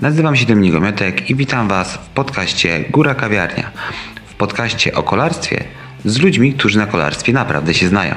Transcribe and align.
Nazywam 0.00 0.36
się 0.36 0.46
Dominik 0.46 0.74
Omiotek 0.74 1.30
i 1.30 1.34
witam 1.34 1.68
Was 1.68 1.94
w 1.94 2.08
podcaście 2.08 2.84
Góra 2.90 3.14
Kawiarnia. 3.14 3.72
W 4.26 4.34
podcaście 4.34 4.94
o 4.94 5.02
kolarstwie 5.02 5.64
z 6.04 6.18
ludźmi, 6.18 6.54
którzy 6.54 6.78
na 6.78 6.86
kolarstwie 6.86 7.32
naprawdę 7.32 7.74
się 7.74 7.88
znają. 7.88 8.14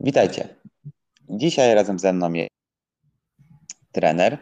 Witajcie. 0.00 0.48
Dzisiaj 1.30 1.74
razem 1.74 1.98
ze 1.98 2.12
mną 2.12 2.32
jest 2.32 2.50
trener 3.92 4.38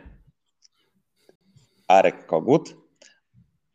Arek 1.88 2.26
Kogut. 2.26 2.81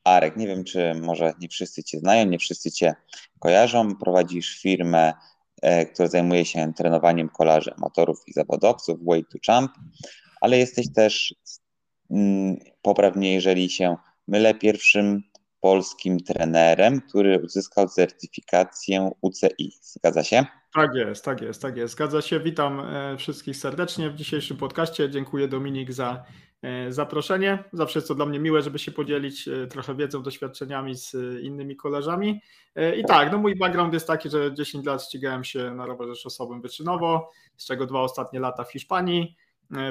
Arek, 0.07 0.37
nie 0.37 0.47
wiem, 0.47 0.63
czy 0.63 0.95
może 1.01 1.33
nie 1.39 1.49
wszyscy 1.49 1.83
Cię 1.83 1.99
znają, 1.99 2.25
nie 2.25 2.39
wszyscy 2.39 2.71
Cię 2.71 2.95
kojarzą. 3.39 3.95
Prowadzisz 3.95 4.61
firmę, 4.61 5.13
e, 5.61 5.85
która 5.85 6.09
zajmuje 6.09 6.45
się 6.45 6.73
trenowaniem 6.73 7.29
kolarzy 7.29 7.73
amatorów 7.77 8.23
i 8.27 8.33
zawodowców, 8.33 8.99
Way 9.05 9.25
to 9.25 9.37
Champ, 9.47 9.71
ale 10.41 10.57
jesteś 10.57 10.93
też, 10.93 11.35
mm, 12.11 12.57
poprawnie 12.81 13.33
jeżeli 13.33 13.69
się 13.69 13.95
mylę, 14.27 14.53
pierwszym 14.53 15.23
polskim 15.59 16.19
trenerem, 16.19 17.01
który 17.01 17.39
uzyskał 17.43 17.87
certyfikację 17.87 19.11
UCI. 19.21 19.71
Zgadza 19.81 20.23
się? 20.23 20.45
Tak 20.73 20.95
jest, 20.95 21.25
tak 21.25 21.41
jest, 21.41 21.61
tak 21.61 21.77
jest. 21.77 21.93
Zgadza 21.93 22.21
się. 22.21 22.39
Witam 22.39 22.79
e, 22.79 23.17
wszystkich 23.17 23.57
serdecznie 23.57 24.09
w 24.09 24.15
dzisiejszym 24.15 24.57
podcaście. 24.57 25.09
Dziękuję 25.09 25.47
Dominik 25.47 25.93
za 25.93 26.23
zaproszenie. 26.89 27.63
Zawsze 27.73 27.99
jest 27.99 28.07
to 28.07 28.15
dla 28.15 28.25
mnie 28.25 28.39
miłe, 28.39 28.61
żeby 28.61 28.79
się 28.79 28.91
podzielić 28.91 29.47
e, 29.47 29.67
trochę 29.67 29.95
wiedzą, 29.95 30.23
doświadczeniami 30.23 30.95
z 30.95 31.15
innymi 31.43 31.75
kolarzami. 31.75 32.41
I 32.97 33.05
tak, 33.05 33.31
no 33.31 33.37
mój 33.37 33.55
background 33.55 33.93
jest 33.93 34.07
taki, 34.07 34.29
że 34.29 34.53
10 34.53 34.85
lat 34.85 35.03
ścigałem 35.03 35.43
się 35.43 35.71
na 35.71 35.85
rowerze 35.85 36.15
szosowym 36.15 36.61
wyczynowo, 36.61 37.31
z 37.57 37.65
czego 37.65 37.85
dwa 37.85 38.01
ostatnie 38.01 38.39
lata 38.39 38.63
w 38.63 38.71
Hiszpanii. 38.71 39.35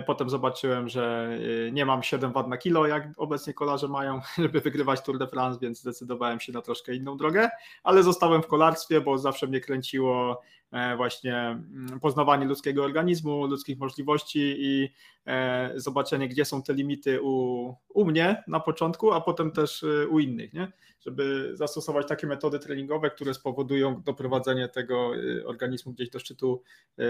Potem 0.06 0.31
zobaczyłem, 0.31 0.89
że 0.89 1.31
nie 1.73 1.86
mam 1.86 2.03
7 2.03 2.33
wad 2.33 2.48
na 2.48 2.56
kilo, 2.56 2.86
jak 2.86 3.08
obecnie 3.17 3.55
kolarze 3.55 3.89
mają, 3.89 4.20
żeby 4.39 4.61
wygrywać 4.61 5.03
Tour 5.03 5.19
de 5.19 5.27
France, 5.27 5.58
więc 5.62 5.80
zdecydowałem 5.80 6.41
się 6.41 6.53
na 6.53 6.62
troszkę 6.62 6.95
inną 6.95 7.17
drogę, 7.17 7.51
ale 7.84 8.03
zostałem 8.03 8.42
w 8.42 8.47
kolarstwie, 8.47 9.01
bo 9.01 9.19
zawsze 9.19 9.47
mnie 9.47 9.61
kręciło 9.61 10.42
E, 10.42 10.56
właśnie 10.97 11.36
mm, 11.36 12.00
poznawanie 12.00 12.47
ludzkiego 12.47 12.84
organizmu, 12.84 13.47
ludzkich 13.47 13.78
możliwości 13.78 14.55
i 14.59 14.89
e, 15.27 15.73
zobaczenie, 15.77 16.28
gdzie 16.28 16.45
są 16.45 16.62
te 16.62 16.75
limity 16.75 17.23
u, 17.23 17.75
u 17.89 18.05
mnie 18.05 18.45
na 18.48 18.61
początku, 18.61 19.12
a 19.12 19.20
potem 19.20 19.50
też 19.50 19.83
e, 19.83 20.08
u 20.08 20.19
innych, 20.19 20.53
nie? 20.53 20.73
żeby 21.00 21.50
zastosować 21.55 22.08
takie 22.08 22.27
metody 22.27 22.58
treningowe, 22.58 23.11
które 23.11 23.34
spowodują 23.34 24.03
doprowadzenie 24.03 24.69
tego 24.69 25.12
organizmu 25.45 25.92
gdzieś 25.92 26.11
do 26.11 26.19
szczytu 26.19 26.62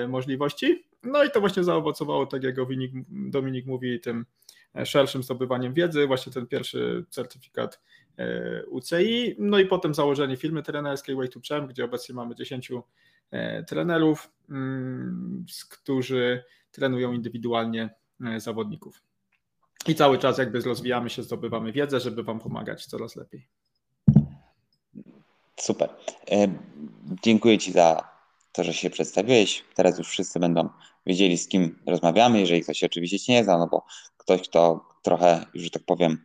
możliwości. 0.08 0.84
No 1.02 1.24
i 1.24 1.30
to 1.30 1.41
właśnie 1.41 1.64
zaowocowało, 1.64 2.26
tak 2.26 2.42
jak 2.42 2.56
Dominik, 3.08 3.66
mówi, 3.66 4.00
tym 4.00 4.26
szerszym 4.84 5.22
zdobywaniem 5.22 5.74
wiedzy, 5.74 6.06
właśnie 6.06 6.32
ten 6.32 6.46
pierwszy 6.46 7.04
certyfikat 7.10 7.80
UCI, 8.68 9.36
no 9.38 9.58
i 9.58 9.66
potem 9.66 9.94
założenie 9.94 10.36
firmy 10.36 10.62
trenerskiej 10.62 11.16
Way 11.16 11.28
to 11.28 11.41
Champ, 11.48 11.70
gdzie 11.70 11.84
obecnie 11.84 12.14
mamy 12.14 12.34
10 12.34 12.70
E, 12.70 12.82
trenerów, 13.66 14.30
mm, 14.50 15.46
którzy 15.70 16.44
trenują 16.70 17.12
indywidualnie 17.12 17.94
e, 18.27 18.41
zawodników. 18.41 19.02
I 19.88 19.94
cały 19.94 20.19
czas 20.19 20.38
jakby 20.38 20.60
rozwijamy 20.60 21.10
się, 21.10 21.22
zdobywamy 21.22 21.72
wiedzę, 21.72 22.00
żeby 22.00 22.22
Wam 22.22 22.38
pomagać 22.38 22.86
coraz 22.86 23.16
lepiej. 23.16 23.48
Super. 25.60 25.91
E, 26.30 26.48
dziękuję 27.22 27.58
Ci 27.58 27.72
za 27.72 28.08
to, 28.52 28.64
że 28.64 28.74
się 28.74 28.91
przedstawiłeś. 28.91 29.64
Teraz 29.74 29.98
już 29.98 30.08
wszyscy 30.08 30.41
będą 30.41 30.69
wiedzieli, 31.06 31.38
z 31.38 31.48
kim 31.48 31.78
rozmawiamy, 31.87 32.41
jeżeli 32.41 32.62
ktoś 32.62 32.78
się 32.78 32.87
oczywiście 32.87 33.32
nie 33.32 33.44
zna, 33.44 33.58
no 33.58 33.66
bo 33.66 33.84
ktoś, 34.16 34.48
kto 34.48 34.88
trochę, 35.03 35.47
że 35.54 35.70
tak 35.70 35.82
powiem, 35.82 36.25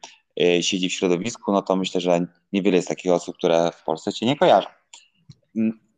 siedzi 0.62 0.90
w 0.90 0.94
środowisku, 0.94 1.52
no 1.52 1.62
to 1.62 1.76
myślę, 1.76 2.02
że 2.02 2.26
niewiele 2.54 2.76
jest 2.76 2.88
takich 2.88 3.12
osób, 3.12 3.38
które 3.38 3.72
w 3.72 3.84
Polsce 3.84 4.14
Cię 4.14 4.26
nie 4.26 4.36
kojarzą. 4.36 4.68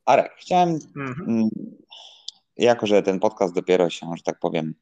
Arek, 0.06 0.32
chciałem, 0.38 0.70
mhm. 0.96 1.30
Mm, 1.30 1.50
jako 2.58 2.88
że 2.88 3.04
ten 3.04 3.20
podcast 3.20 3.56
dopiero 3.56 3.90
się, 3.90 4.08
że 4.18 4.24
tak 4.24 4.40
powiem, 4.40 4.74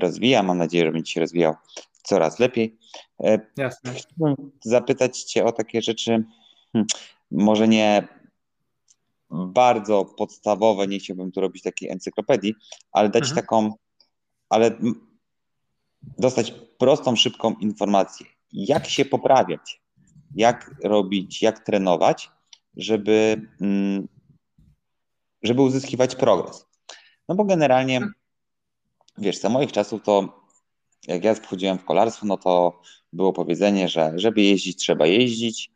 rozwija, 0.00 0.42
mam 0.42 0.58
nadzieję, 0.58 0.84
że 0.84 0.92
będzie 0.92 1.12
się 1.12 1.20
rozwijał 1.20 1.54
coraz 2.02 2.38
lepiej. 2.38 2.78
E, 3.20 3.38
Jasne. 3.56 3.94
Chciałbym 3.94 4.50
zapytać 4.64 5.22
Cię 5.22 5.44
o 5.44 5.52
takie 5.52 5.82
rzeczy, 5.82 6.24
hmm, 6.72 6.86
może 7.30 7.68
nie 7.68 8.08
bardzo 9.30 10.04
podstawowe, 10.04 10.86
nie 10.86 10.98
chciałbym 10.98 11.32
tu 11.32 11.40
robić 11.40 11.62
takiej 11.62 11.90
encyklopedii, 11.90 12.54
ale 12.92 13.08
dać 13.08 13.22
mhm. 13.22 13.36
taką, 13.36 13.72
ale 14.48 14.70
dostać 16.18 16.54
prostą, 16.78 17.16
szybką 17.16 17.54
informację, 17.54 18.26
jak 18.52 18.88
się 18.88 19.04
poprawiać, 19.04 19.82
jak 20.34 20.74
robić, 20.84 21.42
jak 21.42 21.64
trenować, 21.64 22.30
żeby 22.76 23.42
mm, 23.60 24.08
żeby 25.46 25.62
uzyskiwać 25.62 26.16
progres. 26.16 26.66
No 27.28 27.34
bo 27.34 27.44
generalnie, 27.44 28.00
wiesz, 29.18 29.38
za 29.38 29.48
moich 29.48 29.72
czasów 29.72 30.02
to 30.02 30.46
jak 31.08 31.24
ja 31.24 31.34
wchodziłem 31.34 31.78
w 31.78 31.84
kolarstwo, 31.84 32.26
no 32.26 32.36
to 32.36 32.80
było 33.12 33.32
powiedzenie, 33.32 33.88
że 33.88 34.12
żeby 34.16 34.42
jeździć, 34.42 34.78
trzeba 34.78 35.06
jeździć 35.06 35.70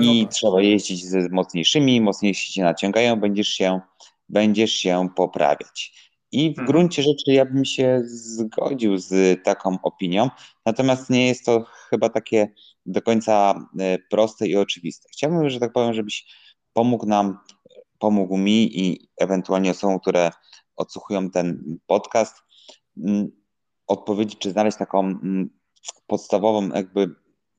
i 0.00 0.22
no 0.22 0.28
trzeba 0.28 0.62
jeździć 0.62 1.04
z 1.04 1.32
mocniejszymi, 1.32 2.00
mocniejsi 2.00 2.52
cię 2.52 2.62
naciągają, 2.62 3.16
będziesz 3.16 3.48
się, 3.48 3.80
będziesz 4.28 4.72
się 4.72 5.08
poprawiać. 5.16 6.02
I 6.32 6.52
w 6.52 6.56
hmm. 6.56 6.66
gruncie 6.66 7.02
rzeczy 7.02 7.32
ja 7.32 7.44
bym 7.44 7.64
się 7.64 8.00
zgodził 8.04 8.98
z 8.98 9.42
taką 9.44 9.78
opinią, 9.82 10.30
natomiast 10.66 11.10
nie 11.10 11.28
jest 11.28 11.44
to 11.44 11.64
chyba 11.90 12.08
takie 12.08 12.48
do 12.86 13.02
końca 13.02 13.54
e, 13.80 13.98
proste 14.10 14.46
i 14.46 14.56
oczywiste. 14.56 15.08
Chciałbym, 15.12 15.50
że 15.50 15.60
tak 15.60 15.72
powiem, 15.72 15.94
żebyś 15.94 16.26
pomógł 16.72 17.06
nam 17.06 17.38
pomógł 18.02 18.36
mi 18.36 18.80
i 18.80 19.08
ewentualnie 19.18 19.70
osobom, 19.70 20.00
które 20.00 20.30
odsłuchują 20.76 21.30
ten 21.30 21.78
podcast, 21.86 22.36
mm, 22.96 23.30
odpowiedzieć, 23.86 24.38
czy 24.38 24.50
znaleźć 24.50 24.78
taką 24.78 25.00
mm, 25.00 25.50
podstawową 26.06 26.68
jakby 26.68 27.14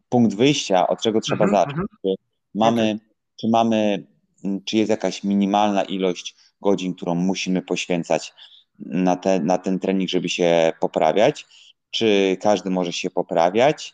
punkt 0.09 0.35
wyjścia, 0.35 0.87
od 0.87 1.01
czego 1.01 1.21
trzeba 1.21 1.45
mhm, 1.45 1.61
zacząć. 1.61 1.77
Mhm. 1.77 1.87
Czy 2.01 2.15
mamy, 2.55 2.99
czy 3.39 3.47
mamy, 3.47 4.07
mm, 4.43 4.63
czy 4.63 4.77
jest 4.77 4.89
jakaś 4.89 5.23
minimalna 5.23 5.83
ilość 5.83 6.35
godzin, 6.61 6.95
którą 6.95 7.15
musimy 7.15 7.61
poświęcać 7.61 8.33
na, 8.79 9.15
te, 9.15 9.39
na 9.39 9.57
ten 9.57 9.79
trening, 9.79 10.09
żeby 10.09 10.29
się 10.29 10.73
poprawiać, 10.79 11.45
czy 11.91 12.37
każdy 12.41 12.69
może 12.69 12.93
się 12.93 13.09
poprawiać, 13.09 13.93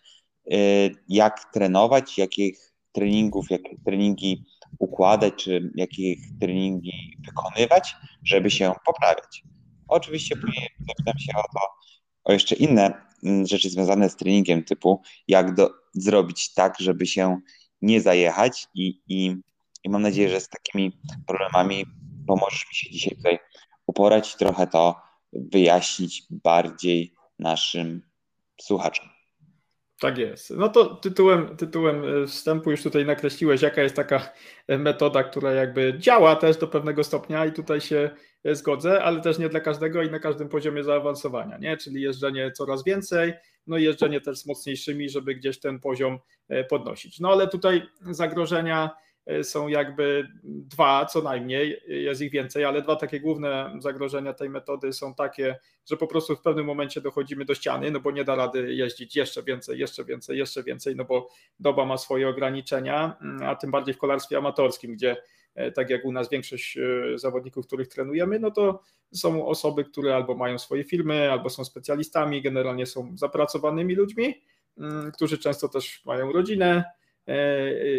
y, 0.53 0.95
jak 1.09 1.53
trenować, 1.53 2.17
jakich 2.17 2.73
treningów, 2.91 3.49
jakie 3.49 3.75
treningi 3.85 4.45
układać, 4.79 5.33
czy 5.37 5.71
jakie 5.75 6.15
treningi 6.41 7.17
wykonywać, 7.25 7.95
żeby 8.23 8.51
się 8.51 8.73
poprawiać. 8.85 9.43
Oczywiście 9.87 10.35
później 10.35 10.67
zapytam 10.87 11.19
się 11.19 11.31
o 11.37 11.41
to, 11.41 11.67
o 12.23 12.33
jeszcze 12.33 12.55
inne 12.55 12.93
mm, 13.23 13.47
rzeczy 13.47 13.69
związane 13.69 14.09
z 14.09 14.15
treningiem, 14.15 14.63
typu 14.63 15.01
jak 15.27 15.55
do, 15.55 15.69
zrobić 15.93 16.53
tak, 16.53 16.75
żeby 16.79 17.05
się 17.05 17.39
nie 17.81 18.01
zajechać 18.01 18.67
i, 18.75 19.01
i, 19.07 19.35
i 19.83 19.89
mam 19.89 20.01
nadzieję, 20.01 20.29
że 20.29 20.39
z 20.39 20.49
takimi 20.49 20.99
problemami 21.27 21.85
pomożesz 22.27 22.65
mi 22.69 22.75
się 22.75 22.91
dzisiaj 22.91 23.17
tutaj 23.17 23.39
uporać 23.87 24.33
i 24.33 24.37
trochę 24.37 24.67
to 24.67 24.95
wyjaśnić 25.33 26.23
bardziej 26.29 27.13
naszym 27.39 28.01
słuchaczom. 28.61 29.18
Tak 29.99 30.17
jest. 30.17 30.49
No 30.49 30.69
to 30.69 30.95
tytułem, 30.95 31.57
tytułem 31.57 32.23
e, 32.23 32.27
wstępu 32.27 32.71
już 32.71 32.83
tutaj 32.83 33.05
nakreśliłeś, 33.05 33.61
jaka 33.61 33.81
jest 33.81 33.95
taka 33.95 34.29
e, 34.67 34.77
metoda, 34.77 35.23
która 35.23 35.53
jakby 35.53 35.93
działa 35.97 36.35
też 36.35 36.57
do 36.57 36.67
pewnego 36.67 37.03
stopnia 37.03 37.45
i 37.45 37.51
tutaj 37.51 37.81
się 37.81 38.09
e, 38.43 38.55
zgodzę, 38.55 39.03
ale 39.03 39.21
też 39.21 39.39
nie 39.39 39.49
dla 39.49 39.59
każdego 39.59 40.03
i 40.03 40.11
na 40.11 40.19
każdym 40.19 40.49
poziomie 40.49 40.83
zaawansowania, 40.83 41.57
nie? 41.57 41.77
Czyli 41.77 42.01
jeżdżenie 42.01 42.51
coraz 42.51 42.83
więcej, 42.83 43.33
no 43.67 43.77
i 43.77 43.83
jeżdżenie 43.83 44.21
też 44.21 44.39
z 44.39 44.45
mocniejszymi, 44.45 45.09
żeby 45.09 45.35
gdzieś 45.35 45.59
ten 45.59 45.79
poziom 45.79 46.19
podnosić. 46.69 47.19
No 47.19 47.31
ale 47.31 47.47
tutaj 47.47 47.81
zagrożenia 48.01 48.89
są 49.43 49.67
jakby 49.67 50.27
dwa 50.43 51.05
co 51.05 51.21
najmniej, 51.21 51.81
jest 51.87 52.21
ich 52.21 52.31
więcej, 52.31 52.65
ale 52.65 52.81
dwa 52.81 52.95
takie 52.95 53.19
główne 53.19 53.75
zagrożenia 53.79 54.33
tej 54.33 54.49
metody 54.49 54.93
są 54.93 55.15
takie, 55.15 55.55
że 55.85 55.97
po 55.97 56.07
prostu 56.07 56.35
w 56.35 56.41
pewnym 56.41 56.65
momencie 56.65 57.01
dochodzimy 57.01 57.45
do 57.45 57.55
ściany, 57.55 57.91
no 57.91 57.99
bo 57.99 58.11
nie 58.11 58.23
da 58.23 58.35
rady 58.35 58.73
jeździć 58.73 59.15
jeszcze 59.15 59.43
więcej, 59.43 59.79
jeszcze 59.79 60.05
więcej, 60.05 60.37
jeszcze 60.37 60.63
więcej, 60.63 60.95
no 60.95 61.05
bo 61.05 61.29
doba 61.59 61.85
ma 61.85 61.97
swoje 61.97 62.29
ograniczenia, 62.29 63.17
mm, 63.21 63.43
a 63.43 63.55
tym 63.55 63.71
bardziej 63.71 63.93
w 63.93 63.97
kolarstwie 63.97 64.37
amatorskim, 64.37 64.93
gdzie 64.93 65.17
e, 65.55 65.71
tak 65.71 65.89
jak 65.89 66.05
u 66.05 66.11
nas 66.11 66.29
większość 66.29 66.77
e, 66.77 67.17
zawodników, 67.17 67.67
których 67.67 67.87
trenujemy, 67.87 68.39
no 68.39 68.51
to 68.51 68.83
są 69.13 69.45
osoby, 69.47 69.85
które 69.85 70.15
albo 70.15 70.35
mają 70.35 70.59
swoje 70.59 70.83
firmy, 70.83 71.31
albo 71.31 71.49
są 71.49 71.65
specjalistami, 71.65 72.41
generalnie 72.41 72.85
są 72.85 73.17
zapracowanymi 73.17 73.95
ludźmi, 73.95 74.41
mm, 74.77 75.11
którzy 75.11 75.37
często 75.37 75.69
też 75.69 76.05
mają 76.05 76.31
rodzinę, 76.31 76.83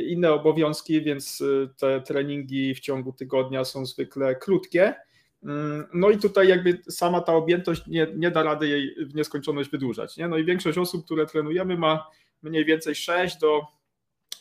inne 0.07 0.33
obowiązki, 0.33 1.03
więc 1.03 1.43
te 1.77 2.01
treningi 2.01 2.75
w 2.75 2.81
ciągu 2.81 3.13
tygodnia 3.13 3.65
są 3.65 3.87
zwykle 3.87 4.35
krótkie. 4.35 4.95
Mm, 5.43 5.87
no 5.95 6.11
i 6.11 6.19
tutaj 6.19 6.49
jakby 6.49 6.83
sama 6.91 7.21
ta 7.21 7.35
objętość 7.35 7.87
nie, 7.87 8.07
nie 8.17 8.31
da 8.31 8.43
rady 8.43 8.69
jej 8.69 8.95
w 9.07 9.15
nieskończoność 9.15 9.71
wydłużać. 9.71 10.17
Nie? 10.17 10.29
No 10.29 10.39
i 10.39 10.45
większość 10.45 10.79
osób, 10.79 11.05
które 11.05 11.27
trenujemy 11.27 11.77
ma 11.77 12.07
mniej 12.43 12.65
więcej 12.65 12.95
6 12.95 13.39
do 13.39 13.63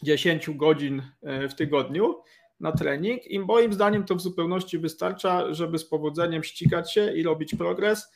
10 0.04 0.50
godzin 0.50 1.02
w 1.50 1.54
tygodniu 1.54 2.16
na 2.60 2.72
trening 2.72 3.28
i 3.28 3.40
moim 3.40 3.74
zdaniem 3.74 4.04
to 4.04 4.16
w 4.16 4.22
zupełności 4.22 4.80
wystarcza, 4.80 5.54
żeby 5.54 5.78
z 5.80 5.86
powodzeniem 5.86 6.44
ścigać 6.44 6.94
się 6.94 7.14
i 7.14 7.24
robić 7.24 7.56
progres 7.56 8.12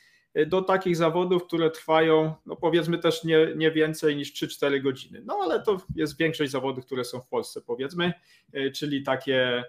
do 0.47 0.61
takich 0.61 0.95
zawodów, 0.95 1.43
które 1.43 1.71
trwają, 1.71 2.33
no 2.45 2.55
powiedzmy 2.55 2.97
też 2.97 3.23
nie, 3.23 3.47
nie 3.55 3.71
więcej 3.71 4.15
niż 4.15 4.33
3-4 4.33 4.81
godziny. 4.81 5.21
No 5.25 5.39
ale 5.43 5.63
to 5.63 5.77
jest 5.95 6.17
większość 6.17 6.51
zawodów, 6.51 6.85
które 6.85 7.05
są 7.05 7.21
w 7.21 7.27
Polsce, 7.27 7.61
powiedzmy, 7.61 8.13
e, 8.53 8.71
czyli 8.71 9.03
takie 9.03 9.63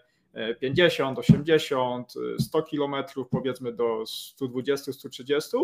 50, 0.61 1.19
80, 1.19 2.15
100 2.39 2.63
kilometrów, 2.63 3.29
powiedzmy 3.29 3.73
do 3.73 4.07
120, 4.07 4.93
130. 4.93 5.57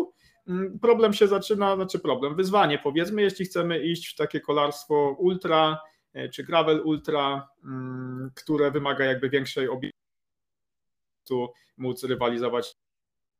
Mm, 0.47 0.79
problem 0.79 1.13
się 1.13 1.27
zaczyna, 1.27 1.75
znaczy 1.75 1.99
problem, 1.99 2.35
wyzwanie 2.35 2.79
powiedzmy, 2.79 3.21
jeśli 3.21 3.45
chcemy 3.45 3.79
iść 3.79 4.07
w 4.07 4.15
takie 4.15 4.39
kolarstwo 4.39 5.15
ultra 5.19 5.81
e, 6.13 6.29
czy 6.29 6.43
gravel 6.43 6.81
ultra, 6.85 7.47
mm, 7.63 8.31
które 8.35 8.71
wymaga 8.71 9.05
jakby 9.05 9.29
większej 9.29 9.69
obiektu, 9.69 9.93
móc 11.77 12.03
rywalizować 12.03 12.75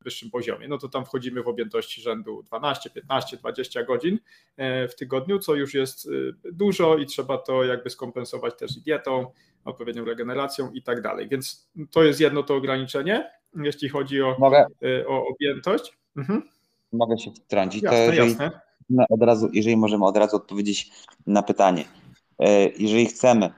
wyższym 0.02 0.30
poziomie, 0.30 0.68
no 0.68 0.78
to 0.78 0.88
tam 0.88 1.04
wchodzimy 1.04 1.42
w 1.42 1.48
objętości 1.48 2.00
rzędu 2.00 2.42
12, 2.42 2.90
15, 2.90 3.36
20 3.36 3.84
godzin 3.84 4.18
e, 4.56 4.88
w 4.88 4.94
tygodniu, 4.94 5.38
co 5.38 5.54
już 5.54 5.74
jest 5.74 6.06
e, 6.06 6.52
dużo 6.52 6.96
i 6.96 7.06
trzeba 7.06 7.38
to 7.38 7.64
jakby 7.64 7.90
skompensować 7.90 8.58
też 8.58 8.74
dietą, 8.74 9.26
odpowiednią 9.64 10.04
regeneracją 10.04 10.70
i 10.70 10.82
tak 10.82 11.02
dalej. 11.02 11.28
Więc 11.28 11.70
to 11.90 12.04
jest 12.04 12.20
jedno 12.20 12.42
to 12.42 12.56
ograniczenie, 12.56 13.30
jeśli 13.54 13.88
chodzi 13.88 14.22
o, 14.22 14.36
Mogę? 14.38 14.66
E, 14.82 15.06
o 15.06 15.26
objętość. 15.26 15.98
Mhm. 16.16 16.42
Mogę 16.92 17.18
się 17.18 17.30
wtrącić. 17.30 17.82
Jasne, 17.82 17.98
to 17.98 18.12
jeżeli, 18.12 18.30
jasne. 18.30 18.60
Od 19.10 19.22
razu, 19.22 19.48
jeżeli 19.52 19.76
możemy 19.76 20.04
od 20.04 20.16
razu 20.16 20.36
odpowiedzieć 20.36 20.90
na 21.26 21.42
pytanie. 21.42 21.84
Jeżeli 22.78 23.06
chcemy 23.06 23.50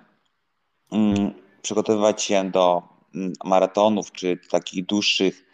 mm, 0.93 1.33
przygotowywać 1.63 2.23
się 2.23 2.51
do 2.51 2.83
mm, 3.15 3.33
maratonów 3.45 4.13
czy 4.13 4.39
takich 4.51 4.87
dłuższych 4.87 5.45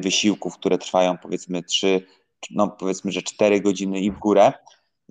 wysiłków, 0.00 0.54
które 0.58 0.78
trwają 0.78 1.18
powiedzmy 1.18 1.62
3, 1.62 2.06
no 2.50 2.68
powiedzmy, 2.68 3.12
że 3.12 3.22
4 3.22 3.60
godziny 3.60 4.00
i 4.00 4.10
w 4.10 4.18
górę, 4.18 4.52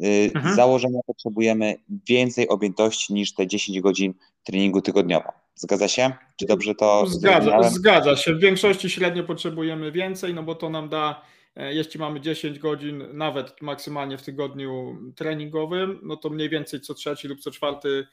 e, 0.01 0.07
mhm. 0.35 0.53
z 0.53 0.55
założenia 0.55 0.99
potrzebujemy 1.07 1.75
więcej 2.09 2.47
objętości 2.47 3.13
niż 3.13 3.33
te 3.33 3.47
10 3.47 3.81
godzin 3.81 4.13
treningu 4.43 4.81
tygodniowo. 4.81 5.31
Zgadza 5.55 5.87
się? 5.87 6.11
Czy 6.39 6.45
dobrze 6.45 6.75
to 6.75 7.07
zgadza, 7.07 7.63
zgadza 7.63 8.15
się. 8.15 8.33
W 8.33 8.39
większości 8.39 8.89
średnio 8.89 9.23
potrzebujemy 9.23 9.91
więcej, 9.91 10.33
no 10.33 10.43
bo 10.43 10.55
to 10.55 10.69
nam 10.69 10.89
da, 10.89 11.21
e, 11.55 11.73
jeśli 11.73 11.99
mamy 11.99 12.21
10 12.21 12.59
godzin, 12.59 13.03
nawet 13.13 13.61
maksymalnie 13.61 14.17
w 14.17 14.23
tygodniu 14.23 14.97
treningowym, 15.15 15.99
no 16.03 16.17
to 16.17 16.29
mniej 16.29 16.49
więcej 16.49 16.81
co 16.81 16.93
trzeci 16.93 17.27
lub 17.27 17.39
co 17.39 17.51
czwarty 17.51 18.07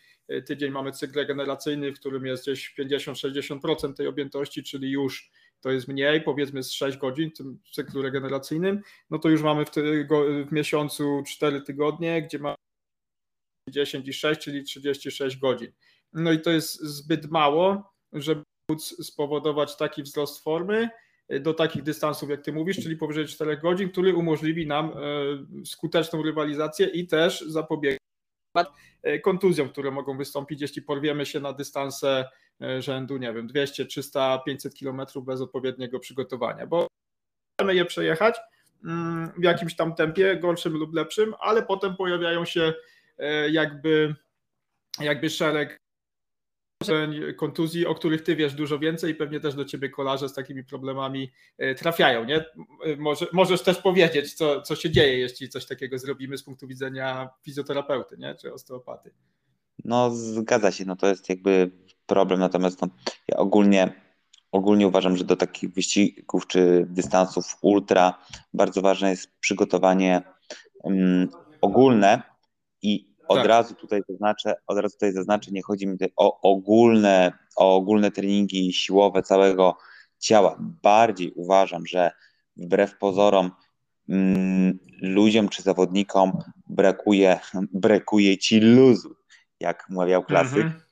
tydzień 0.47 0.71
mamy 0.71 0.93
cykl 0.93 1.19
regeneracyjny, 1.19 1.93
w 1.93 1.99
którym 2.01 2.27
jest 2.27 2.43
gdzieś 2.43 2.75
50-60% 2.79 3.95
tej 3.95 4.07
objętości, 4.07 4.63
czyli 4.63 4.91
już 4.91 5.31
to 5.63 5.71
jest 5.71 5.89
mniej, 5.89 6.23
powiedzmy 6.23 6.63
z 6.63 6.73
6 6.73 6.99
godzin 6.99 7.31
w 7.31 7.37
tym 7.37 7.59
cyklu 7.73 8.03
regeneracyjnym, 8.03 8.83
no 9.11 9.19
to 9.19 9.29
już 9.29 9.43
mamy 9.43 9.65
w, 9.65 9.71
w 10.49 10.53
miesiącu 10.53 11.23
4 11.27 11.63
tygodnie, 11.63 12.23
gdzie 12.23 12.39
mamy 12.39 12.57
10 13.71 14.09
i 14.09 14.13
6, 14.13 14.41
czyli 14.41 14.65
36 14.65 15.37
godzin. 15.37 15.73
No 16.13 16.33
i 16.33 16.41
to 16.41 16.51
jest 16.51 16.81
zbyt 16.81 17.31
mało, 17.31 17.93
żeby 18.13 18.43
móc 18.71 19.07
spowodować 19.07 19.77
taki 19.77 20.03
wzrost 20.03 20.45
formy 20.45 20.89
do 21.41 21.55
takich 21.55 21.83
dystansów, 21.83 22.31
jak 22.31 22.43
ty 22.43 22.53
mówisz, 22.53 22.83
czyli 22.83 22.97
powyżej 22.97 23.27
4 23.27 23.57
godzin, 23.57 23.91
który 23.91 24.15
umożliwi 24.15 24.67
nam 24.67 24.87
e, 24.87 24.95
skuteczną 25.65 26.23
rywalizację 26.23 26.87
i 26.87 27.07
też 27.07 27.41
zapobiegać 27.41 27.99
e, 29.03 29.19
kontuzjom, 29.19 29.69
które 29.69 29.91
mogą 29.91 30.17
wystąpić, 30.17 30.61
jeśli 30.61 30.83
porwiemy 30.83 31.27
się 31.27 31.41
na 31.41 31.53
dystanse 31.53 32.25
E, 32.52 32.52
rzędu, 32.79 33.17
nie 33.17 33.33
wiem, 33.33 33.47
200, 33.47 33.87
300, 33.87 34.39
500 34.39 34.75
kilometrów 34.75 35.25
bez 35.25 35.41
odpowiedniego 35.41 36.01
przygotowania, 36.01 36.67
bo 36.67 36.87
chcemy 37.55 37.75
je 37.75 37.85
przejechać 37.85 38.37
mm, 38.85 39.33
w 39.39 39.43
jakimś 39.43 39.77
tam 39.77 39.95
tempie, 39.95 40.37
gorszym 40.37 40.73
lub 40.73 40.95
lepszym, 40.95 41.35
ale 41.41 41.63
potem 41.63 41.97
pojawiają 41.97 42.45
się 42.45 42.73
e, 43.19 43.51
jakby, 43.51 44.15
jakby 45.01 45.31
szereg 45.31 45.83
kontuzji, 47.37 47.87
o 47.87 47.95
których 47.95 48.23
ty 48.23 48.37
wiesz 48.37 48.55
dużo 48.55 48.79
więcej 48.79 49.13
i 49.13 49.15
pewnie 49.15 49.41
też 49.41 49.55
do 49.55 49.65
ciebie 49.65 49.91
kolarze 49.91 50.29
z 50.29 50.35
takimi 50.35 50.65
problemami 50.65 51.33
e, 51.59 51.75
trafiają, 51.75 52.25
nie? 52.25 52.45
Może, 52.99 53.27
możesz 53.33 53.63
też 53.63 53.79
powiedzieć, 53.79 54.35
co, 54.35 54.63
co 54.63 54.77
się 54.77 54.91
dzieje, 54.91 55.19
jeśli 55.19 55.49
coś 55.49 55.67
takiego 55.67 55.99
zrobimy 55.99 56.39
z 56.39 56.43
punktu 56.43 56.67
widzenia 56.67 57.31
fizjoterapeuty, 57.43 58.17
nie? 58.19 58.35
Czy 58.35 58.53
osteopaty. 58.53 59.11
No 59.85 60.11
zgadza 60.11 60.73
się, 60.73 60.85
no 60.85 60.97
to 60.97 61.07
jest 61.07 61.29
jakby 61.29 61.71
problem, 62.13 62.41
natomiast 62.41 62.83
no, 62.83 62.89
ja 63.29 63.37
ogólnie, 63.37 63.93
ogólnie 64.53 64.87
uważam, 64.87 65.17
że 65.17 65.25
do 65.25 65.37
takich 65.37 65.73
wyścigów 65.75 66.47
czy 66.47 66.87
dystansów 66.89 67.57
ultra 67.63 68.19
bardzo 68.55 68.83
ważne 68.83 69.11
jest 69.11 69.31
przygotowanie 69.41 70.23
um, 70.83 71.29
ogólne 71.61 72.23
i 72.83 73.17
od 73.29 73.39
tak. 73.39 73.47
razu 73.47 73.75
tutaj 73.75 74.03
zaznaczę, 74.09 74.55
od 74.67 74.79
razu 74.79 74.95
tutaj 74.95 75.13
zaznaczę, 75.13 75.51
nie 75.51 75.63
chodzi 75.63 75.87
mi 75.87 75.97
o 76.17 76.41
ogólne, 76.41 77.33
o 77.57 77.77
ogólne 77.77 78.11
treningi 78.11 78.73
siłowe 78.73 79.23
całego 79.23 79.77
ciała. 80.19 80.57
Bardziej 80.83 81.33
uważam, 81.33 81.87
że 81.87 82.11
wbrew 82.57 82.99
pozorom 82.99 83.51
mm, 84.09 84.79
ludziom 85.03 85.49
czy 85.49 85.63
zawodnikom 85.63 86.33
brakuje, 86.67 87.41
brakuje 87.73 88.39
ci 88.39 88.61
luzu, 88.61 89.17
jak 89.61 89.87
mawiał 89.91 90.25
klasyk. 90.25 90.63
Mm 90.63 90.92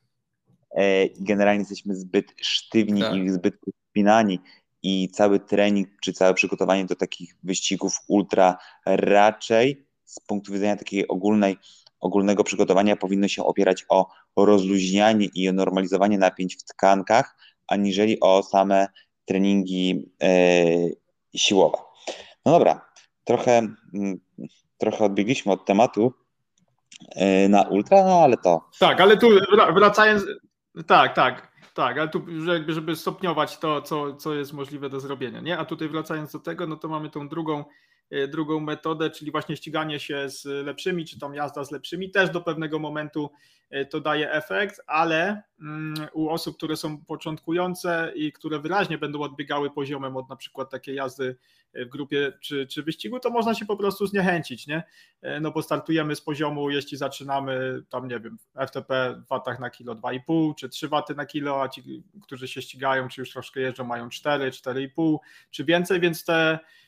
E, 0.77 1.09
generalnie 1.21 1.61
jesteśmy 1.61 1.95
zbyt 1.95 2.35
sztywni 2.41 3.01
tak. 3.01 3.15
i 3.15 3.31
zbyt 3.31 3.55
spinani 3.91 4.41
i 4.83 5.09
cały 5.09 5.41
trening 5.41 5.89
czy 6.03 6.13
całe 6.13 6.35
przygotowanie 6.35 6.85
do 6.85 6.97
takich 6.97 7.37
wyścigów 7.43 7.97
ultra 8.09 8.59
raczej 8.87 9.87
z 10.05 10.21
punktu 10.21 10.53
widzenia 10.53 10.77
takiej 10.77 11.09
ogólnej, 11.09 11.57
ogólnego 12.01 12.45
przygotowania 12.45 12.97
powinno 12.97 13.29
się 13.29 13.45
opierać 13.45 13.85
o 13.89 14.07
rozluźnianie 14.37 15.29
i 15.35 15.49
o 15.49 15.53
normalizowanie 15.53 16.19
napięć 16.19 16.57
w 16.57 16.65
tkankach, 16.65 17.37
aniżeli 17.67 18.21
o 18.21 18.43
same 18.43 18.89
treningi 19.25 20.13
e, 20.23 20.29
siłowe. 21.35 21.79
No 22.47 22.53
dobra, 22.53 22.91
trochę, 23.25 23.59
mm, 23.95 24.21
trochę 24.79 25.05
odbiegliśmy 25.05 25.53
od 25.53 25.67
tematu 25.67 26.13
e, 27.17 27.49
na 27.49 27.63
ultra, 27.63 28.05
no 28.05 28.23
ale 28.23 28.37
to. 28.37 28.69
Tak, 28.79 29.01
ale 29.01 29.17
tu 29.17 29.29
wracając, 29.75 30.23
tak, 30.87 31.15
tak, 31.15 31.53
tak, 31.75 31.99
ale 31.99 32.09
tu 32.09 32.25
jakby, 32.47 32.73
żeby 32.73 32.97
stopniować 32.97 33.59
to, 33.59 33.83
co, 33.83 34.15
co 34.15 34.35
jest 34.35 34.53
możliwe 34.53 34.91
do 34.91 35.01
zrobienia, 35.01 35.41
nie? 35.41 35.59
A 35.59 35.65
tutaj 35.65 35.89
wracając 35.89 36.33
do 36.33 36.39
tego, 36.39 36.67
no 36.67 36.77
to 36.77 36.89
mamy 36.89 37.11
tą 37.11 37.29
drugą, 37.29 37.65
drugą 38.29 38.61
metodę, 38.61 39.11
czyli 39.11 39.31
właśnie 39.31 39.57
ściganie 39.57 40.01
się 40.01 40.29
z 40.29 40.45
lepszymi, 40.45 41.05
czy 41.05 41.19
tam 41.19 41.35
jazda 41.35 41.65
z 41.65 41.71
lepszymi, 41.71 42.11
też 42.11 42.31
do 42.31 42.41
pewnego 42.41 42.79
momentu 42.79 43.31
e, 43.71 43.85
to 43.85 44.01
daje 44.01 44.33
efekt, 44.33 44.81
ale 44.87 45.43
mm, 45.61 45.95
u 46.13 46.29
osób, 46.29 46.57
które 46.57 46.77
są 46.77 47.05
początkujące 47.05 48.13
i 48.15 48.33
które 48.33 48.59
wyraźnie 48.59 48.99
będą 48.99 49.21
odbiegały 49.21 49.71
poziomem 49.71 50.17
od 50.17 50.29
na 50.29 50.37
przykład 50.37 50.71
takiej 50.71 50.97
jazdy 50.97 51.37
w 51.75 51.89
grupie 51.89 52.33
czy, 52.41 52.67
czy 52.67 52.83
wyścigu, 52.83 53.21
to 53.21 53.31
można 53.31 53.55
się 53.55 53.67
po 53.67 53.77
prostu 53.77 54.07
zniechęcić, 54.07 54.67
nie? 54.67 54.83
E, 55.23 55.41
no 55.41 55.51
bo 55.51 55.63
startujemy 55.63 56.17
z 56.17 56.21
poziomu, 56.21 56.71
jeśli 56.71 56.97
zaczynamy 56.97 57.83
tam, 57.89 58.09
nie 58.09 58.21
wiem, 58.21 58.39
FTP 58.67 59.23
w 59.25 59.29
watach 59.29 59.61
na 59.61 59.71
kilo 59.71 59.95
2,5 59.95 60.55
czy 60.55 60.69
3 60.69 60.89
waty 60.89 61.15
na 61.15 61.27
kilo, 61.27 61.63
a 61.63 61.69
ci, 61.69 62.03
którzy 62.23 62.49
się 62.49 62.63
ścigają, 62.63 63.09
czy 63.09 63.21
już 63.21 63.33
troszkę 63.33 63.61
jeżdżą, 63.61 63.85
mają 63.85 64.09
4, 64.09 64.51
4,5 64.51 65.17
czy 65.51 65.65
więcej, 65.65 66.01
więc 66.01 66.25
te 66.25 66.59
E, 66.59 66.80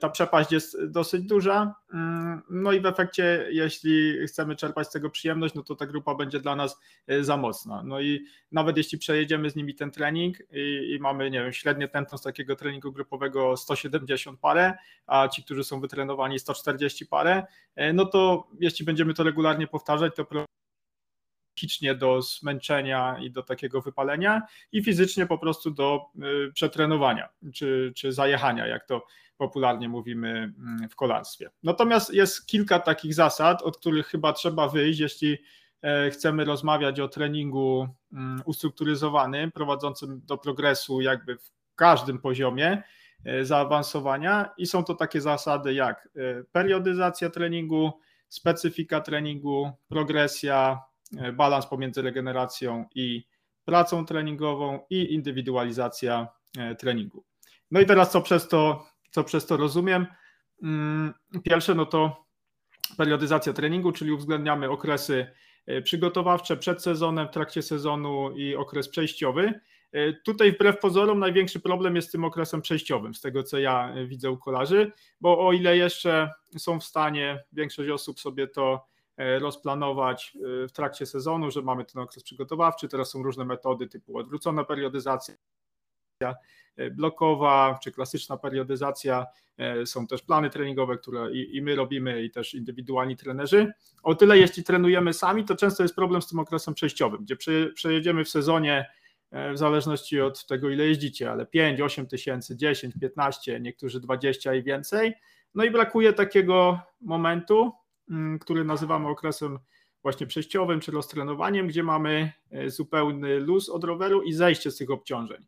ta 0.00 0.08
przepaść 0.08 0.52
jest 0.52 0.84
dosyć 0.86 1.22
duża. 1.22 1.74
Mm, 1.94 2.42
no 2.50 2.72
i 2.72 2.80
w 2.80 2.86
efekcie, 2.86 3.46
jeśli 3.50 4.26
chcemy 4.26 4.56
czerpać 4.56 4.88
z 4.88 4.90
tego 4.90 5.10
przyjemność, 5.10 5.54
no 5.54 5.62
to 5.62 5.74
ta 5.74 5.86
grupa 5.86 6.14
będzie 6.14 6.40
dla 6.40 6.56
nas 6.56 6.80
e, 7.06 7.24
za 7.24 7.36
mocna. 7.36 7.82
No 7.82 8.00
i 8.00 8.24
nawet 8.52 8.76
jeśli 8.76 8.98
przejedziemy 8.98 9.50
z 9.50 9.56
nimi 9.56 9.74
ten 9.74 9.90
trening 9.90 10.38
i, 10.52 10.94
i 10.96 10.98
mamy, 11.00 11.30
nie 11.30 11.42
wiem, 11.42 11.52
średnie 11.52 11.88
tętno 11.88 12.18
z 12.18 12.22
takiego 12.22 12.56
treningu 12.56 12.92
grupowego 12.92 13.56
170 13.56 14.40
parę, 14.40 14.74
a 15.06 15.28
ci, 15.28 15.44
którzy 15.44 15.64
są 15.64 15.80
wytrenowani 15.80 16.38
140 16.38 17.06
parę, 17.06 17.42
e, 17.74 17.92
no 17.92 18.06
to 18.06 18.48
jeśli 18.60 18.84
będziemy 18.84 19.14
to 19.14 19.22
regularnie 19.22 19.66
powtarzać, 19.66 20.14
to 20.16 20.24
psychicznie 21.54 21.94
do 21.94 22.22
zmęczenia 22.22 23.18
i 23.20 23.30
do 23.30 23.42
takiego 23.42 23.80
wypalenia 23.80 24.42
i 24.72 24.84
fizycznie 24.84 25.26
po 25.26 25.38
prostu 25.38 25.70
do 25.70 26.06
przetrenowania 26.54 27.28
czy, 27.54 27.92
czy 27.96 28.12
zajechania, 28.12 28.66
jak 28.66 28.86
to 28.86 29.06
popularnie 29.36 29.88
mówimy 29.88 30.28
mm, 30.28 30.88
w 30.88 30.96
kolarstwie. 30.96 31.50
Natomiast 31.62 32.14
jest 32.14 32.46
kilka 32.46 32.78
takich 32.78 33.14
zasad, 33.14 33.62
od 33.62 33.78
których 33.78 34.06
chyba 34.06 34.32
trzeba 34.32 34.68
wyjść, 34.68 35.00
jeśli 35.00 35.38
chcemy 36.10 36.44
rozmawiać 36.44 37.00
o 37.00 37.08
treningu 37.08 37.88
mm, 38.12 38.42
ustrukturyzowanym, 38.44 39.52
prowadzącym 39.52 40.20
do 40.24 40.38
progresu 40.38 41.00
jakby 41.00 41.36
w 41.36 41.50
każdym 41.74 42.18
poziomie 42.18 42.82
zaawansowania 43.42 44.50
i 44.56 44.66
są 44.66 44.84
to 44.84 44.94
takie 44.94 45.20
zasady 45.20 45.74
jak 45.74 46.08
periodyzacja 46.52 47.30
treningu, 47.30 47.92
specyfika 48.28 49.00
treningu, 49.00 49.70
progresja, 49.88 50.82
balans 51.32 51.66
pomiędzy 51.66 52.02
regeneracją 52.02 52.84
i 52.94 53.26
pracą 53.64 54.06
treningową 54.06 54.80
i 54.90 55.14
indywidualizacja 55.14 56.28
treningu. 56.78 57.24
No 57.70 57.80
i 57.80 57.86
teraz 57.86 58.12
co 58.12 58.20
przez 58.20 58.48
to, 58.48 58.86
co 59.10 59.24
przez 59.24 59.46
to 59.46 59.56
rozumiem? 59.56 60.06
Mm, 60.62 61.14
pierwsze, 61.44 61.74
no 61.74 61.86
to 61.86 62.24
periodyzacja 62.96 63.52
treningu, 63.52 63.92
czyli 63.92 64.12
uwzględniamy 64.12 64.70
okresy 64.70 65.26
e, 65.66 65.82
przygotowawcze 65.82 66.56
przed 66.56 66.82
sezonem, 66.82 67.28
w 67.28 67.30
trakcie 67.30 67.62
sezonu 67.62 68.30
i 68.36 68.54
okres 68.54 68.88
przejściowy. 68.88 69.60
E, 69.92 70.12
tutaj 70.12 70.52
wbrew 70.52 70.78
pozorom 70.78 71.18
największy 71.18 71.60
problem 71.60 71.96
jest 71.96 72.08
z 72.08 72.10
tym 72.10 72.24
okresem 72.24 72.62
przejściowym, 72.62 73.14
z 73.14 73.20
tego 73.20 73.42
co 73.42 73.58
ja 73.58 73.94
e, 73.94 74.06
widzę 74.06 74.30
u 74.30 74.36
kolarzy, 74.36 74.92
bo 75.20 75.46
o 75.46 75.52
ile 75.52 75.76
jeszcze 75.76 76.30
są 76.58 76.80
w 76.80 76.84
stanie 76.84 77.44
większość 77.52 77.90
osób 77.90 78.20
sobie 78.20 78.48
to 78.48 78.86
rozplanować 79.16 80.36
w 80.42 80.72
trakcie 80.72 81.06
sezonu, 81.06 81.50
że 81.50 81.62
mamy 81.62 81.84
ten 81.84 82.02
okres 82.02 82.24
przygotowawczy, 82.24 82.88
teraz 82.88 83.10
są 83.10 83.22
różne 83.22 83.44
metody 83.44 83.88
typu 83.88 84.18
odwrócona 84.18 84.64
periodyzacja, 84.64 85.34
E, 86.76 86.90
blokowa 86.90 87.78
czy 87.82 87.92
klasyczna 87.92 88.36
periodyzacja. 88.36 89.26
E, 89.58 89.86
są 89.86 90.06
też 90.06 90.22
plany 90.22 90.50
treningowe, 90.50 90.98
które 90.98 91.32
i, 91.32 91.56
i 91.56 91.62
my 91.62 91.74
robimy, 91.74 92.22
i 92.22 92.30
też 92.30 92.54
indywidualni 92.54 93.16
trenerzy. 93.16 93.72
O 94.02 94.14
tyle, 94.14 94.38
jeśli 94.38 94.64
trenujemy 94.64 95.12
sami, 95.12 95.44
to 95.44 95.56
często 95.56 95.82
jest 95.82 95.94
problem 95.94 96.22
z 96.22 96.28
tym 96.28 96.38
okresem 96.38 96.74
przejściowym, 96.74 97.24
gdzie 97.24 97.36
przejedziemy 97.74 98.24
w 98.24 98.28
sezonie 98.28 98.86
e, 99.30 99.52
w 99.52 99.58
zależności 99.58 100.20
od 100.20 100.46
tego, 100.46 100.70
ile 100.70 100.86
jeździcie, 100.86 101.30
ale 101.30 101.46
5, 101.46 101.80
8 101.80 102.06
tysięcy, 102.06 102.56
10, 102.56 102.94
15, 103.00 103.60
niektórzy 103.60 104.00
20 104.00 104.54
i 104.54 104.62
więcej. 104.62 105.14
No 105.54 105.64
i 105.64 105.70
brakuje 105.70 106.12
takiego 106.12 106.80
momentu, 107.00 107.72
który 108.40 108.64
nazywamy 108.64 109.08
okresem 109.08 109.58
właśnie 110.02 110.26
przejściowym 110.26 110.80
czy 110.80 110.92
roztrenowaniem, 110.92 111.66
gdzie 111.66 111.82
mamy 111.82 112.32
zupełny 112.66 113.40
luz 113.40 113.68
od 113.68 113.84
roweru 113.84 114.22
i 114.22 114.32
zejście 114.32 114.70
z 114.70 114.76
tych 114.76 114.90
obciążeń 114.90 115.46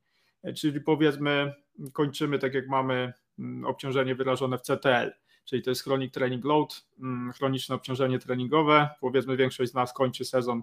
czyli 0.55 0.81
powiedzmy 0.81 1.55
kończymy 1.93 2.39
tak 2.39 2.55
jak 2.55 2.69
mamy 2.69 3.13
mm, 3.39 3.65
obciążenie 3.65 4.15
wyrażone 4.15 4.59
w 4.59 4.63
CTL, 4.63 5.13
czyli 5.45 5.63
to 5.63 5.71
jest 5.71 5.85
chronic 5.85 6.15
training 6.15 6.45
load, 6.45 6.87
mm, 7.01 7.33
chroniczne 7.33 7.75
obciążenie 7.75 8.19
treningowe. 8.19 8.89
Powiedzmy 9.01 9.37
większość 9.37 9.71
z 9.71 9.75
nas 9.75 9.93
kończy 9.93 10.25
sezon 10.25 10.63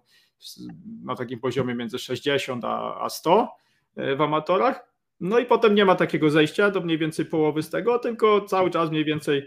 na 1.03 1.15
takim 1.15 1.39
poziomie 1.39 1.75
między 1.75 1.99
60 1.99 2.65
a 2.65 3.09
100 3.09 3.55
e, 3.95 4.15
w 4.15 4.21
amatorach. 4.21 4.93
No 5.19 5.39
i 5.39 5.45
potem 5.45 5.75
nie 5.75 5.85
ma 5.85 5.95
takiego 5.95 6.29
zejścia 6.29 6.71
do 6.71 6.81
mniej 6.81 6.97
więcej 6.97 7.25
połowy 7.25 7.63
z 7.63 7.69
tego, 7.69 7.99
tylko 7.99 8.41
cały 8.41 8.71
czas 8.71 8.91
mniej 8.91 9.05
więcej 9.05 9.39
e, 9.39 9.43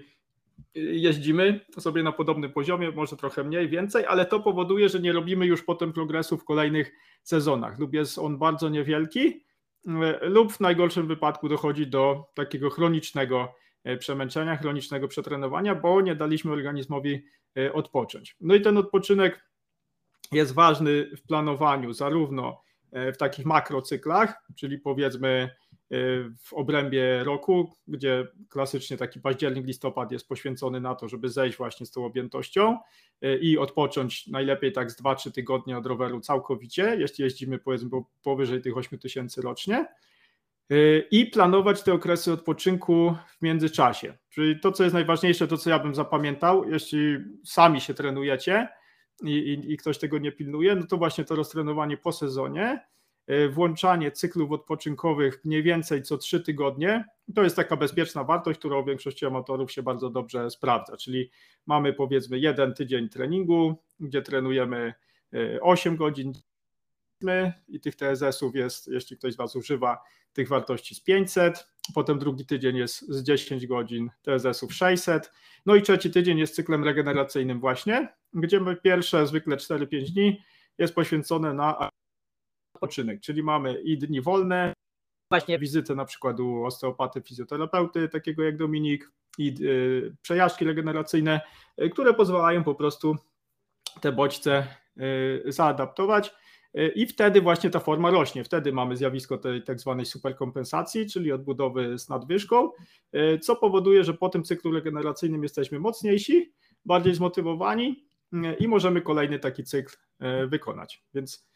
jeździmy 0.75 1.61
sobie 1.79 2.03
na 2.03 2.13
podobnym 2.13 2.53
poziomie, 2.53 2.91
może 2.91 3.17
trochę 3.17 3.45
mniej, 3.45 3.69
więcej, 3.69 4.05
ale 4.07 4.27
to 4.27 4.41
powoduje, 4.41 4.89
że 4.89 5.01
nie 5.01 5.13
robimy 5.13 5.47
już 5.47 5.63
potem 5.63 5.93
progresu 5.93 6.39
w 6.39 6.45
kolejnych 6.45 6.93
sezonach 7.23 7.79
lub 7.79 7.95
jest 7.95 8.19
on 8.19 8.39
bardzo 8.39 8.69
niewielki 8.69 9.47
lub 10.21 10.53
w 10.53 10.61
najgorszym 10.61 11.07
wypadku 11.07 11.49
dochodzi 11.49 11.87
do 11.87 12.25
takiego 12.35 12.71
chronicznego 12.71 13.55
e, 13.85 13.97
przemęczenia, 13.97 14.57
chronicznego 14.57 15.09
przetrenowania, 15.09 15.75
bo 15.75 16.01
nie 16.01 16.15
daliśmy 16.15 16.53
organizmowi 16.53 17.25
e, 17.59 17.73
odpocząć. 17.73 18.37
No 18.41 18.55
i 18.55 18.61
ten 18.61 18.77
odpoczynek 18.77 19.47
jest 20.33 20.55
ważny 20.55 21.17
w 21.17 21.23
planowaniu, 21.23 21.93
zarówno 21.93 22.63
e, 22.93 23.13
w 23.13 23.17
takich 23.17 23.47
makrocyklach, 23.47 24.43
czyli 24.57 24.79
powiedzmy 24.79 25.51
w 26.45 26.53
obrębie 26.53 27.25
roku, 27.25 27.73
gdzie 27.89 28.27
klasycznie 28.49 28.97
taki 28.97 29.21
październik, 29.21 29.67
listopad 29.67 30.13
jest 30.13 30.29
poświęcony 30.29 30.81
na 30.81 30.95
to, 30.95 31.09
żeby 31.09 31.29
zejść 31.29 31.59
właśnie 31.59 31.87
z 31.87 31.91
tą 31.91 32.05
objętością 32.05 32.79
i 33.41 33.59
odpocząć 33.59 34.27
najlepiej 34.27 34.73
tak 34.73 34.91
z 34.91 35.03
2-3 35.03 35.33
tygodnie 35.33 35.79
od 35.79 35.87
roweru 35.87 36.21
całkowicie, 36.21 36.97
jeśli 36.99 37.25
jeździmy 37.25 37.59
powiedzmy 37.59 37.91
powyżej 38.23 38.63
tych 38.63 38.77
8 38.77 38.99
tysięcy 38.99 39.43
rocznie 39.43 39.87
i 41.11 41.27
planować 41.27 41.83
te 41.83 41.93
okresy 41.93 42.33
odpoczynku 42.33 43.17
w 43.39 43.43
międzyczasie. 43.43 44.19
Czyli 44.31 44.61
to, 44.61 44.73
co 44.73 44.83
jest 44.83 44.95
najważniejsze, 44.95 45.49
to 45.49 45.59
co 45.59 45.71
ja 45.71 45.79
bym 45.79 45.95
zapamiętał, 45.95 46.71
jeśli 46.71 47.17
sami 47.45 47.81
się 47.81 47.95
trenujecie 47.95 48.69
i, 49.23 49.31
i, 49.31 49.73
i 49.73 49.77
ktoś 49.77 49.99
tego 49.99 50.19
nie 50.19 50.33
pilnuje, 50.33 50.75
no 50.75 50.87
to 50.87 50.97
właśnie 50.97 51.25
to 51.25 51.35
roztrenowanie 51.35 51.97
po 51.97 52.13
sezonie, 52.13 52.87
włączanie 53.51 54.11
cyklów 54.11 54.53
odpoczynkowych 54.53 55.41
mniej 55.45 55.63
więcej 55.63 56.03
co 56.03 56.19
trzy 56.19 56.41
tygodnie, 56.41 57.05
to 57.35 57.43
jest 57.43 57.57
taka 57.57 57.77
bezpieczna 57.77 58.25
wartość, 58.25 58.59
która 58.59 58.79
u 58.79 58.85
większości 58.85 59.27
amatorów 59.27 59.73
się 59.73 59.83
bardzo 59.83 60.11
dobrze 60.11 60.51
sprawdza. 60.51 60.97
Czyli 60.97 61.31
mamy 61.67 61.93
powiedzmy 61.93 62.39
jeden 62.39 62.75
tydzień 62.75 63.09
treningu, 63.09 63.75
gdzie 64.01 64.23
trenujemy 64.23 64.95
8 65.61 65.95
e, 65.95 65.97
godzin. 65.97 66.33
I 67.69 67.81
tych 67.81 67.97
TSS-ów 67.97 68.55
jest, 68.55 68.89
jeśli 68.89 69.17
ktoś 69.17 69.33
z 69.35 69.37
Was 69.37 69.57
używa 69.57 70.03
tych 70.33 70.49
wartości 70.49 70.95
z 70.95 71.01
500, 71.01 71.67
potem 71.95 72.19
drugi 72.19 72.47
tydzień 72.47 72.77
jest 72.77 73.13
z 73.13 73.23
10 73.23 73.67
godzin 73.67 74.11
TSS-ów 74.23 74.75
600, 74.75 75.33
no 75.67 75.75
i 75.75 75.83
trzeci 75.83 76.11
tydzień 76.11 76.39
jest 76.39 76.55
cyklem 76.55 76.85
regeneracyjnym 76.85 77.61
właśnie, 77.61 78.15
gdzie 78.35 78.61
my 78.61 78.77
pierwsze 78.77 79.27
zwykle 79.27 79.57
4-5 79.57 80.13
dni 80.13 80.43
jest 80.79 80.95
poświęcone 80.95 81.55
na 81.55 81.91
odpoczynek, 82.77 83.21
czyli 83.21 83.43
mamy 83.43 83.81
i 83.83 83.99
dni 83.99 84.21
wolne, 84.21 84.73
właśnie 85.31 85.59
wizytę 85.59 85.95
na 85.95 86.05
przykład 86.05 86.41
u 86.41 86.65
osteopaty, 86.65 87.23
fizjoterapeuty, 87.23 88.09
takiego 88.09 88.43
jak 88.43 88.57
Dominik, 88.57 89.11
i 89.39 89.55
y, 89.61 90.17
przejażdżki 90.23 90.65
regeneracyjne, 90.65 91.41
y, 91.83 91.91
które 91.91 92.15
pozwalają 92.15 92.65
po 92.65 92.75
prostu 92.75 93.17
te 94.01 94.13
bodźce 94.13 94.67
y, 95.01 95.53
zaadaptować. 95.53 96.35
I 96.95 97.07
wtedy 97.07 97.41
właśnie 97.41 97.71
ta 97.71 97.81
forma 97.81 98.11
rośnie. 98.11 98.45
Wtedy 98.45 98.73
mamy 98.73 98.97
zjawisko 98.97 99.39
tej 99.39 99.63
tak 99.63 99.81
zwanej 99.81 100.07
superkompensacji, 100.07 101.07
czyli 101.07 101.33
odbudowy 101.33 101.99
z 101.99 102.09
nadwyżką, 102.09 102.71
co 103.41 103.57
powoduje, 103.57 104.05
że 104.05 104.15
po 104.15 104.29
tym 104.29 104.45
cyklu 104.45 104.73
regeneracyjnym 104.73 105.43
jesteśmy 105.43 105.79
mocniejsi, 105.79 106.53
bardziej 106.85 107.15
zmotywowani 107.15 108.07
i 108.59 108.69
możemy 108.69 109.03
kolejny 109.03 109.39
taki 109.39 109.65
cykl 109.65 109.97
wykonać. 110.49 111.05
Więc 111.15 111.49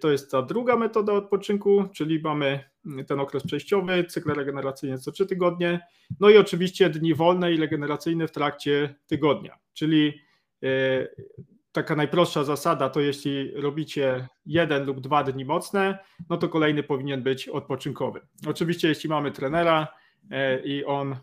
to 0.00 0.10
jest 0.10 0.30
ta 0.30 0.42
druga 0.42 0.76
metoda 0.76 1.12
odpoczynku, 1.12 1.84
czyli 1.94 2.20
mamy 2.20 2.64
ten 3.06 3.20
okres 3.20 3.42
przejściowy, 3.42 4.04
cykl 4.04 4.34
regeneracyjny 4.34 4.98
co 4.98 5.12
3 5.12 5.26
tygodnie, 5.26 5.80
no 6.20 6.30
i 6.30 6.36
oczywiście 6.36 6.90
dni 6.90 7.14
wolne 7.14 7.52
i 7.52 7.56
regeneracyjne 7.56 8.28
w 8.28 8.32
trakcie 8.32 8.94
tygodnia, 9.06 9.58
czyli 9.72 10.20
y, 10.64 11.08
taka 11.72 11.96
najprostsza 11.96 12.44
zasada 12.44 12.88
to 12.88 13.00
jeśli 13.00 13.50
robicie 13.54 14.28
jeden 14.46 14.84
lub 14.84 15.00
dwa 15.00 15.24
dni 15.24 15.44
mocne, 15.44 15.98
no 16.30 16.36
to 16.36 16.48
kolejny 16.48 16.82
powinien 16.82 17.22
być 17.22 17.48
odpoczynkowy. 17.48 18.20
Oczywiście 18.46 18.88
jeśli 18.88 19.08
mamy 19.08 19.30
trenera 19.30 19.88
y, 20.22 20.62
i 20.64 20.84
on 20.84 21.16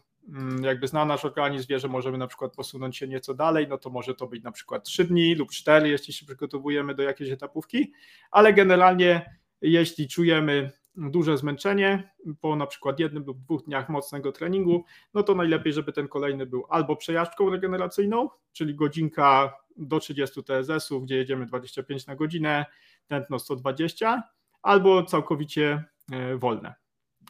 jakby 0.62 0.88
zna 0.88 1.06
nasz 1.06 1.26
organizm, 1.26 1.68
wie, 1.70 1.80
że 1.80 1.88
możemy 1.88 2.18
na 2.18 2.28
przykład 2.28 2.56
posunąć 2.56 2.98
się 2.98 3.08
nieco 3.08 3.34
dalej, 3.34 3.68
no 3.70 3.78
to 3.78 3.90
może 3.90 4.16
to 4.16 4.28
być 4.28 4.44
na 4.44 4.52
przykład 4.52 4.84
3 4.84 5.06
dni 5.06 5.36
lub 5.36 5.52
4, 5.52 5.90
jeśli 5.90 6.14
się 6.14 6.26
przygotowujemy 6.26 6.96
do 6.96 7.04
jakiejś 7.04 7.30
etapówki, 7.32 7.92
ale 8.32 8.54
generalnie 8.54 9.40
jeśli 9.62 10.08
czujemy 10.08 10.72
duże 10.96 11.38
zmęczenie 11.38 12.14
po 12.42 12.56
na 12.56 12.68
przykład 12.68 13.00
jednym 13.00 13.24
lub 13.24 13.40
dwóch 13.40 13.64
dniach 13.66 13.90
mocnego 13.90 14.32
treningu, 14.32 14.86
no 15.14 15.24
to 15.24 15.36
najlepiej, 15.36 15.74
żeby 15.74 15.94
ten 15.94 16.08
kolejny 16.08 16.46
był 16.46 16.66
albo 16.70 16.96
przejażdżką 16.96 17.50
regeneracyjną, 17.50 18.30
czyli 18.54 18.76
godzinka 18.76 19.54
do 19.78 20.00
30 20.00 20.44
TSS-ów, 20.44 21.04
gdzie 21.04 21.16
jedziemy 21.16 21.46
25 21.46 22.08
na 22.08 22.16
godzinę, 22.16 22.66
tętno 23.08 23.40
120, 23.40 24.24
albo 24.62 25.04
całkowicie 25.04 25.84
e, 26.12 26.38
wolne. 26.38 26.76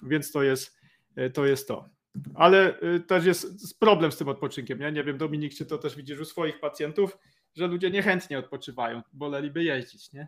Więc 0.03 0.31
to 0.31 0.43
jest 0.43 0.79
e, 1.15 1.29
to. 1.29 1.45
Jest 1.45 1.67
to. 1.67 1.98
Ale 2.35 2.81
y, 2.81 2.99
też 2.99 3.25
jest 3.25 3.79
problem 3.79 4.11
z 4.11 4.17
tym 4.17 4.27
odpoczynkiem. 4.27 4.79
Ja 4.79 4.89
nie 4.89 5.03
wiem, 5.03 5.17
Dominik, 5.17 5.53
czy 5.53 5.65
to 5.65 5.77
też 5.77 5.95
widzisz 5.95 6.19
u 6.19 6.25
swoich 6.25 6.59
pacjentów, 6.59 7.17
że 7.55 7.67
ludzie 7.67 7.91
niechętnie 7.91 8.39
odpoczywają, 8.39 9.01
woleliby 9.13 9.63
jeździć, 9.63 10.13
nie? 10.13 10.27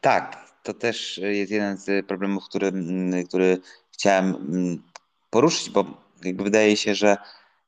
Tak, 0.00 0.54
to 0.62 0.74
też 0.74 1.18
jest 1.18 1.50
jeden 1.50 1.76
z 1.76 2.06
problemów, 2.06 2.44
który, 2.44 2.66
mm, 2.66 3.26
który 3.26 3.58
chciałem 3.90 4.34
mm, 4.34 4.82
poruszyć, 5.30 5.70
bo 5.70 5.84
jakby 6.24 6.44
wydaje 6.44 6.76
się, 6.76 6.94
że 6.94 7.16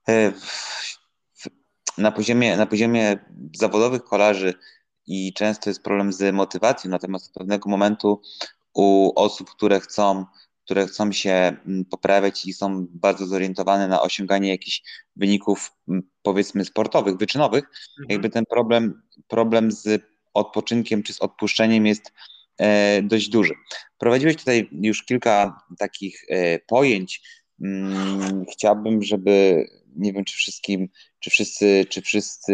e, 0.09 0.33
na 1.99 2.13
poziomie, 2.13 2.57
na 2.57 2.67
poziomie 2.67 3.19
zawodowych 3.55 4.05
kolarzy 4.05 4.55
i 5.07 5.33
często 5.33 5.71
jest 5.71 5.83
problem 5.83 6.13
z 6.13 6.35
motywacją, 6.35 6.91
natomiast 6.91 7.27
od 7.27 7.33
pewnego 7.33 7.71
momentu 7.71 8.23
u 8.75 9.13
osób, 9.17 9.51
które 9.51 9.81
chcą 9.81 10.27
które 10.67 10.87
chcą 10.87 11.13
się 11.13 11.31
mm, 11.31 11.85
poprawiać 11.85 12.47
i 12.47 12.53
są 12.53 12.87
bardzo 12.91 13.27
zorientowane 13.27 13.89
na 13.89 14.03
osiąganie 14.03 14.49
jakichś 14.49 14.83
wyników, 15.17 15.73
mm, 15.89 16.03
powiedzmy, 16.23 16.65
sportowych, 16.65 17.17
wyczynowych, 17.17 17.65
mhm. 17.65 18.07
jakby 18.09 18.31
ten 18.31 18.45
problem, 18.51 19.03
problem 19.29 19.73
z 19.73 20.03
odpoczynkiem 20.35 21.03
czy 21.03 21.13
z 21.13 21.21
odpuszczeniem 21.21 21.87
jest 21.87 22.13
e, 22.59 23.03
dość 23.03 23.29
duży. 23.29 23.55
Prowadziłeś 23.99 24.37
tutaj 24.37 24.69
już 24.73 25.05
kilka 25.05 25.61
takich 25.79 26.25
e, 26.29 26.59
pojęć. 26.59 27.23
Mm, 27.61 28.45
chciałbym, 28.53 29.03
żeby 29.03 29.67
nie 29.97 30.13
wiem, 30.13 30.25
czy 30.25 30.37
wszystkim, 30.37 30.89
czy 31.21 31.31
wszyscy, 31.31 31.85
czy 31.89 32.03
wszyscy 32.03 32.53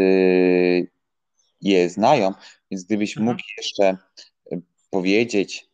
je 1.60 1.90
znają, 1.90 2.32
więc 2.70 2.84
gdybyś 2.84 3.16
mhm. 3.16 3.26
mógł 3.26 3.42
jeszcze 3.58 3.96
e, 4.52 4.60
powiedzieć 4.90 5.72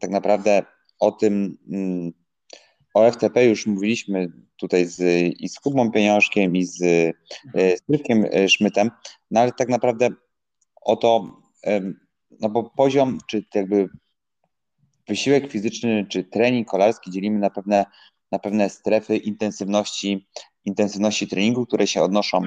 tak 0.00 0.10
naprawdę 0.10 0.62
o 0.98 1.12
tym, 1.12 1.58
o 2.94 3.10
FTP 3.12 3.44
już 3.44 3.66
mówiliśmy 3.66 4.28
tutaj 4.56 4.86
z, 4.86 5.00
i 5.40 5.48
z 5.48 5.60
Kubą 5.60 5.90
Pieniążkiem, 5.90 6.56
i 6.56 6.64
z, 6.64 6.82
mhm. 7.46 7.76
z 7.76 7.82
Trywkiem 7.82 8.26
Szmytem, 8.48 8.90
no 9.30 9.40
ale 9.40 9.52
tak 9.52 9.68
naprawdę 9.68 10.08
o 10.80 10.96
to, 10.96 11.40
no 12.40 12.48
bo 12.48 12.70
poziom, 12.76 13.18
czy 13.26 13.44
jakby 13.54 13.88
wysiłek 15.08 15.50
fizyczny, 15.50 16.06
czy 16.08 16.24
trening 16.24 16.68
kolarski 16.68 17.10
dzielimy 17.10 17.38
na 17.38 17.50
pewne, 17.50 17.84
na 18.32 18.38
pewne 18.38 18.70
strefy 18.70 19.16
intensywności, 19.16 20.28
intensywności 20.64 21.28
treningu, 21.28 21.66
które 21.66 21.86
się 21.86 22.02
odnoszą 22.02 22.42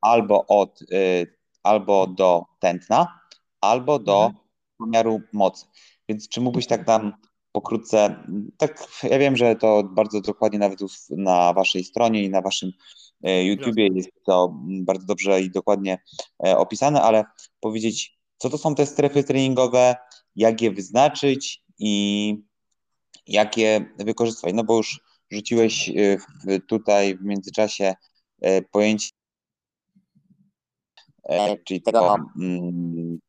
albo 0.00 0.46
od, 0.46 0.82
y, 0.82 1.36
albo 1.62 2.06
do 2.06 2.44
tętna, 2.60 3.20
albo 3.60 3.98
do 3.98 4.26
mhm. 4.26 4.44
pomiaru 4.78 5.20
mocy. 5.32 5.66
Więc 6.08 6.28
czy 6.28 6.40
mógłbyś 6.40 6.66
tak 6.66 6.86
nam 6.86 7.12
pokrótce, 7.52 8.24
tak 8.56 8.86
ja 9.02 9.18
wiem, 9.18 9.36
że 9.36 9.56
to 9.56 9.82
bardzo 9.82 10.20
dokładnie 10.20 10.58
nawet 10.58 10.78
na 11.10 11.52
waszej 11.52 11.84
stronie 11.84 12.22
i 12.22 12.30
na 12.30 12.42
waszym 12.42 12.72
E, 13.22 13.44
YouTubie 13.44 13.88
jest 13.94 14.10
to 14.26 14.54
bardzo 14.62 15.06
dobrze 15.06 15.42
i 15.42 15.50
dokładnie 15.50 15.98
e, 16.46 16.58
opisane, 16.58 17.02
ale 17.02 17.24
powiedzieć, 17.60 18.18
co 18.38 18.50
to 18.50 18.58
są 18.58 18.74
te 18.74 18.86
strefy 18.86 19.24
treningowe, 19.24 19.96
jak 20.36 20.62
je 20.62 20.70
wyznaczyć 20.70 21.62
i 21.78 22.34
jak 23.26 23.56
je 23.56 23.94
wykorzystywać. 23.98 24.54
No 24.54 24.64
bo 24.64 24.76
już 24.76 25.00
rzuciłeś 25.30 25.88
e, 25.88 26.60
tutaj 26.60 27.16
w 27.16 27.22
międzyczasie 27.22 27.94
pojęcie, 28.70 29.10
czyli 31.64 31.82
tego 31.82 32.16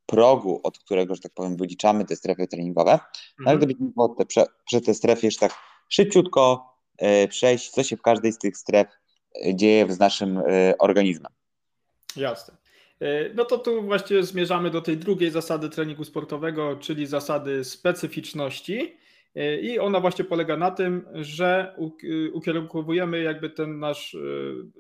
progu, 0.09 0.59
od 0.63 0.79
którego, 0.79 1.15
że 1.15 1.21
tak 1.21 1.33
powiem, 1.33 1.57
wyliczamy 1.57 2.05
te 2.05 2.15
strefy 2.15 2.47
treningowe. 2.47 2.91
Ale 2.91 2.99
mhm. 3.39 3.57
gdybyśmy 3.57 3.87
te, 4.17 4.25
prze, 4.25 4.45
przez 4.65 4.83
te 4.83 4.93
strefy 4.93 5.27
jeszcze 5.27 5.39
tak 5.39 5.57
szybciutko 5.89 6.69
przejść, 7.29 7.69
co 7.69 7.83
się 7.83 7.97
w 7.97 8.01
każdej 8.01 8.31
z 8.31 8.37
tych 8.37 8.57
stref 8.57 8.87
dzieje 9.53 9.93
z 9.93 9.99
naszym 9.99 10.37
e, 10.37 10.77
organizmem. 10.77 11.31
Jasne. 12.15 12.57
E, 12.99 13.33
no 13.33 13.45
to 13.45 13.57
tu 13.57 13.81
właśnie 13.81 14.23
zmierzamy 14.23 14.69
do 14.69 14.81
tej 14.81 14.97
drugiej 14.97 15.31
zasady 15.31 15.69
treningu 15.69 16.03
sportowego, 16.03 16.75
czyli 16.75 17.05
zasady 17.05 17.63
specyficzności. 17.63 18.97
E, 19.35 19.59
I 19.59 19.79
ona 19.79 19.99
właśnie 19.99 20.25
polega 20.25 20.57
na 20.57 20.71
tym, 20.71 21.05
że 21.13 21.75
ukierunkowujemy 22.33 23.21
jakby 23.21 23.49
ten 23.49 23.79
nasz 23.79 24.17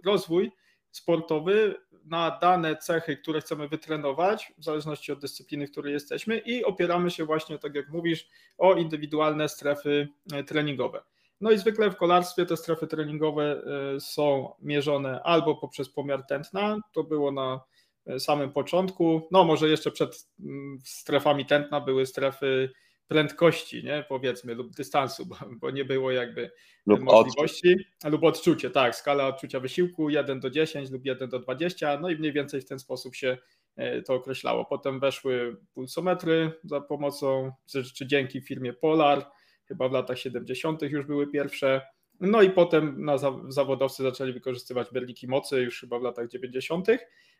rozwój 0.05 0.51
sportowy 0.91 1.75
na 2.05 2.39
dane 2.41 2.75
cechy, 2.75 3.17
które 3.17 3.41
chcemy 3.41 3.67
wytrenować, 3.67 4.53
w 4.57 4.63
zależności 4.63 5.11
od 5.11 5.19
dyscypliny, 5.19 5.67
w 5.67 5.71
której 5.71 5.93
jesteśmy, 5.93 6.37
i 6.37 6.65
opieramy 6.65 7.11
się 7.11 7.25
właśnie, 7.25 7.59
tak 7.59 7.75
jak 7.75 7.89
mówisz, 7.89 8.27
o 8.57 8.73
indywidualne 8.73 9.49
strefy 9.49 10.07
treningowe. 10.47 11.01
No 11.41 11.51
i 11.51 11.57
zwykle 11.57 11.91
w 11.91 11.95
kolarstwie 11.95 12.45
te 12.45 12.57
strefy 12.57 12.87
treningowe 12.87 13.61
e, 13.95 13.99
są 13.99 14.53
mierzone 14.59 15.23
albo 15.23 15.55
poprzez 15.55 15.89
pomiar 15.89 16.25
tętna, 16.25 16.77
to 16.93 17.03
było 17.03 17.31
na 17.31 17.61
e, 18.05 18.19
samym 18.19 18.51
początku, 18.51 19.27
no 19.31 19.43
może 19.43 19.69
jeszcze 19.69 19.91
przed 19.91 20.29
mm, 20.39 20.79
strefami 20.83 21.45
tętna 21.45 21.81
były 21.81 22.05
strefy 22.05 22.69
prędkości, 23.09 23.83
nie, 23.83 24.05
powiedzmy, 24.09 24.55
lub 24.55 24.75
dystansu, 24.75 25.25
bo, 25.25 25.35
bo 25.61 25.71
nie 25.71 25.85
było 25.85 26.11
jakby 26.11 26.51
lub 26.85 27.01
możliwości, 27.01 27.73
odczucie. 27.73 28.09
lub 28.09 28.23
odczucie, 28.23 28.69
tak, 28.69 28.95
skala 28.95 29.27
odczucia 29.27 29.59
wysiłku 29.59 30.09
1 30.09 30.39
do 30.39 30.49
10 30.49 30.89
lub 30.89 31.05
1 31.05 31.29
do 31.29 31.39
20, 31.39 31.99
no 31.99 32.09
i 32.09 32.15
mniej 32.15 32.33
więcej 32.33 32.61
w 32.61 32.65
ten 32.65 32.79
sposób 32.79 33.15
się 33.15 33.37
e, 33.75 34.01
to 34.01 34.13
określało. 34.13 34.65
Potem 34.65 34.99
weszły 34.99 35.57
pulsometry 35.73 36.51
za 36.63 36.81
pomocą, 36.81 37.51
czy, 37.95 38.07
dzięki 38.07 38.41
firmie 38.41 38.73
Polar, 38.73 39.31
chyba 39.65 39.89
w 39.89 39.91
latach 39.91 40.19
70. 40.19 40.81
już 40.81 41.05
były 41.05 41.27
pierwsze. 41.27 41.81
No 42.19 42.41
i 42.41 42.49
potem 42.49 43.05
na 43.05 43.17
zawodowcy 43.49 44.03
zaczęli 44.03 44.33
wykorzystywać 44.33 44.87
berliki 44.91 45.27
mocy 45.27 45.61
już 45.61 45.79
chyba 45.79 45.99
w 45.99 46.03
latach 46.03 46.27
90. 46.27 46.87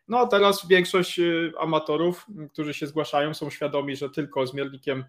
No 0.08 0.18
a 0.18 0.26
teraz 0.26 0.68
większość 0.68 1.18
y, 1.18 1.52
amatorów, 1.58 2.26
którzy 2.52 2.74
się 2.74 2.86
zgłaszają, 2.86 3.34
są 3.34 3.50
świadomi, 3.50 3.96
że 3.96 4.10
tylko 4.10 4.46
z 4.46 4.54
miernikiem 4.54 5.04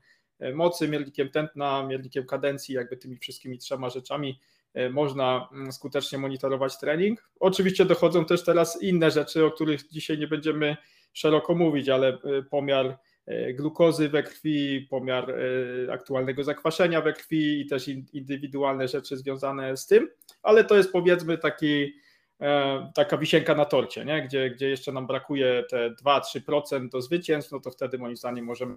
mocy, 0.53 0.87
miernikiem 0.87 1.29
tętna, 1.29 1.83
miernikiem 1.83 2.25
kadencji, 2.25 2.75
jakby 2.75 2.97
tymi 2.97 3.17
wszystkimi 3.17 3.57
trzema 3.57 3.89
rzeczami 3.89 4.39
e, 4.73 4.89
można 4.89 5.49
mm, 5.51 5.71
skutecznie 5.71 6.17
monitorować 6.17 6.79
trening. 6.79 7.29
Oczywiście 7.39 7.85
dochodzą 7.85 8.25
też 8.25 8.43
teraz 8.43 8.81
inne 8.81 9.11
rzeczy, 9.11 9.45
o 9.45 9.51
których 9.51 9.87
dzisiaj 9.87 10.17
nie 10.17 10.27
będziemy 10.27 10.77
szeroko 11.13 11.55
mówić, 11.55 11.89
ale 11.89 12.07
e, 12.07 12.43
pomiar 12.49 12.97
E, 13.25 13.53
glukozy 13.53 14.09
we 14.09 14.23
krwi, 14.23 14.87
pomiar 14.89 15.31
e, 15.31 15.93
aktualnego 15.93 16.43
zakwaszenia 16.43 17.01
we 17.01 17.13
krwi 17.13 17.61
i 17.61 17.65
też 17.65 17.87
indywidualne 18.13 18.87
rzeczy 18.87 19.17
związane 19.17 19.77
z 19.77 19.87
tym, 19.87 20.09
ale 20.43 20.63
to 20.63 20.77
jest 20.77 20.91
powiedzmy 20.91 21.37
taki, 21.37 21.93
e, 22.41 22.91
taka 22.95 23.17
wisienka 23.17 23.55
na 23.55 23.65
torcie, 23.65 24.05
nie? 24.05 24.21
Gdzie, 24.21 24.49
gdzie 24.49 24.69
jeszcze 24.69 24.91
nam 24.91 25.07
brakuje 25.07 25.63
te 25.69 25.91
2-3% 25.91 26.89
do 26.89 27.01
zwycięstw, 27.01 27.51
no 27.51 27.59
to 27.59 27.71
wtedy 27.71 27.97
moim 27.97 28.17
zdaniem 28.17 28.45
możemy 28.45 28.75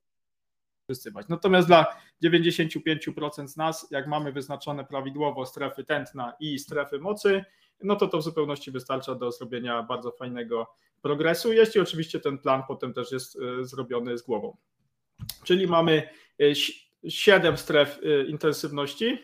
Natomiast 1.29 1.69
dla 1.69 1.87
95% 2.25 3.49
z 3.49 3.57
nas, 3.57 3.89
jak 3.91 4.07
mamy 4.07 4.33
wyznaczone 4.33 4.85
prawidłowo 4.85 5.47
strefy 5.47 5.85
tętna 5.85 6.33
i 6.41 6.59
strefy 6.59 6.99
mocy, 6.99 7.45
no 7.83 7.97
to 7.97 8.09
to 8.09 8.19
w 8.19 8.23
zupełności 8.23 8.71
wystarcza 8.71 9.15
do 9.15 9.33
zrobienia 9.33 9.83
bardzo 9.83 10.11
fajnego 10.11 10.67
progresu, 11.03 11.53
jeśli 11.53 11.81
oczywiście 11.81 12.21
ten 12.21 12.39
plan 12.39 12.63
potem 12.69 12.93
też 12.93 13.13
jest 13.13 13.37
e, 13.37 13.65
zrobiony 13.65 14.19
z 14.19 14.23
głową. 14.23 14.57
Czyli 15.45 15.67
mamy 15.67 16.09
7 17.09 17.55
e, 17.55 17.57
stref 17.57 18.01
e, 18.03 18.25
intensywności 18.25 19.19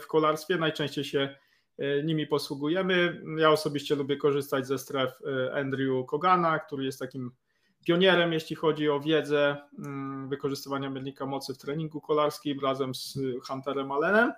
w 0.00 0.06
kolarstwie, 0.06 0.56
najczęściej 0.56 1.04
się 1.04 1.36
nimi 2.04 2.26
posługujemy. 2.26 3.22
Ja 3.38 3.50
osobiście 3.50 3.94
lubię 3.94 4.16
korzystać 4.16 4.66
ze 4.66 4.78
stref 4.78 5.10
Andrew 5.54 6.06
Kogana, 6.06 6.58
który 6.58 6.84
jest 6.84 6.98
takim 6.98 7.30
pionierem, 7.84 8.32
jeśli 8.32 8.56
chodzi 8.56 8.88
o 8.88 9.00
wiedzę 9.00 9.56
mm, 9.78 10.28
wykorzystywania 10.28 10.90
miernika 10.90 11.26
mocy 11.26 11.54
w 11.54 11.58
treningu 11.58 12.00
kolarskim 12.00 12.60
razem 12.60 12.94
z 12.94 13.18
Hunterem 13.46 13.92
Allenem. 13.92 14.32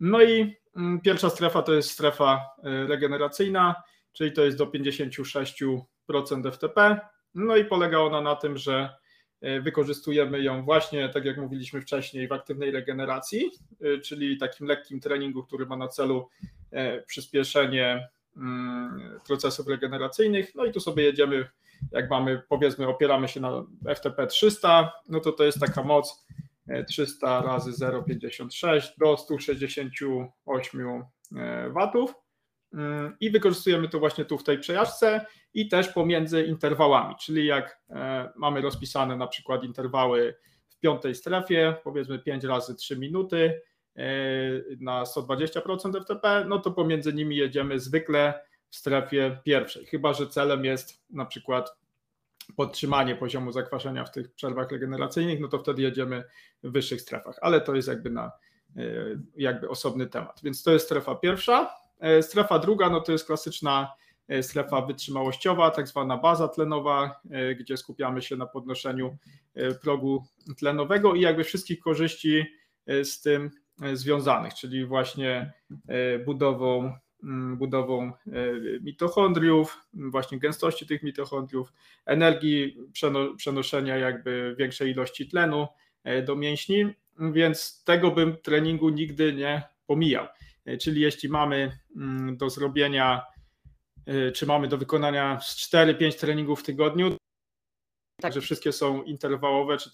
No 0.00 0.22
i 0.22 0.56
mm, 0.76 1.00
pierwsza 1.00 1.30
strefa 1.30 1.62
to 1.62 1.74
jest 1.74 1.90
strefa 1.90 2.40
regeneracyjna, 2.62 3.74
czyli 4.12 4.32
to 4.32 4.44
jest 4.44 4.58
do 4.58 4.66
56% 4.66 5.82
FTP. 6.52 7.00
No 7.34 7.56
i 7.56 7.64
polega 7.64 7.98
ona 7.98 8.20
na 8.20 8.36
tym, 8.36 8.56
że 8.56 8.94
e, 9.40 9.60
wykorzystujemy 9.60 10.42
ją 10.42 10.64
właśnie, 10.64 11.08
tak 11.08 11.24
jak 11.24 11.36
mówiliśmy 11.36 11.80
wcześniej, 11.80 12.28
w 12.28 12.32
aktywnej 12.32 12.70
regeneracji, 12.70 13.50
e, 13.80 13.98
czyli 13.98 14.38
takim 14.38 14.66
lekkim 14.66 15.00
treningu, 15.00 15.42
który 15.42 15.66
ma 15.66 15.76
na 15.76 15.88
celu 15.88 16.28
przyspieszenie 17.06 18.08
procesów 19.26 19.68
regeneracyjnych. 19.68 20.54
No 20.54 20.64
i 20.64 20.72
tu 20.72 20.80
sobie 20.80 21.04
jedziemy, 21.04 21.48
jak 21.92 22.10
mamy, 22.10 22.42
powiedzmy, 22.48 22.88
opieramy 22.88 23.28
się 23.28 23.40
na 23.40 23.64
FTP 23.94 24.26
300, 24.26 24.92
no 25.08 25.20
to 25.20 25.32
to 25.32 25.44
jest 25.44 25.60
taka 25.60 25.82
moc 25.82 26.26
300 26.88 27.42
razy 27.42 27.70
0,56 27.70 28.88
do 28.98 29.16
168 29.16 31.04
watów. 31.70 32.14
Mm, 32.74 33.16
i 33.20 33.30
wykorzystujemy 33.30 33.88
to 33.88 33.98
właśnie 33.98 34.24
tu 34.24 34.38
w 34.38 34.44
tej 34.44 34.58
przejażdżce 34.58 35.26
i 35.54 35.68
też 35.68 35.88
pomiędzy 35.88 36.42
interwałami, 36.42 37.14
czyli 37.20 37.46
jak 37.46 37.80
e, 37.90 38.32
mamy 38.36 38.60
rozpisane 38.60 39.16
na 39.16 39.26
przykład 39.26 39.64
interwały 39.64 40.34
w 40.68 40.78
piątej 40.78 41.14
strefie, 41.14 41.74
powiedzmy 41.84 42.18
5 42.18 42.44
razy 42.44 42.74
3 42.74 42.98
minuty 42.98 43.36
e, 43.46 43.60
na 44.80 45.04
120% 45.04 46.02
FTP, 46.02 46.44
no 46.48 46.58
to 46.58 46.70
pomiędzy 46.70 47.12
nimi 47.12 47.36
jedziemy 47.36 47.80
zwykle 47.80 48.40
w 48.70 48.76
strefie 48.76 49.38
pierwszej, 49.44 49.86
chyba 49.86 50.12
że 50.12 50.26
celem 50.26 50.64
jest 50.64 51.02
na 51.10 51.24
przykład 51.24 51.76
podtrzymanie 52.56 53.16
poziomu 53.16 53.52
zakwaszenia 53.52 54.04
w 54.04 54.12
tych 54.12 54.34
przerwach 54.34 54.70
regeneracyjnych, 54.70 55.40
no 55.40 55.48
to 55.48 55.58
wtedy 55.58 55.82
jedziemy 55.82 56.24
w 56.62 56.70
wyższych 56.70 57.00
strefach, 57.00 57.38
ale 57.40 57.60
to 57.60 57.74
jest 57.74 57.88
jakby 57.88 58.10
na 58.10 58.32
e, 58.76 58.82
jakby 59.36 59.68
osobny 59.68 60.06
temat. 60.06 60.40
Więc 60.42 60.62
to 60.62 60.72
jest 60.72 60.84
strefa 60.84 61.14
pierwsza. 61.14 61.70
E, 62.00 62.22
strefa 62.22 62.58
druga 62.58 62.90
no 62.90 63.00
to 63.00 63.12
jest 63.12 63.26
klasyczna 63.26 63.92
e, 64.28 64.42
strefa 64.42 64.80
wytrzymałościowa, 64.80 65.70
tak 65.70 65.88
zwana 65.88 66.16
baza 66.16 66.48
tlenowa, 66.48 67.20
e, 67.30 67.54
gdzie 67.54 67.76
skupiamy 67.76 68.22
się 68.22 68.36
na 68.36 68.46
podnoszeniu 68.46 69.16
progu 69.82 70.24
tlenowego 70.58 71.14
i 71.14 71.20
jakby 71.20 71.44
wszystkich 71.44 71.80
korzyści 71.80 72.46
z 72.86 73.20
tym 73.20 73.50
związanych, 73.92 74.54
czyli 74.54 74.86
właśnie 74.86 75.52
budową, 76.26 76.96
mm, 77.22 77.56
budową 77.56 78.12
mitochondriów, 78.80 79.86
właśnie 79.92 80.38
gęstości 80.38 80.86
tych 80.86 81.02
mitochondriów, 81.02 81.72
energii 82.06 82.78
przenoszenia 83.36 83.96
jakby 83.96 84.54
większej 84.58 84.90
ilości 84.90 85.28
tlenu 85.28 85.66
do 86.26 86.36
mięśni, 86.36 86.94
więc 87.18 87.84
tego 87.84 88.10
bym 88.10 88.36
treningu 88.36 88.88
nigdy 88.88 89.32
nie 89.32 89.62
pomijał. 89.86 90.26
Czyli 90.80 91.00
jeśli 91.00 91.28
mamy 91.28 91.78
mm, 91.96 92.36
do 92.36 92.50
zrobienia, 92.50 93.22
czy 94.34 94.46
mamy 94.46 94.68
do 94.68 94.78
wykonania 94.78 95.38
4-5 95.42 96.20
treningów 96.20 96.60
w 96.60 96.62
tygodniu, 96.62 97.16
tak, 98.20 98.32
że 98.32 98.40
wszystkie 98.40 98.72
są 98.72 99.02
interwałowe, 99.02 99.76
czy 99.76 99.90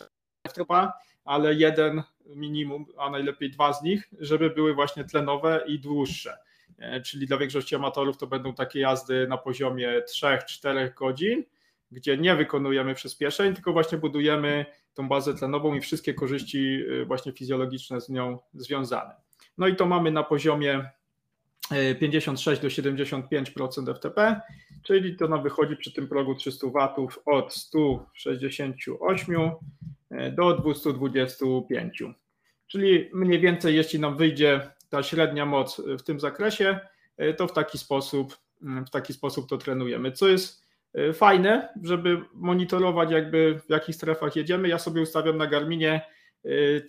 tropa, 0.55 0.93
ale 1.25 1.55
jeden 1.55 2.03
minimum, 2.27 2.87
a 2.99 3.11
najlepiej 3.11 3.51
dwa 3.51 3.73
z 3.73 3.83
nich, 3.83 4.11
żeby 4.21 4.51
były 4.51 4.75
właśnie 4.75 5.05
tlenowe 5.05 5.65
i 5.67 5.79
dłuższe. 5.79 6.39
E, 6.79 7.01
czyli 7.01 7.27
dla 7.27 7.39
większości 7.39 7.75
amatorów 7.75 8.17
to 8.17 8.27
będą 8.27 8.55
takie 8.55 8.81
jazdy 8.81 9.27
na 9.29 9.39
poziomie 9.39 10.03
3-4 10.19 10.95
godzin, 10.95 11.45
gdzie 11.91 12.19
nie 12.19 12.35
wykonujemy 12.35 12.95
przyspieszeń, 12.95 13.55
tylko 13.55 13.73
właśnie 13.73 13.99
budujemy 13.99 14.67
tą 14.95 15.09
bazę 15.09 15.35
tlenową 15.35 15.75
i 15.75 15.81
wszystkie 15.81 16.15
korzyści 16.15 16.85
e, 17.03 17.05
właśnie 17.05 17.33
fizjologiczne 17.33 18.01
z 18.01 18.09
nią 18.09 18.39
związane. 18.55 19.15
No 19.59 19.67
i 19.67 19.77
to 19.77 19.87
mamy 19.87 20.11
na 20.11 20.23
poziomie 20.23 20.91
56 22.01 22.63
do 22.63 22.69
75% 22.69 23.95
FTP, 23.95 24.41
czyli 24.83 25.17
to 25.17 25.29
nam 25.29 25.43
wychodzi 25.43 25.77
przy 25.77 25.93
tym 25.93 26.09
progu 26.09 26.35
300 26.35 26.67
W 26.67 27.23
od 27.27 27.55
168 27.55 29.51
e, 30.11 30.33
do 30.33 30.55
225. 30.55 32.03
Czyli 32.67 33.11
mniej 33.13 33.41
więcej, 33.41 33.77
jeśli 33.77 34.01
nam 34.01 34.17
wyjdzie 34.17 34.71
ta 34.89 35.03
średnia 35.03 35.47
moc 35.47 35.83
w 35.99 36.03
tym 36.03 36.21
zakresie, 36.21 36.81
e, 37.17 37.35
to 37.35 37.47
w 37.47 37.53
taki 37.53 37.79
sposób, 37.79 38.37
mm, 38.63 38.87
w 38.87 38.91
taki 38.91 39.13
sposób 39.13 39.49
to 39.49 39.59
trenujemy. 39.59 40.13
Co 40.13 40.29
jest 40.29 40.65
e, 40.95 41.13
fajne, 41.13 41.69
żeby 41.83 42.23
monitorować 42.35 43.11
jakby 43.11 43.61
w 43.67 43.71
jakich 43.71 43.97
strefach 43.97 44.37
jedziemy, 44.37 44.69
ja 44.69 44.79
sobie 44.79 45.03
ustawiam 45.03 45.37
na 45.37 45.47
Garminie 45.47 46.01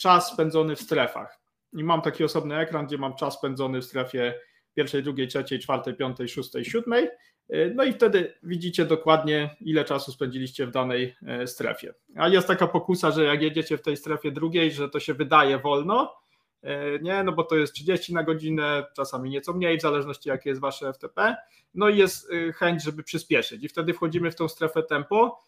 czas 0.02 0.34
spędzony 0.34 0.76
w 0.76 0.82
strefach. 0.82 1.40
I 1.74 1.84
mam 1.84 2.02
taki 2.02 2.24
osobny 2.24 2.58
ekran, 2.58 2.88
gdzie 2.88 2.98
mam 2.98 3.16
czas 3.16 3.34
spędzony 3.34 3.82
w 3.82 3.86
strefie 3.86 4.34
pierwszej, 4.76 5.04
drugiej, 5.04 5.28
trzeciej, 5.28 5.60
czwartej, 5.60 5.94
piątej, 5.94 6.30
szóstej, 6.30 6.66
siódmej. 6.66 7.10
E, 7.50 7.70
no 7.70 7.84
i 7.84 7.94
wtedy 7.94 8.34
widzicie 8.44 8.86
dokładnie, 8.86 9.56
ile 9.62 9.86
czasu 9.86 10.12
spędziliście 10.12 10.68
w 10.68 10.72
danej 10.72 11.16
e, 11.28 11.48
strefie. 11.48 11.94
A 12.16 12.28
jest 12.28 12.48
taka 12.48 12.68
pokusa, 12.68 13.12
że 13.12 13.24
jak 13.24 13.42
jedziecie 13.42 13.78
w 13.78 13.82
tej 13.82 13.98
strefie 13.98 14.32
drugiej, 14.32 14.72
że 14.72 14.90
to 14.90 15.00
się 15.00 15.14
wydaje 15.14 15.60
wolno, 15.60 16.16
e, 16.64 17.00
nie, 17.00 17.24
no 17.24 17.32
bo 17.32 17.44
to 17.44 17.56
jest 17.56 17.74
30 17.74 18.14
na 18.14 18.24
godzinę, 18.24 18.86
czasami 18.96 19.30
nieco 19.30 19.54
mniej, 19.54 19.78
w 19.78 19.82
zależności 19.82 20.30
jakie 20.30 20.50
jest 20.50 20.62
wasze 20.62 20.94
FTP. 20.94 21.36
No 21.74 21.90
i 21.90 21.98
jest 21.98 22.32
chęć, 22.56 22.84
żeby 22.84 23.04
przyspieszyć. 23.04 23.64
I 23.64 23.70
wtedy 23.70 23.94
wchodzimy 23.94 24.32
w 24.32 24.36
tą 24.36 24.48
strefę 24.48 24.84
tempo, 24.84 25.40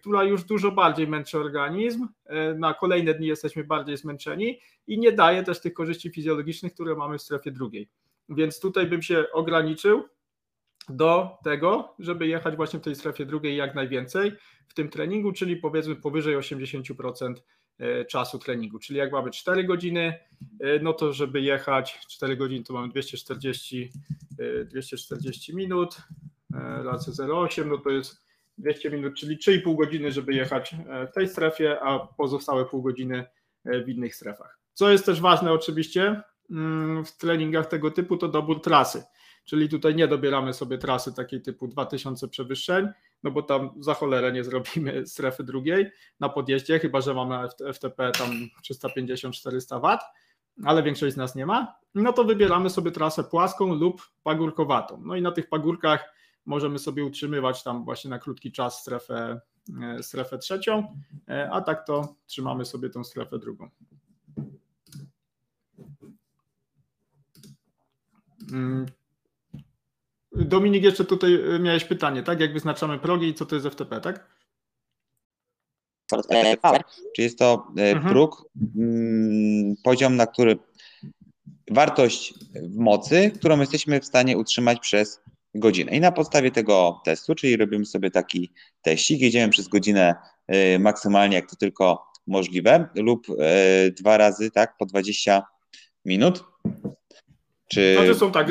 która 0.00 0.24
już 0.24 0.44
dużo 0.44 0.72
bardziej 0.72 1.08
męczy 1.08 1.38
organizm. 1.38 2.08
Na 2.56 2.74
kolejne 2.74 3.14
dni 3.14 3.26
jesteśmy 3.26 3.64
bardziej 3.64 3.96
zmęczeni 3.96 4.60
i 4.86 4.98
nie 4.98 5.12
daje 5.12 5.42
też 5.42 5.60
tych 5.60 5.74
korzyści 5.74 6.10
fizjologicznych, 6.10 6.74
które 6.74 6.94
mamy 6.94 7.18
w 7.18 7.22
strefie 7.22 7.50
drugiej. 7.50 7.88
Więc 8.28 8.60
tutaj 8.60 8.86
bym 8.86 9.02
się 9.02 9.24
ograniczył 9.32 10.08
do 10.88 11.38
tego, 11.44 11.94
żeby 11.98 12.26
jechać 12.26 12.56
właśnie 12.56 12.78
w 12.78 12.82
tej 12.82 12.94
strefie 12.94 13.26
drugiej 13.26 13.56
jak 13.56 13.74
najwięcej 13.74 14.32
w 14.68 14.74
tym 14.74 14.88
treningu, 14.88 15.32
czyli 15.32 15.56
powiedzmy 15.56 15.96
powyżej 15.96 16.36
80% 16.36 17.34
e, 17.78 18.04
czasu 18.04 18.38
treningu. 18.38 18.78
Czyli 18.78 18.98
jak 18.98 19.12
mamy 19.12 19.30
4 19.30 19.64
godziny, 19.64 20.14
e, 20.60 20.78
no 20.78 20.92
to 20.92 21.12
żeby 21.12 21.40
jechać 21.40 22.00
4 22.08 22.36
godziny, 22.36 22.64
to 22.64 22.72
mamy 22.72 22.88
240, 22.88 23.92
240 24.64 25.52
e, 25.52 25.54
minut 25.54 25.96
razy 26.84 27.10
0,8, 27.10 27.66
no 27.66 27.78
to 27.78 27.90
jest 27.90 28.24
200 28.58 28.90
minut, 28.90 29.14
czyli 29.14 29.38
3,5 29.38 29.76
godziny, 29.76 30.12
żeby 30.12 30.34
jechać 30.34 30.74
w 31.10 31.14
tej 31.14 31.28
strefie, 31.28 31.80
a 31.80 31.98
pozostałe 31.98 32.64
pół 32.64 32.82
godziny 32.82 33.24
w 33.64 33.88
innych 33.88 34.14
strefach. 34.14 34.58
Co 34.72 34.90
jest 34.90 35.06
też 35.06 35.20
ważne 35.20 35.52
oczywiście, 35.52 36.22
w 37.04 37.16
treningach 37.18 37.66
tego 37.66 37.90
typu 37.90 38.16
to 38.16 38.28
dobór 38.28 38.62
trasy. 38.62 39.02
Czyli 39.44 39.68
tutaj 39.68 39.94
nie 39.94 40.08
dobieramy 40.08 40.52
sobie 40.52 40.78
trasy 40.78 41.14
takiej 41.14 41.42
typu 41.42 41.68
2000 41.68 42.28
przewyższeń, 42.28 42.88
no 43.22 43.30
bo 43.30 43.42
tam 43.42 43.70
za 43.80 43.94
cholerę 43.94 44.32
nie 44.32 44.44
zrobimy 44.44 45.06
strefy 45.06 45.44
drugiej 45.44 45.90
na 46.20 46.28
podjeździe, 46.28 46.78
chyba 46.78 47.00
że 47.00 47.14
mamy 47.14 47.48
FTP 47.74 48.12
tam 48.12 48.30
350-400 48.70 49.80
W, 49.80 49.98
ale 50.64 50.82
większość 50.82 51.14
z 51.14 51.16
nas 51.16 51.34
nie 51.34 51.46
ma. 51.46 51.74
No 51.94 52.12
to 52.12 52.24
wybieramy 52.24 52.70
sobie 52.70 52.90
trasę 52.90 53.24
płaską 53.24 53.74
lub 53.74 54.02
pagórkowatą. 54.22 55.02
No 55.04 55.16
i 55.16 55.22
na 55.22 55.32
tych 55.32 55.48
pagórkach 55.48 56.14
możemy 56.46 56.78
sobie 56.78 57.04
utrzymywać 57.04 57.62
tam 57.62 57.84
właśnie 57.84 58.10
na 58.10 58.18
krótki 58.18 58.52
czas 58.52 58.80
strefę, 58.80 59.40
e, 59.82 60.02
strefę 60.02 60.38
trzecią, 60.38 60.96
e, 61.28 61.50
a 61.50 61.60
tak 61.60 61.86
to 61.86 62.14
trzymamy 62.26 62.64
sobie 62.64 62.90
tą 62.90 63.04
strefę 63.04 63.38
drugą. 63.38 63.70
Dominik, 70.34 70.84
jeszcze 70.84 71.04
tutaj 71.04 71.34
e, 71.34 71.58
miałeś 71.58 71.84
pytanie, 71.84 72.22
tak? 72.22 72.40
Jak 72.40 72.52
wyznaczamy 72.52 72.98
progi 72.98 73.28
i 73.28 73.34
co 73.34 73.46
to 73.46 73.54
jest 73.54 73.66
FTP, 73.66 74.00
tak? 74.00 74.26
Czy 77.16 77.22
jest 77.22 77.38
to 77.38 77.66
e, 77.78 77.90
mhm. 77.90 78.14
próg, 78.14 78.48
mm, 78.76 79.74
poziom, 79.84 80.16
na 80.16 80.26
który 80.26 80.58
wartość 81.70 82.34
mocy, 82.70 83.30
którą 83.30 83.60
jesteśmy 83.60 84.00
w 84.00 84.04
stanie 84.04 84.38
utrzymać 84.38 84.80
przez 84.80 85.20
godzinę. 85.54 85.92
I 85.96 86.00
na 86.00 86.12
podstawie 86.12 86.50
tego 86.50 87.00
testu, 87.04 87.34
czyli 87.34 87.56
robimy 87.56 87.86
sobie 87.86 88.10
taki 88.10 88.52
teścik, 88.82 89.20
jedziemy 89.20 89.52
przez 89.52 89.68
godzinę 89.68 90.14
e, 90.46 90.78
maksymalnie, 90.78 91.36
jak 91.36 91.50
to 91.50 91.56
tylko 91.56 92.06
możliwe, 92.26 92.88
lub 92.94 93.26
dwa 93.98 94.16
razy, 94.16 94.50
tak, 94.50 94.76
po 94.78 94.86
20 94.86 95.42
minut. 96.04 96.44
Czy... 97.74 97.94
Znaczy 97.94 98.14
są 98.14 98.32
tak, 98.32 98.48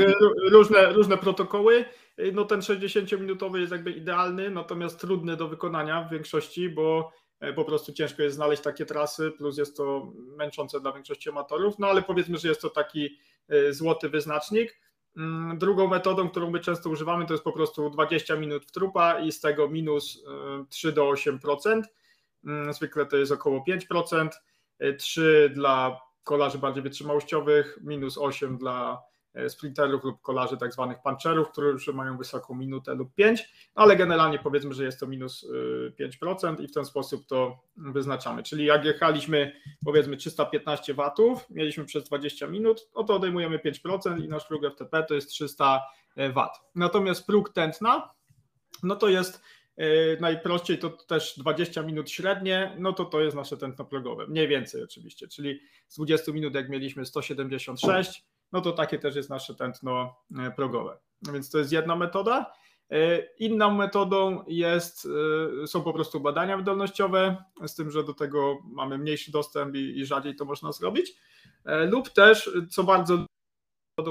różne, 0.51 0.93
różne 0.93 1.17
protokoły. 1.17 1.85
No 2.33 2.45
ten 2.45 2.59
60-minutowy 2.59 3.57
jest 3.57 3.71
jakby 3.71 3.91
idealny, 3.91 4.49
natomiast 4.49 4.99
trudny 4.99 5.37
do 5.37 5.47
wykonania 5.47 6.03
w 6.03 6.11
większości, 6.11 6.69
bo 6.69 7.11
e, 7.39 7.53
po 7.53 7.65
prostu 7.65 7.93
ciężko 7.93 8.23
jest 8.23 8.35
znaleźć 8.35 8.61
takie 8.61 8.85
trasy, 8.85 9.31
plus 9.31 9.57
jest 9.57 9.77
to 9.77 10.11
męczące 10.15 10.79
dla 10.79 10.91
większości 10.91 11.29
amatorów, 11.29 11.79
no 11.79 11.87
ale 11.87 12.01
powiedzmy, 12.01 12.37
że 12.37 12.47
jest 12.47 12.61
to 12.61 12.69
taki 12.69 13.17
e, 13.49 13.73
złoty 13.73 14.09
wyznacznik. 14.09 14.79
Mm, 15.17 15.57
drugą 15.57 15.87
metodą, 15.87 16.29
którą 16.29 16.51
my 16.51 16.59
często 16.59 16.89
używamy, 16.89 17.25
to 17.25 17.33
jest 17.33 17.43
po 17.43 17.51
prostu 17.51 17.89
20 17.89 18.35
minut 18.35 18.65
w 18.65 18.71
trupa 18.71 19.19
i 19.19 19.31
z 19.31 19.39
tego 19.39 19.69
minus 19.69 20.23
3 20.69 20.89
e, 20.89 20.91
do 20.91 21.03
8%. 21.03 21.81
Mm, 22.45 22.73
zwykle 22.73 23.05
to 23.05 23.17
jest 23.17 23.31
około 23.31 23.63
5%. 23.91 24.29
3 24.97 25.51
dla 25.53 26.01
kolarzy 26.23 26.57
bardziej 26.57 26.83
wytrzymałościowych, 26.83 27.79
minus 27.81 28.17
8 28.17 28.57
dla 28.57 29.01
sprinterów 29.47 30.03
lub 30.03 30.21
kolarzy 30.21 30.57
tak 30.57 30.73
zwanych 30.73 30.97
puncherów, 31.01 31.49
którzy 31.49 31.93
mają 31.93 32.17
wysoką 32.17 32.55
minutę 32.55 32.95
lub 32.95 33.13
5, 33.15 33.49
ale 33.75 33.95
generalnie 33.95 34.39
powiedzmy, 34.39 34.73
że 34.73 34.83
jest 34.83 34.99
to 34.99 35.07
minus 35.07 35.47
5% 36.23 36.59
e, 36.59 36.63
i 36.63 36.67
w 36.67 36.73
ten 36.73 36.85
sposób 36.85 37.25
to 37.25 37.59
wyznaczamy. 37.77 38.43
Czyli 38.43 38.65
jak 38.65 38.85
jechaliśmy 38.85 39.53
powiedzmy 39.85 40.17
315 40.17 40.93
watów, 40.93 41.45
mieliśmy 41.49 41.85
przez 41.85 42.03
20 42.03 42.47
minut, 42.47 42.89
no 42.95 43.03
to 43.03 43.15
odejmujemy 43.15 43.57
5% 43.57 44.23
i 44.23 44.27
nasz 44.27 44.45
próg 44.45 44.63
FTP 44.73 45.03
to 45.03 45.13
jest 45.13 45.29
300 45.29 45.81
W. 46.15 46.47
Natomiast 46.75 47.25
próg 47.25 47.53
tętna, 47.53 48.09
no 48.83 48.95
to 48.95 49.09
jest 49.09 49.41
E, 49.77 50.17
najprościej 50.19 50.77
to 50.77 50.89
też 50.89 51.33
20 51.37 51.83
minut 51.83 52.11
średnie, 52.11 52.75
no 52.79 52.93
to 52.93 53.05
to 53.05 53.21
jest 53.21 53.35
nasze 53.35 53.57
tętno 53.57 53.85
progowe, 53.85 54.27
mniej 54.27 54.47
więcej 54.47 54.83
oczywiście, 54.83 55.27
czyli 55.27 55.59
z 55.87 55.95
20 55.95 56.31
minut 56.31 56.55
jak 56.55 56.69
mieliśmy 56.69 57.05
176, 57.05 58.23
no 58.53 58.61
to 58.61 58.71
takie 58.71 58.99
też 58.99 59.15
jest 59.15 59.29
nasze 59.29 59.55
tętno 59.55 60.15
e, 60.39 60.51
progowe. 60.51 60.97
No 61.21 61.33
więc 61.33 61.49
to 61.49 61.57
jest 61.57 61.71
jedna 61.71 61.95
metoda. 61.95 62.53
E, 62.89 63.19
inną 63.39 63.71
metodą 63.71 64.43
jest, 64.47 65.07
są 65.65 65.81
po 65.81 65.93
prostu 65.93 66.19
badania 66.19 66.57
wydolnościowe, 66.57 67.43
z 67.67 67.75
tym, 67.75 67.91
że 67.91 68.03
do 68.03 68.13
tego 68.13 68.57
mamy 68.65 68.97
mniejszy 68.97 69.31
dostęp 69.31 69.75
i, 69.75 69.99
i 69.99 70.05
rzadziej 70.05 70.35
to 70.35 70.45
można 70.45 70.71
zrobić, 70.71 71.13
lub 71.65 72.09
też, 72.09 72.51
co 72.69 72.83
bardzo 72.83 73.25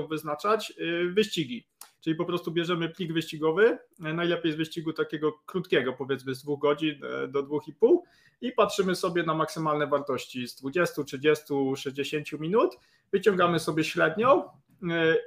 wyznaczać, 0.09 0.73
wyścigi. 1.13 1.72
Czyli 2.03 2.17
po 2.17 2.25
prostu 2.25 2.51
bierzemy 2.51 2.88
plik 2.88 3.12
wyścigowy, 3.12 3.79
e, 4.05 4.15
najlepiej 4.15 4.53
z 4.53 4.55
wyścigu 4.55 4.93
takiego 4.93 5.33
krótkiego, 5.47 5.93
powiedzmy 5.93 6.35
z 6.35 6.43
dwóch 6.43 6.61
godzin 6.61 7.05
e, 7.05 7.29
do 7.29 7.43
dwóch 7.43 7.69
i 7.69 7.73
pół 7.73 8.05
i 8.41 8.53
patrzymy 8.53 8.95
sobie 8.97 9.23
na 9.23 9.35
maksymalne 9.35 9.87
wartości 9.87 10.49
z 10.49 10.57
20, 10.57 11.05
30, 11.05 11.45
60 11.77 12.33
minut, 12.33 12.79
wyciągamy 13.12 13.59
sobie 13.59 13.85
średnią 13.85 14.43
e, 14.43 14.49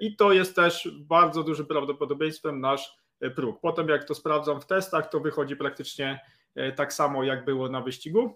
i 0.02 0.16
to 0.16 0.34
jest 0.34 0.56
też 0.56 0.90
bardzo 1.00 1.44
dużym 1.44 1.66
prawdopodobieństwem 1.66 2.62
nasz 2.62 2.98
próg. 3.36 3.60
Potem 3.62 3.90
jak 3.90 4.04
to 4.04 4.16
sprawdzam 4.16 4.62
w 4.62 4.66
testach, 4.66 5.10
to 5.10 5.20
wychodzi 5.20 5.56
praktycznie 5.56 6.20
tak 6.76 6.94
samo 6.94 7.24
jak 7.24 7.46
było 7.46 7.70
na 7.70 7.82
wyścigu. 7.82 8.36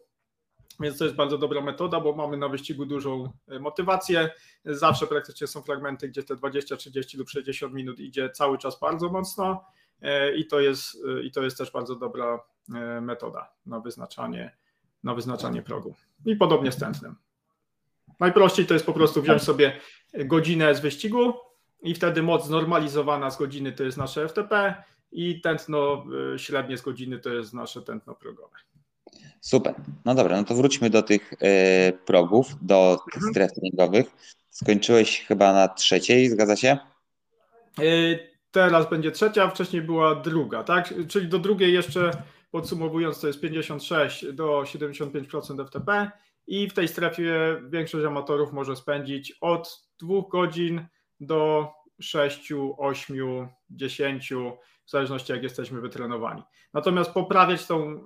Więc 0.79 0.97
to 0.97 1.03
jest 1.03 1.15
bardzo 1.15 1.37
dobra 1.37 1.61
metoda, 1.61 1.99
bo 1.99 2.15
mamy 2.15 2.37
na 2.37 2.49
wyścigu 2.49 2.85
dużą 2.85 3.31
e, 3.47 3.59
motywację. 3.59 4.29
Zawsze 4.65 5.07
praktycznie 5.07 5.47
są 5.47 5.61
fragmenty, 5.61 6.09
gdzie 6.09 6.23
te 6.23 6.35
20, 6.35 6.77
30 6.77 7.17
lub 7.17 7.29
60 7.29 7.73
minut 7.73 7.99
idzie 7.99 8.29
cały 8.29 8.57
czas 8.57 8.79
bardzo 8.79 9.09
mocno 9.09 9.65
e, 10.01 10.35
i 10.35 10.47
to 10.47 10.59
jest, 10.59 10.97
e, 11.17 11.23
i 11.23 11.31
to 11.31 11.43
jest 11.43 11.57
też 11.57 11.71
bardzo 11.71 11.95
dobra 11.95 12.39
metoda 13.01 13.51
na 13.65 13.79
wyznaczanie, 13.79 14.57
na 15.03 15.13
wyznaczanie 15.13 15.61
progu. 15.61 15.95
I 16.25 16.35
podobnie 16.35 16.71
z 16.71 16.77
tętnem. 16.77 17.15
Najprościej 18.19 18.65
to 18.65 18.73
jest 18.73 18.85
po 18.85 18.93
prostu 18.93 19.21
wziąć 19.21 19.43
sobie 19.43 19.79
godzinę 20.25 20.75
z 20.75 20.79
wyścigu 20.79 21.33
i 21.81 21.95
wtedy 21.95 22.23
moc 22.23 22.45
znormalizowana 22.45 23.31
z 23.31 23.37
godziny 23.37 23.71
to 23.71 23.83
jest 23.83 23.97
nasze 23.97 24.29
FTP 24.29 24.83
i 25.11 25.41
tętno 25.41 26.05
średnie 26.37 26.77
z 26.77 26.81
godziny 26.81 27.19
to 27.19 27.29
jest 27.29 27.53
nasze 27.53 27.81
tętno 27.81 28.15
progowe. 28.15 28.55
Super. 29.41 29.75
No 30.05 30.15
dobra, 30.15 30.37
no 30.37 30.43
to 30.43 30.55
wróćmy 30.55 30.89
do 30.89 31.03
tych 31.03 31.33
y, 31.33 31.37
progów, 32.05 32.55
do 32.61 32.99
tych 33.05 33.15
mhm. 33.15 33.33
stref 33.33 33.51
treningowych. 33.53 34.05
Skończyłeś 34.49 35.25
chyba 35.25 35.53
na 35.53 35.67
trzeciej, 35.67 36.29
zgadza 36.29 36.55
się? 36.55 36.77
Y, 37.79 38.19
teraz 38.51 38.89
będzie 38.89 39.11
trzecia, 39.11 39.49
wcześniej 39.49 39.81
była 39.81 40.15
druga, 40.15 40.63
tak? 40.63 40.93
Czyli 41.07 41.27
do 41.27 41.39
drugiej 41.39 41.73
jeszcze 41.73 42.11
podsumowując 42.51 43.21
to 43.21 43.27
jest 43.27 43.41
56 43.41 44.25
do 44.33 44.63
75% 44.65 45.67
FTP 45.67 46.11
i 46.47 46.69
w 46.69 46.73
tej 46.73 46.87
strefie 46.87 47.61
większość 47.69 48.05
amatorów 48.05 48.53
może 48.53 48.75
spędzić 48.75 49.37
od 49.41 49.83
2 50.01 50.21
godzin 50.31 50.85
do 51.19 51.71
6, 52.01 52.53
8, 52.77 53.47
10 53.69 54.33
w 54.89 54.91
zależności 54.91 55.31
jak 55.31 55.43
jesteśmy 55.43 55.81
wytrenowani. 55.81 56.43
Natomiast 56.73 57.11
poprawiać 57.11 57.65
tą 57.65 57.93
y, 57.93 57.99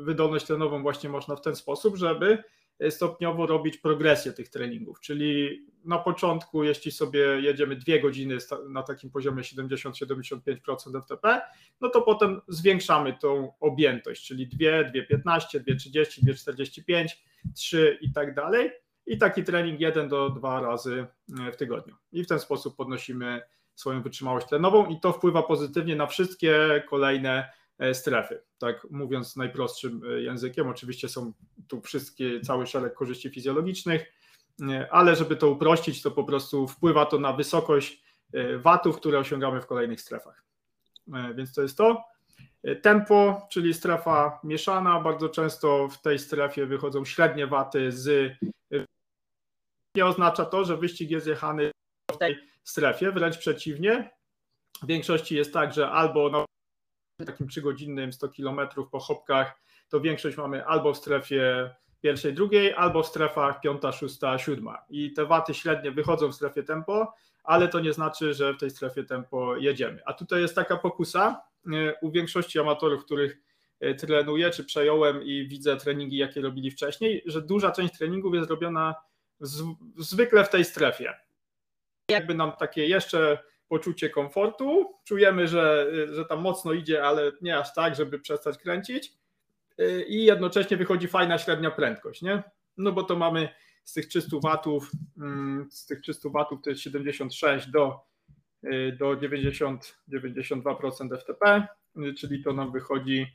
wydolność 0.00 0.46
trenową 0.46 0.82
właśnie 0.82 1.10
można 1.10 1.36
w 1.36 1.40
ten 1.40 1.56
sposób, 1.56 1.96
żeby 1.96 2.44
stopniowo 2.90 3.46
robić 3.46 3.76
progresję 3.78 4.32
tych 4.32 4.48
treningów, 4.48 5.00
czyli 5.00 5.60
na 5.84 5.98
początku, 5.98 6.64
jeśli 6.64 6.92
sobie 6.92 7.20
jedziemy 7.20 7.76
dwie 7.76 8.00
godziny 8.00 8.38
na 8.68 8.82
takim 8.82 9.10
poziomie 9.10 9.42
70-75% 9.42 11.02
FTP, 11.02 11.40
no 11.80 11.88
to 11.88 12.02
potem 12.02 12.40
zwiększamy 12.48 13.16
tą 13.20 13.52
objętość, 13.60 14.26
czyli 14.26 14.46
2, 14.46 14.56
2,15, 14.58 15.60
2,30, 15.60 16.24
2,45, 16.24 17.06
3 17.54 17.98
i 18.00 18.12
tak 18.12 18.34
dalej. 18.34 18.70
I 19.06 19.18
taki 19.18 19.44
trening 19.44 19.80
jeden 19.80 20.08
do 20.08 20.30
dwa 20.30 20.60
razy 20.60 21.06
w 21.52 21.56
tygodniu. 21.56 21.94
I 22.12 22.24
w 22.24 22.26
ten 22.26 22.40
sposób 22.40 22.76
podnosimy 22.76 23.42
swoją 23.80 24.02
wytrzymałość 24.02 24.46
tlenową 24.46 24.86
i 24.86 25.00
to 25.00 25.12
wpływa 25.12 25.42
pozytywnie 25.42 25.96
na 25.96 26.06
wszystkie 26.06 26.82
kolejne 26.88 27.52
e, 27.78 27.94
strefy. 27.94 28.42
Tak 28.58 28.86
mówiąc 28.90 29.36
najprostszym 29.36 30.02
e, 30.04 30.20
językiem, 30.20 30.68
oczywiście 30.68 31.08
są 31.08 31.32
tu 31.68 31.80
wszystkie, 31.80 32.40
cały 32.40 32.66
szereg 32.66 32.94
korzyści 32.94 33.30
fizjologicznych, 33.30 34.12
e, 34.62 34.88
ale 34.90 35.16
żeby 35.16 35.36
to 35.36 35.50
uprościć, 35.50 36.02
to 36.02 36.10
po 36.10 36.24
prostu 36.24 36.68
wpływa 36.68 37.06
to 37.06 37.18
na 37.18 37.32
wysokość 37.32 38.10
watów, 38.58 38.96
które 38.96 39.18
osiągamy 39.18 39.60
w 39.60 39.66
kolejnych 39.66 40.00
strefach. 40.00 40.44
Więc 41.34 41.54
to 41.54 41.62
jest 41.62 41.78
to. 41.78 42.04
Tempo, 42.82 43.46
czyli 43.50 43.74
strefa 43.74 44.40
mieszana, 44.44 45.00
bardzo 45.00 45.28
często 45.28 45.88
w 45.88 46.02
tej 46.02 46.18
strefie 46.18 46.66
wychodzą 46.66 47.04
średnie 47.04 47.46
waty 47.46 47.92
z. 47.92 48.34
Nie 49.96 50.06
oznacza 50.06 50.44
to, 50.44 50.64
że 50.64 50.76
wyścig 50.76 51.10
jest 51.10 51.26
jechany 51.26 51.70
w 52.12 52.18
tej 52.18 52.49
strefie, 52.64 53.12
wręcz 53.12 53.38
przeciwnie. 53.38 54.10
W 54.82 54.86
większości 54.86 55.36
jest 55.36 55.52
tak, 55.52 55.74
że 55.74 55.90
albo 55.90 56.30
na 56.30 56.44
takim 57.26 57.48
trzygodzinnym 57.48 58.12
100 58.12 58.28
km 58.28 58.60
po 58.90 59.00
hopkach, 59.00 59.60
to 59.88 60.00
większość 60.00 60.36
mamy 60.36 60.66
albo 60.66 60.94
w 60.94 60.96
strefie 60.96 61.70
pierwszej, 62.00 62.34
drugiej, 62.34 62.74
albo 62.74 63.02
w 63.02 63.06
strefach 63.06 63.60
piąta, 63.60 63.92
szósta, 63.92 64.38
siódma. 64.38 64.84
I 64.88 65.12
te 65.12 65.26
waty 65.26 65.54
średnie 65.54 65.90
wychodzą 65.90 66.28
w 66.28 66.34
strefie 66.34 66.62
tempo, 66.62 67.14
ale 67.44 67.68
to 67.68 67.80
nie 67.80 67.92
znaczy, 67.92 68.34
że 68.34 68.54
w 68.54 68.58
tej 68.58 68.70
strefie 68.70 69.04
tempo 69.04 69.56
jedziemy. 69.56 70.00
A 70.06 70.12
tutaj 70.12 70.40
jest 70.40 70.54
taka 70.54 70.76
pokusa 70.76 71.42
e, 71.66 71.94
u 72.02 72.10
większości 72.10 72.58
amatorów, 72.58 73.04
których 73.04 73.38
e, 73.80 73.94
trenuję, 73.94 74.50
czy 74.50 74.64
przejąłem 74.64 75.22
i 75.22 75.48
widzę 75.48 75.76
treningi, 75.76 76.16
jakie 76.16 76.40
robili 76.40 76.70
wcześniej, 76.70 77.22
że 77.26 77.42
duża 77.42 77.70
część 77.70 77.98
treningów 77.98 78.34
jest 78.34 78.50
robiona 78.50 78.94
zwykle 79.96 80.44
w 80.44 80.48
tej 80.48 80.64
strefie 80.64 81.14
jakby 82.10 82.34
nam 82.34 82.52
takie 82.58 82.86
jeszcze 82.86 83.38
poczucie 83.68 84.10
komfortu. 84.10 84.94
Czujemy, 85.04 85.48
że, 85.48 85.86
że 86.12 86.24
tam 86.24 86.40
mocno 86.40 86.72
idzie, 86.72 87.04
ale 87.04 87.32
nie 87.42 87.58
aż 87.58 87.74
tak, 87.74 87.96
żeby 87.96 88.18
przestać 88.18 88.58
kręcić. 88.58 89.12
I 90.08 90.24
jednocześnie 90.24 90.76
wychodzi 90.76 91.08
fajna 91.08 91.38
średnia 91.38 91.70
prędkość, 91.70 92.22
nie? 92.22 92.42
No 92.76 92.92
bo 92.92 93.02
to 93.02 93.16
mamy 93.16 93.48
z 93.84 93.92
tych 93.92 94.06
300 94.06 94.36
watów, 94.42 94.90
mm, 95.18 95.68
z 95.70 95.86
tych 95.86 96.00
300 96.00 96.28
watów 96.28 96.62
to 96.62 96.70
jest 96.70 96.82
76 96.82 97.70
do, 97.70 98.00
do 98.98 99.16
90, 99.16 99.98
92% 100.08 101.18
FTP, 101.18 101.66
czyli 102.18 102.42
to 102.42 102.52
nam 102.52 102.72
wychodzi 102.72 103.26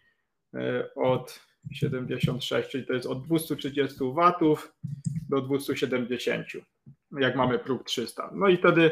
e, 0.54 0.90
od 0.96 1.40
76, 1.74 2.70
czyli 2.70 2.86
to 2.86 2.94
jest 2.94 3.06
od 3.06 3.24
230 3.24 3.98
watów 4.02 4.74
do 5.30 5.42
270 5.42 6.48
jak 7.20 7.36
mamy 7.36 7.60
próg 7.60 7.84
300. 7.84 8.30
No 8.34 8.48
i 8.48 8.58
wtedy 8.58 8.92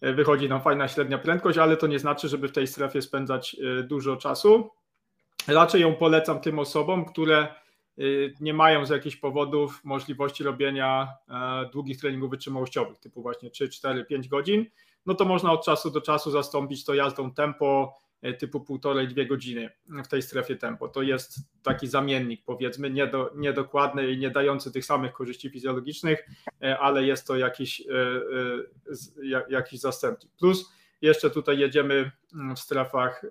e, 0.00 0.12
wychodzi 0.12 0.48
nam 0.48 0.62
fajna 0.62 0.88
średnia 0.88 1.18
prędkość, 1.18 1.58
ale 1.58 1.76
to 1.76 1.86
nie 1.86 1.98
znaczy, 1.98 2.28
żeby 2.28 2.48
w 2.48 2.52
tej 2.52 2.66
strefie 2.66 3.02
spędzać 3.02 3.56
e, 3.80 3.82
dużo 3.82 4.16
czasu. 4.16 4.70
Raczej 5.48 5.80
ją 5.80 5.94
polecam 5.94 6.40
tym 6.40 6.58
osobom, 6.58 7.04
które 7.04 7.38
e, 7.38 8.02
nie 8.40 8.54
mają 8.54 8.86
z 8.86 8.90
jakichś 8.90 9.16
powodów 9.16 9.80
możliwości 9.84 10.44
robienia 10.44 11.08
długich 11.72 12.00
treningów 12.00 12.30
wytrzymałościowych, 12.30 12.98
typu 12.98 13.22
właśnie 13.22 13.50
3, 13.50 13.68
4, 13.68 14.04
5 14.04 14.28
godzin, 14.28 14.66
no 15.06 15.14
to 15.14 15.24
można 15.24 15.52
od 15.52 15.64
czasu 15.64 15.90
do 15.90 16.00
czasu 16.00 16.30
zastąpić 16.30 16.84
to 16.84 16.94
jazdą 16.94 17.34
tempo 17.34 17.98
typu 18.38 18.60
półtorej, 18.60 19.08
dwie 19.08 19.26
godziny 19.26 19.70
w 20.04 20.08
tej 20.08 20.22
strefie 20.22 20.56
tempo. 20.56 20.88
To 20.88 21.02
jest 21.02 21.38
taki 21.62 21.86
zamiennik, 21.86 22.42
powiedzmy, 22.46 22.90
niedo, 22.90 23.30
niedokładny 23.34 24.10
i 24.10 24.18
nie 24.18 24.30
dający 24.30 24.72
tych 24.72 24.84
samych 24.84 25.12
korzyści 25.12 25.50
fizjologicznych, 25.50 26.26
e, 26.62 26.78
ale 26.78 27.04
jest 27.04 27.26
to 27.26 27.36
jakiś, 27.36 27.80
e, 27.80 29.44
jakiś 29.48 29.80
zastępnik. 29.80 30.32
Plus 30.38 30.72
jeszcze 31.02 31.30
tutaj 31.30 31.58
jedziemy 31.58 32.10
w 32.56 32.58
strefach 32.58 33.22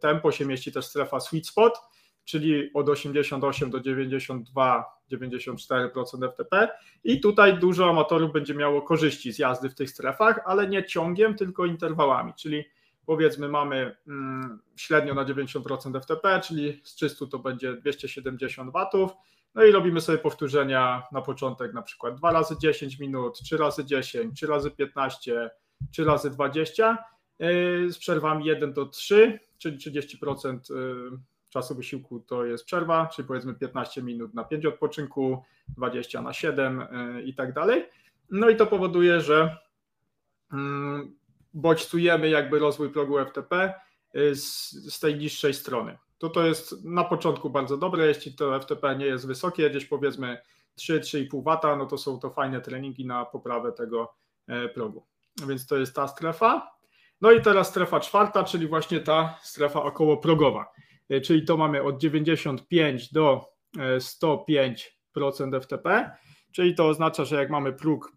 tempo, 0.00 0.32
się 0.32 0.46
mieści 0.46 0.72
też 0.72 0.86
strefa 0.86 1.20
sweet 1.20 1.46
spot, 1.46 1.78
czyli 2.24 2.70
od 2.74 2.88
88 2.88 3.70
do 3.70 3.80
92 3.80 5.00
94% 5.12 6.28
FTP 6.32 6.68
i 7.04 7.20
tutaj 7.20 7.58
dużo 7.58 7.90
amatorów 7.90 8.32
będzie 8.32 8.54
miało 8.54 8.82
korzyści 8.82 9.32
z 9.32 9.38
jazdy 9.38 9.68
w 9.68 9.74
tych 9.74 9.90
strefach, 9.90 10.40
ale 10.44 10.68
nie 10.68 10.84
ciągiem, 10.84 11.34
tylko 11.34 11.66
interwałami, 11.66 12.32
czyli 12.34 12.64
powiedzmy 13.10 13.48
mamy 13.48 13.96
mm, 14.08 14.58
średnio 14.76 15.14
na 15.14 15.24
90% 15.24 16.00
FTP, 16.00 16.40
czyli 16.40 16.80
z 16.84 16.94
300 16.94 17.26
to 17.26 17.38
będzie 17.38 17.74
270 17.74 18.72
watów. 18.72 19.10
No 19.54 19.64
i 19.64 19.72
robimy 19.72 20.00
sobie 20.00 20.18
powtórzenia 20.18 21.02
na 21.12 21.22
początek 21.22 21.74
na 21.74 21.82
przykład 21.82 22.14
2 22.14 22.32
razy 22.32 22.54
10 22.58 22.98
minut, 22.98 23.40
3 23.40 23.56
razy 23.56 23.84
10, 23.84 24.36
3 24.36 24.46
razy 24.46 24.70
15, 24.70 25.50
3 25.92 26.04
razy 26.04 26.30
20 26.30 26.98
yy, 27.38 27.92
z 27.92 27.98
przerwami 27.98 28.44
1 28.44 28.72
do 28.72 28.86
3, 28.86 29.40
czyli 29.58 29.78
30% 29.78 30.74
yy, 30.74 31.10
czasu 31.48 31.74
wysiłku 31.74 32.20
to 32.20 32.44
jest 32.44 32.64
przerwa, 32.64 33.06
czyli 33.06 33.28
powiedzmy 33.28 33.54
15 33.54 34.02
minut 34.02 34.34
na 34.34 34.44
5 34.44 34.66
odpoczynku, 34.66 35.44
20 35.68 36.22
na 36.22 36.32
7 36.32 36.86
yy, 37.14 37.22
i 37.22 37.34
tak 37.34 37.52
dalej. 37.52 37.86
No 38.30 38.48
i 38.48 38.56
to 38.56 38.66
powoduje, 38.66 39.20
że 39.20 39.56
mm, 40.52 41.19
bodźcujemy 41.54 42.28
jakby 42.28 42.58
rozwój 42.58 42.90
progu 42.90 43.18
FTP 43.18 43.74
y, 44.16 44.36
z, 44.36 44.70
z 44.94 45.00
tej 45.00 45.16
niższej 45.16 45.54
strony. 45.54 45.98
To 46.18 46.28
to 46.28 46.46
jest 46.46 46.84
na 46.84 47.04
początku 47.04 47.50
bardzo 47.50 47.76
dobre, 47.76 48.06
jeśli 48.06 48.34
to 48.34 48.60
FTP 48.60 48.96
nie 48.96 49.06
jest 49.06 49.26
wysokie, 49.26 49.70
gdzieś 49.70 49.86
powiedzmy 49.86 50.38
3-3,5 50.78 51.42
W, 51.42 51.78
no 51.78 51.86
to 51.86 51.98
są 51.98 52.18
to 52.18 52.30
fajne 52.30 52.60
treningi 52.60 53.06
na 53.06 53.24
poprawę 53.24 53.72
tego 53.72 54.14
e, 54.46 54.68
progu. 54.68 55.06
Więc 55.46 55.66
to 55.66 55.76
jest 55.76 55.94
ta 55.94 56.08
strefa. 56.08 56.70
No 57.20 57.32
i 57.32 57.42
teraz 57.42 57.68
strefa 57.68 58.00
czwarta, 58.00 58.44
czyli 58.44 58.66
właśnie 58.66 59.00
ta 59.00 59.38
strefa 59.42 59.82
okołoprogowa, 59.82 60.72
e, 61.08 61.20
czyli 61.20 61.44
to 61.44 61.56
mamy 61.56 61.82
od 61.82 61.98
95 61.98 63.12
do 63.12 63.44
105% 63.98 65.56
e, 65.56 65.60
FTP, 65.60 66.10
czyli 66.52 66.74
to 66.74 66.88
oznacza, 66.88 67.24
że 67.24 67.36
jak 67.36 67.50
mamy 67.50 67.72
próg 67.72 68.12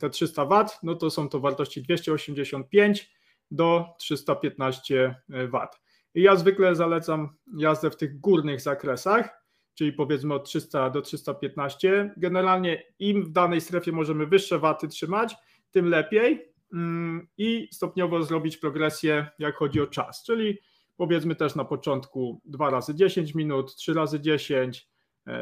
te 0.00 0.10
300 0.10 0.44
W, 0.44 0.64
no 0.82 0.94
to 0.94 1.10
są 1.10 1.28
to 1.28 1.40
wartości 1.40 1.82
285 1.82 3.10
do 3.50 3.84
315 3.98 5.14
W. 5.28 5.66
I 6.14 6.22
ja 6.22 6.36
zwykle 6.36 6.74
zalecam 6.74 7.28
jazdę 7.56 7.90
w 7.90 7.96
tych 7.96 8.20
górnych 8.20 8.60
zakresach, 8.60 9.44
czyli 9.74 9.92
powiedzmy 9.92 10.34
od 10.34 10.44
300 10.44 10.90
do 10.90 11.02
315. 11.02 12.14
Generalnie 12.16 12.82
im 12.98 13.24
w 13.24 13.30
danej 13.30 13.60
strefie 13.60 13.92
możemy 13.92 14.26
wyższe 14.26 14.58
waty 14.58 14.88
trzymać, 14.88 15.36
tym 15.70 15.88
lepiej 15.88 16.52
mm, 16.72 17.28
i 17.38 17.68
stopniowo 17.72 18.22
zrobić 18.22 18.56
progresję, 18.56 19.26
jak 19.38 19.56
chodzi 19.56 19.80
o 19.80 19.86
czas, 19.86 20.24
czyli 20.24 20.58
powiedzmy 20.96 21.36
też 21.36 21.54
na 21.54 21.64
początku 21.64 22.40
2 22.44 22.70
razy 22.70 22.94
10 22.94 23.34
minut, 23.34 23.74
3 23.74 23.94
razy 23.94 24.20
10, 24.20 24.89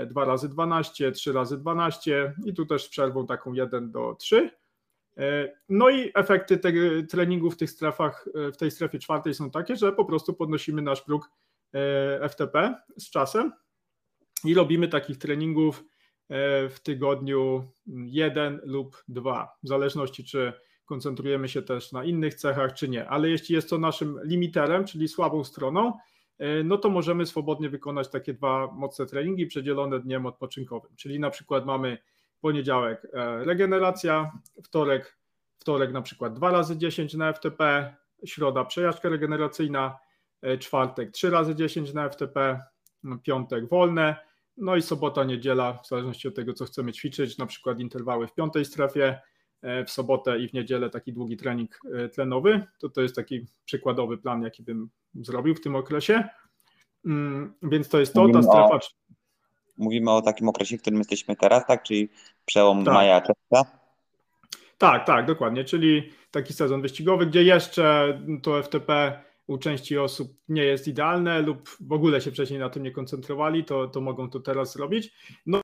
2 0.06 0.24
razy 0.24 0.48
12, 0.48 1.12
3 1.12 1.32
razy 1.32 1.58
12 1.58 2.34
i 2.44 2.54
tu 2.54 2.66
też 2.66 2.84
z 2.84 2.88
przerwą 2.88 3.26
taką 3.26 3.52
1 3.52 3.90
do 3.90 4.14
3. 4.14 4.50
No 5.68 5.90
i 5.90 6.10
efekty 6.14 6.58
tego 6.58 6.80
treningu 7.10 7.50
w 7.50 7.56
tych 7.56 7.70
strefach, 7.70 8.28
w 8.52 8.56
tej 8.56 8.70
strefie 8.70 8.98
czwartej 8.98 9.34
są 9.34 9.50
takie, 9.50 9.76
że 9.76 9.92
po 9.92 10.04
prostu 10.04 10.34
podnosimy 10.34 10.82
nasz 10.82 11.02
próg 11.02 11.30
FTP 12.28 12.74
z 12.96 13.10
czasem 13.10 13.52
i 14.44 14.54
robimy 14.54 14.88
takich 14.88 15.18
treningów 15.18 15.84
w 16.70 16.76
tygodniu 16.82 17.64
jeden 18.06 18.60
lub 18.64 19.04
dwa, 19.08 19.56
w 19.62 19.68
zależności 19.68 20.24
czy 20.24 20.52
koncentrujemy 20.88 21.48
się 21.48 21.62
też 21.62 21.92
na 21.92 22.04
innych 22.04 22.34
cechach, 22.34 22.72
czy 22.74 22.88
nie. 22.88 23.08
Ale 23.08 23.28
jeśli 23.28 23.54
jest 23.54 23.70
to 23.70 23.78
naszym 23.78 24.20
limiterem, 24.24 24.84
czyli 24.84 25.08
słabą 25.08 25.44
stroną, 25.44 25.88
e, 25.88 25.98
no 26.64 26.78
to 26.78 26.90
możemy 26.90 27.26
swobodnie 27.26 27.68
wykonać 27.68 28.08
takie 28.08 28.34
dwa 28.34 28.72
mocne 28.72 29.06
treningi 29.06 29.46
przedzielone 29.46 30.00
dniem 30.00 30.26
odpoczynkowym. 30.26 30.96
Czyli 30.96 31.20
na 31.20 31.30
przykład 31.30 31.66
mamy 31.66 31.98
poniedziałek 32.40 33.06
e, 33.12 33.44
regeneracja, 33.44 34.32
wtorek, 34.62 35.18
wtorek 35.58 35.92
na 35.92 36.02
przykład 36.02 36.34
2 36.34 36.50
razy 36.50 36.76
10 36.76 37.14
na 37.14 37.32
FTP, 37.32 37.94
środa 38.24 38.64
przejażdżka 38.64 39.08
regeneracyjna, 39.08 39.98
e, 40.42 40.58
czwartek 40.58 41.10
3 41.10 41.30
razy 41.30 41.54
10 41.54 41.94
na 41.94 42.08
FTP, 42.08 42.60
piątek 43.22 43.68
wolne, 43.68 44.16
no 44.56 44.76
i 44.76 44.82
sobota, 44.82 45.24
niedziela, 45.24 45.72
w 45.72 45.88
zależności 45.88 46.28
od 46.28 46.34
tego, 46.34 46.52
co 46.52 46.64
chcemy 46.64 46.92
ćwiczyć, 46.92 47.38
na 47.38 47.46
przykład 47.46 47.80
interwały 47.80 48.26
w 48.26 48.34
piątej 48.34 48.64
strefie, 48.64 49.02
E, 49.10 49.20
w 49.62 49.90
sobotę 49.90 50.38
i 50.38 50.48
w 50.48 50.52
niedzielę 50.52 50.90
taki 50.90 51.12
długi 51.12 51.36
trening 51.36 51.80
e, 51.94 52.08
tlenowy. 52.08 52.66
To, 52.78 52.88
to 52.88 53.02
jest 53.02 53.16
taki 53.16 53.46
przykładowy 53.64 54.18
plan, 54.18 54.42
jaki 54.42 54.62
bym 54.62 54.90
zrobił 55.14 55.54
w 55.54 55.60
tym 55.60 55.76
okresie. 55.76 56.28
Mm, 57.04 57.54
więc 57.62 57.88
to 57.88 58.00
jest 58.00 58.14
to, 58.14 58.20
mówimy 58.20 58.42
ta 58.42 58.42
strefa. 58.42 58.74
O, 58.74 58.80
mówimy 59.78 60.10
o 60.10 60.22
takim 60.22 60.48
okresie, 60.48 60.78
w 60.78 60.80
którym 60.80 60.98
jesteśmy 60.98 61.36
teraz, 61.36 61.66
tak? 61.66 61.82
Czyli 61.82 62.08
przełom 62.44 62.84
tak. 62.84 62.94
maja, 62.94 63.20
czerwca? 63.20 63.78
Tak, 64.78 65.06
tak, 65.06 65.26
dokładnie. 65.26 65.64
Czyli 65.64 66.12
taki 66.30 66.52
sezon 66.52 66.82
wyścigowy, 66.82 67.26
gdzie 67.26 67.42
jeszcze 67.42 68.18
to 68.42 68.62
FTP 68.62 69.20
u 69.46 69.58
części 69.58 69.98
osób 69.98 70.32
nie 70.48 70.64
jest 70.64 70.88
idealne 70.88 71.42
lub 71.42 71.68
w 71.80 71.92
ogóle 71.92 72.20
się 72.20 72.30
wcześniej 72.30 72.60
na 72.60 72.70
tym 72.70 72.82
nie 72.82 72.90
koncentrowali, 72.90 73.64
to, 73.64 73.88
to 73.88 74.00
mogą 74.00 74.30
to 74.30 74.40
teraz 74.40 74.72
zrobić. 74.72 75.12
No 75.46 75.60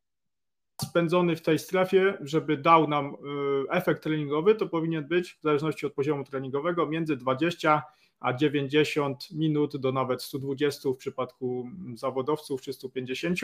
spędzony 0.95 1.37
w 1.37 1.43
tej 1.43 1.59
strefie, 1.59 2.19
żeby 2.21 2.57
dał 2.57 2.89
nam 2.89 3.07
y, 3.07 3.71
efekt 3.71 4.03
treningowy, 4.03 4.55
to 4.55 4.67
powinien 4.67 5.09
być 5.09 5.33
w 5.33 5.43
zależności 5.43 5.87
od 5.87 5.93
poziomu 5.93 6.25
treningowego 6.25 6.87
między 6.87 7.17
20 7.17 7.83
a 8.21 8.33
90 8.33 9.31
minut 9.31 9.77
do 9.77 9.93
nawet 9.93 10.23
120 10.23 10.89
w 10.89 10.97
przypadku 10.97 11.69
zawodowców 11.95 12.63
czy 12.63 12.73
150, 12.73 13.39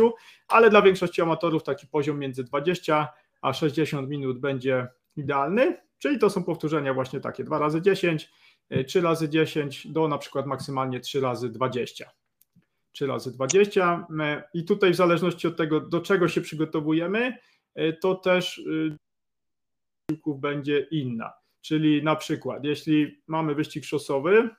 ale 0.48 0.70
dla 0.70 0.82
większości 0.82 1.22
amatorów 1.22 1.62
taki 1.62 1.86
poziom 1.86 2.18
między 2.18 2.44
20 2.44 3.08
a 3.42 3.52
60 3.52 4.08
minut 4.08 4.38
będzie 4.38 4.88
idealny, 5.16 5.76
czyli 5.98 6.18
to 6.18 6.30
są 6.30 6.44
powtórzenia 6.44 6.94
właśnie 6.94 7.20
takie 7.20 7.44
2 7.44 7.58
razy 7.58 7.82
10, 7.82 8.30
3 8.86 8.98
y, 8.98 9.02
razy 9.02 9.28
10 9.28 9.86
do 9.86 10.08
na 10.08 10.18
przykład 10.18 10.46
maksymalnie 10.46 11.00
3 11.00 11.20
razy 11.20 11.48
20. 11.48 12.19
3 12.92 13.06
razy 13.06 13.32
20 13.32 14.06
i 14.54 14.64
tutaj 14.64 14.92
w 14.92 14.96
zależności 14.96 15.48
od 15.48 15.56
tego, 15.56 15.80
do 15.80 16.00
czego 16.00 16.28
się 16.28 16.40
przygotowujemy, 16.40 17.38
e, 17.74 17.92
to 17.92 18.14
też 18.14 18.62
wysiłków 20.08 20.36
y, 20.36 20.40
będzie 20.40 20.80
inna. 20.90 21.32
Czyli 21.60 22.02
na 22.02 22.16
przykład, 22.16 22.64
jeśli 22.64 23.22
mamy 23.26 23.54
wyścig 23.54 23.84
szosowy, 23.84 24.50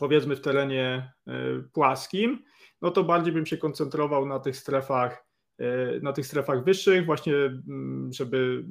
powiedzmy 0.00 0.36
w 0.36 0.40
terenie 0.40 1.12
e, 1.26 1.32
płaskim, 1.72 2.44
no 2.82 2.90
to 2.90 3.04
bardziej 3.04 3.32
bym 3.32 3.46
się 3.46 3.56
koncentrował 3.56 4.26
na 4.26 4.40
tych 4.40 4.56
strefach, 4.56 5.26
e, 5.58 6.00
na 6.00 6.12
tych 6.12 6.26
strefach 6.26 6.64
wyższych, 6.64 7.06
właśnie 7.06 7.34
mm, 7.34 8.12
żeby 8.12 8.64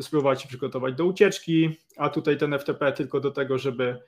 spróbować 0.00 0.42
się 0.42 0.48
przygotować 0.48 0.94
do 0.94 1.04
ucieczki, 1.04 1.70
a 1.96 2.08
tutaj 2.08 2.38
ten 2.38 2.58
FTP 2.58 2.92
tylko 2.92 3.20
do 3.20 3.30
tego, 3.30 3.58
żeby 3.58 4.00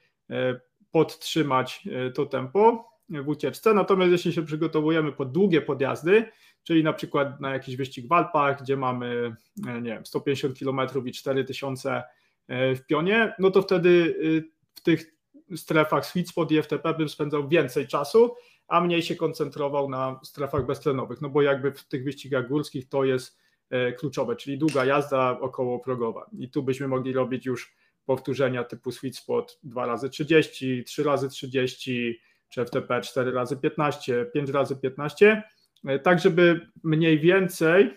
podtrzymać 0.92 1.88
to 2.14 2.26
tempo 2.26 2.88
w 3.10 3.28
ucieczce. 3.28 3.74
Natomiast 3.74 4.12
jeśli 4.12 4.32
się 4.32 4.42
przygotowujemy 4.42 5.12
pod 5.12 5.32
długie 5.32 5.62
podjazdy, 5.62 6.24
czyli 6.62 6.84
na 6.84 6.92
przykład 6.92 7.40
na 7.40 7.52
jakiś 7.52 7.76
wyścig 7.76 8.08
w 8.08 8.12
Alpach, 8.12 8.62
gdzie 8.62 8.76
mamy 8.76 9.36
e, 9.68 9.80
nie 9.80 9.90
wiem, 9.90 10.06
150 10.06 10.58
km 10.58 10.80
i 11.04 11.12
4000 11.12 12.02
e, 12.48 12.74
w 12.74 12.86
pionie, 12.86 13.34
no 13.38 13.50
to 13.50 13.62
wtedy 13.62 13.88
y, 13.88 14.44
w 14.74 14.80
tych 14.80 15.18
strefach 15.56 16.06
sweet 16.06 16.28
spot 16.28 16.52
i 16.52 16.62
FTP 16.62 16.94
bym 16.94 17.08
spędzał 17.08 17.48
więcej 17.48 17.86
czasu, 17.86 18.34
a 18.68 18.80
mniej 18.80 19.02
się 19.02 19.16
koncentrował 19.16 19.90
na 19.90 20.20
strefach 20.24 20.66
beztlenowych, 20.66 21.20
no 21.20 21.28
bo 21.28 21.42
jakby 21.42 21.72
w 21.72 21.84
tych 21.84 22.04
wyścigach 22.04 22.48
górskich 22.48 22.88
to 22.88 23.04
jest 23.04 23.38
e, 23.70 23.92
kluczowe, 23.92 24.36
czyli 24.36 24.58
długa 24.58 24.84
jazda 24.84 25.40
około 25.40 25.78
progowa 25.78 26.30
i 26.38 26.50
tu 26.50 26.62
byśmy 26.62 26.88
mogli 26.88 27.12
robić 27.12 27.46
już 27.46 27.76
powtórzenia 28.04 28.64
typu 28.64 28.92
sweet 28.92 29.16
spot 29.16 29.58
2 29.62 29.86
razy 29.86 30.10
30, 30.10 30.84
3 30.84 31.02
razy 31.02 31.28
30, 31.28 32.20
czy 32.48 32.64
FTP 32.64 33.00
4 33.00 33.30
razy 33.32 33.56
15, 33.56 34.26
5 34.34 34.50
razy 34.50 34.76
15, 34.76 35.42
e, 35.86 35.98
tak 35.98 36.18
żeby 36.20 36.70
mniej 36.84 37.20
więcej 37.20 37.94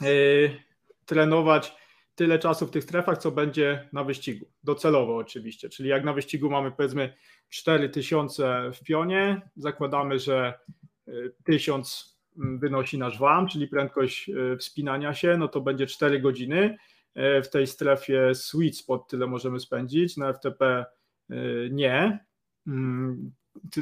yy, 0.00 0.50
trenować 1.04 1.76
tyle 2.14 2.38
czasu 2.38 2.66
w 2.66 2.70
tych 2.70 2.84
strefach, 2.84 3.18
co 3.18 3.30
będzie 3.30 3.88
na 3.92 4.04
wyścigu. 4.04 4.46
Docelowo 4.64 5.16
oczywiście, 5.16 5.68
czyli 5.68 5.88
jak 5.88 6.04
na 6.04 6.12
wyścigu 6.12 6.50
mamy 6.50 6.72
powiedzmy 6.72 7.14
4000 7.48 8.70
w 8.74 8.84
pionie, 8.84 9.42
zakładamy, 9.56 10.18
że 10.18 10.58
1000 11.44 12.18
e, 12.38 12.58
wynosi 12.58 12.98
nasz 12.98 13.18
WAM, 13.18 13.48
czyli 13.48 13.68
prędkość 13.68 14.30
wspinania 14.58 15.14
się, 15.14 15.36
no 15.36 15.48
to 15.48 15.60
będzie 15.60 15.86
4 15.86 16.20
godziny. 16.20 16.76
W 17.16 17.48
tej 17.48 17.66
strefie 17.66 18.34
sweet 18.34 18.76
spot 18.76 19.08
tyle 19.08 19.26
możemy 19.26 19.60
spędzić, 19.60 20.16
na 20.16 20.32
FTP 20.32 20.84
nie. 21.70 22.24
Mm, 22.66 23.32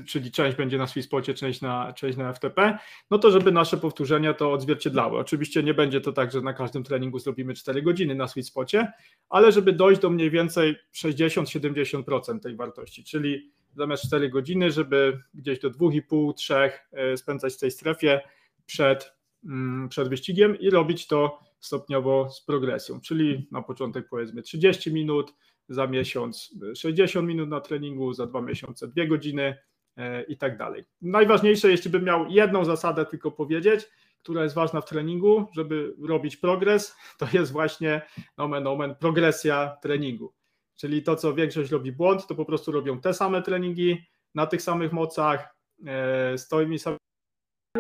czyli 0.07 0.31
część 0.31 0.57
będzie 0.57 0.79
na 0.79 0.87
Swispocie, 0.87 1.35
część 1.35 1.61
na, 1.61 1.93
część 1.93 2.19
na 2.19 2.33
FTP, 2.33 2.79
no 3.11 3.19
to 3.19 3.31
żeby 3.31 3.53
nasze 3.53 3.77
powtórzenia 3.77 4.35
to 4.35 4.53
odzwierciedlały. 4.53 5.19
Oczywiście 5.19 5.63
nie 5.63 5.75
będzie 5.75 6.01
to 6.01 6.13
tak, 6.13 6.33
że 6.33 6.41
na 6.41 6.53
każdym 6.53 6.85
treningu 6.85 7.19
zrobimy 7.19 7.55
4 7.55 7.83
godziny 7.83 8.15
na 8.15 8.29
Swispocie, 8.29 8.93
ale 9.29 9.53
żeby 9.53 9.73
dojść 9.73 10.01
do 10.01 10.11
mniej 10.11 10.31
więcej 10.31 10.77
60-70% 10.95 12.41
tej 12.41 12.57
wartości, 12.57 13.05
czyli 13.05 13.53
zamiast 13.77 14.07
4 14.07 14.29
godziny, 14.29 14.71
żeby 14.71 15.23
gdzieś 15.35 15.59
do 15.61 15.71
2,5-3 15.71 16.71
e, 16.93 17.17
spędzać 17.17 17.55
w 17.55 17.59
tej 17.59 17.71
strefie 17.71 18.21
przed, 18.67 19.13
mm, 19.45 19.89
przed 19.89 20.09
wyścigiem 20.09 20.59
i 20.59 20.71
robić 20.71 21.07
to 21.07 21.41
stopniowo 21.61 22.31
z 22.31 22.45
progresją, 22.45 23.01
czyli 23.01 23.49
na 23.51 23.63
początek 23.63 24.09
powiedzmy 24.09 24.43
30 24.43 24.93
minut, 24.93 25.35
za 25.69 25.87
miesiąc 25.87 26.55
60 26.77 27.29
minut 27.29 27.49
na 27.49 27.61
treningu, 27.61 28.13
za 28.13 28.27
dwa 28.27 28.43
miesiące 28.43 28.89
dwie 28.89 29.09
godziny 29.09 29.59
e, 29.97 30.23
i 30.23 30.37
tak 30.37 30.59
dalej. 30.59 30.85
Najważniejsze, 31.03 31.71
jeśli 31.71 31.91
bym 31.91 32.05
miał 32.05 32.31
jedną 32.31 32.65
zasadę 32.65 33.07
tylko 33.07 33.31
powiedzieć, 33.31 33.89
która 34.23 34.43
jest 34.43 34.55
ważna 34.55 34.81
w 34.81 34.89
treningu, 34.89 35.47
żeby 35.55 35.95
robić 36.09 36.37
progres, 36.37 36.97
to 37.19 37.27
jest 37.33 37.53
właśnie 37.53 38.03
nomen 38.39 38.67
omen 38.67 38.95
progresja 38.95 39.77
treningu. 39.83 40.33
Czyli 40.77 41.03
to, 41.03 41.17
co 41.17 41.35
większość 41.35 41.71
robi 41.71 41.93
błąd, 41.93 42.27
to 42.27 42.35
po 42.35 42.45
prostu 42.45 42.73
robią 42.73 43.01
te 43.01 43.15
same 43.15 43.43
treningi 43.43 44.07
na 44.35 44.47
tych 44.47 44.63
samych 44.63 44.93
mocach, 44.93 45.57
e, 45.87 46.39
z 46.39 46.49
tymi 46.49 46.79
samymi 46.79 46.99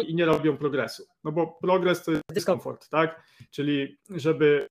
i 0.07 0.14
nie 0.14 0.25
robią 0.25 0.57
progresu. 0.57 1.07
No 1.25 1.33
bo 1.33 1.59
progres 1.62 2.05
to 2.05 2.11
jest 2.11 2.23
dyskomfort, 2.35 2.88
tak? 2.88 3.23
Czyli 3.51 3.99
żeby 4.11 4.66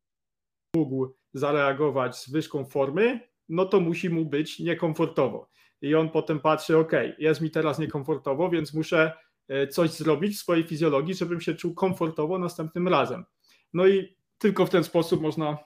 mógł 0.75 1.13
zareagować 1.33 2.17
z 2.17 2.29
wyżką 2.29 2.65
formy, 2.65 3.19
no 3.49 3.65
to 3.65 3.79
musi 3.79 4.09
mu 4.09 4.25
być 4.25 4.59
niekomfortowo. 4.59 5.49
I 5.81 5.95
on 5.95 6.09
potem 6.09 6.39
patrzy, 6.39 6.77
ok, 6.77 6.91
jest 7.17 7.41
mi 7.41 7.51
teraz 7.51 7.79
niekomfortowo, 7.79 8.49
więc 8.49 8.73
muszę 8.73 9.11
e, 9.47 9.67
coś 9.67 9.89
zrobić 9.89 10.35
w 10.37 10.39
swojej 10.39 10.63
fizjologii, 10.63 11.13
żebym 11.13 11.41
się 11.41 11.55
czuł 11.55 11.73
komfortowo 11.73 12.39
następnym 12.39 12.87
razem. 12.87 13.25
No 13.73 13.87
i 13.87 14.15
tylko 14.37 14.65
w 14.65 14.69
ten 14.69 14.83
sposób 14.83 15.21
można 15.21 15.57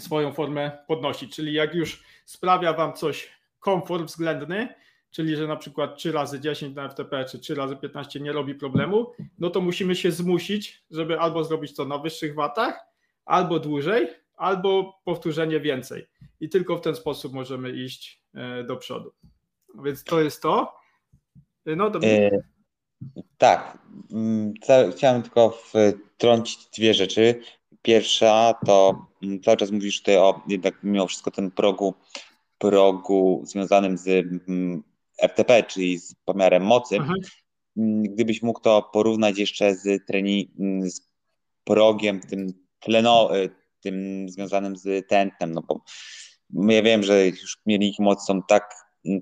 swoją 0.00 0.32
formę 0.32 0.78
podnosić. 0.88 1.36
Czyli 1.36 1.52
jak 1.52 1.74
już 1.74 2.04
sprawia 2.24 2.72
Wam 2.72 2.92
coś 2.92 3.30
komfort 3.60 4.04
względny, 4.04 4.74
czyli 5.10 5.36
że 5.36 5.46
na 5.46 5.56
przykład 5.56 5.96
3 5.96 6.12
razy 6.12 6.40
10 6.40 6.76
na 6.76 6.88
FTP 6.88 7.24
czy 7.24 7.38
3 7.38 7.54
razy 7.54 7.76
15 7.76 8.20
nie 8.20 8.32
robi 8.32 8.54
problemu, 8.54 9.12
no 9.38 9.50
to 9.50 9.60
musimy 9.60 9.96
się 9.96 10.10
zmusić, 10.10 10.84
żeby 10.90 11.20
albo 11.20 11.44
zrobić 11.44 11.74
to 11.74 11.84
na 11.84 11.98
wyższych 11.98 12.34
watach, 12.34 12.92
albo 13.24 13.58
dłużej, 13.58 14.08
albo 14.36 15.00
powtórzenie 15.04 15.60
więcej. 15.60 16.06
I 16.40 16.48
tylko 16.48 16.76
w 16.76 16.80
ten 16.80 16.96
sposób 16.96 17.32
możemy 17.32 17.70
iść 17.70 18.22
e, 18.34 18.64
do 18.64 18.76
przodu. 18.76 19.12
Więc 19.84 20.04
to 20.04 20.20
jest 20.20 20.42
to. 20.42 20.74
No 21.66 21.90
to... 21.90 21.98
E, 22.02 22.30
tak. 23.38 23.78
Mm, 24.12 24.52
chciałem 24.92 25.22
tylko 25.22 25.50
wtrącić 25.50 26.66
dwie 26.66 26.94
rzeczy. 26.94 27.40
Pierwsza 27.82 28.54
to 28.66 29.06
mm, 29.22 29.40
cały 29.40 29.56
czas 29.56 29.70
mówisz 29.70 29.98
tutaj 29.98 30.16
o 30.16 30.42
jednak 30.48 30.74
mimo 30.82 31.06
wszystko 31.06 31.30
ten 31.30 31.50
progu, 31.50 31.94
progu 32.58 33.42
związanym 33.44 33.98
z 33.98 34.08
mm, 34.08 34.82
FTP, 35.28 35.62
czyli 35.62 35.98
z 35.98 36.14
pomiarem 36.14 36.62
mocy. 36.62 36.96
Mhm. 36.96 37.18
mm, 37.76 38.02
gdybyś 38.02 38.42
mógł 38.42 38.60
to 38.60 38.90
porównać 38.92 39.38
jeszcze 39.38 39.74
z 39.74 40.06
trening, 40.06 40.50
z 40.84 41.12
progiem 41.64 42.20
tym 42.20 42.46
tleno, 42.80 43.30
tym 43.82 44.28
związanym 44.28 44.76
z 44.76 45.08
tętnem, 45.08 45.52
no 45.52 45.62
bo 45.68 45.80
ja 46.72 46.82
wiem, 46.82 47.02
że 47.02 47.26
już 47.26 47.58
mielniki 47.66 48.02
mocy 48.02 48.26
są 48.26 48.42
tak 48.42 48.74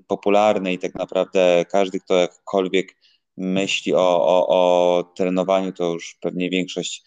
popularne 0.07 0.73
i 0.73 0.79
tak 0.79 0.95
naprawdę 0.95 1.65
każdy, 1.71 1.99
kto 1.99 2.15
jakkolwiek 2.15 2.95
myśli 3.37 3.93
o, 3.93 4.25
o, 4.25 4.47
o 4.47 5.03
trenowaniu, 5.03 5.71
to 5.71 5.93
już 5.93 6.17
pewnie 6.21 6.49
większość, 6.49 7.03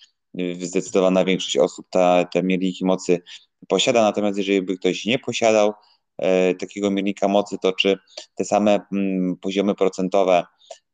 zdecydowana 0.61 1.25
większość 1.25 1.57
osób 1.57 1.87
ta, 1.91 2.25
te 2.25 2.43
mielniki 2.43 2.85
mocy 2.85 3.23
posiada, 3.69 4.03
natomiast 4.03 4.39
jeżeli 4.39 4.63
by 4.63 4.77
ktoś 4.77 5.05
nie 5.05 5.19
posiadał 5.19 5.73
e, 6.19 6.55
takiego 6.55 6.91
miernika 6.91 7.29
mocy, 7.29 7.57
to 7.63 7.73
czy 7.73 7.99
te 8.35 8.45
same 8.45 8.81
mm, 8.93 9.37
poziomy 9.37 9.75
procentowe 9.75 10.45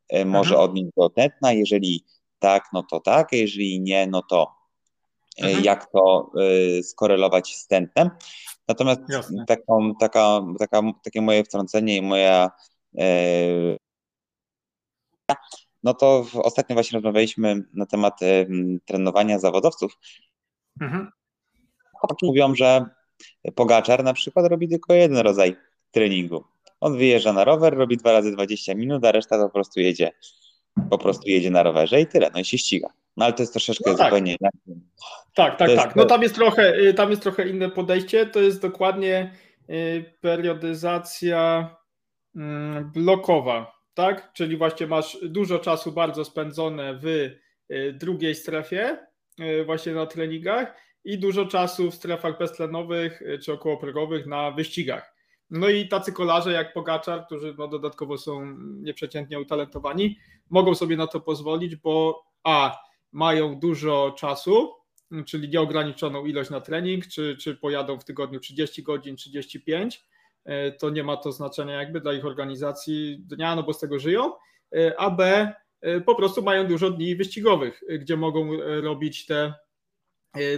e, 0.09 0.25
może 0.25 0.59
odnieść 0.59 0.89
do 0.97 1.11
tętna, 1.11 1.53
jeżeli 1.53 2.05
tak, 2.39 2.65
no 2.73 2.83
to 2.83 3.01
tak, 3.01 3.33
a 3.33 3.37
jeżeli 3.37 3.81
nie, 3.81 4.07
no 4.07 4.23
to 4.23 4.60
mhm. 5.39 5.65
jak 5.65 5.91
to 5.91 6.33
e, 6.79 6.83
skorelować 6.83 7.57
z 7.57 7.67
tętnem. 7.67 8.11
Natomiast 8.69 9.01
taką, 9.47 9.95
taka, 10.01 10.41
taka, 10.59 10.83
takie 11.05 11.21
moje 11.21 11.45
wtrącenie 11.45 11.97
i 11.97 12.03
moja 12.03 12.51
e, 12.99 13.77
no 15.83 15.95
to 15.95 16.27
ostatnio 16.35 16.75
właśnie 16.75 16.97
rozmawialiśmy 16.97 17.65
na 17.75 17.87
temat 17.87 18.23
e, 18.23 18.47
trenowania 18.85 19.39
zawodowców. 19.39 19.99
Mhm. 20.81 21.11
Mówią, 22.23 22.55
że 22.55 22.85
Pogaczar 23.55 24.05
na 24.05 24.13
przykład 24.13 24.47
robi 24.47 24.69
tylko 24.69 24.95
jeden 24.95 25.19
rodzaj 25.19 25.57
treningu. 25.91 26.45
On 26.81 26.99
wyjeżdża 26.99 27.33
na 27.33 27.45
rower, 27.45 27.75
robi 27.75 27.97
dwa 27.97 28.13
razy 28.13 28.33
20 28.33 28.75
minut, 28.75 29.05
a 29.05 29.13
reszta 29.13 29.39
to 29.39 29.45
po 29.45 29.53
prostu 29.53 29.81
jedzie, 29.81 30.11
po 30.91 30.99
prostu 30.99 31.29
jedzie 31.29 31.51
na 31.51 31.63
rowerze 31.63 32.01
i 32.01 32.07
tyle, 32.07 32.31
no 32.35 32.41
i 32.41 32.45
się 32.45 32.59
ściga. 32.59 32.89
No 33.17 33.25
ale 33.25 33.35
to 33.35 33.43
jest 33.43 33.53
troszeczkę 33.53 33.91
no 33.91 33.97
tak. 33.97 34.07
zupełnie 34.07 34.37
inaczej. 34.41 34.85
Tak, 35.35 35.59
tak, 35.59 35.75
tak. 35.77 35.97
No 35.97 36.05
tam 36.05 36.23
jest 36.23 36.35
trochę, 36.35 36.79
y, 36.79 36.95
tam 36.95 37.11
jest 37.11 37.23
trochę 37.23 37.49
inne 37.49 37.71
podejście. 37.71 38.27
To 38.27 38.41
jest 38.41 38.63
dokładnie 38.63 39.33
y, 39.71 40.15
periodyzacja 40.21 41.77
mm, 42.37 42.91
blokowa, 42.93 43.73
tak? 43.95 44.33
Czyli 44.33 44.57
właśnie 44.57 44.87
masz 44.87 45.19
dużo 45.23 45.59
czasu 45.59 45.93
bardzo 45.93 46.25
spędzone 46.25 46.95
w 46.95 47.07
y, 47.07 47.93
drugiej 47.93 48.35
strefie, 48.35 49.11
właśnie 49.67 49.93
na 49.93 50.07
treningach 50.07 50.77
i 51.05 51.19
dużo 51.19 51.47
czasu 51.47 51.91
w 51.91 51.95
strefach 51.95 52.39
beztlenowych 52.39 53.23
czy 53.45 53.53
okołoprogowych 53.53 54.27
na 54.27 54.51
wyścigach. 54.51 55.10
No 55.51 55.69
i 55.69 55.89
tacy 55.89 56.13
kolarze 56.13 56.53
jak 56.53 56.73
Pogaczar, 56.73 57.27
którzy 57.27 57.55
no 57.59 57.69
dodatkowo 57.69 58.19
są 58.19 58.57
nieprzeciętnie 58.59 59.41
utalentowani, 59.41 60.19
mogą 60.51 60.75
sobie 60.75 60.97
na 60.97 61.07
to 61.07 61.21
pozwolić, 61.21 61.77
bo 61.77 62.25
a 62.45 62.79
mają 63.13 63.59
dużo 63.59 64.15
czasu, 64.19 64.73
czyli 65.27 65.49
nieograniczoną 65.49 66.27
ilość 66.27 66.51
na 66.51 66.61
trening, 66.61 67.07
czy, 67.07 67.37
czy 67.37 67.57
pojadą 67.57 67.99
w 67.99 68.05
tygodniu 68.05 68.41
30 68.41 68.83
godzin, 68.83 69.17
35, 69.17 70.05
e, 70.45 70.73
to 70.73 70.91
nie 70.91 71.05
ma 71.05 71.17
to 71.17 71.33
znaczenia 71.33 71.75
jakby 71.75 72.01
dla 72.01 72.13
ich 72.13 72.25
organizacji 72.25 73.19
dnia, 73.19 73.57
no 73.57 73.63
bo 73.63 73.73
z 73.73 73.79
tego 73.79 73.99
żyją, 73.99 74.33
e, 74.75 75.01
a 75.01 75.11
B 75.11 75.53
e, 75.81 76.01
po 76.01 76.15
prostu 76.15 76.43
mają 76.43 76.67
dużo 76.67 76.91
dni 76.91 77.17
wyścigowych, 77.17 77.83
gdzie 77.89 78.17
mogą 78.17 78.51
robić 78.81 79.27
te 79.27 79.55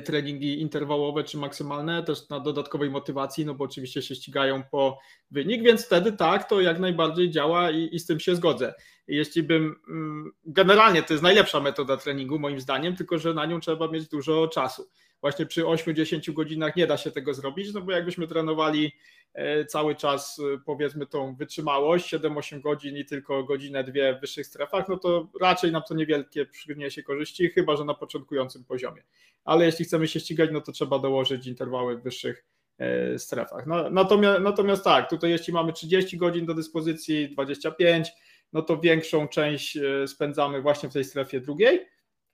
treningi 0.05 0.61
interwałowe 0.61 1.25
czy 1.25 1.39
maksymalne, 1.39 2.03
też 2.03 2.29
na 2.29 2.41
dodatkowej 2.41 2.91
motywacji, 2.91 3.47
no 3.47 3.55
bo 3.55 3.65
oczywiście 3.65 4.03
się 4.03 4.15
ścigają 4.15 4.63
po 4.71 4.99
wynik, 5.31 5.63
więc 5.63 5.87
wtedy 5.87 6.13
tak, 6.13 6.49
to 6.49 6.61
jak 6.61 6.79
najbardziej 6.79 7.31
działa 7.31 7.71
i, 7.71 7.89
i 7.93 8.01
z 8.01 8.07
tym 8.07 8.21
się 8.21 8.37
zgodzę. 8.37 8.75
Jeśli 9.07 9.43
bym, 9.43 9.75
mm, 9.89 10.33
generalnie 10.45 11.03
to 11.03 11.15
jest 11.15 11.23
najlepsza 11.23 11.61
metoda 11.61 11.97
treningu 11.97 12.39
moim 12.39 12.61
zdaniem, 12.61 12.97
tylko 12.97 13.19
że 13.19 13.35
na 13.35 13.47
nią 13.47 13.61
trzeba 13.61 13.89
mieć 13.89 14.09
dużo 14.09 14.49
czasu. 14.49 14.89
Właśnie 15.23 15.47
przy 15.47 15.63
8-10 15.63 16.33
godzinach 16.33 16.77
nie 16.77 16.87
da 16.87 16.97
się 16.97 17.11
tego 17.11 17.35
zrobić, 17.35 17.75
no 17.75 17.81
bo 17.81 17.93
jakbyśmy 17.93 18.27
trenowali 18.27 18.93
E, 19.35 19.65
cały 19.65 19.95
czas 19.95 20.39
e, 20.39 20.59
powiedzmy 20.67 21.07
tą 21.07 21.35
wytrzymałość, 21.35 22.15
7-8 22.15 22.61
godzin 22.61 22.97
i 22.97 23.05
tylko 23.05 23.45
godzinę, 23.45 23.85
dwie 23.85 24.15
w 24.15 24.21
wyższych 24.21 24.47
strefach, 24.47 24.89
no 24.89 24.97
to 24.97 25.29
raczej 25.41 25.73
nam 25.73 25.83
to 25.89 25.95
niewielkie 25.95 26.47
przyniesie 26.47 27.03
korzyści, 27.03 27.49
chyba 27.49 27.77
że 27.77 27.85
na 27.85 27.95
początkującym 27.95 28.65
poziomie. 28.65 29.03
Ale 29.45 29.65
jeśli 29.65 29.85
chcemy 29.85 30.09
się 30.09 30.21
ścigać, 30.21 30.51
no 30.53 30.61
to 30.61 30.73
trzeba 30.73 30.99
dołożyć 30.99 31.47
interwały 31.47 31.97
w 31.97 32.03
wyższych 32.03 32.45
e, 32.79 33.19
strefach. 33.19 33.67
No, 33.67 33.91
natomiast, 33.91 34.41
natomiast 34.41 34.85
tak, 34.85 35.11
tutaj 35.11 35.31
jeśli 35.31 35.53
mamy 35.53 35.73
30 35.73 36.17
godzin 36.17 36.47
do 36.47 36.55
dyspozycji, 36.55 37.29
25, 37.29 38.13
no 38.53 38.63
to 38.63 38.79
większą 38.79 39.29
część 39.29 39.79
spędzamy 40.07 40.63
właśnie 40.63 40.89
w 40.89 40.93
tej 40.93 41.05
strefie 41.05 41.41
drugiej, 41.41 41.87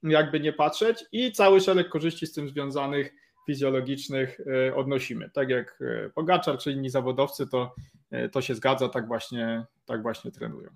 jakby 0.03 0.39
nie 0.39 0.53
patrzeć 0.53 1.05
i 1.11 1.31
cały 1.31 1.61
szereg 1.61 1.89
korzyści 1.89 2.27
z 2.27 2.33
tym 2.33 2.49
związanych 2.49 3.13
fizjologicznych 3.49 4.39
e, 4.39 4.75
odnosimy. 4.75 5.29
Tak 5.29 5.49
jak 5.49 5.79
e, 5.81 6.09
Pogaczar 6.09 6.57
czy 6.57 6.71
inni 6.71 6.89
zawodowcy, 6.89 7.47
to, 7.47 7.75
e, 8.11 8.29
to 8.29 8.41
się 8.41 8.55
zgadza, 8.55 8.89
tak 8.89 9.07
właśnie, 9.07 9.65
tak 9.85 10.01
właśnie 10.01 10.31
trenują. 10.31 10.69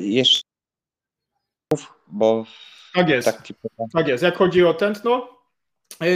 Jeszcze 0.00 0.42
bo 2.06 2.44
tak 2.94 3.08
jest. 3.08 3.26
Tak, 3.28 3.48
tak 3.92 4.08
jest. 4.08 4.22
Jak 4.22 4.36
chodzi 4.36 4.64
o 4.64 4.74
tętno, 4.74 5.28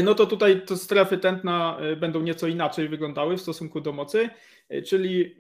no 0.05 0.15
to 0.15 0.27
tutaj 0.27 0.65
to 0.65 0.77
strefy 0.77 1.19
tętna 1.19 1.79
będą 1.97 2.21
nieco 2.21 2.47
inaczej 2.47 2.89
wyglądały 2.89 3.37
w 3.37 3.41
stosunku 3.41 3.81
do 3.81 3.93
mocy, 3.93 4.31
czyli 4.87 5.37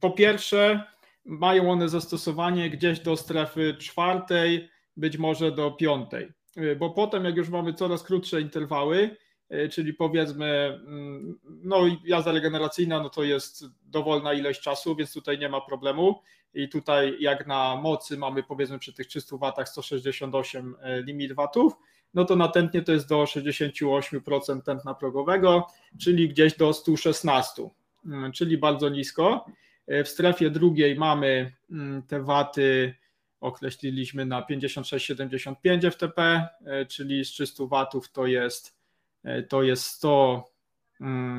po 0.00 0.10
pierwsze 0.10 0.84
mają 1.24 1.70
one 1.70 1.88
zastosowanie 1.88 2.70
gdzieś 2.70 3.00
do 3.00 3.16
strefy 3.16 3.74
czwartej, 3.74 4.68
być 4.96 5.18
może 5.18 5.52
do 5.52 5.70
piątej. 5.70 6.28
Y, 6.56 6.76
bo 6.76 6.90
potem 6.90 7.24
jak 7.24 7.36
już 7.36 7.48
mamy 7.48 7.74
coraz 7.74 8.02
krótsze 8.02 8.40
interwały, 8.40 9.16
y, 9.52 9.68
czyli 9.68 9.94
powiedzmy, 9.94 10.80
mm, 10.86 11.38
no 11.44 11.80
jazda 12.04 12.32
regeneracyjna, 12.32 13.02
no 13.02 13.10
to 13.10 13.22
jest 13.22 13.64
dowolna 13.82 14.32
ilość 14.32 14.60
czasu, 14.60 14.96
więc 14.96 15.12
tutaj 15.12 15.38
nie 15.38 15.48
ma 15.48 15.60
problemu 15.60 16.20
i 16.54 16.68
tutaj 16.68 17.16
jak 17.20 17.46
na 17.46 17.76
mocy 17.76 18.16
mamy 18.18 18.42
powiedzmy 18.42 18.78
przy 18.78 18.92
tych 18.92 19.06
300 19.06 19.36
watach 19.36 19.68
168 19.68 20.74
y, 20.74 21.02
limit 21.02 21.32
watów, 21.32 21.72
no 22.14 22.24
to 22.24 22.36
na 22.36 22.48
tętnie 22.48 22.82
to 22.82 22.92
jest 22.92 23.08
do 23.08 23.22
68% 23.24 24.62
tętna 24.62 24.94
progowego, 24.94 25.66
czyli 26.00 26.28
gdzieś 26.28 26.56
do 26.56 26.72
116, 26.72 27.68
czyli 28.34 28.58
bardzo 28.58 28.88
nisko. 28.88 29.46
W 29.88 30.08
strefie 30.08 30.50
drugiej 30.50 30.96
mamy 30.96 31.52
mm, 31.70 32.02
te 32.02 32.22
waty 32.22 32.94
określiliśmy 33.40 34.26
na 34.26 34.42
56,75 34.42 35.90
FTP, 35.90 36.48
e, 36.66 36.86
czyli 36.86 37.24
z 37.24 37.28
300 37.28 37.66
watów 37.66 38.12
to 38.12 38.26
jest, 38.26 38.78
e, 39.24 39.42
to 39.42 39.62
jest 39.62 39.84
100, 39.84 40.44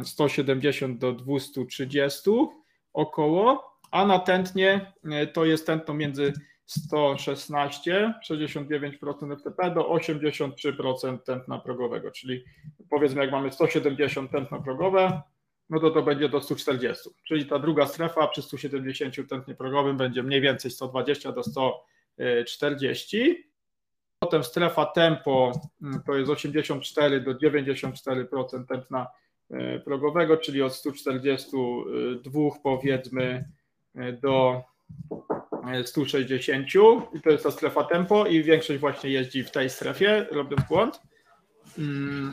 170 0.03 0.83
mm, 0.83 0.99
do 0.99 1.23
230 1.23 2.29
około, 2.93 3.73
a 3.91 4.05
na 4.05 4.19
tętnie 4.19 4.93
e, 5.11 5.27
to 5.27 5.45
jest 5.45 5.65
tętno 5.65 5.93
między 5.93 6.33
116, 6.65 8.13
69% 8.29 9.37
FTP 9.37 9.71
do 9.71 9.81
83% 9.93 11.19
tętna 11.19 11.59
progowego, 11.59 12.11
czyli 12.11 12.43
powiedzmy 12.89 13.21
jak 13.21 13.31
mamy 13.31 13.51
170 13.51 14.31
tętno 14.31 14.61
progowe, 14.61 15.21
no 15.69 15.79
to 15.79 15.91
to 15.91 16.01
będzie 16.01 16.29
do 16.29 16.41
140, 16.41 17.09
czyli 17.27 17.45
ta 17.45 17.59
druga 17.59 17.87
strefa 17.87 18.27
przy 18.27 18.41
170 18.41 19.15
tętnie 19.29 19.55
progowym 19.55 19.97
będzie 19.97 20.23
mniej 20.23 20.41
więcej 20.41 20.71
120 20.71 21.31
do 21.31 21.43
140. 21.43 23.49
Potem 24.19 24.43
strefa 24.43 24.85
tempo 24.85 25.51
mm, 25.81 26.01
to 26.05 26.15
jest 26.15 26.31
84 26.31 27.21
do 27.21 27.33
94% 27.33 28.65
tętna 28.67 29.07
e, 29.51 29.79
progowego, 29.79 30.37
czyli 30.37 30.61
od 30.61 30.75
142 30.75 32.39
powiedzmy 32.63 33.49
e, 33.95 34.13
do 34.13 34.61
160 35.85 36.67
e, 36.75 37.17
i 37.17 37.21
to 37.21 37.29
jest 37.29 37.43
ta 37.43 37.51
strefa 37.51 37.83
tempo 37.83 38.25
i 38.25 38.43
większość 38.43 38.79
właśnie 38.79 39.09
jeździ 39.09 39.43
w 39.43 39.51
tej 39.51 39.69
strefie, 39.69 40.25
robiąc 40.31 40.61
błąd, 40.69 41.01
mm, 41.77 42.31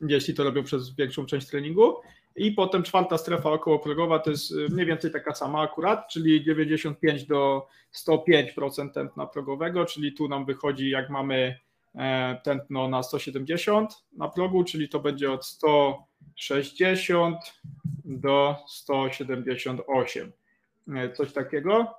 jeśli 0.00 0.34
to 0.34 0.44
robią 0.44 0.64
przez 0.64 0.94
większą 0.94 1.26
część 1.26 1.46
treningu. 1.46 1.94
I 2.36 2.52
potem 2.52 2.82
czwarta 2.82 3.18
strefa 3.18 3.50
okołoprogowa 3.50 4.18
to 4.18 4.30
jest 4.30 4.52
y, 4.52 4.68
mniej 4.70 4.86
więcej 4.86 5.10
taka 5.10 5.34
sama 5.34 5.60
akurat, 5.60 6.08
czyli 6.08 6.44
95 6.44 7.24
do 7.24 7.66
105% 7.94 8.90
tętna 8.90 9.26
progowego, 9.26 9.84
czyli 9.84 10.12
tu 10.12 10.28
nam 10.28 10.44
wychodzi 10.44 10.90
jak 10.90 11.10
mamy 11.10 11.58
e, 11.94 12.40
tętno 12.44 12.88
na 12.88 13.02
170 13.02 14.04
na 14.16 14.28
progu, 14.28 14.64
czyli 14.64 14.88
to 14.88 15.00
będzie 15.00 15.32
od 15.32 15.46
160 15.46 17.36
do 18.04 18.56
178, 18.68 20.32
e, 20.88 21.12
coś 21.12 21.32
takiego. 21.32 21.94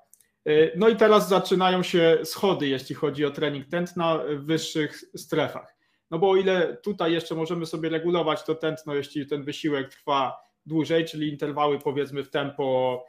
E, 0.46 0.78
no 0.78 0.90
i 0.90 0.96
teraz 0.96 1.30
zaczynają 1.30 1.84
się 1.84 2.18
schody, 2.24 2.68
jeśli 2.68 2.96
chodzi 2.96 3.26
o 3.26 3.32
trening 3.32 3.68
tętna 3.68 4.20
w 4.30 4.46
wyższych 4.46 5.04
strefach. 5.16 5.75
No 6.12 6.20
bo 6.20 6.30
o 6.30 6.36
ile 6.36 6.78
tutaj 6.84 7.14
jeszcze 7.14 7.36
możemy 7.36 7.66
sobie 7.66 7.90
regulować 7.90 8.44
to 8.44 8.56
tętno, 8.56 8.96
jeśli 8.96 9.28
ten 9.28 9.44
wysiłek 9.44 9.90
trwa 9.90 10.38
dłużej, 10.66 11.06
czyli 11.06 11.30
interwały 11.30 11.80
powiedzmy 11.80 12.24
w 12.24 12.30
tempo 12.30 13.04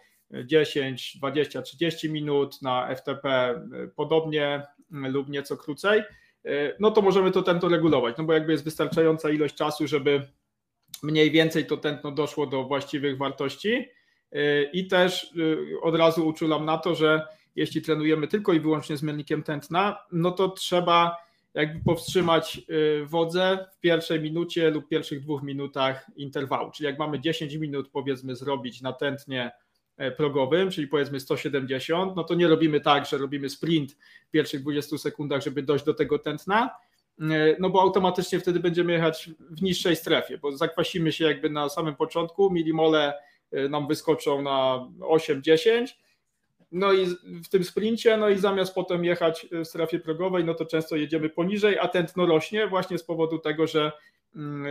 10, 0.44 1.16
20, 1.18 1.62
30 1.62 2.10
minut, 2.10 2.62
na 2.62 2.94
FTP 2.96 3.54
podobnie 3.96 4.62
lub 4.90 5.28
nieco 5.28 5.56
krócej, 5.56 6.02
no 6.80 6.90
to 6.90 7.02
możemy 7.02 7.30
to 7.30 7.42
tętno 7.42 7.68
regulować, 7.68 8.14
no 8.18 8.24
bo 8.24 8.32
jakby 8.32 8.52
jest 8.52 8.64
wystarczająca 8.64 9.30
ilość 9.30 9.54
czasu, 9.54 9.86
żeby 9.86 10.22
mniej 11.02 11.30
więcej 11.30 11.66
to 11.66 11.76
tętno 11.76 12.10
doszło 12.10 12.46
do 12.46 12.64
właściwych 12.64 13.18
wartości 13.18 13.88
i 14.72 14.86
też 14.86 15.34
od 15.82 15.94
razu 15.96 16.28
uczulam 16.28 16.64
na 16.64 16.78
to, 16.78 16.94
że 16.94 17.26
jeśli 17.56 17.82
trenujemy 17.82 18.28
tylko 18.28 18.52
i 18.52 18.60
wyłącznie 18.60 18.96
z 18.96 19.02
miernikiem 19.02 19.42
tętna, 19.42 19.98
no 20.12 20.30
to 20.30 20.48
trzeba 20.48 21.25
jakby 21.56 21.84
powstrzymać 21.84 22.60
y, 22.70 23.06
wodze 23.06 23.66
w 23.72 23.80
pierwszej 23.80 24.20
minucie 24.20 24.70
lub 24.70 24.88
pierwszych 24.88 25.20
dwóch 25.20 25.42
minutach 25.42 26.10
interwału. 26.16 26.70
Czyli 26.70 26.86
jak 26.86 26.98
mamy 26.98 27.20
10 27.20 27.54
minut 27.54 27.88
powiedzmy 27.88 28.36
zrobić 28.36 28.82
na 28.82 28.92
tętnie 28.92 29.50
e, 29.96 30.10
progowym, 30.10 30.70
czyli 30.70 30.88
powiedzmy 30.88 31.20
170, 31.20 32.16
no 32.16 32.24
to 32.24 32.34
nie 32.34 32.48
robimy 32.48 32.80
tak, 32.80 33.06
że 33.06 33.18
robimy 33.18 33.50
sprint 33.50 33.92
w 34.28 34.30
pierwszych 34.30 34.60
20 34.60 34.98
sekundach, 34.98 35.42
żeby 35.42 35.62
dojść 35.62 35.84
do 35.84 35.94
tego 35.94 36.18
tętna, 36.18 36.70
e, 37.20 37.56
no 37.58 37.70
bo 37.70 37.82
automatycznie 37.82 38.40
wtedy 38.40 38.60
będziemy 38.60 38.92
jechać 38.92 39.30
w 39.50 39.62
niższej 39.62 39.96
strefie, 39.96 40.38
bo 40.38 40.56
zakwasimy 40.56 41.12
się 41.12 41.24
jakby 41.24 41.50
na 41.50 41.68
samym 41.68 41.96
początku, 41.96 42.50
milimole 42.50 43.14
e, 43.52 43.68
nam 43.68 43.86
wyskoczą 43.88 44.42
na 44.42 44.88
8-10, 45.00 45.86
no 46.72 46.92
i 46.92 47.06
w 47.44 47.48
tym 47.48 47.64
sprincie, 47.64 48.16
no 48.16 48.28
i 48.28 48.38
zamiast 48.38 48.74
potem 48.74 49.04
jechać 49.04 49.46
w 49.52 49.64
strefie 49.64 49.98
progowej, 49.98 50.44
no 50.44 50.54
to 50.54 50.64
często 50.64 50.96
jedziemy 50.96 51.28
poniżej, 51.28 51.78
a 51.78 51.88
tętno 51.88 52.26
rośnie 52.26 52.66
właśnie 52.66 52.98
z 52.98 53.04
powodu 53.04 53.38
tego, 53.38 53.66
że, 53.66 53.92
mm, 54.36 54.66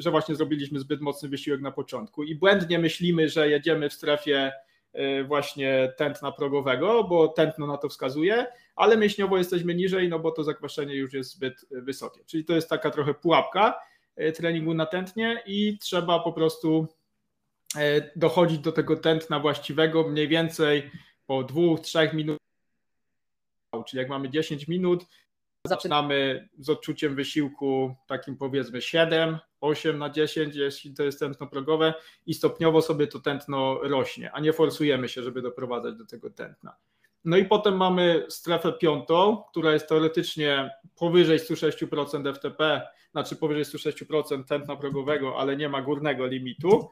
że 0.00 0.10
właśnie 0.10 0.34
zrobiliśmy 0.34 0.80
zbyt 0.80 1.00
mocny 1.00 1.28
wysiłek 1.28 1.60
na 1.60 1.72
początku 1.72 2.24
i 2.24 2.34
błędnie 2.34 2.78
myślimy, 2.78 3.28
że 3.28 3.48
jedziemy 3.48 3.88
w 3.88 3.92
strefie 3.92 4.52
e, 4.92 5.24
właśnie 5.24 5.92
tętna 5.96 6.32
progowego, 6.32 7.04
bo 7.04 7.28
tętno 7.28 7.66
na 7.66 7.76
to 7.76 7.88
wskazuje, 7.88 8.46
ale 8.76 8.96
mięśniowo 8.96 9.38
jesteśmy 9.38 9.74
niżej, 9.74 10.08
no 10.08 10.18
bo 10.18 10.30
to 10.30 10.44
zakwaszenie 10.44 10.94
już 10.94 11.12
jest 11.12 11.30
zbyt 11.30 11.66
wysokie. 11.70 12.20
Czyli 12.26 12.44
to 12.44 12.52
jest 12.52 12.68
taka 12.68 12.90
trochę 12.90 13.14
pułapka 13.14 13.80
e, 14.16 14.32
treningu 14.32 14.74
na 14.74 14.86
tętnie 14.86 15.42
i 15.46 15.78
trzeba 15.78 16.18
po 16.20 16.32
prostu 16.32 16.86
e, 17.76 18.10
dochodzić 18.16 18.58
do 18.58 18.72
tego 18.72 18.96
tętna 18.96 19.40
właściwego 19.40 20.08
mniej 20.08 20.28
więcej 20.28 20.90
po 21.30 21.44
dwóch, 21.44 21.80
trzech 21.80 22.14
minutach, 22.14 22.38
czyli 23.86 23.98
jak 23.98 24.08
mamy 24.08 24.30
10 24.30 24.68
minut, 24.68 25.06
zaczynamy 25.66 26.48
z 26.58 26.70
odczuciem 26.70 27.14
wysiłku 27.14 27.94
takim 28.06 28.36
powiedzmy 28.36 28.82
7, 28.82 29.38
8 29.60 29.98
na 29.98 30.10
10, 30.10 30.56
jeśli 30.56 30.94
to 30.94 31.02
jest 31.02 31.18
tętno 31.18 31.46
progowe 31.46 31.94
i 32.26 32.34
stopniowo 32.34 32.82
sobie 32.82 33.06
to 33.06 33.20
tętno 33.20 33.78
rośnie, 33.82 34.32
a 34.32 34.40
nie 34.40 34.52
forsujemy 34.52 35.08
się, 35.08 35.22
żeby 35.22 35.42
doprowadzać 35.42 35.94
do 35.94 36.06
tego 36.06 36.30
tętna. 36.30 36.76
No 37.24 37.36
i 37.36 37.44
potem 37.44 37.76
mamy 37.76 38.26
strefę 38.28 38.72
piątą, 38.72 39.42
która 39.50 39.72
jest 39.72 39.88
teoretycznie 39.88 40.70
powyżej 40.96 41.38
106% 41.38 42.34
FTP, 42.34 42.88
znaczy 43.12 43.36
powyżej 43.36 43.64
106% 43.64 44.44
tętna 44.44 44.76
progowego, 44.76 45.38
ale 45.38 45.56
nie 45.56 45.68
ma 45.68 45.82
górnego 45.82 46.26
limitu. 46.26 46.90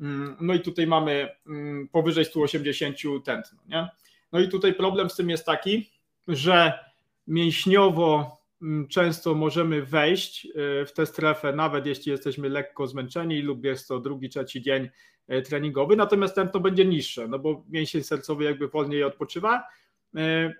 Mm, 0.00 0.36
no 0.40 0.54
i 0.54 0.60
tutaj 0.60 0.86
mamy 0.86 1.28
mm, 1.46 1.88
powyżej 1.88 2.24
180 2.24 2.96
tętno. 3.24 3.58
Nie? 3.68 3.88
No 4.32 4.40
i 4.40 4.48
tutaj 4.48 4.74
problem 4.74 5.10
z 5.10 5.16
tym 5.16 5.30
jest 5.30 5.46
taki, 5.46 5.90
że 6.28 6.78
mięśniowo 7.26 8.38
mm, 8.62 8.88
często 8.88 9.34
możemy 9.34 9.82
wejść 9.82 10.46
y, 10.46 10.86
w 10.86 10.92
tę 10.92 11.06
strefę, 11.06 11.52
nawet 11.52 11.86
jeśli 11.86 12.12
jesteśmy 12.12 12.48
lekko 12.48 12.86
zmęczeni 12.86 13.42
lub 13.42 13.64
jest 13.64 13.88
to 13.88 14.00
drugi, 14.00 14.28
trzeci 14.28 14.62
dzień 14.62 14.88
y, 15.32 15.42
treningowy, 15.42 15.96
natomiast 15.96 16.34
tętno 16.34 16.60
będzie 16.60 16.84
niższe, 16.84 17.28
no 17.28 17.38
bo 17.38 17.64
mięsień 17.68 18.02
sercowy 18.02 18.44
jakby 18.44 18.68
wolniej 18.68 19.04
odpoczywa, 19.04 19.64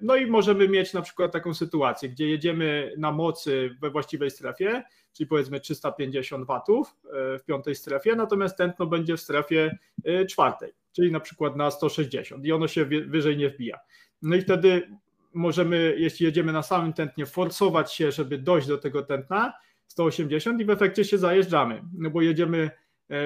no 0.01 0.17
i 0.17 0.27
możemy 0.27 0.69
mieć 0.69 0.93
na 0.93 1.03
przykład 1.03 1.33
taką 1.33 1.55
sytuację, 1.55 2.09
gdzie 2.09 2.29
jedziemy 2.29 2.93
na 2.99 3.13
mocy 3.13 3.77
we 3.81 3.91
właściwej 3.91 4.31
strefie, 4.31 4.83
czyli 5.13 5.27
powiedzmy 5.27 5.61
350 5.61 6.47
watów 6.47 6.97
e, 7.05 7.39
w 7.39 7.45
piątej 7.45 7.75
strefie, 7.75 8.17
natomiast 8.17 8.57
tętno 8.57 8.87
będzie 8.87 9.17
w 9.17 9.21
strefie 9.21 9.79
e, 10.05 10.27
czwartej, 10.27 10.73
czyli 10.93 11.13
na 11.13 11.21
przykład 11.21 11.57
na 11.57 11.71
160 11.71 12.45
i 12.45 12.53
ono 12.53 12.69
się 12.69 12.85
wyżej 12.85 13.37
nie 13.37 13.51
wbija. 13.51 13.79
No 14.23 14.37
i 14.37 14.41
wtedy 14.41 14.91
możemy, 15.35 15.95
jeśli 15.99 16.27
jedziemy 16.27 16.53
na 16.53 16.63
samym 16.63 16.93
tętnie, 16.93 17.27
forsować 17.27 17.95
się, 17.95 18.13
żeby 18.13 18.39
dojść 18.39 18.69
do 18.69 18.79
tego 18.79 19.03
tętna 19.03 19.53
180 19.87 20.61
i 20.61 20.65
w 20.65 20.71
efekcie 20.71 21.05
się 21.05 21.19
zajeżdżamy, 21.19 21.83
no 21.99 22.11
bo 22.11 22.23
jedziemy 22.23 22.71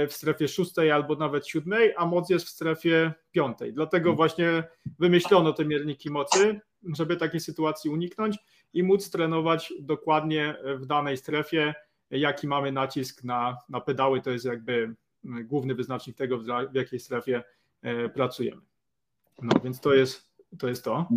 w 0.08 0.12
strefie 0.12 0.48
szóstej 0.48 0.90
albo 0.90 1.14
nawet 1.14 1.48
siódmej, 1.48 1.94
a 1.96 2.06
moc 2.06 2.30
jest 2.30 2.46
w 2.46 2.48
strefie 2.48 3.12
piątej. 3.32 3.72
Dlatego 3.72 4.10
mhm. 4.10 4.16
właśnie 4.16 4.64
wymyślono 4.98 5.52
te 5.52 5.64
mierniki 5.64 6.10
mocy, 6.10 6.60
żeby 6.96 7.16
takiej 7.16 7.40
sytuacji 7.40 7.90
uniknąć 7.90 8.36
i 8.74 8.82
móc 8.82 9.10
trenować 9.10 9.72
dokładnie 9.80 10.56
w 10.76 10.86
danej 10.86 11.16
strefie, 11.16 11.74
jaki 12.10 12.46
mamy 12.46 12.72
nacisk 12.72 13.24
na, 13.24 13.58
na 13.68 13.80
pedały. 13.80 14.20
To 14.20 14.30
jest 14.30 14.44
jakby 14.44 14.94
główny 15.24 15.74
wyznacznik 15.74 16.16
tego, 16.16 16.38
w 16.38 16.74
jakiej 16.74 17.00
strefie 17.00 17.42
e, 17.82 18.08
pracujemy. 18.08 18.62
No 19.42 19.60
więc 19.64 19.80
to 19.80 19.94
jest 19.94 20.30
to. 20.58 20.68
Jest 20.68 20.84
to. 20.84 21.08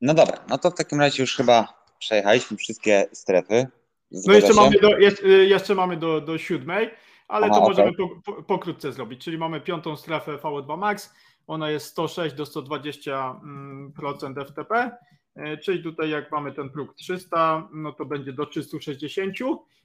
No 0.00 0.14
dobra, 0.14 0.44
no 0.48 0.58
to 0.58 0.70
w 0.70 0.74
takim 0.74 1.00
razie 1.00 1.22
już 1.22 1.36
chyba 1.36 1.84
przejechaliśmy 1.98 2.56
wszystkie 2.56 3.08
strefy. 3.12 3.66
Zgadza 4.10 4.32
no 4.32 4.46
jeszcze 4.46 4.54
mamy, 4.54 4.78
do, 4.80 4.98
jeszcze 5.28 5.74
mamy 5.74 5.96
do, 5.96 6.20
do 6.20 6.38
siódmej 6.38 6.90
ale 7.28 7.46
Aha, 7.46 7.54
to 7.54 7.68
możemy 7.68 7.92
po, 7.92 8.08
po, 8.24 8.42
pokrótce 8.42 8.92
zrobić. 8.92 9.24
Czyli 9.24 9.38
mamy 9.38 9.60
piątą 9.60 9.96
strefę 9.96 10.36
VO2 10.36 10.78
Max, 10.78 11.14
ona 11.46 11.70
jest 11.70 11.86
106 11.86 12.34
do 12.34 12.44
120% 12.44 13.40
mm, 13.42 14.46
FTP, 14.46 14.90
e, 15.34 15.58
czyli 15.58 15.82
tutaj 15.82 16.10
jak 16.10 16.32
mamy 16.32 16.52
ten 16.52 16.70
próg 16.70 16.94
300, 16.94 17.68
no 17.72 17.92
to 17.92 18.04
będzie 18.04 18.32
do 18.32 18.46
360. 18.46 19.36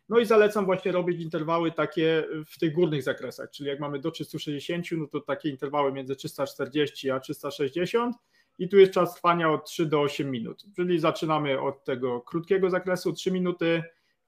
No 0.09 0.19
i 0.19 0.25
zalecam 0.25 0.65
właśnie 0.65 0.91
robić 0.91 1.21
interwały 1.21 1.71
takie 1.71 2.23
w 2.45 2.59
tych 2.59 2.73
górnych 2.73 3.03
zakresach, 3.03 3.49
czyli 3.51 3.69
jak 3.69 3.79
mamy 3.79 3.99
do 3.99 4.11
360, 4.11 4.85
no 4.91 5.07
to 5.07 5.21
takie 5.21 5.49
interwały 5.49 5.91
między 5.91 6.15
340 6.15 7.11
a 7.11 7.19
360 7.19 8.15
i 8.59 8.69
tu 8.69 8.77
jest 8.77 8.93
czas 8.93 9.13
trwania 9.13 9.51
od 9.51 9.65
3 9.65 9.85
do 9.85 10.01
8 10.01 10.31
minut, 10.31 10.65
czyli 10.75 10.99
zaczynamy 10.99 11.61
od 11.61 11.83
tego 11.83 12.21
krótkiego 12.21 12.69
zakresu 12.69 13.13
3 13.13 13.31
minuty, 13.31 13.83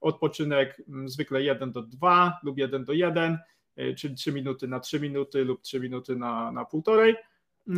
odpoczynek 0.06 0.82
mm, 0.88 1.08
zwykle 1.08 1.42
1 1.42 1.72
do 1.72 1.82
2 1.82 2.40
lub 2.42 2.58
1 2.58 2.84
do 2.84 2.92
1, 2.92 3.38
e, 3.76 3.94
czyli 3.94 4.14
3 4.14 4.32
minuty 4.32 4.68
na 4.68 4.80
3 4.80 5.00
minuty 5.00 5.44
lub 5.44 5.62
3 5.62 5.80
minuty 5.80 6.16
na, 6.16 6.52
na 6.52 6.64
półtorej 6.64 7.16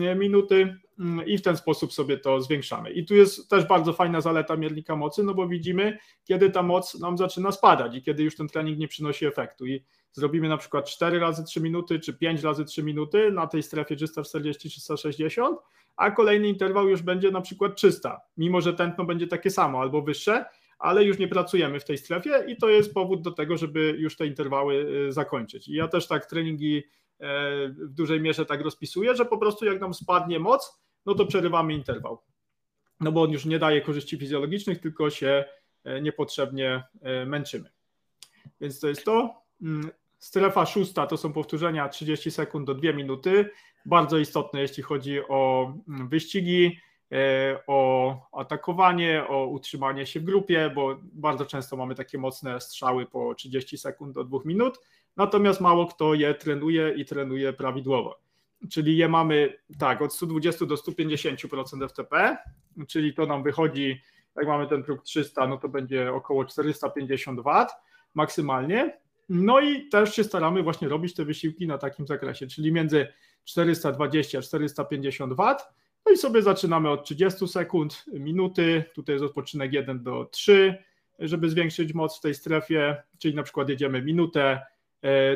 e, 0.01 0.14
minuty 0.14 0.79
mm, 0.99 1.26
i 1.26 1.39
w 1.39 1.43
ten 1.43 1.57
sposób 1.57 1.93
sobie 1.93 2.18
to 2.18 2.41
zwiększamy. 2.41 2.91
I 2.91 3.07
tu 3.07 3.14
jest 3.14 3.51
też 3.51 3.66
bardzo 3.66 3.93
fajna 3.93 4.20
zaleta 4.20 4.57
miernika 4.57 4.97
mocy, 4.97 5.22
no 5.22 5.35
bo 5.35 5.49
widzimy, 5.49 5.99
kiedy 6.24 6.51
ta 6.51 6.62
moc 6.62 7.01
nam 7.01 7.18
zaczyna 7.18 7.53
spadać 7.53 7.97
i 7.97 8.03
kiedy 8.03 8.22
już 8.22 8.37
ten 8.37 8.49
trening 8.49 8.79
nie 8.79 8.89
przynosi 8.89 9.26
efektu. 9.26 9.66
I 9.66 9.85
zrobimy 10.12 10.49
na 10.49 10.57
przykład 10.57 10.91
4 10.91 11.18
razy 11.18 11.45
3 11.45 11.61
minuty 11.61 12.01
czy 12.01 12.14
5 12.14 12.43
razy 12.43 12.64
3 12.64 12.83
minuty 12.83 13.31
na 13.33 13.47
tej 13.47 13.62
strefie 13.62 13.97
340-360, 13.97 15.55
a 15.97 16.11
kolejny 16.11 16.49
interwał 16.49 16.89
już 16.89 17.03
będzie 17.03 17.31
na 17.31 17.41
przykład 17.41 17.76
300, 17.76 18.20
mimo 18.37 18.61
że 18.61 18.74
tętno 18.74 19.05
będzie 19.05 19.26
takie 19.26 19.51
samo 19.51 19.81
albo 19.81 20.03
wyższe, 20.03 20.45
ale 20.79 21.05
już 21.05 21.18
nie 21.18 21.29
pracujemy 21.29 21.81
w 21.81 21.85
tej 21.85 21.99
strefie 21.99 22.45
i 22.49 22.57
to 22.57 22.68
jest 22.68 22.95
powód 22.95 23.22
do 23.22 23.31
tego, 23.31 23.57
żeby 23.57 23.97
już 23.99 24.16
te 24.16 24.26
interwały 24.26 24.74
y, 25.09 25.12
zakończyć. 25.12 25.68
I 25.68 25.72
ja 25.72 25.89
też 25.89 26.07
tak 26.07 26.26
treningi 26.26 26.79
e, 26.79 27.68
w 27.68 27.95
dużej 27.95 28.20
mierze 28.20 28.47
tak 28.47 28.61
rozpisuję, 28.61 29.16
że 29.16 29.24
po 29.24 29.39
prostu 29.39 29.64
jak 29.64 29.81
nam 29.81 29.95
spadnie 29.95 30.39
moc, 30.39 30.83
no 31.07 31.14
to 31.14 31.26
przerywamy 31.26 31.74
interwał. 31.74 32.18
No 33.01 33.12
bo 33.12 33.22
on 33.22 33.31
już 33.31 33.45
nie 33.45 33.59
daje 33.59 33.81
korzyści 33.81 34.18
fizjologicznych, 34.18 34.81
tylko 34.81 35.11
się 35.11 35.45
e, 35.85 36.01
niepotrzebnie 36.01 36.85
e, 37.01 37.26
męczymy. 37.26 37.70
Więc 38.61 38.81
to 38.81 38.89
jest 38.89 39.05
to. 39.05 39.43
Mm, 39.62 39.91
strefa 40.18 40.66
szósta 40.66 41.07
to 41.07 41.16
są 41.16 41.33
powtórzenia 41.33 41.89
30 41.89 42.31
sekund 42.31 42.66
do 42.66 42.74
2 42.74 42.93
minuty. 42.93 43.51
Bardzo 43.87 44.18
istotne, 44.18 44.61
jeśli 44.61 44.83
chodzi 44.83 45.20
o 45.29 45.72
mm, 45.89 46.09
wyścigi. 46.09 46.81
E, 47.12 47.59
o 47.66 48.16
atakowanie, 48.32 49.24
o 49.28 49.46
utrzymanie 49.46 50.06
się 50.06 50.20
w 50.20 50.24
grupie, 50.24 50.70
bo 50.74 50.96
bardzo 51.02 51.46
często 51.46 51.76
mamy 51.76 51.94
takie 51.94 52.18
mocne 52.18 52.61
strzały 52.61 53.06
po 53.06 53.34
30 53.34 53.78
sekund 53.78 54.14
do 54.14 54.24
2 54.24 54.38
minut, 54.44 54.80
natomiast 55.16 55.61
mało 55.61 55.86
kto 55.86 56.14
je 56.14 56.34
trenuje 56.34 56.94
i 56.96 57.04
trenuje 57.04 57.52
prawidłowo. 57.52 58.18
Czyli 58.70 58.96
je 58.96 59.09
mamy 59.09 59.59
tak 59.78 60.02
od 60.02 60.14
120 60.14 60.66
do 60.66 60.74
150% 60.74 61.88
FTP, 61.88 62.36
czyli 62.88 63.14
to 63.14 63.26
nam 63.26 63.42
wychodzi, 63.42 64.02
jak 64.36 64.46
mamy 64.46 64.66
ten 64.66 64.82
próg 64.82 65.02
300, 65.02 65.46
no 65.46 65.56
to 65.56 65.68
będzie 65.68 66.12
około 66.12 66.44
450 66.44 67.40
W 67.40 67.66
maksymalnie. 68.14 68.98
No 69.28 69.61
i 69.61 69.88
też 69.88 70.14
się 70.14 70.24
staramy 70.24 70.62
właśnie 70.62 70.88
robić 70.88 71.14
te 71.14 71.24
wysiłki 71.24 71.66
na 71.66 71.78
takim 71.78 72.06
zakresie, 72.06 72.46
czyli 72.46 72.72
między 72.72 73.09
420 73.44 74.38
a 74.38 74.42
450 74.42 75.32
W 75.32 75.56
no 76.09 76.14
i 76.14 76.16
sobie 76.16 76.42
zaczynamy 76.42 76.90
od 76.90 77.04
30 77.04 77.48
sekund, 77.48 78.04
minuty, 78.12 78.84
tutaj 78.94 79.14
jest 79.14 79.24
odpoczynek 79.24 79.72
1 79.72 80.02
do 80.02 80.24
3, 80.24 80.84
żeby 81.18 81.50
zwiększyć 81.50 81.94
moc 81.94 82.18
w 82.18 82.20
tej 82.20 82.34
strefie, 82.34 83.02
czyli 83.18 83.34
na 83.34 83.42
przykład 83.42 83.68
jedziemy 83.68 84.02
minutę, 84.02 84.61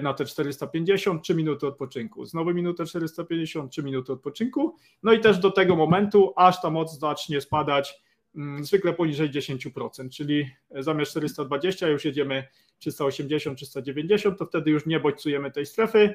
na 0.02 0.14
te 0.14 0.24
450, 0.24 1.22
3 1.22 1.34
minuty 1.34 1.66
odpoczynku, 1.66 2.26
znowu 2.26 2.54
minutę 2.54 2.86
450, 2.86 3.72
3 3.72 3.82
minuty 3.82 4.12
odpoczynku, 4.12 4.76
no 5.02 5.12
i 5.12 5.20
też 5.20 5.38
do 5.38 5.50
tego 5.50 5.76
momentu, 5.76 6.32
aż 6.36 6.62
ta 6.62 6.70
moc 6.70 6.98
zacznie 6.98 7.40
spadać 7.40 8.02
mm, 8.36 8.64
zwykle 8.64 8.92
poniżej 8.92 9.30
10%, 9.30 10.08
czyli 10.08 10.50
zamiast 10.70 11.10
420 11.10 11.88
już 11.88 12.04
jedziemy 12.04 12.48
380, 12.78 13.58
390, 13.58 14.38
to 14.38 14.46
wtedy 14.46 14.70
już 14.70 14.86
nie 14.86 15.00
bodźcujemy 15.00 15.50
tej 15.50 15.66
strefy 15.66 16.14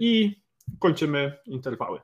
i 0.00 0.40
kończymy 0.78 1.32
interwały. 1.46 2.00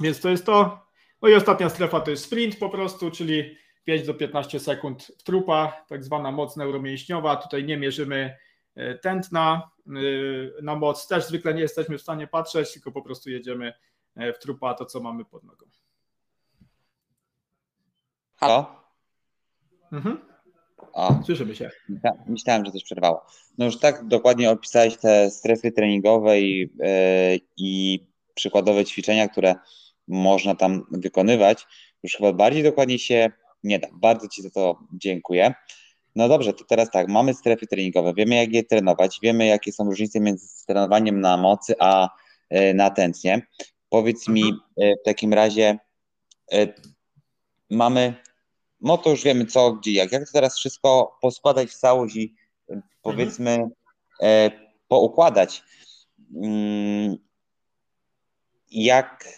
Więc 0.00 0.20
to 0.20 0.28
jest 0.28 0.46
to. 0.46 0.86
No 1.22 1.28
i 1.28 1.34
ostatnia 1.34 1.68
strefa 1.68 2.00
to 2.00 2.10
jest 2.10 2.24
sprint 2.24 2.58
po 2.58 2.70
prostu, 2.70 3.10
czyli 3.10 3.56
5 3.84 4.06
do 4.06 4.14
15 4.14 4.60
sekund 4.60 5.12
w 5.18 5.22
trupa, 5.22 5.84
tak 5.88 6.04
zwana 6.04 6.32
moc 6.32 6.56
neuromięśniowa. 6.56 7.36
Tutaj 7.36 7.64
nie 7.64 7.76
mierzymy 7.76 8.36
e, 8.74 8.94
tętna 8.94 9.70
e, 9.86 9.92
na 10.62 10.76
moc. 10.76 11.06
Też 11.08 11.26
zwykle 11.26 11.54
nie 11.54 11.60
jesteśmy 11.60 11.98
w 11.98 12.02
stanie 12.02 12.26
patrzeć, 12.26 12.72
tylko 12.72 12.92
po 12.92 13.02
prostu 13.02 13.30
jedziemy 13.30 13.72
e, 14.16 14.32
w 14.32 14.38
trupa 14.38 14.74
to, 14.74 14.86
co 14.86 15.00
mamy 15.00 15.24
pod 15.24 15.44
nogą. 15.44 15.66
Halo? 18.36 18.82
Mhm. 19.92 20.18
O. 20.92 21.20
Słyszymy 21.26 21.56
się. 21.56 21.70
Myślałem, 22.26 22.64
że 22.64 22.72
coś 22.72 22.84
przerwało. 22.84 23.26
No 23.58 23.64
już 23.64 23.78
tak 23.78 24.08
dokładnie 24.08 24.50
opisałeś 24.50 24.96
te 24.96 25.30
strefy 25.30 25.72
treningowe 25.72 26.40
i, 26.40 26.60
yy, 26.60 27.40
i 27.56 28.00
przykładowe 28.34 28.84
ćwiczenia, 28.84 29.28
które 29.28 29.54
można 30.08 30.54
tam 30.54 30.84
wykonywać. 30.90 31.66
Już 32.02 32.12
chyba 32.12 32.32
bardziej 32.32 32.62
dokładnie 32.62 32.98
się 32.98 33.30
nie 33.64 33.78
da. 33.78 33.88
Bardzo 33.92 34.28
Ci 34.28 34.42
za 34.42 34.50
to 34.50 34.78
dziękuję. 34.92 35.54
No 36.16 36.28
dobrze, 36.28 36.52
to 36.52 36.64
teraz 36.64 36.90
tak, 36.90 37.08
mamy 37.08 37.34
strefy 37.34 37.66
treningowe, 37.66 38.14
wiemy 38.14 38.34
jak 38.34 38.52
je 38.52 38.64
trenować, 38.64 39.18
wiemy 39.22 39.46
jakie 39.46 39.72
są 39.72 39.84
różnice 39.84 40.20
między 40.20 40.66
trenowaniem 40.66 41.20
na 41.20 41.36
mocy 41.36 41.74
a 41.78 42.08
e, 42.50 42.74
na 42.74 42.90
tętnie. 42.90 43.46
Powiedz 43.88 44.28
mi 44.28 44.42
mhm. 44.42 44.60
e, 44.76 44.94
w 45.02 45.04
takim 45.04 45.34
razie, 45.34 45.78
e, 46.52 46.74
mamy, 47.70 48.14
no 48.80 48.98
to 48.98 49.10
już 49.10 49.24
wiemy 49.24 49.46
co, 49.46 49.72
gdzie, 49.72 49.92
jak. 49.92 50.12
Jak 50.12 50.26
to 50.26 50.32
teraz 50.32 50.58
wszystko 50.58 51.18
poskładać 51.22 51.68
w 51.70 51.78
całość 51.78 52.16
i 52.16 52.34
powiedzmy 53.02 53.68
mhm. 54.22 54.50
poukładać. 54.88 55.62
Jak, 58.72 59.28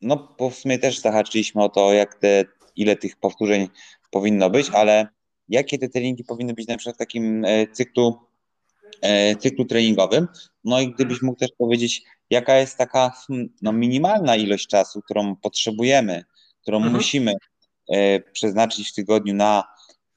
no 0.00 0.34
bo 0.38 0.50
w 0.50 0.54
sumie 0.54 0.78
też 0.78 0.98
zahaczyliśmy 0.98 1.62
o 1.62 1.68
to, 1.68 1.92
jak 1.92 2.14
te 2.14 2.44
ile 2.76 2.96
tych 2.96 3.16
powtórzeń 3.16 3.68
powinno 4.10 4.50
być, 4.50 4.70
ale 4.70 5.08
jakie 5.48 5.78
te 5.78 5.88
treningi 5.88 6.24
powinny 6.24 6.54
być 6.54 6.68
na 6.68 6.76
przykład 6.76 6.96
w 6.96 6.98
takim 6.98 7.44
e, 7.44 7.66
cyklu, 7.66 8.18
e, 9.02 9.36
cyklu 9.36 9.64
treningowym. 9.64 10.28
No 10.64 10.80
i 10.80 10.92
gdybyś 10.94 11.22
mógł 11.22 11.38
też 11.38 11.50
powiedzieć, 11.58 12.02
jaka 12.30 12.56
jest 12.56 12.78
taka 12.78 13.10
hmm, 13.10 13.48
no, 13.62 13.72
minimalna 13.72 14.36
ilość 14.36 14.66
czasu, 14.66 15.02
którą 15.02 15.36
potrzebujemy, 15.36 16.24
którą 16.62 16.76
mhm. 16.76 16.94
musimy 16.94 17.34
e, 17.88 18.20
przeznaczyć 18.20 18.90
w 18.90 18.94
tygodniu 18.94 19.34
na 19.34 19.64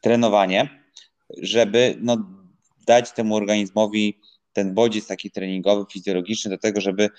trenowanie, 0.02 0.84
żeby 1.38 1.96
no, 2.02 2.18
dać 2.88 3.12
temu 3.12 3.36
organizmowi 3.36 4.20
ten 4.54 4.74
bodziec 4.74 5.08
taki 5.08 5.32
treningowy, 5.32 5.86
fizjologiczny 5.92 6.52
do 6.52 6.58
tego, 6.58 6.82
żeby 6.82 7.10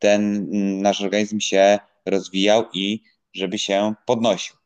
ten 0.00 0.36
mm, 0.36 0.82
nasz 0.82 1.02
organizm 1.02 1.40
się 1.40 1.78
rozwijał 2.06 2.64
i 2.72 3.02
żeby 3.32 3.58
się 3.58 3.94
podnosił. 4.06 4.56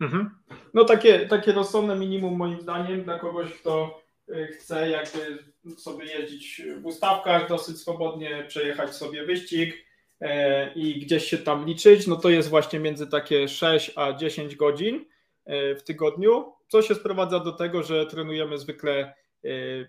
Mhm. 0.00 0.30
No 0.74 0.84
takie, 0.84 1.26
takie 1.26 1.52
rozsądne 1.52 1.96
minimum 1.96 2.36
moim 2.36 2.60
zdaniem 2.60 3.04
dla 3.04 3.18
kogoś, 3.18 3.52
kto 3.52 4.02
y, 4.28 4.46
chce 4.46 4.90
jakby 4.90 5.44
sobie 5.76 6.04
jeździć 6.04 6.62
w 6.82 6.86
ustawkach, 6.86 7.48
dosyć 7.48 7.78
swobodnie 7.78 8.44
przejechać 8.48 8.94
sobie 8.94 9.24
wyścig 9.24 9.84
e, 10.20 10.72
i 10.74 11.00
gdzieś 11.00 11.24
się 11.24 11.38
tam 11.38 11.66
liczyć, 11.66 12.06
no 12.06 12.16
to 12.16 12.30
jest 12.30 12.48
właśnie 12.48 12.78
między 12.78 13.06
takie 13.06 13.48
6 13.48 13.92
a 13.96 14.12
10 14.12 14.56
godzin 14.56 15.04
e, 15.44 15.74
w 15.74 15.82
tygodniu, 15.82 16.52
co 16.68 16.82
się 16.82 16.94
sprowadza 16.94 17.40
do 17.40 17.52
tego, 17.52 17.82
że 17.82 18.06
trenujemy 18.06 18.58
zwykle 18.58 19.14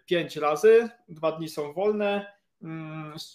5 0.06 0.38
e, 0.38 0.42
razy, 0.42 0.90
dwa 1.10 1.32
dni 1.32 1.50
są 1.50 1.74
wolne, 1.74 2.39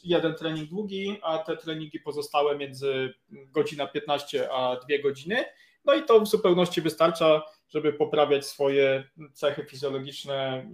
jeden 0.05 0.35
trening 0.35 0.69
długi, 0.69 1.19
a 1.23 1.39
te 1.39 1.57
treningi 1.57 2.01
pozostałe 2.01 2.59
między 2.59 3.15
godzina 3.31 3.87
15 3.87 4.53
a 4.53 4.77
2 4.77 5.03
godziny. 5.03 5.45
No 5.85 5.95
i 5.95 6.03
to 6.03 6.21
w 6.21 6.29
zupełności 6.29 6.81
wystarcza, 6.81 7.43
żeby 7.69 7.93
poprawiać 7.93 8.47
swoje 8.47 9.05
cechy 9.33 9.65
fizjologiczne, 9.65 10.67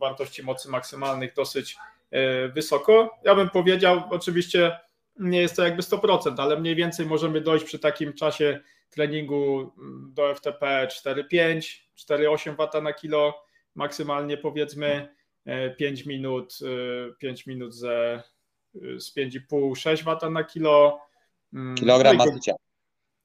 wartości 0.00 0.42
mocy 0.42 0.68
maksymalnych 0.68 1.34
dosyć 1.34 1.76
e, 2.10 2.48
wysoko. 2.48 3.18
Ja 3.24 3.34
bym 3.34 3.50
powiedział, 3.50 4.02
oczywiście 4.10 4.78
nie 5.16 5.40
jest 5.40 5.56
to 5.56 5.64
jakby 5.64 5.82
100%, 5.82 6.34
ale 6.38 6.60
mniej 6.60 6.74
więcej 6.74 7.06
możemy 7.06 7.40
dojść 7.40 7.64
przy 7.64 7.78
takim 7.78 8.12
czasie 8.12 8.60
treningu 8.90 9.72
do 10.14 10.34
FTP 10.34 10.88
4,5, 11.04 11.80
4,8 12.08 12.78
W 12.78 12.82
na 12.82 12.92
kilo, 12.92 13.44
maksymalnie 13.74 14.36
powiedzmy 14.36 15.14
5 15.78 16.00
e, 16.00 16.08
minut, 16.08 16.58
5 17.18 17.40
e, 17.40 17.50
minut 17.50 17.74
ze, 17.74 18.22
z 18.74 19.16
5,5-6 19.16 20.18
W 20.20 20.30
na 20.30 20.44
kilo. 20.44 21.00
Mm, 21.54 21.74
Kilogram 21.74 22.16
no 22.16 22.24
masy 22.24 22.40
ciała 22.40 22.58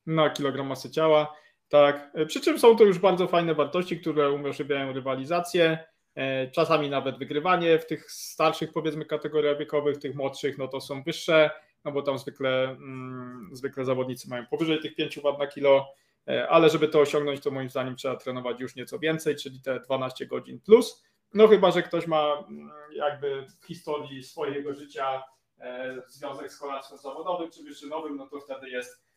na 0.07 0.29
kilogram 0.29 0.67
masy 0.67 0.89
ciała. 0.89 1.35
Tak, 1.69 2.11
przy 2.27 2.41
czym 2.41 2.59
są 2.59 2.75
to 2.75 2.83
już 2.83 2.99
bardzo 2.99 3.27
fajne 3.27 3.55
wartości, 3.55 3.99
które 3.99 4.31
umożliwiają 4.31 4.93
rywalizację, 4.93 5.77
e, 6.15 6.51
czasami 6.51 6.89
nawet 6.89 7.17
wygrywanie 7.17 7.79
w 7.79 7.85
tych 7.85 8.11
starszych 8.11 8.73
powiedzmy 8.73 9.05
kategoriach 9.05 9.57
wiekowych, 9.57 9.97
tych 9.97 10.15
młodszych 10.15 10.57
no 10.57 10.67
to 10.67 10.81
są 10.81 11.03
wyższe, 11.03 11.49
no 11.85 11.91
bo 11.91 12.01
tam 12.01 12.17
zwykle, 12.17 12.69
mm, 12.69 13.49
zwykle 13.53 13.85
zawodnicy 13.85 14.29
mają 14.29 14.45
powyżej 14.45 14.79
tych 14.79 14.95
5 14.95 15.19
W 15.19 15.37
na 15.39 15.47
kilo, 15.47 15.87
e, 16.27 16.49
ale 16.49 16.69
żeby 16.69 16.87
to 16.87 16.99
osiągnąć, 16.99 17.39
to 17.39 17.51
moim 17.51 17.69
zdaniem 17.69 17.95
trzeba 17.95 18.15
trenować 18.15 18.59
już 18.59 18.75
nieco 18.75 18.99
więcej, 18.99 19.35
czyli 19.35 19.61
te 19.61 19.79
12 19.79 20.25
godzin 20.25 20.59
plus. 20.59 21.03
No 21.33 21.47
chyba, 21.47 21.71
że 21.71 21.83
ktoś 21.83 22.07
ma 22.07 22.45
mm, 22.49 22.71
jakby 22.91 23.45
w 23.61 23.65
historii 23.65 24.23
swojego 24.23 24.73
życia 24.73 25.23
e, 25.59 25.95
związek 26.07 26.51
z 26.51 26.57
kolarstwem 26.57 26.97
zawodowym 26.97 27.51
czy 27.51 27.63
wyczynowym, 27.63 28.17
no 28.17 28.27
to 28.27 28.39
wtedy 28.39 28.69
jest 28.69 29.07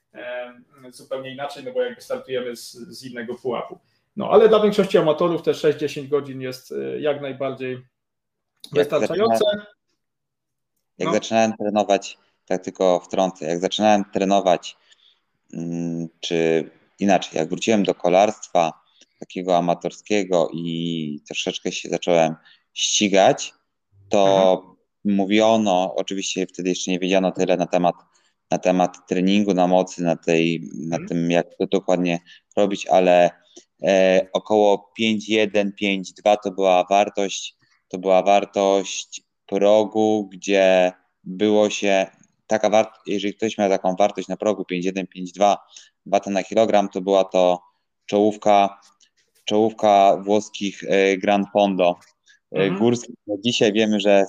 zupełnie 0.90 1.32
inaczej, 1.32 1.64
no 1.64 1.72
bo 1.72 1.82
jakby 1.82 2.00
startujemy 2.00 2.56
z, 2.56 2.72
z 2.72 3.04
innego 3.04 3.34
pułapu. 3.34 3.78
No 4.16 4.30
ale 4.30 4.48
dla 4.48 4.60
większości 4.60 4.98
amatorów 4.98 5.42
te 5.42 5.50
6-10 5.50 6.08
godzin 6.08 6.40
jest 6.40 6.72
e, 6.72 7.00
jak 7.00 7.20
najbardziej 7.20 7.86
wystarczające. 8.72 9.44
Jak 10.98 11.06
no. 11.06 11.12
zaczynałem 11.12 11.56
trenować, 11.56 12.18
tak 12.46 12.64
tylko 12.64 13.00
wtrącę, 13.00 13.46
jak 13.46 13.58
zaczynałem 13.58 14.04
trenować, 14.12 14.76
mm, 15.52 16.08
czy 16.20 16.70
inaczej, 16.98 17.38
jak 17.38 17.48
wróciłem 17.48 17.82
do 17.82 17.94
kolarstwa 17.94 18.72
takiego 19.20 19.56
amatorskiego 19.56 20.50
i 20.54 21.20
troszeczkę 21.26 21.72
się 21.72 21.88
zacząłem 21.88 22.34
ścigać, 22.72 23.52
to 24.08 24.52
mhm. 24.52 24.76
mówiono, 25.04 25.94
oczywiście 25.96 26.46
wtedy 26.46 26.68
jeszcze 26.68 26.90
nie 26.90 26.98
wiedziano 26.98 27.32
tyle 27.32 27.56
na 27.56 27.66
temat 27.66 27.94
na 28.50 28.58
temat 28.58 29.08
treningu 29.08 29.54
na 29.54 29.66
mocy, 29.66 30.02
na, 30.02 30.16
tej, 30.16 30.70
na 30.74 30.96
mm. 30.96 31.08
tym, 31.08 31.30
jak 31.30 31.54
to 31.56 31.66
dokładnie 31.66 32.20
robić, 32.56 32.86
ale 32.86 33.30
e, 33.82 34.26
około 34.32 34.92
5.1, 35.00 35.70
5.2 35.82 36.36
to 36.44 36.50
była 36.50 36.84
wartość, 36.90 37.56
to 37.88 37.98
była 37.98 38.22
wartość 38.22 39.22
progu, 39.46 40.28
gdzie 40.32 40.92
było 41.24 41.70
się 41.70 42.06
taka 42.46 42.70
wartość, 42.70 43.00
jeżeli 43.06 43.34
ktoś 43.34 43.58
miał 43.58 43.68
taką 43.68 43.96
wartość 43.96 44.28
na 44.28 44.36
progu 44.36 44.64
5.1, 44.72 45.04
5.2 45.16 45.56
wata 46.06 46.30
na 46.30 46.42
kilogram, 46.42 46.88
to 46.88 47.00
była 47.00 47.24
to 47.24 47.62
czołówka, 48.06 48.80
czołówka 49.44 50.16
włoskich 50.16 50.84
e, 50.88 51.16
Grand 51.16 51.46
Fondo 51.52 51.96
mm. 52.52 52.78
górskich. 52.78 53.16
No 53.26 53.36
dzisiaj 53.44 53.72
wiemy, 53.72 54.00
że 54.00 54.24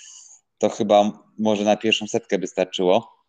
to 0.58 0.68
chyba 0.68 1.12
może 1.38 1.64
na 1.64 1.76
pierwszą 1.76 2.06
setkę 2.06 2.38
by 2.38 2.46
starczyło. 2.46 3.20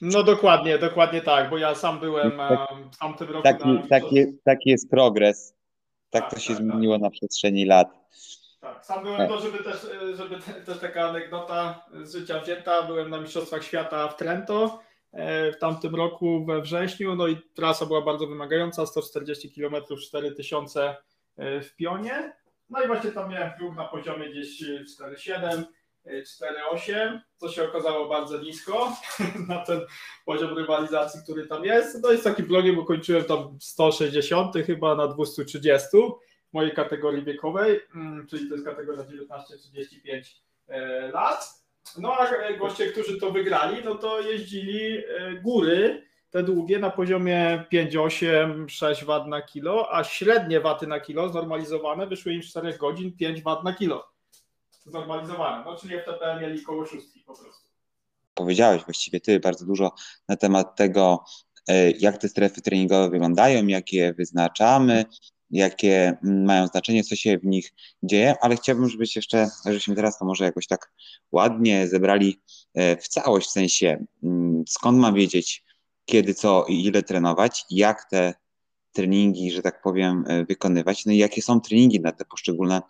No 0.00 0.22
dokładnie, 0.22 0.78
dokładnie 0.78 1.20
tak, 1.20 1.50
bo 1.50 1.58
ja 1.58 1.74
sam 1.74 2.00
byłem 2.00 2.36
tak, 2.36 2.68
w 2.92 2.98
tamtym 2.98 3.28
roku. 3.28 3.42
Taki, 3.42 3.68
na... 3.68 3.86
taki, 3.86 4.24
taki 4.44 4.70
jest 4.70 4.90
progres. 4.90 5.54
Tak, 6.10 6.22
tak 6.22 6.34
to 6.34 6.40
się 6.40 6.54
tak, 6.54 6.56
tak. 6.56 6.66
zmieniło 6.66 6.94
tak. 6.94 7.02
na 7.02 7.10
przestrzeni 7.10 7.64
lat. 7.64 7.88
Tak, 8.60 8.86
sam 8.86 9.04
byłem 9.04 9.28
to, 9.28 9.40
żeby 9.40 9.64
też, 9.64 9.86
żeby 10.14 10.38
też 10.66 10.78
taka 10.78 11.08
anegdota 11.08 11.84
z 12.02 12.14
życia 12.14 12.40
wzięta. 12.40 12.82
Byłem 12.82 13.10
na 13.10 13.20
Mistrzostwach 13.20 13.64
Świata 13.64 14.08
w 14.08 14.16
Trento 14.16 14.64
e, 14.64 14.93
w 15.52 15.56
tamtym 15.60 15.94
roku 15.94 16.44
we 16.44 16.60
wrześniu, 16.60 17.14
no 17.14 17.28
i 17.28 17.36
trasa 17.54 17.86
była 17.86 18.02
bardzo 18.02 18.26
wymagająca, 18.26 18.86
140 18.86 19.52
km, 19.52 19.84
4000 20.02 20.96
w 21.38 21.70
pionie. 21.76 22.32
No 22.70 22.82
i 22.82 22.86
właśnie 22.86 23.10
tam 23.10 23.30
miałem 23.30 23.52
próg 23.58 23.76
na 23.76 23.84
poziomie 23.84 24.30
gdzieś 24.30 24.62
4,7 25.00 25.64
4,8, 26.06 27.20
co 27.36 27.48
się 27.48 27.64
okazało 27.64 28.08
bardzo 28.08 28.38
nisko 28.38 28.96
na 29.48 29.64
ten 29.64 29.80
poziom 30.24 30.58
rywalizacji, 30.58 31.20
który 31.22 31.46
tam 31.46 31.64
jest. 31.64 32.02
No 32.02 32.12
i 32.12 32.18
z 32.18 32.22
takim 32.22 32.46
blogiem 32.46 32.78
ukończyłem 32.78 33.24
tam 33.24 33.58
160 33.60 34.54
chyba 34.66 34.94
na 34.94 35.08
230 35.08 35.88
w 36.50 36.52
mojej 36.52 36.72
kategorii 36.72 37.24
wiekowej, 37.24 37.80
mm, 37.94 38.26
czyli 38.26 38.48
to 38.48 38.54
jest 38.54 38.66
kategoria 38.66 39.04
19-35 39.04 40.42
lat. 41.12 41.63
No 41.98 42.12
a 42.18 42.52
goście, 42.58 42.86
którzy 42.86 43.20
to 43.20 43.30
wygrali, 43.30 43.84
no 43.84 43.94
to 43.94 44.20
jeździli 44.20 45.02
góry 45.42 46.04
te 46.34 46.42
długie 46.42 46.78
na 46.78 46.90
poziomie 46.90 47.64
5,8, 47.72 48.68
6 48.68 49.04
W 49.04 49.26
na 49.28 49.42
kilo, 49.42 49.94
a 49.94 50.04
średnie 50.04 50.60
waty 50.60 50.86
na 50.86 51.00
kilo 51.00 51.28
znormalizowane 51.28 52.06
wyszły 52.06 52.34
im 52.34 52.42
4 52.42 52.78
godzin 52.78 53.16
5 53.16 53.42
W 53.42 53.64
na 53.64 53.72
kilo. 53.72 54.08
Znormalizowane, 54.86 55.64
no 55.64 55.76
czyli 55.76 55.98
FTP 55.98 56.40
mieli 56.40 56.62
koło 56.62 56.86
6 56.86 57.06
po 57.26 57.34
prostu. 57.34 57.68
Powiedziałeś 58.34 58.84
właściwie 58.84 59.20
ty 59.20 59.40
bardzo 59.40 59.66
dużo 59.66 59.92
na 60.28 60.36
temat 60.36 60.76
tego, 60.76 61.24
e, 61.68 61.90
jak 61.90 62.18
te 62.18 62.28
strefy 62.28 62.60
treningowe 62.60 63.10
wyglądają, 63.10 63.66
jak 63.66 63.92
je 63.92 64.14
wyznaczamy, 64.14 65.04
jakie 65.50 66.16
mają 66.22 66.66
znaczenie, 66.66 67.04
co 67.04 67.16
się 67.16 67.38
w 67.38 67.44
nich 67.44 67.72
dzieje, 68.02 68.34
ale 68.40 68.56
chciałbym, 68.56 68.88
żebyś 68.88 69.16
jeszcze, 69.16 69.48
żebyśmy 69.66 69.94
teraz 69.94 70.18
to 70.18 70.24
może 70.24 70.44
jakoś 70.44 70.66
tak 70.66 70.92
ładnie 71.32 71.88
zebrali 71.88 72.40
e, 72.74 72.96
w 72.96 73.08
całość, 73.08 73.48
w 73.48 73.52
sensie 73.52 74.04
mm, 74.22 74.64
skąd 74.68 74.98
mam 74.98 75.14
wiedzieć, 75.14 75.64
kiedy, 76.04 76.34
co 76.34 76.64
i 76.68 76.84
ile 76.84 77.02
trenować, 77.02 77.64
jak 77.70 78.10
te 78.10 78.34
treningi, 78.92 79.50
że 79.50 79.62
tak 79.62 79.82
powiem, 79.82 80.24
e, 80.28 80.44
wykonywać, 80.44 81.06
no 81.06 81.12
i 81.12 81.16
jakie 81.16 81.42
są 81.42 81.60
treningi 81.60 82.00
na 82.00 82.12
te 82.12 82.24
poszczególne, 82.24 82.82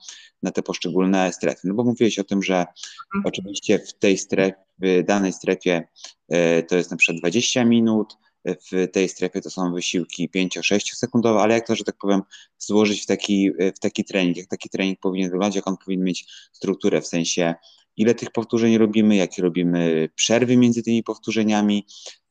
na 0.43 0.51
te 0.51 0.63
poszczególne 0.63 1.33
strefy. 1.33 1.69
No 1.69 1.75
bo 1.75 1.85
mówiłeś 1.85 2.19
o 2.19 2.25
tym, 2.25 2.43
że 2.43 2.55
mhm. 2.55 3.25
oczywiście 3.25 3.79
w 3.79 3.95
tej 3.99 4.19
strefie, 4.19 4.55
w 4.79 5.03
danej 5.05 5.33
strefie 5.33 5.89
e, 6.29 6.63
to 6.63 6.77
jest 6.77 6.91
na 6.91 6.97
przykład 6.97 7.21
20 7.21 7.65
minut, 7.65 8.17
w 8.45 8.89
tej 8.93 9.09
strefie 9.09 9.41
to 9.41 9.51
są 9.51 9.73
wysiłki 9.73 10.31
5-6 10.37 10.95
sekundowe, 10.95 11.41
ale 11.41 11.55
jak 11.55 11.67
to, 11.67 11.77
że 11.77 11.85
tak 11.85 11.97
powiem, 11.99 12.23
złożyć 12.59 13.03
w 13.03 13.07
taki, 13.07 13.51
w 13.77 13.79
taki 13.79 14.05
trening, 14.05 14.37
jak 14.37 14.47
taki 14.47 14.69
trening 14.69 15.01
powinien 15.01 15.31
wyglądać, 15.31 15.57
jak 15.57 15.69
on 15.69 15.77
powinien 15.77 16.05
mieć 16.05 16.27
strukturę, 16.53 17.01
w 17.01 17.07
sensie 17.07 17.55
ile 17.97 18.15
tych 18.15 18.31
powtórzeń 18.31 18.79
robimy, 18.79 19.17
jakie 19.17 19.43
robimy 19.43 20.09
przerwy 20.15 20.57
między 20.57 20.83
tymi 20.83 21.03
powtórzeniami, 21.03 21.87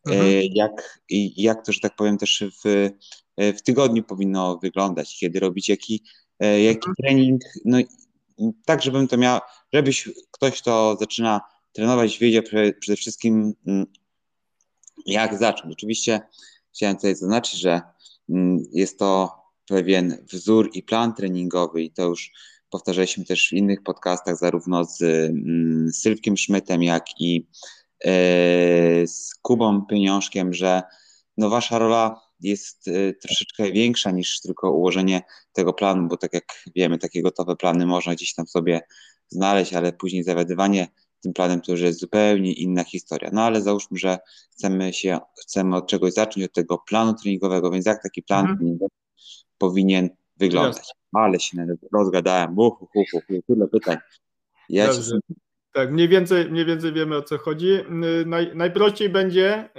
Mhm. 0.08 0.26
E, 0.28 0.46
jak, 0.46 1.00
jak 1.38 1.66
to, 1.66 1.72
że 1.72 1.80
tak 1.80 1.96
powiem, 1.96 2.18
też 2.18 2.44
w, 2.64 2.90
w 3.38 3.62
tygodniu 3.62 4.04
powinno 4.04 4.58
wyglądać, 4.58 5.18
kiedy 5.20 5.40
robić? 5.40 5.70
Jaki, 5.70 6.04
e, 6.40 6.62
jaki 6.62 6.90
mhm. 6.90 6.96
trening, 6.96 7.42
no 7.66 7.78
tak, 8.66 8.82
żebym 8.84 9.08
to 9.08 9.18
miał, 9.18 9.40
żebyś 9.74 10.10
ktoś, 10.32 10.62
kto 10.62 10.98
zaczyna 11.00 11.42
trenować, 11.72 12.20
wiedział 12.20 12.44
przede 12.80 12.96
wszystkim, 12.96 13.54
mm, 13.68 13.86
jak 15.06 15.38
zacząć. 15.38 15.74
Oczywiście 15.74 16.22
chciałem 16.76 16.96
tutaj 16.96 17.16
zaznaczyć, 17.16 17.60
że 17.60 17.82
mm, 18.30 18.64
jest 18.72 19.00
to 19.00 19.32
pewien 19.68 20.26
wzór 20.32 20.70
i 20.74 20.84
plan 20.84 21.14
treningowy 21.14 21.82
i 21.82 21.92
to 21.92 22.04
już 22.04 22.32
powtarzaliśmy 22.70 23.26
też 23.26 23.50
w 23.50 23.54
innych 23.54 23.84
podcastach, 23.84 24.38
zarówno 24.38 24.86
z 24.86 25.02
mm, 25.02 25.92
Sylwkiem 25.94 26.38
Szmytem, 26.38 26.84
jak 26.84 27.06
i 27.20 27.48
E, 28.04 29.08
z 29.08 29.36
Kubą 29.42 29.86
Pieniążkiem, 29.86 30.54
że 30.54 30.82
no 31.38 31.50
wasza 31.50 31.80
rola 31.80 32.22
jest 32.40 32.88
e, 32.88 33.14
troszeczkę 33.14 33.72
większa 33.72 34.12
niż 34.12 34.42
tylko 34.42 34.72
ułożenie 34.72 35.22
tego 35.54 35.74
planu, 35.74 36.08
bo 36.08 36.18
tak 36.18 36.34
jak 36.34 36.44
wiemy, 36.76 36.98
takie 36.98 37.22
gotowe 37.22 37.56
plany 37.56 37.86
można 37.86 38.16
gdzieś 38.16 38.34
tam 38.34 38.48
sobie 38.48 38.82
znaleźć, 39.30 39.74
ale 39.74 39.94
później 39.94 40.24
zawiadywanie 40.24 40.88
tym 41.24 41.34
planem 41.34 41.62
to 41.62 41.72
już 41.72 41.82
jest 41.82 42.00
zupełnie 42.00 42.54
inna 42.54 42.84
historia. 42.84 43.30
No 43.34 43.42
ale 43.42 43.62
załóżmy, 43.62 43.98
że 43.98 44.18
chcemy 44.52 44.94
się, 44.94 45.20
chcemy 45.42 45.76
od 45.76 45.88
czegoś 45.88 46.14
zacząć, 46.14 46.46
od 46.46 46.54
tego 46.54 46.78
planu 46.78 47.14
treningowego, 47.14 47.72
więc 47.72 47.86
jak 47.86 48.04
taki 48.04 48.24
plan 48.24 48.40
mhm. 48.40 48.58
treningowy 48.58 48.96
powinien 49.58 50.10
wyglądać? 50.38 50.94
Ale 51.14 51.40
się 51.40 51.66
rozgadałem, 51.94 52.60
uhu, 52.60 52.88
uhu, 52.96 53.06
uhu, 53.14 53.42
tyle 53.48 53.68
pytań. 53.68 53.98
Ja 54.70 54.94
się 54.94 55.02
tak, 55.74 55.92
mniej 55.92 56.08
więcej, 56.08 56.52
mniej 56.52 56.66
więcej 56.66 56.94
wiemy 56.94 57.18
o 57.18 57.22
co 57.22 57.38
chodzi. 57.38 57.70
Y, 57.70 58.26
naj, 58.26 58.56
najprościej 58.56 59.10
będzie, 59.10 59.70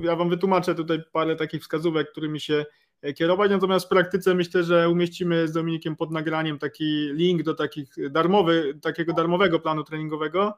y, 0.00 0.06
ja 0.06 0.16
Wam 0.16 0.28
wytłumaczę 0.28 0.74
tutaj 0.74 0.98
parę 1.12 1.36
takich 1.36 1.62
wskazówek, 1.62 2.10
którymi 2.10 2.40
się 2.40 2.64
e, 3.02 3.12
kierować, 3.12 3.50
natomiast 3.50 3.86
w 3.86 3.88
praktyce 3.88 4.34
myślę, 4.34 4.62
że 4.62 4.88
umieścimy 4.90 5.48
z 5.48 5.52
Dominikiem 5.52 5.96
pod 5.96 6.10
nagraniem 6.10 6.58
taki 6.58 7.08
link 7.12 7.42
do 7.42 7.54
takich 7.54 8.10
darmowy, 8.10 8.78
takiego 8.82 9.12
darmowego 9.12 9.60
planu 9.60 9.84
treningowego 9.84 10.54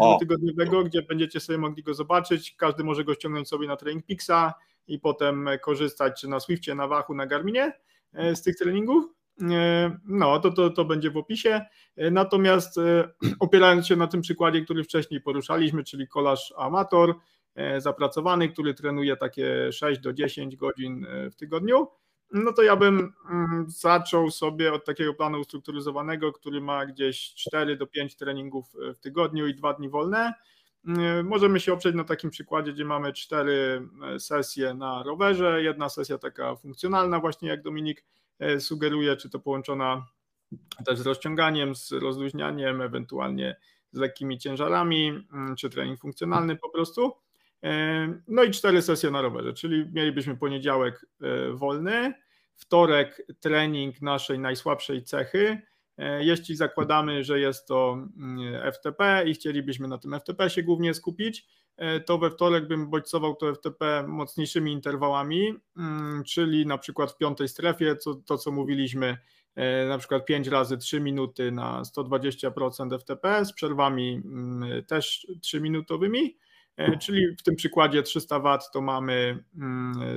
dwutygodniowego, 0.00 0.84
gdzie 0.84 1.02
będziecie 1.02 1.40
sobie 1.40 1.58
mogli 1.58 1.82
go 1.82 1.94
zobaczyć. 1.94 2.54
Każdy 2.56 2.84
może 2.84 3.04
go 3.04 3.14
ściągnąć 3.14 3.48
sobie 3.48 3.68
na 3.68 3.76
Training 3.76 4.06
Pixa 4.06 4.54
i 4.88 4.98
potem 4.98 5.48
korzystać 5.62 6.20
czy 6.20 6.28
na 6.28 6.40
Swiftie, 6.40 6.74
na 6.74 6.88
Wachu, 6.88 7.14
na 7.14 7.26
Garminie 7.26 7.72
e, 8.12 8.36
z 8.36 8.42
tych 8.42 8.56
treningów. 8.56 9.04
E, 9.42 9.96
no, 10.04 10.40
to, 10.40 10.50
to, 10.50 10.70
to 10.70 10.84
będzie 10.84 11.10
w 11.10 11.16
opisie. 11.16 11.60
E, 11.96 12.10
natomiast 12.10 12.78
e, 12.78 13.08
opierając 13.40 13.86
się 13.86 13.96
na 13.96 14.06
tym 14.06 14.20
przykładzie, 14.20 14.60
który 14.60 14.84
wcześniej 14.84 15.20
poruszaliśmy, 15.20 15.84
czyli 15.84 16.08
kolarz 16.08 16.54
amator, 16.56 17.14
zapracowany, 17.78 18.48
który 18.48 18.74
trenuje 18.74 19.16
takie 19.16 19.72
6 19.72 20.00
do 20.00 20.12
10 20.12 20.56
godzin 20.56 21.06
w 21.32 21.36
tygodniu, 21.36 21.88
no 22.32 22.52
to 22.52 22.62
ja 22.62 22.76
bym 22.76 23.12
mm, 23.30 23.64
zaczął 23.68 24.30
sobie 24.30 24.72
od 24.72 24.84
takiego 24.84 25.14
planu 25.14 25.40
ustrukturyzowanego, 25.40 26.32
który 26.32 26.60
ma 26.60 26.86
gdzieś 26.86 27.34
4 27.34 27.76
do 27.76 27.86
5 27.86 28.16
treningów 28.16 28.66
w 28.94 28.98
tygodniu 28.98 29.46
i 29.46 29.54
2 29.54 29.74
dni 29.74 29.88
wolne. 29.88 30.34
Możemy 31.24 31.60
się 31.60 31.72
oprzeć 31.72 31.94
na 31.94 32.04
takim 32.04 32.30
przykładzie, 32.30 32.72
gdzie 32.72 32.84
mamy 32.84 33.12
4 33.12 33.88
sesje 34.18 34.74
na 34.74 35.02
rowerze, 35.02 35.62
jedna 35.62 35.88
sesja 35.88 36.18
taka 36.18 36.56
funkcjonalna, 36.56 37.20
właśnie 37.20 37.48
jak 37.48 37.62
Dominik 37.62 38.04
E, 38.38 38.60
sugeruje, 38.60 39.16
czy 39.16 39.30
to 39.30 39.38
połączona 39.38 40.06
też 40.86 40.98
z 40.98 41.06
rozciąganiem, 41.06 41.74
z 41.74 41.92
rozluźnianiem, 41.92 42.80
ewentualnie 42.80 43.56
z 43.92 43.98
lekkimi 43.98 44.38
ciężarami, 44.38 45.08
mm, 45.32 45.56
czy 45.56 45.70
trening 45.70 46.00
funkcjonalny 46.00 46.56
po 46.56 46.70
prostu. 46.70 47.12
E, 47.64 48.20
no 48.28 48.42
i 48.42 48.50
cztery 48.50 48.82
sesje 48.82 49.10
na 49.10 49.22
rowerze, 49.22 49.52
czyli 49.52 49.86
mielibyśmy 49.92 50.36
poniedziałek 50.36 51.06
e, 51.22 51.52
wolny, 51.52 52.14
wtorek 52.56 53.26
trening 53.40 54.02
naszej 54.02 54.38
najsłabszej 54.38 55.04
cechy. 55.04 55.62
Jeśli 56.18 56.56
zakładamy, 56.56 57.24
że 57.24 57.40
jest 57.40 57.68
to 57.68 57.92
mm, 58.16 58.72
FTP 58.72 59.24
i 59.26 59.34
chcielibyśmy 59.34 59.88
na 59.88 59.98
tym 59.98 60.20
FTP 60.20 60.50
się 60.50 60.62
głównie 60.62 60.94
skupić, 60.94 61.46
E, 61.78 62.00
to 62.00 62.18
we 62.18 62.30
wtorek 62.30 62.68
bym 62.68 62.90
bodźcował 62.90 63.34
to 63.34 63.54
FTP 63.54 64.04
mocniejszymi 64.08 64.72
interwałami, 64.72 65.54
mm, 65.76 66.24
czyli 66.24 66.66
na 66.66 66.78
przykład 66.78 67.12
w 67.12 67.16
piątej 67.16 67.48
strefie, 67.48 67.96
co, 67.96 68.14
to 68.14 68.38
co 68.38 68.52
mówiliśmy, 68.52 69.18
e, 69.54 69.88
na 69.88 69.98
przykład 69.98 70.24
5 70.24 70.48
razy 70.48 70.78
3 70.78 71.00
minuty 71.00 71.52
na 71.52 71.82
120% 71.84 72.98
FTP 72.98 73.44
z 73.44 73.52
przerwami 73.52 74.22
mm, 74.24 74.84
też 74.84 75.26
3-minutowymi, 75.40 76.26
e, 76.26 76.32
czyli 77.00 77.36
w 77.36 77.42
tym 77.42 77.56
przykładzie 77.56 78.02
300 78.02 78.40
W 78.40 78.70
to 78.72 78.80
mamy 78.80 79.44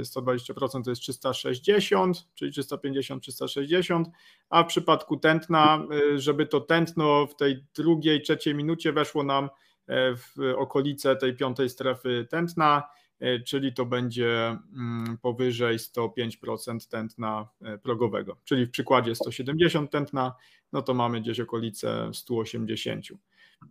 120% 0.01 0.75
mm, 0.75 0.83
to 0.83 0.89
jest 0.89 1.01
360, 1.01 2.27
czyli 2.35 2.51
350, 2.51 3.23
360, 3.23 4.07
a 4.49 4.63
w 4.63 4.67
przypadku 4.67 5.17
tętna, 5.17 5.83
żeby 6.15 6.45
to 6.45 6.61
tętno 6.61 7.27
w 7.27 7.35
tej 7.35 7.65
drugiej, 7.75 8.21
trzeciej 8.21 8.55
minucie 8.55 8.93
weszło 8.93 9.23
nam 9.23 9.49
E, 9.91 10.15
w 10.15 10.55
okolice 10.57 11.15
tej 11.15 11.35
piątej 11.35 11.69
strefy 11.69 12.27
tętna, 12.29 12.83
e, 13.19 13.39
czyli 13.39 13.73
to 13.73 13.85
będzie 13.85 14.57
mm, 14.75 15.17
powyżej 15.21 15.77
105% 15.77 16.89
tętna 16.89 17.49
e, 17.61 17.77
progowego. 17.77 18.37
Czyli 18.43 18.65
w 18.65 18.71
przykładzie 18.71 19.15
170 19.15 19.91
tętna, 19.91 20.35
no 20.73 20.81
to 20.81 20.93
mamy 20.93 21.21
gdzieś 21.21 21.39
okolice 21.39 22.11
180. 22.13 23.07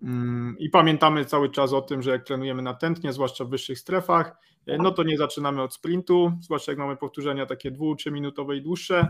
Mm, 0.03 0.57
I 0.59 0.71
pamiętamy 0.71 1.25
cały 1.25 1.51
czas 1.51 1.73
o 1.73 1.83
tym, 1.83 2.03
że 2.03 2.11
jak 2.11 2.25
trenujemy 2.25 2.63
na 2.63 2.75
tętnie, 2.75 3.13
zwłaszcza 3.13 3.45
w 3.45 3.49
wyższych 3.49 3.79
strefach, 3.79 4.37
no 4.67 4.91
to 4.91 5.03
nie 5.03 5.19
zaczynamy 5.19 5.63
od 5.63 5.75
sprintu, 5.75 6.33
zwłaszcza 6.41 6.73
jak 6.73 6.79
mamy 6.79 6.97
powtórzenia 6.97 7.47
takie 7.47 7.71
dwu, 7.71 7.97
trzy 7.97 8.11
minutowe 8.11 8.57
i 8.57 8.63
dłuższe, 8.63 9.09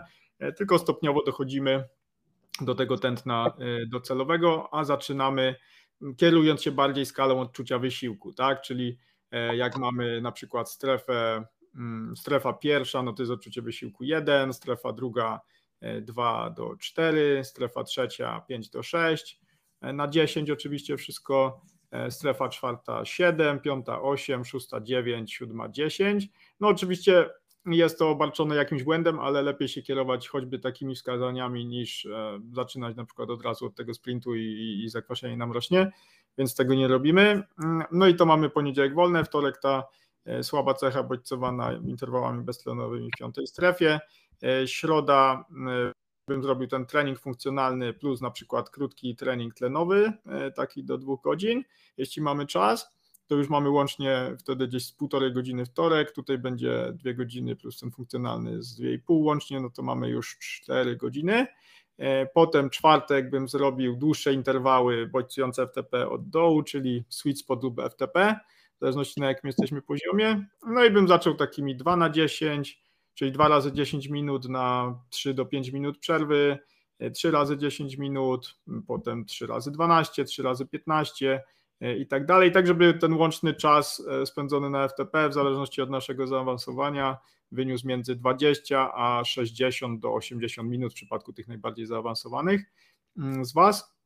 tylko 0.56 0.78
stopniowo 0.78 1.22
dochodzimy 1.24 1.84
do 2.60 2.74
tego 2.74 2.98
tętna 2.98 3.52
docelowego, 3.90 4.68
a 4.72 4.84
zaczynamy 4.84 5.54
kierując 6.16 6.62
się 6.62 6.72
bardziej 6.72 7.06
skalą 7.06 7.40
odczucia 7.40 7.78
wysiłku, 7.78 8.32
tak? 8.32 8.62
Czyli 8.62 8.98
e, 9.30 9.56
jak 9.56 9.78
mamy 9.78 10.20
na 10.20 10.32
przykład 10.32 10.70
strefę, 10.70 11.44
mm, 11.74 12.16
strefa 12.16 12.52
pierwsza, 12.52 13.02
no 13.02 13.12
to 13.12 13.22
jest 13.22 13.32
odczucie 13.32 13.62
wysiłku 13.62 14.04
1, 14.04 14.52
strefa 14.52 14.92
druga 14.92 15.40
2 16.02 16.46
e, 16.46 16.54
do 16.54 16.76
4, 16.76 17.44
strefa 17.44 17.84
trzecia 17.84 18.40
5 18.48 18.70
do 18.70 18.82
6, 18.82 19.40
e, 19.42 19.49
na 19.82 20.08
10 20.08 20.50
oczywiście 20.50 20.96
wszystko, 20.96 21.60
strefa 22.10 22.48
czwarta 22.48 23.04
7, 23.04 23.60
piąta 23.60 24.02
8, 24.02 24.44
szósta 24.44 24.80
9, 24.80 25.34
siódma 25.34 25.68
10. 25.68 26.28
No 26.60 26.68
oczywiście 26.68 27.30
jest 27.66 27.98
to 27.98 28.10
obarczone 28.10 28.56
jakimś 28.56 28.82
błędem, 28.82 29.20
ale 29.20 29.42
lepiej 29.42 29.68
się 29.68 29.82
kierować 29.82 30.28
choćby 30.28 30.58
takimi 30.58 30.94
wskazaniami 30.94 31.66
niż 31.66 32.06
e, 32.06 32.40
zaczynać 32.52 32.96
na 32.96 33.04
przykład 33.04 33.30
od 33.30 33.44
razu 33.44 33.66
od 33.66 33.74
tego 33.74 33.94
sprintu 33.94 34.34
i, 34.34 34.82
i 34.84 34.88
zakwaszenie 34.88 35.36
nam 35.36 35.52
rośnie, 35.52 35.92
więc 36.38 36.54
tego 36.54 36.74
nie 36.74 36.88
robimy. 36.88 37.42
Mm, 37.64 37.84
no 37.92 38.06
i 38.06 38.14
to 38.14 38.26
mamy 38.26 38.50
poniedziałek 38.50 38.94
wolne, 38.94 39.24
wtorek 39.24 39.58
ta 39.58 39.84
e, 40.24 40.42
słaba 40.42 40.74
cecha 40.74 41.02
bodźcowana 41.02 41.72
interwałami 41.72 42.44
beztlenowymi 42.44 43.10
w 43.10 43.18
piątej 43.18 43.46
strefie, 43.46 44.00
e, 44.42 44.68
środa 44.68 45.44
bym 46.30 46.42
zrobił 46.42 46.68
ten 46.68 46.86
trening 46.86 47.18
funkcjonalny 47.18 47.92
plus 47.92 48.20
na 48.20 48.30
przykład 48.30 48.70
krótki 48.70 49.16
trening 49.16 49.54
tlenowy, 49.54 50.12
taki 50.54 50.84
do 50.84 50.98
dwóch 50.98 51.22
godzin, 51.22 51.64
jeśli 51.96 52.22
mamy 52.22 52.46
czas, 52.46 52.90
to 53.26 53.34
już 53.34 53.48
mamy 53.48 53.70
łącznie 53.70 54.36
wtedy 54.38 54.68
gdzieś 54.68 54.86
z 54.86 54.92
półtorej 54.92 55.32
godziny 55.32 55.64
wtorek, 55.64 56.12
tutaj 56.12 56.38
będzie 56.38 56.92
dwie 56.94 57.14
godziny 57.14 57.56
plus 57.56 57.78
ten 57.78 57.90
funkcjonalny 57.90 58.62
z 58.62 58.74
dwie 58.74 58.92
i 58.92 58.98
pół 58.98 59.22
łącznie, 59.22 59.60
no 59.60 59.70
to 59.70 59.82
mamy 59.82 60.08
już 60.08 60.38
cztery 60.38 60.96
godziny. 60.96 61.46
E, 61.98 62.26
potem 62.26 62.70
czwartek 62.70 63.30
bym 63.30 63.48
zrobił 63.48 63.96
dłuższe 63.96 64.32
interwały 64.32 65.06
bodźcujące 65.06 65.66
FTP 65.66 66.08
od 66.08 66.28
dołu, 66.28 66.62
czyli 66.62 67.04
sweet 67.08 67.38
spot 67.38 67.62
lub 67.62 67.80
FTP, 67.90 68.40
w 68.76 68.80
zależności 68.80 69.20
na 69.20 69.26
jakim 69.26 69.46
jesteśmy 69.48 69.82
poziomie. 69.82 70.46
No 70.66 70.84
i 70.84 70.90
bym 70.90 71.08
zaczął 71.08 71.34
takimi 71.34 71.76
2 71.76 71.96
na 71.96 72.10
10, 72.10 72.82
czyli 73.20 73.32
2 73.32 73.48
razy 73.48 73.72
10 73.72 74.08
minut 74.08 74.48
na 74.48 74.98
3 75.10 75.34
do 75.34 75.46
5 75.46 75.72
minut 75.72 75.98
przerwy, 75.98 76.58
3 77.14 77.28
e, 77.28 77.30
razy 77.30 77.58
10 77.58 77.96
minut, 77.96 78.58
potem 78.86 79.24
3 79.24 79.46
razy 79.46 79.70
12, 79.70 80.24
3 80.24 80.42
razy 80.42 80.66
15 80.66 81.42
e, 81.80 81.96
i 81.96 82.06
tak 82.06 82.26
dalej, 82.26 82.52
tak 82.52 82.66
żeby 82.66 82.94
ten 82.94 83.12
łączny 83.12 83.54
czas 83.54 84.02
spędzony 84.24 84.70
na 84.70 84.88
FTP 84.88 85.28
w 85.28 85.34
zależności 85.34 85.82
od 85.82 85.90
naszego 85.90 86.26
zaawansowania 86.26 87.18
wyniósł 87.52 87.88
między 87.88 88.16
20 88.16 88.94
a 88.94 89.24
60 89.24 90.00
do 90.00 90.14
80 90.14 90.70
minut 90.70 90.92
w 90.92 90.96
przypadku 90.96 91.32
tych 91.32 91.48
najbardziej 91.48 91.86
zaawansowanych 91.86 92.60
z 93.42 93.52
Was. 93.52 93.96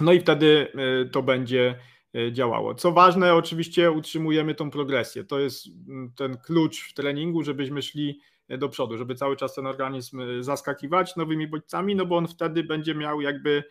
No 0.00 0.12
i 0.12 0.20
wtedy 0.20 0.72
to 1.12 1.22
będzie 1.22 1.78
działało. 2.32 2.74
Co 2.74 2.92
ważne, 2.92 3.34
oczywiście 3.34 3.90
utrzymujemy 3.90 4.54
tą 4.54 4.70
progresję. 4.70 5.24
To 5.24 5.38
jest 5.38 5.66
ten 6.16 6.36
klucz 6.36 6.90
w 6.90 6.94
treningu, 6.94 7.42
żebyśmy 7.42 7.82
szli 7.82 8.20
do 8.58 8.68
przodu, 8.68 8.98
żeby 8.98 9.14
cały 9.14 9.36
czas 9.36 9.54
ten 9.54 9.66
organizm 9.66 10.20
y, 10.20 10.44
zaskakiwać 10.44 11.16
nowymi 11.16 11.46
bodźcami, 11.46 11.96
no 11.96 12.06
bo 12.06 12.16
on 12.16 12.28
wtedy 12.28 12.64
będzie 12.64 12.94
miał 12.94 13.20
jakby 13.20 13.64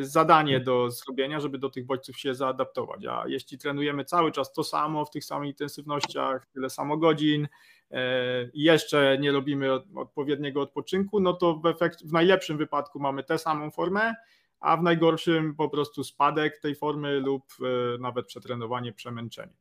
zadanie 0.00 0.60
do 0.60 0.90
zrobienia, 0.90 1.40
żeby 1.40 1.58
do 1.58 1.70
tych 1.70 1.86
bodźców 1.86 2.18
się 2.18 2.34
zaadaptować. 2.34 3.06
A 3.06 3.24
jeśli 3.26 3.58
trenujemy 3.58 4.04
cały 4.04 4.32
czas 4.32 4.52
to 4.52 4.64
samo, 4.64 5.04
w 5.04 5.10
tych 5.10 5.24
samych 5.24 5.48
intensywnościach, 5.48 6.46
tyle 6.46 6.70
samo 6.70 6.96
godzin, 6.96 7.48
E, 7.90 8.44
i 8.52 8.62
jeszcze 8.62 9.18
nie 9.20 9.32
robimy 9.32 9.72
odpowiedniego 9.94 10.60
odpoczynku, 10.60 11.20
no 11.20 11.32
to 11.32 11.54
w, 11.54 11.66
efekt, 11.66 12.06
w 12.06 12.12
najlepszym 12.12 12.58
wypadku 12.58 13.00
mamy 13.00 13.24
tę 13.24 13.38
samą 13.38 13.70
formę, 13.70 14.14
a 14.60 14.76
w 14.76 14.82
najgorszym 14.82 15.54
po 15.54 15.68
prostu 15.68 16.04
spadek 16.04 16.58
tej 16.58 16.74
formy 16.74 17.20
lub 17.20 17.42
e, 17.60 17.98
nawet 17.98 18.26
przetrenowanie, 18.26 18.92
przemęczenie. 18.92 19.52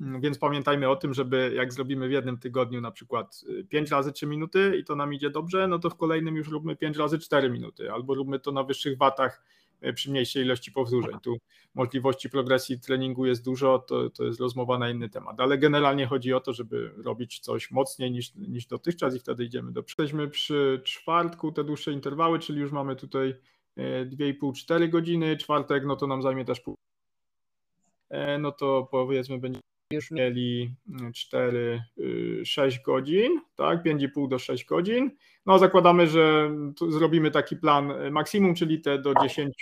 Mm, 0.00 0.20
więc 0.20 0.38
pamiętajmy 0.38 0.88
o 0.88 0.96
tym, 0.96 1.14
żeby 1.14 1.52
jak 1.56 1.72
zrobimy 1.72 2.08
w 2.08 2.12
jednym 2.12 2.38
tygodniu 2.38 2.80
na 2.80 2.90
przykład 2.90 3.44
5 3.68 3.92
e, 3.92 3.94
razy 3.94 4.12
3 4.12 4.26
minuty 4.26 4.76
i 4.80 4.84
to 4.84 4.96
nam 4.96 5.14
idzie 5.14 5.30
dobrze, 5.30 5.68
no 5.68 5.78
to 5.78 5.90
w 5.90 5.96
kolejnym 5.96 6.36
już 6.36 6.48
róbmy 6.48 6.76
5 6.76 6.96
razy 6.96 7.18
4 7.18 7.50
minuty, 7.50 7.92
albo 7.92 8.14
róbmy 8.14 8.40
to 8.40 8.52
na 8.52 8.62
wyższych 8.62 8.98
watach 8.98 9.42
E, 9.84 9.92
przy 9.92 10.10
mniejszej 10.10 10.42
ilości 10.42 10.72
powtórzeń. 10.72 11.20
Tu 11.22 11.36
możliwości 11.74 12.30
progresji 12.30 12.80
treningu 12.80 13.26
jest 13.26 13.44
dużo, 13.44 13.78
to, 13.78 14.10
to 14.10 14.24
jest 14.24 14.40
rozmowa 14.40 14.78
na 14.78 14.90
inny 14.90 15.08
temat, 15.08 15.40
ale 15.40 15.58
generalnie 15.58 16.06
chodzi 16.06 16.32
o 16.32 16.40
to, 16.40 16.52
żeby 16.52 16.90
robić 16.96 17.40
coś 17.40 17.70
mocniej 17.70 18.10
niż, 18.10 18.34
niż 18.34 18.66
dotychczas 18.66 19.14
i 19.14 19.18
wtedy 19.18 19.44
idziemy 19.44 19.72
do 19.72 19.82
przodu. 19.82 20.02
Jesteśmy 20.02 20.28
przy 20.28 20.80
czwartku, 20.84 21.52
te 21.52 21.64
dłuższe 21.64 21.92
interwały, 21.92 22.38
czyli 22.38 22.60
już 22.60 22.72
mamy 22.72 22.96
tutaj 22.96 23.34
2,5-4 23.76 24.82
e, 24.82 24.88
godziny, 24.88 25.36
czwartek 25.36 25.84
no 25.86 25.96
to 25.96 26.06
nam 26.06 26.22
zajmie 26.22 26.44
też 26.44 26.60
pół 26.60 26.76
e, 28.10 28.38
no 28.38 28.52
to 28.52 28.88
powiedzmy 28.90 29.38
będzie 29.38 29.60
już 29.90 30.10
mieli 30.10 30.74
4, 31.14 31.82
6 32.44 32.82
godzin, 32.82 33.40
tak, 33.56 33.82
5,5 33.82 34.28
do 34.28 34.38
6 34.38 34.64
godzin. 34.64 35.10
No 35.46 35.58
zakładamy, 35.58 36.06
że 36.06 36.50
zrobimy 36.88 37.30
taki 37.30 37.56
plan 37.56 37.92
maksimum, 38.10 38.54
czyli 38.54 38.80
te 38.80 38.98
do 38.98 39.14
10, 39.22 39.54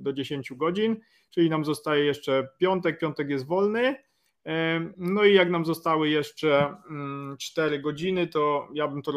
do 0.00 0.12
10 0.12 0.52
godzin, 0.52 0.96
czyli 1.30 1.50
nam 1.50 1.64
zostaje 1.64 2.04
jeszcze 2.04 2.48
piątek, 2.58 2.98
piątek 2.98 3.30
jest 3.30 3.46
wolny. 3.46 3.96
No 4.96 5.24
i 5.24 5.34
jak 5.34 5.50
nam 5.50 5.64
zostały 5.64 6.08
jeszcze 6.08 6.76
4 7.38 7.68
mm, 7.68 7.82
godziny, 7.82 8.26
to 8.26 8.68
ja 8.74 8.88
bym 8.88 9.02
to 9.02 9.12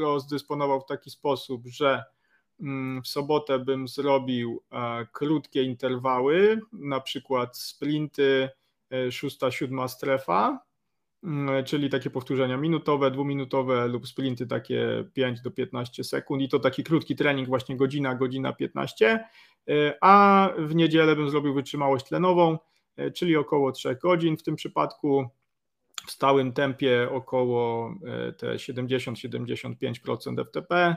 rozdysponował 0.00 0.80
w 0.80 0.86
taki 0.86 1.10
sposób, 1.10 1.62
że 1.66 2.04
mm, 2.60 3.02
w 3.02 3.08
sobotę 3.08 3.58
bym 3.58 3.88
zrobił 3.88 4.62
e, 4.72 5.06
krótkie 5.12 5.62
interwały, 5.62 6.60
na 6.72 7.00
przykład 7.00 7.58
sprinty, 7.58 8.48
szósta, 9.10 9.50
siódma 9.50 9.88
strefa, 9.88 10.60
mm, 11.22 11.64
czyli 11.64 11.90
takie 11.90 12.10
powtórzenia 12.10 12.56
minutowe, 12.56 13.10
dwuminutowe 13.10 13.88
lub 13.88 14.08
sprinty 14.08 14.46
takie 14.46 15.04
5 15.14 15.40
do 15.40 15.50
15 15.50 16.04
sekund 16.04 16.42
i 16.42 16.48
to 16.48 16.58
taki 16.58 16.84
krótki 16.84 17.16
trening, 17.16 17.48
właśnie 17.48 17.76
godzina, 17.76 18.14
godzina 18.14 18.52
15, 18.52 19.24
e, 19.68 19.98
a 20.00 20.48
w 20.58 20.74
niedzielę 20.74 21.16
bym 21.16 21.30
zrobił 21.30 21.54
wytrzymałość 21.54 22.06
tlenową, 22.06 22.58
e, 22.96 23.10
czyli 23.10 23.36
około 23.36 23.72
3 23.72 23.96
godzin 24.02 24.36
w 24.36 24.42
tym 24.42 24.56
przypadku, 24.56 25.28
w 26.06 26.10
stałym 26.10 26.52
tempie 26.52 27.08
około 27.10 27.94
te 28.38 28.58
70-75% 28.58 30.44
FTP 30.44 30.96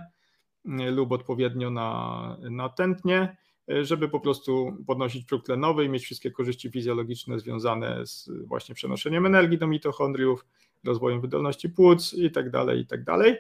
lub 0.66 1.12
odpowiednio 1.12 1.70
na, 1.70 2.38
na 2.50 2.70
tętnie. 2.70 3.38
E, 3.70 3.86
żeby 3.86 4.10
po 4.10 4.20
prostu 4.20 4.78
podnosić 4.88 5.26
próg 5.26 5.46
tlenowy 5.46 5.86
i 5.86 5.90
mieć 5.90 6.04
wszystkie 6.04 6.32
korzyści 6.32 6.70
fizjologiczne 6.70 7.40
związane 7.40 8.06
z 8.06 8.30
właśnie 8.46 8.76
przenoszeniem 8.76 9.26
energii 9.26 9.58
do 9.58 9.68
mitochondriów, 9.68 10.46
rozwojem 10.84 11.22
wydolności 11.22 11.70
płuc 11.70 12.14
i 12.14 12.32
tak 12.32 12.50
dalej, 12.50 12.80
i 12.80 12.86
tak 12.86 13.04
dalej. 13.04 13.36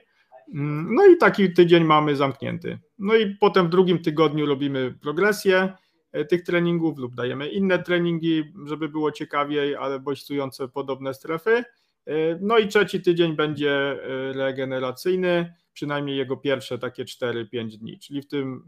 Mm, 0.53 0.95
no 0.95 1.05
i 1.05 1.17
taki 1.17 1.53
tydzień 1.53 1.83
mamy 1.83 2.15
zamknięty. 2.15 2.79
No 2.99 3.15
i 3.15 3.35
potem 3.35 3.67
w 3.67 3.69
drugim 3.69 3.99
tygodniu 3.99 4.45
robimy 4.45 4.93
progresję 5.01 5.73
e, 6.11 6.25
tych 6.25 6.43
treningów 6.43 6.97
lub 6.97 7.15
dajemy 7.15 7.49
inne 7.49 7.79
treningi, 7.79 8.43
żeby 8.65 8.89
było 8.89 9.11
ciekawiej, 9.11 9.75
ale 9.75 9.99
bodźcujące 9.99 10.67
podobne 10.67 11.13
strefy. 11.13 11.63
E, 12.05 12.13
no 12.41 12.57
i 12.57 12.67
trzeci 12.67 13.01
tydzień 13.01 13.35
będzie 13.35 13.97
regeneracyjny, 14.33 15.53
przynajmniej 15.73 16.17
jego 16.17 16.37
pierwsze 16.37 16.77
takie 16.77 17.05
4-5 17.05 17.77
dni, 17.77 17.99
czyli 17.99 18.21
w 18.21 18.27
tym 18.27 18.63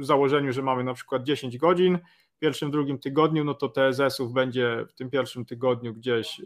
założeniu, 0.00 0.52
że 0.52 0.62
mamy 0.62 0.84
na 0.84 0.94
przykład 0.94 1.22
10 1.22 1.58
godzin, 1.58 1.98
w 2.36 2.38
pierwszym, 2.38 2.70
drugim 2.70 2.98
tygodniu, 2.98 3.44
no 3.44 3.54
to 3.54 3.68
TSS-ów 3.68 4.32
będzie 4.32 4.84
w 4.88 4.92
tym 4.92 5.10
pierwszym 5.10 5.44
tygodniu 5.44 5.94
gdzieś 5.94 6.40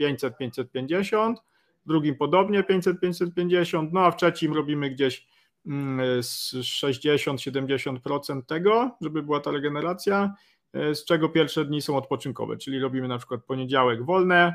500-550, 0.00 1.32
y, 1.32 1.36
w 1.84 1.88
drugim 1.88 2.16
podobnie 2.16 2.62
500-550, 2.62 3.88
no 3.92 4.00
a 4.00 4.10
w 4.10 4.16
trzecim 4.16 4.54
robimy 4.54 4.90
gdzieś 4.90 5.26
60-70% 5.66 8.30
mm, 8.30 8.42
tego, 8.42 8.96
żeby 9.00 9.22
była 9.22 9.40
ta 9.40 9.50
regeneracja, 9.50 10.34
y, 10.90 10.94
z 10.94 11.04
czego 11.04 11.28
pierwsze 11.28 11.64
dni 11.64 11.82
są 11.82 11.96
odpoczynkowe, 11.96 12.56
czyli 12.56 12.78
robimy 12.78 13.08
na 13.08 13.18
przykład 13.18 13.44
poniedziałek 13.44 14.04
wolne, 14.04 14.52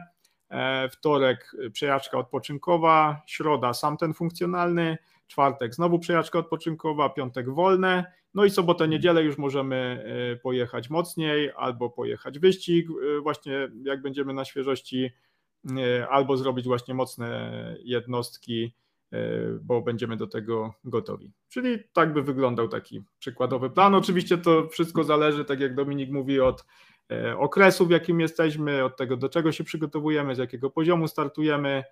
wtorek 0.91 1.56
przejażdżka 1.74 2.18
odpoczynkowa, 2.18 3.22
środa 3.26 3.74
sam 3.74 3.97
ten 3.97 4.14
funkcjonalny, 4.14 4.97
czwartek 5.28 5.76
znowu 5.76 5.99
przejażdżka 5.99 6.39
odpoczynkowa, 6.39 7.10
piątek 7.10 7.49
wolne, 7.49 8.06
no 8.34 8.45
i 8.45 8.49
sobotę, 8.49 8.88
niedzielę 8.88 9.24
już 9.24 9.38
możemy 9.38 10.06
e, 10.06 10.36
pojechać 10.36 10.89
mocniej 10.89 11.52
albo 11.58 11.89
pojechać 11.89 12.39
wyścig, 12.39 12.88
e, 12.89 13.22
właśnie 13.22 13.70
jak 13.84 14.02
będziemy 14.02 14.34
na 14.34 14.45
świeżości, 14.45 15.12
albo 16.10 16.38
zrobić 16.38 16.66
właśnie 16.66 16.93
mocne 16.93 17.52
jednostki, 17.84 18.74
bo 19.62 19.82
będziemy 19.82 20.18
do 20.18 20.28
tego 20.28 20.74
gotowi. 20.84 21.32
Czyli 21.49 21.78
tak 21.93 22.14
by 22.14 22.24
wyglądał 22.24 22.68
taki 22.68 23.04
przykładowy 23.20 23.70
plan. 23.70 23.95
Oczywiście 23.95 24.38
to 24.38 24.68
wszystko 24.68 25.04
zależy, 25.04 25.45
tak 25.45 25.60
jak 25.60 25.76
Dominik 25.76 26.12
mówi, 26.12 26.39
od 26.39 26.66
E, 26.66 26.66
okresu, 27.38 27.86
w 27.86 27.91
jakim 27.91 28.20
jesteśmy, 28.20 28.84
od 28.84 28.97
tego, 28.97 29.18
do 29.18 29.30
czego 29.30 29.51
się 29.51 29.64
przygotowujemy, 29.64 30.36
z 30.36 30.38
jakiego 30.38 30.70
poziomu 30.70 31.07
startujemy, 31.07 31.84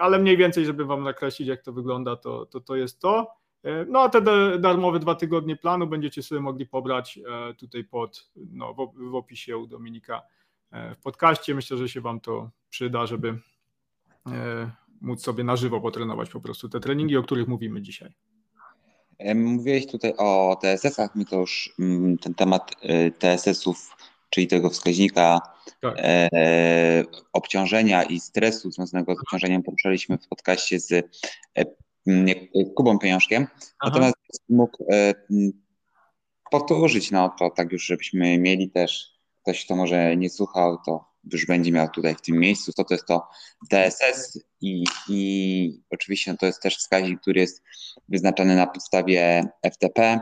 ale 0.00 0.18
mniej 0.18 0.36
więcej, 0.36 0.64
żeby 0.64 0.84
Wam 0.84 1.02
nakreślić, 1.02 1.48
jak 1.48 1.62
to 1.62 1.72
wygląda, 1.72 2.16
to 2.16 2.46
to, 2.46 2.60
to 2.60 2.76
jest 2.76 3.00
to. 3.00 3.34
E, 3.62 3.84
no 3.84 4.00
a 4.00 4.08
te 4.08 4.22
darmowe 4.58 4.98
dwa 4.98 5.14
tygodnie 5.14 5.56
planu 5.56 5.86
będziecie 5.86 6.22
sobie 6.22 6.40
mogli 6.40 6.66
pobrać 6.66 7.18
e, 7.18 7.54
tutaj 7.54 7.84
pod, 7.84 8.30
no, 8.36 8.74
w, 8.94 9.14
opisie 9.14 9.56
u 9.56 9.66
Dominika 9.66 10.22
w 10.72 11.02
podcaście. 11.02 11.54
Myślę, 11.54 11.76
że 11.76 11.88
się 11.88 12.00
Wam 12.00 12.20
to 12.20 12.50
przyda, 12.70 13.06
żeby 13.06 13.38
móc 15.00 15.22
sobie 15.22 15.44
na 15.44 15.56
żywo 15.56 15.80
potrenować 15.80 16.30
po 16.30 16.40
prostu 16.40 16.68
te 16.68 16.80
treningi, 16.80 17.16
o 17.16 17.22
których 17.22 17.48
mówimy 17.48 17.82
dzisiaj. 17.82 18.12
Mówiłeś 19.34 19.86
tutaj 19.86 20.14
o 20.18 20.56
TSS-ach, 20.62 21.16
mi 21.16 21.26
to 21.26 21.36
już 21.36 21.74
mm, 21.78 22.18
ten 22.18 22.34
temat 22.34 22.70
TSS-ów 23.18 23.96
czyli 24.32 24.46
tego 24.46 24.70
wskaźnika 24.70 25.40
tak. 25.80 25.94
e, 25.98 27.04
obciążenia 27.32 28.02
i 28.02 28.20
stresu 28.20 28.70
związanego 28.70 29.14
z 29.14 29.18
obciążeniem 29.18 29.62
poruszaliśmy 29.62 30.18
w 30.18 30.28
podcaście 30.28 30.80
z 30.80 30.92
e, 30.92 31.64
Kubą 32.76 32.98
Pieniążkiem. 32.98 33.46
Aha. 33.52 33.68
Natomiast 33.84 34.16
mógł 34.48 34.84
e, 34.92 35.14
powtórzyć, 36.50 37.10
no 37.10 37.34
to 37.38 37.50
tak 37.50 37.72
już, 37.72 37.86
żebyśmy 37.86 38.38
mieli 38.38 38.70
też, 38.70 39.18
ktoś, 39.42 39.64
kto 39.64 39.76
może 39.76 40.16
nie 40.16 40.30
słuchał, 40.30 40.78
to 40.86 41.12
już 41.32 41.46
będzie 41.46 41.72
miał 41.72 41.88
tutaj 41.88 42.14
w 42.14 42.20
tym 42.20 42.38
miejscu, 42.38 42.72
to 42.72 42.84
to 42.84 42.94
jest 42.94 43.06
to 43.06 43.28
TSS 43.70 44.38
i, 44.60 44.84
i 45.08 45.82
oczywiście 45.90 46.34
to 46.40 46.46
jest 46.46 46.62
też 46.62 46.76
wskaźnik, 46.76 47.20
który 47.20 47.40
jest 47.40 47.62
wyznaczany 48.08 48.56
na 48.56 48.66
podstawie 48.66 49.44
FTP 49.74 50.20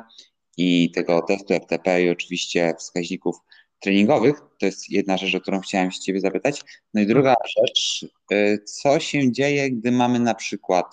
i 0.57 0.91
tego 0.91 1.23
testu 1.23 1.55
FTP 1.55 2.03
i 2.03 2.11
oczywiście 2.11 2.75
wskaźników 2.79 3.37
treningowych. 3.81 4.41
To 4.59 4.67
jest 4.67 4.91
jedna 4.91 5.17
rzecz, 5.17 5.35
o 5.35 5.41
którą 5.41 5.61
chciałem 5.61 5.91
się 5.91 6.01
Ciebie 6.01 6.21
zapytać. 6.21 6.63
No 6.95 7.01
i 7.01 7.07
druga 7.07 7.35
rzecz, 7.59 8.07
y, 8.33 8.59
co 8.65 9.01
się 9.01 9.33
dzieje, 9.33 9.71
gdy 9.71 9.93
mamy 9.93 10.21
na 10.21 10.35
przykład, 10.35 10.87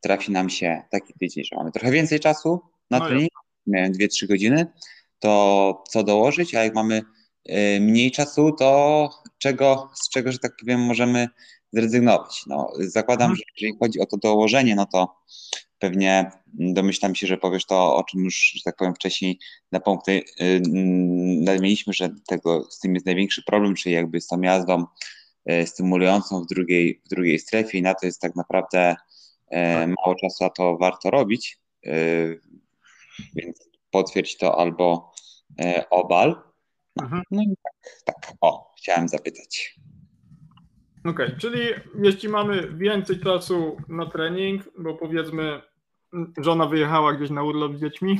trafi 0.00 0.32
nam 0.32 0.50
się 0.50 0.82
taki 0.90 1.14
tydzień, 1.20 1.44
że 1.44 1.56
mamy 1.56 1.72
trochę 1.72 1.90
więcej 1.90 2.20
czasu 2.20 2.60
na 2.90 2.98
no 2.98 3.06
trening, 3.06 3.30
miałem 3.66 3.92
2-3 3.92 4.26
godziny, 4.28 4.66
to 5.18 5.84
co 5.88 6.02
dołożyć, 6.02 6.54
a 6.54 6.64
jak 6.64 6.74
mamy 6.74 7.02
y, 7.50 7.80
mniej 7.80 8.10
czasu, 8.10 8.52
to 8.52 9.10
czego, 9.38 9.90
z 9.94 10.08
czego, 10.08 10.32
że 10.32 10.38
tak 10.38 10.56
powiem, 10.60 10.80
możemy 10.80 11.28
zrezygnować. 11.72 12.42
No, 12.46 12.72
zakładam, 12.78 13.30
mhm. 13.30 13.36
że 13.36 13.42
jeżeli 13.56 13.78
chodzi 13.78 14.00
o 14.00 14.06
to 14.06 14.16
dołożenie, 14.16 14.74
no 14.74 14.86
to 14.86 15.16
pewnie 15.80 16.30
domyślam 16.54 17.14
się, 17.14 17.26
że 17.26 17.36
powiesz 17.36 17.66
to, 17.66 17.96
o 17.96 18.04
czym 18.04 18.24
już, 18.24 18.52
że 18.54 18.62
tak 18.64 18.76
powiem, 18.76 18.94
wcześniej 18.94 19.38
na 19.72 19.80
punkty 19.80 20.22
yy, 21.46 21.60
mieliśmy, 21.60 21.92
że 21.92 22.10
tego, 22.28 22.70
z 22.70 22.78
tym 22.78 22.94
jest 22.94 23.06
największy 23.06 23.42
problem, 23.42 23.74
czyli 23.74 23.94
jakby 23.94 24.20
z 24.20 24.26
tą 24.26 24.40
jazdą 24.40 24.84
yy, 25.46 25.66
stymulującą 25.66 26.42
w 26.42 26.46
drugiej, 26.46 27.00
w 27.06 27.08
drugiej 27.08 27.38
strefie 27.38 27.78
i 27.78 27.82
na 27.82 27.94
to 27.94 28.06
jest 28.06 28.20
tak 28.20 28.36
naprawdę 28.36 28.96
yy, 29.50 29.58
mało 29.86 30.14
czasu, 30.20 30.44
a 30.44 30.50
to 30.50 30.76
warto 30.76 31.10
robić. 31.10 31.60
Y, 31.86 32.40
więc 33.34 33.68
potwierdź 33.90 34.36
to 34.36 34.58
albo 34.58 35.12
y, 35.60 35.88
obal. 35.90 36.42
Mhm. 37.02 37.22
No 37.30 37.42
i 37.42 37.54
tak, 37.62 38.02
tak, 38.04 38.32
o, 38.40 38.74
chciałem 38.78 39.08
zapytać. 39.08 39.74
Okej, 41.04 41.26
okay, 41.26 41.36
czyli 41.38 41.60
jeśli 42.02 42.28
mamy 42.28 42.68
więcej 42.74 43.20
czasu 43.20 43.76
na 43.88 44.06
trening, 44.06 44.62
bo 44.78 44.94
powiedzmy 44.94 45.62
żona 46.38 46.66
wyjechała 46.66 47.12
gdzieś 47.12 47.30
na 47.30 47.42
urlop 47.42 47.76
z 47.76 47.80
dziećmi. 47.80 48.18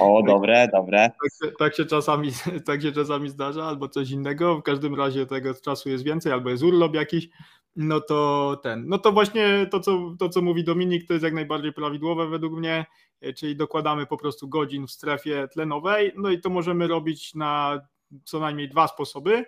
O, 0.00 0.22
dobre, 0.26 0.68
dobre. 0.72 0.98
Tak, 0.98 1.52
tak, 1.58 1.74
się 1.74 1.84
czasami, 1.84 2.30
tak 2.66 2.82
się 2.82 2.92
czasami 2.92 3.28
zdarza, 3.28 3.64
albo 3.64 3.88
coś 3.88 4.10
innego. 4.10 4.56
W 4.56 4.62
każdym 4.62 4.94
razie 4.94 5.26
tego 5.26 5.54
czasu 5.54 5.88
jest 5.88 6.04
więcej, 6.04 6.32
albo 6.32 6.50
jest 6.50 6.62
urlop 6.62 6.94
jakiś. 6.94 7.28
No 7.76 8.00
to 8.00 8.60
ten, 8.62 8.88
no 8.88 8.98
to 8.98 9.12
właśnie 9.12 9.66
to 9.70 9.80
co, 9.80 10.14
to, 10.18 10.28
co 10.28 10.42
mówi 10.42 10.64
Dominik, 10.64 11.06
to 11.06 11.12
jest 11.12 11.24
jak 11.24 11.34
najbardziej 11.34 11.72
prawidłowe 11.72 12.28
według 12.28 12.52
mnie, 12.52 12.86
czyli 13.36 13.56
dokładamy 13.56 14.06
po 14.06 14.16
prostu 14.16 14.48
godzin 14.48 14.86
w 14.86 14.90
strefie 14.90 15.48
tlenowej, 15.52 16.12
no 16.16 16.30
i 16.30 16.40
to 16.40 16.50
możemy 16.50 16.86
robić 16.86 17.34
na 17.34 17.80
co 18.24 18.40
najmniej 18.40 18.68
dwa 18.68 18.88
sposoby, 18.88 19.44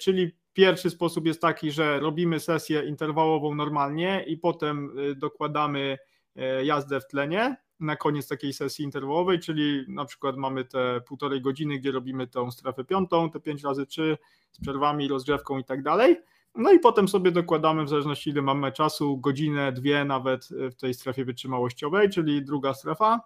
czyli 0.00 0.32
Pierwszy 0.56 0.90
sposób 0.90 1.26
jest 1.26 1.40
taki, 1.40 1.70
że 1.70 2.00
robimy 2.00 2.40
sesję 2.40 2.84
interwałową 2.84 3.54
normalnie 3.54 4.24
i 4.26 4.36
potem 4.36 4.98
y, 4.98 5.14
dokładamy 5.14 5.98
y, 6.36 6.64
jazdę 6.64 7.00
w 7.00 7.06
tlenie 7.06 7.56
na 7.80 7.96
koniec 7.96 8.28
takiej 8.28 8.52
sesji 8.52 8.84
interwałowej, 8.84 9.40
czyli 9.40 9.84
na 9.88 10.04
przykład 10.04 10.36
mamy 10.36 10.64
te 10.64 11.00
półtorej 11.00 11.40
godziny, 11.40 11.78
gdzie 11.78 11.92
robimy 11.92 12.26
tą 12.26 12.50
strefę 12.50 12.84
piątą, 12.84 13.30
te 13.30 13.40
5 13.40 13.62
razy 13.62 13.86
3 13.86 14.18
z 14.52 14.60
przerwami, 14.60 15.08
rozgrzewką 15.08 15.58
i 15.58 15.64
tak 15.64 15.82
dalej. 15.82 16.16
No 16.54 16.72
i 16.72 16.78
potem 16.78 17.08
sobie 17.08 17.30
dokładamy, 17.30 17.84
w 17.84 17.88
zależności 17.88 18.30
ile 18.30 18.42
mamy 18.42 18.72
czasu, 18.72 19.18
godzinę, 19.18 19.72
dwie 19.72 20.04
nawet 20.04 20.48
w 20.50 20.74
tej 20.74 20.94
strefie 20.94 21.24
wytrzymałościowej, 21.24 22.10
czyli 22.10 22.44
druga 22.44 22.74
strefa, 22.74 23.20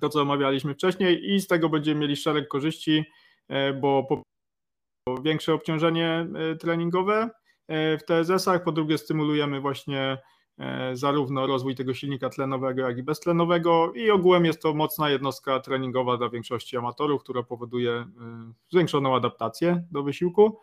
to 0.00 0.08
co 0.08 0.22
omawialiśmy 0.22 0.74
wcześniej 0.74 1.34
i 1.34 1.40
z 1.40 1.46
tego 1.46 1.68
będziemy 1.68 2.00
mieli 2.00 2.16
szereg 2.16 2.48
korzyści, 2.48 3.04
bo 3.80 4.04
po 4.04 4.29
większe 5.22 5.54
obciążenie 5.54 6.26
e, 6.34 6.56
treningowe 6.56 7.30
e, 7.68 7.98
w 7.98 8.02
TSS-ach, 8.04 8.64
po 8.64 8.72
drugie 8.72 8.98
stymulujemy 8.98 9.60
właśnie 9.60 10.18
e, 10.58 10.96
zarówno 10.96 11.46
rozwój 11.46 11.74
tego 11.74 11.94
silnika 11.94 12.28
tlenowego, 12.28 12.82
jak 12.82 12.98
i 12.98 13.02
beztlenowego 13.02 13.92
i 13.92 14.10
ogółem 14.10 14.44
jest 14.44 14.62
to 14.62 14.74
mocna 14.74 15.10
jednostka 15.10 15.60
treningowa 15.60 16.16
dla 16.16 16.28
większości 16.28 16.76
amatorów, 16.76 17.22
która 17.22 17.42
powoduje 17.42 18.06
zwiększoną 18.70 19.16
adaptację 19.16 19.84
do 19.90 20.02
wysiłku. 20.02 20.58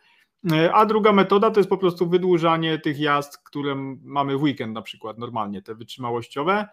A 0.73 0.85
druga 0.85 1.13
metoda 1.13 1.51
to 1.51 1.59
jest 1.59 1.69
po 1.69 1.77
prostu 1.77 2.09
wydłużanie 2.09 2.79
tych 2.79 2.99
jazd, 2.99 3.37
które 3.37 3.75
mamy 4.03 4.37
w 4.37 4.41
weekend 4.41 4.73
na 4.73 4.81
przykład, 4.81 5.17
normalnie 5.17 5.61
te 5.61 5.75
wytrzymałościowe, 5.75 6.67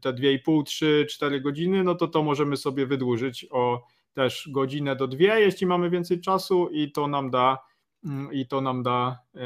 te 0.00 0.12
2,5, 0.12 0.62
3, 0.64 1.06
4 1.10 1.40
godziny, 1.40 1.84
no 1.84 1.94
to 1.94 2.08
to 2.08 2.22
możemy 2.22 2.56
sobie 2.56 2.86
wydłużyć 2.86 3.46
o 3.50 3.82
też 4.18 4.48
godzinę 4.50 4.96
do 4.96 5.08
dwie, 5.08 5.40
jeśli 5.40 5.66
mamy 5.66 5.90
więcej 5.90 6.20
czasu 6.20 6.68
i 6.68 6.92
to 6.92 7.08
nam 7.08 7.30
da 7.30 7.58
mm, 8.04 8.32
i 8.32 8.46
to 8.46 8.60
nam 8.60 8.82
da 8.82 9.18
e, 9.34 9.40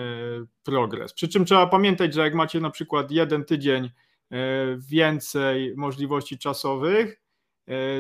progres. 0.62 1.12
Przy 1.12 1.28
czym 1.28 1.44
trzeba 1.44 1.66
pamiętać, 1.66 2.14
że 2.14 2.20
jak 2.20 2.34
macie 2.34 2.60
na 2.60 2.70
przykład 2.70 3.10
jeden 3.10 3.44
tydzień 3.44 3.84
e, 3.84 3.90
więcej 4.78 5.74
możliwości 5.76 6.38
czasowych, 6.38 7.21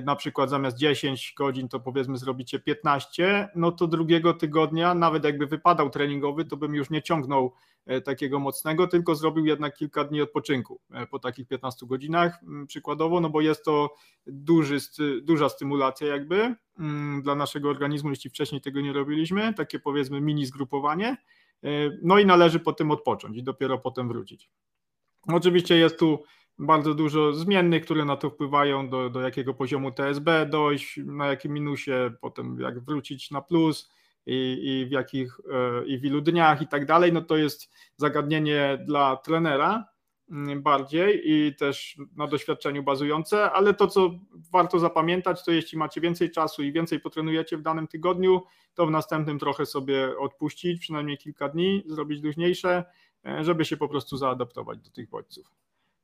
na 0.04 0.16
przykład 0.16 0.50
zamiast 0.50 0.76
10 0.76 1.34
godzin 1.38 1.68
to 1.68 1.80
powiedzmy 1.80 2.18
zrobicie 2.18 2.58
15, 2.58 3.48
no 3.54 3.72
to 3.72 3.86
drugiego 3.86 4.34
tygodnia, 4.34 4.94
nawet 4.94 5.24
jakby 5.24 5.46
wypadał 5.46 5.90
treningowy, 5.90 6.44
to 6.44 6.56
bym 6.56 6.74
już 6.74 6.90
nie 6.90 7.02
ciągnął 7.02 7.52
E, 7.86 8.00
takiego 8.00 8.38
mocnego, 8.38 8.86
tylko 8.86 9.14
zrobił 9.14 9.46
jednak 9.46 9.74
kilka 9.74 10.04
dni 10.04 10.20
odpoczynku 10.20 10.80
e, 10.92 11.06
po 11.06 11.18
takich 11.18 11.48
15 11.48 11.86
godzinach 11.86 12.40
przykładowo, 12.66 13.20
no 13.20 13.30
bo 13.30 13.40
jest 13.40 13.64
to 13.64 13.94
duży, 14.26 14.78
duża 15.22 15.48
stymulacja 15.48 16.06
jakby 16.06 16.54
dla 17.22 17.34
naszego 17.34 17.70
organizmu, 17.70 18.10
jeśli 18.10 18.30
wcześniej 18.30 18.60
tego 18.60 18.80
nie 18.80 18.92
robiliśmy, 18.92 19.54
takie 19.54 19.78
powiedzmy 19.78 20.20
mini 20.20 20.46
zgrupowanie, 20.46 21.16
e, 21.64 21.68
no 22.02 22.18
i 22.18 22.26
należy 22.26 22.60
potem 22.60 22.90
odpocząć 22.90 23.36
i 23.36 23.42
dopiero 23.42 23.78
potem 23.78 24.08
wrócić. 24.08 24.50
Oczywiście 25.28 25.76
jest 25.76 25.98
tu 25.98 26.22
bardzo 26.58 26.94
dużo 26.94 27.32
zmiennych, 27.32 27.84
które 27.84 28.04
na 28.04 28.16
to 28.16 28.30
wpływają, 28.30 28.88
do, 28.88 29.10
do 29.10 29.20
jakiego 29.20 29.54
poziomu 29.54 29.92
TSB 29.92 30.46
dojść, 30.46 31.00
na 31.04 31.26
jakim 31.26 31.52
minusie, 31.52 32.12
potem 32.20 32.60
jak 32.60 32.80
wrócić 32.80 33.30
na 33.30 33.40
plus, 33.40 33.90
i, 34.26 34.58
i, 34.62 34.86
w 34.86 34.90
jakich 34.90 35.40
e, 35.52 35.86
i 35.86 35.98
w 35.98 36.04
ilu 36.04 36.20
dniach 36.20 36.62
i 36.62 36.66
tak 36.66 36.86
dalej, 36.86 37.12
no 37.12 37.22
to 37.22 37.36
jest 37.36 37.70
zagadnienie 37.96 38.78
dla 38.86 39.16
trenera 39.16 39.84
mm, 40.30 40.62
bardziej 40.62 41.22
i 41.24 41.54
też 41.54 41.96
na 42.16 42.26
doświadczeniu 42.26 42.82
bazujące, 42.82 43.50
ale 43.50 43.74
to 43.74 43.86
co 43.86 44.10
warto 44.52 44.78
zapamiętać, 44.78 45.44
to 45.44 45.52
jeśli 45.52 45.78
macie 45.78 46.00
więcej 46.00 46.30
czasu 46.30 46.62
i 46.62 46.72
więcej 46.72 47.00
potrenujecie 47.00 47.56
w 47.56 47.62
danym 47.62 47.88
tygodniu, 47.88 48.42
to 48.74 48.86
w 48.86 48.90
następnym 48.90 49.38
trochę 49.38 49.66
sobie 49.66 50.18
odpuścić, 50.18 50.80
przynajmniej 50.80 51.18
kilka 51.18 51.48
dni, 51.48 51.82
zrobić 51.86 52.22
luźniejsze, 52.22 52.84
e, 53.26 53.44
żeby 53.44 53.64
się 53.64 53.76
po 53.76 53.88
prostu 53.88 54.16
zaadaptować 54.16 54.78
do 54.78 54.90
tych 54.90 55.08
bodźców. 55.08 55.46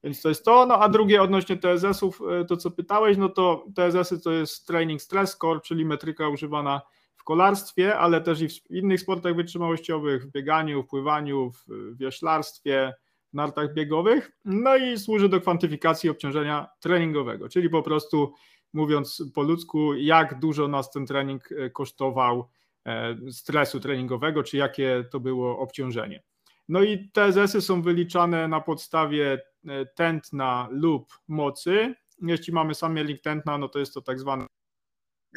Więc 0.04 0.22
to 0.22 0.28
jest 0.28 0.44
to, 0.44 0.66
no 0.66 0.74
a 0.74 0.88
drugie 0.88 1.22
odnośnie 1.22 1.56
TSS-ów, 1.56 2.20
e, 2.40 2.44
to 2.44 2.56
co 2.56 2.70
pytałeś, 2.70 3.16
no 3.16 3.28
to 3.28 3.66
TSS-y 3.74 4.20
to 4.20 4.32
jest 4.32 4.66
Training 4.66 5.02
Stress 5.02 5.30
Score, 5.30 5.62
czyli 5.62 5.84
metryka 5.84 6.28
używana 6.28 6.80
kolarstwie, 7.28 7.98
ale 7.98 8.20
też 8.20 8.40
i 8.40 8.48
w 8.48 8.70
innych 8.70 9.00
sportach 9.00 9.36
wytrzymałościowych, 9.36 10.24
w 10.26 10.30
bieganiu, 10.30 10.82
w 10.82 10.86
pływaniu, 10.86 11.50
w 11.50 11.96
wioślarstwie, 11.96 12.94
w 13.32 13.34
nartach 13.34 13.74
biegowych. 13.74 14.30
No 14.44 14.76
i 14.76 14.98
służy 14.98 15.28
do 15.28 15.40
kwantyfikacji 15.40 16.10
obciążenia 16.10 16.68
treningowego, 16.80 17.48
czyli 17.48 17.70
po 17.70 17.82
prostu 17.82 18.32
mówiąc 18.72 19.22
po 19.34 19.42
ludzku, 19.42 19.94
jak 19.94 20.38
dużo 20.38 20.68
nas 20.68 20.90
ten 20.90 21.06
trening 21.06 21.52
e, 21.52 21.70
kosztował 21.70 22.48
e, 22.86 23.16
stresu 23.30 23.80
treningowego, 23.80 24.42
czy 24.42 24.56
jakie 24.56 25.04
to 25.10 25.20
było 25.20 25.58
obciążenie. 25.58 26.22
No 26.68 26.82
i 26.82 27.10
te 27.12 27.32
ZS-y 27.32 27.60
są 27.60 27.82
wyliczane 27.82 28.48
na 28.48 28.60
podstawie 28.60 29.40
e, 29.66 29.86
tętna 29.86 30.68
lub 30.70 31.18
mocy. 31.28 31.94
Jeśli 32.22 32.52
mamy 32.52 32.74
sam 32.74 32.94
miernik 32.94 33.22
tętna, 33.22 33.58
no 33.58 33.68
to 33.68 33.78
jest 33.78 33.94
to 33.94 34.02
tak 34.02 34.20
zwany 34.20 34.46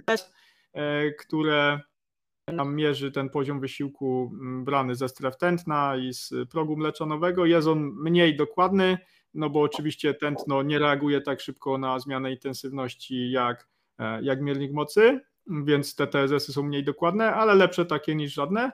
test, 0.06 0.34
E, 0.74 1.12
które 1.12 1.80
nam 2.48 2.76
mierzy 2.76 3.12
ten 3.12 3.30
poziom 3.30 3.60
wysiłku 3.60 4.32
mm, 4.34 4.66
brany 4.66 4.96
ze 4.96 5.10
stref 5.10 5.38
tętna 5.38 5.96
i 5.98 6.14
z 6.14 6.34
progu 6.50 6.78
mleczanowego. 6.78 7.46
Jest 7.46 7.68
on 7.68 7.80
mniej 7.80 8.36
dokładny, 8.36 8.98
no 9.34 9.50
bo 9.50 9.62
oczywiście 9.62 10.14
tętno 10.14 10.64
nie 10.64 10.80
reaguje 10.80 11.22
tak 11.22 11.42
szybko 11.42 11.78
na 11.78 12.00
zmianę 12.00 12.32
intensywności 12.32 13.32
jak, 13.32 13.68
e, 14.00 14.24
jak 14.24 14.42
miernik 14.42 14.74
mocy, 14.74 15.20
więc 15.48 15.96
te 15.96 16.08
TSS-y 16.08 16.54
są 16.54 16.64
mniej 16.64 16.84
dokładne, 16.84 17.34
ale 17.34 17.56
lepsze 17.56 17.86
takie 17.86 18.16
niż 18.16 18.34
żadne. 18.34 18.72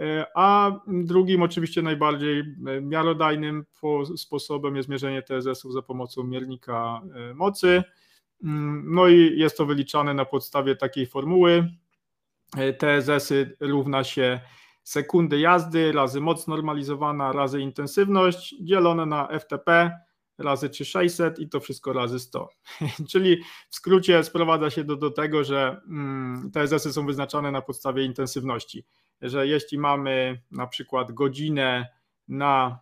E, 0.00 0.26
a 0.34 0.72
drugim, 0.86 1.42
oczywiście 1.42 1.82
najbardziej 1.82 2.44
miarodajnym 2.82 3.64
sposobem 4.16 4.76
jest 4.76 4.88
mierzenie 4.88 5.22
TSS-ów 5.22 5.72
za 5.72 5.82
pomocą 5.82 6.24
miernika 6.24 7.00
mocy. 7.34 7.82
Mm, 8.44 8.84
no 8.94 9.08
i 9.08 9.38
jest 9.38 9.56
to 9.56 9.66
wyliczane 9.66 10.14
na 10.14 10.24
podstawie 10.24 10.76
takiej 10.76 11.06
formuły. 11.06 11.70
E, 12.56 12.72
TSS-y 12.72 13.56
równa 13.60 14.04
się 14.04 14.40
sekundy 14.82 15.38
jazdy 15.38 15.92
razy 15.92 16.20
moc 16.20 16.46
normalizowana 16.46 17.32
razy 17.32 17.60
intensywność 17.60 18.54
dzielone 18.60 19.06
na 19.06 19.38
FTP 19.40 19.90
razy 20.38 20.70
3600 20.70 21.38
i 21.38 21.48
to 21.48 21.60
wszystko 21.60 21.92
razy 21.92 22.20
100. 22.20 22.48
Czyli 23.10 23.42
w 23.70 23.76
skrócie 23.76 24.24
sprowadza 24.24 24.70
się 24.70 24.84
do, 24.84 24.96
do 24.96 25.10
tego, 25.10 25.44
że 25.44 25.80
mm, 25.88 26.50
TSS-y 26.50 26.92
są 26.92 27.06
wyznaczane 27.06 27.52
na 27.52 27.62
podstawie 27.62 28.04
intensywności. 28.04 28.84
Że 29.22 29.46
jeśli 29.46 29.78
mamy 29.78 30.42
na 30.50 30.66
przykład 30.66 31.12
godzinę 31.12 31.86
na 32.28 32.78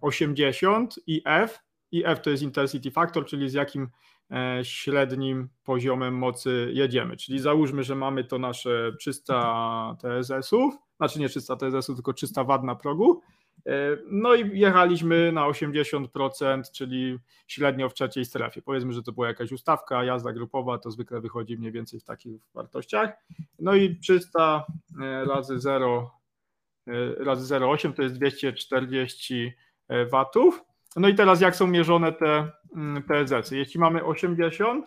80 0.00 0.66
mm, 0.66 0.88
i 1.06 1.22
F, 1.24 1.62
i 1.92 2.02
F 2.06 2.20
to 2.22 2.30
jest 2.30 2.42
intensity 2.42 2.90
factor, 2.90 3.26
czyli 3.26 3.50
z 3.50 3.52
jakim 3.52 3.88
e, 4.30 4.64
średnim 4.64 5.48
poziomem 5.64 6.14
mocy 6.14 6.70
jedziemy. 6.72 7.16
Czyli 7.16 7.38
załóżmy, 7.38 7.84
że 7.84 7.94
mamy 7.94 8.24
to 8.24 8.38
nasze 8.38 8.92
300 8.98 9.96
TSS-ów, 10.00 10.74
znaczy 10.96 11.20
nie 11.20 11.28
300 11.28 11.56
TSS-ów, 11.56 11.96
tylko 11.96 12.12
300 12.12 12.44
W 12.44 12.62
na 12.62 12.74
progu. 12.74 13.20
E, 13.66 13.96
no 14.10 14.34
i 14.34 14.58
jechaliśmy 14.58 15.32
na 15.32 15.48
80%, 15.48 16.62
czyli 16.72 17.18
średnio 17.46 17.88
w 17.88 17.94
trzeciej 17.94 18.24
strefie. 18.24 18.62
Powiedzmy, 18.62 18.92
że 18.92 19.02
to 19.02 19.12
była 19.12 19.28
jakaś 19.28 19.52
ustawka, 19.52 20.04
jazda 20.04 20.32
grupowa, 20.32 20.78
to 20.78 20.90
zwykle 20.90 21.20
wychodzi 21.20 21.58
mniej 21.58 21.72
więcej 21.72 22.00
w 22.00 22.04
takich 22.04 22.42
wartościach. 22.54 23.12
No 23.58 23.74
i 23.74 23.96
300 23.96 24.66
e, 25.02 25.24
razy 25.24 25.58
0 25.58 26.10
razy 27.18 27.54
0,8 27.54 27.92
to 27.92 28.02
jest 28.02 28.14
240 28.14 29.52
watów. 30.10 30.64
No 30.96 31.08
i 31.08 31.14
teraz 31.14 31.40
jak 31.40 31.56
są 31.56 31.66
mierzone 31.66 32.12
te, 32.12 32.52
mm, 32.74 33.02
te 33.02 33.26
zecy? 33.26 33.56
Jeśli 33.56 33.80
mamy 33.80 34.04
80, 34.04 34.86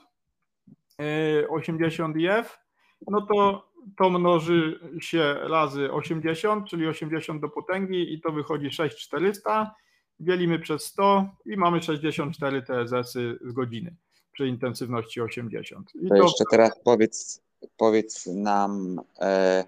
80 1.49 2.17
IF, 2.17 2.59
no 3.07 3.22
to 3.22 3.68
to 3.97 4.09
mnoży 4.09 4.80
się 5.01 5.34
razy 5.34 5.91
80, 5.91 6.69
czyli 6.69 6.88
80 6.88 7.41
do 7.41 7.49
potęgi 7.49 8.13
i 8.13 8.21
to 8.21 8.32
wychodzi 8.32 8.71
6400. 8.71 9.75
Dzielimy 10.19 10.59
przez 10.59 10.86
100 10.86 11.25
i 11.45 11.57
mamy 11.57 11.82
64 11.82 12.61
TZS 12.61 13.13
z 13.41 13.53
godziny 13.53 13.95
przy 14.32 14.47
intensywności 14.47 15.21
80. 15.21 15.95
I 15.95 16.09
to, 16.09 16.15
to 16.15 16.23
jeszcze 16.23 16.43
teraz 16.51 16.71
powiedz, 16.84 17.41
powiedz 17.77 18.25
nam, 18.25 19.01
e, 19.19 19.65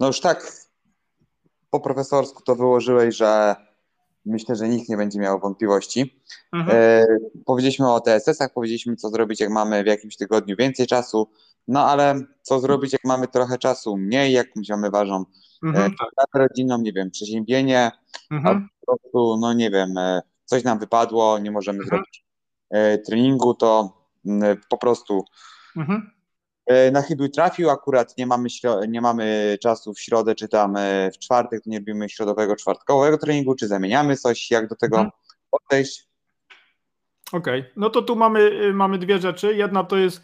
no 0.00 0.06
już 0.06 0.20
tak 0.20 0.52
po 1.70 1.80
profesorsku 1.80 2.42
to 2.42 2.56
wyłożyłeś, 2.56 3.16
że 3.16 3.56
myślę, 4.26 4.56
że 4.56 4.68
nikt 4.68 4.88
nie 4.88 4.96
będzie 4.96 5.20
miał 5.20 5.40
wątpliwości. 5.40 6.22
Mhm. 6.52 6.78
E, 6.80 7.06
powiedzieliśmy 7.46 7.92
o 7.92 8.00
TSS-ach, 8.00 8.52
powiedzieliśmy, 8.52 8.96
co 8.96 9.10
zrobić, 9.10 9.40
jak 9.40 9.50
mamy 9.50 9.84
w 9.84 9.86
jakimś 9.86 10.16
tygodniu 10.16 10.56
więcej 10.56 10.86
czasu, 10.86 11.30
no 11.68 11.86
ale 11.86 12.20
co 12.42 12.60
zrobić, 12.60 12.92
jak 12.92 13.04
mamy 13.04 13.28
trochę 13.28 13.58
czasu 13.58 13.96
mniej, 13.96 14.32
jak 14.32 14.46
mamy 14.70 14.90
ważą 14.90 15.24
mhm. 15.64 15.92
e, 16.34 16.38
rodzinną, 16.38 16.78
nie 16.78 16.92
wiem, 16.92 17.10
przeziębienie, 17.10 17.90
mhm. 18.30 18.68
po 18.86 18.98
prostu, 18.98 19.36
no 19.40 19.52
nie 19.52 19.70
wiem, 19.70 19.98
e, 19.98 20.22
coś 20.44 20.64
nam 20.64 20.78
wypadło, 20.78 21.38
nie 21.38 21.50
możemy 21.50 21.78
mhm. 21.78 21.88
zrobić 21.88 22.24
e, 22.70 22.98
treningu, 22.98 23.54
to 23.54 23.98
mm, 24.26 24.56
po 24.68 24.78
prostu 24.78 25.24
mhm. 25.76 26.10
Na 26.92 27.02
chybił 27.02 27.28
trafił, 27.28 27.70
akurat 27.70 28.18
nie 28.18 28.26
mamy, 28.26 28.48
nie 28.88 29.00
mamy 29.00 29.58
czasu 29.62 29.94
w 29.94 30.00
środę, 30.00 30.34
czy 30.34 30.48
tam 30.48 30.76
e, 30.76 31.10
w 31.10 31.18
czwartek, 31.18 31.64
to 31.64 31.70
nie 31.70 31.78
robimy 31.78 32.08
środowego, 32.08 32.56
czwartkowego 32.56 33.18
treningu, 33.18 33.54
czy 33.54 33.68
zamieniamy 33.68 34.16
coś, 34.16 34.50
jak 34.50 34.68
do 34.68 34.76
tego 34.76 34.96
hmm. 34.96 35.12
podejść? 35.50 36.08
Okej, 37.32 37.60
okay. 37.60 37.72
no 37.76 37.90
to 37.90 38.02
tu 38.02 38.16
mamy, 38.16 38.40
y, 38.40 38.72
mamy 38.72 38.98
dwie 38.98 39.18
rzeczy. 39.18 39.54
Jedna 39.54 39.84
to 39.84 39.96
jest 39.96 40.22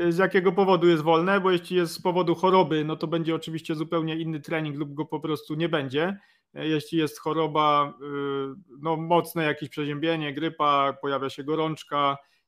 y, 0.00 0.12
z 0.12 0.18
jakiego 0.18 0.52
powodu 0.52 0.88
jest 0.88 1.02
wolne, 1.02 1.40
bo 1.40 1.50
jeśli 1.50 1.76
jest 1.76 1.92
z 1.92 2.02
powodu 2.02 2.34
choroby, 2.34 2.84
no 2.84 2.96
to 2.96 3.06
będzie 3.06 3.34
oczywiście 3.34 3.74
zupełnie 3.74 4.16
inny 4.16 4.40
trening 4.40 4.76
lub 4.76 4.94
go 4.94 5.06
po 5.06 5.20
prostu 5.20 5.54
nie 5.54 5.68
będzie. 5.68 6.18
E, 6.54 6.68
jeśli 6.68 6.98
jest 6.98 7.18
choroba, 7.18 7.94
y, 8.02 8.74
no 8.80 8.96
mocne 8.96 9.44
jakieś 9.44 9.68
przeziębienie, 9.68 10.34
grypa, 10.34 10.92
pojawia 11.02 11.30
się 11.30 11.44
gorączka, 11.44 12.16
E, 12.16 12.39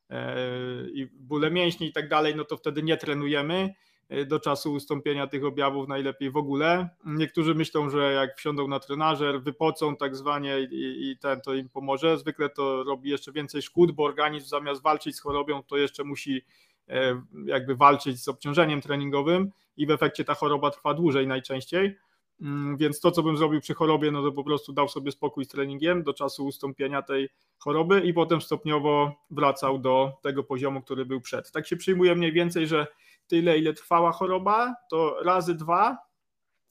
i 0.94 1.08
bóle 1.12 1.50
mięśni 1.50 1.86
i 1.86 1.92
tak 1.92 2.08
dalej, 2.08 2.36
no 2.36 2.44
to 2.44 2.56
wtedy 2.56 2.82
nie 2.82 2.96
trenujemy 2.96 3.74
e, 4.08 4.24
do 4.24 4.40
czasu 4.40 4.72
ustąpienia 4.72 5.26
tych 5.26 5.44
objawów 5.44 5.88
najlepiej 5.88 6.30
w 6.30 6.36
ogóle. 6.36 6.88
Niektórzy 7.04 7.54
myślą, 7.54 7.90
że 7.90 8.12
jak 8.12 8.36
wsiądą 8.36 8.68
na 8.68 8.80
trenażer, 8.80 9.42
wypocą 9.42 9.96
tak 9.96 10.16
zwanie 10.16 10.60
i, 10.70 11.10
i 11.10 11.18
ten 11.18 11.40
to 11.40 11.54
im 11.54 11.68
pomoże. 11.68 12.18
Zwykle 12.18 12.48
to 12.48 12.84
robi 12.84 13.10
jeszcze 13.10 13.32
więcej 13.32 13.62
szkód, 13.62 13.92
bo 13.92 14.04
organizm 14.04 14.48
zamiast 14.48 14.82
walczyć 14.82 15.16
z 15.16 15.20
chorobą, 15.20 15.62
to 15.62 15.76
jeszcze 15.76 16.04
musi 16.04 16.42
e, 16.88 17.22
jakby 17.44 17.76
walczyć 17.76 18.22
z 18.22 18.28
obciążeniem 18.28 18.80
treningowym 18.80 19.50
i 19.76 19.86
w 19.86 19.90
efekcie 19.90 20.24
ta 20.24 20.34
choroba 20.34 20.70
trwa 20.70 20.94
dłużej 20.94 21.26
najczęściej. 21.26 21.96
Mm, 22.42 22.76
więc 22.76 23.00
to, 23.00 23.10
co 23.10 23.22
bym 23.22 23.36
zrobił 23.36 23.60
przy 23.60 23.74
chorobie, 23.74 24.10
no 24.10 24.22
to 24.22 24.32
po 24.32 24.44
prostu 24.44 24.72
dał 24.72 24.88
sobie 24.88 25.12
spokój 25.12 25.44
z 25.44 25.48
treningiem 25.48 26.02
do 26.02 26.14
czasu 26.14 26.46
ustąpienia 26.46 27.02
tej 27.02 27.28
choroby 27.58 28.00
i 28.00 28.14
potem 28.14 28.40
stopniowo 28.40 29.14
wracał 29.30 29.78
do 29.78 30.12
tego 30.22 30.44
poziomu, 30.44 30.82
który 30.82 31.06
był 31.06 31.20
przed. 31.20 31.52
Tak 31.52 31.66
się 31.66 31.76
przyjmuje 31.76 32.14
mniej 32.14 32.32
więcej, 32.32 32.66
że 32.66 32.86
tyle, 33.26 33.58
ile 33.58 33.72
trwała 33.72 34.12
choroba, 34.12 34.74
to 34.90 35.16
razy 35.24 35.54
dwa 35.54 35.98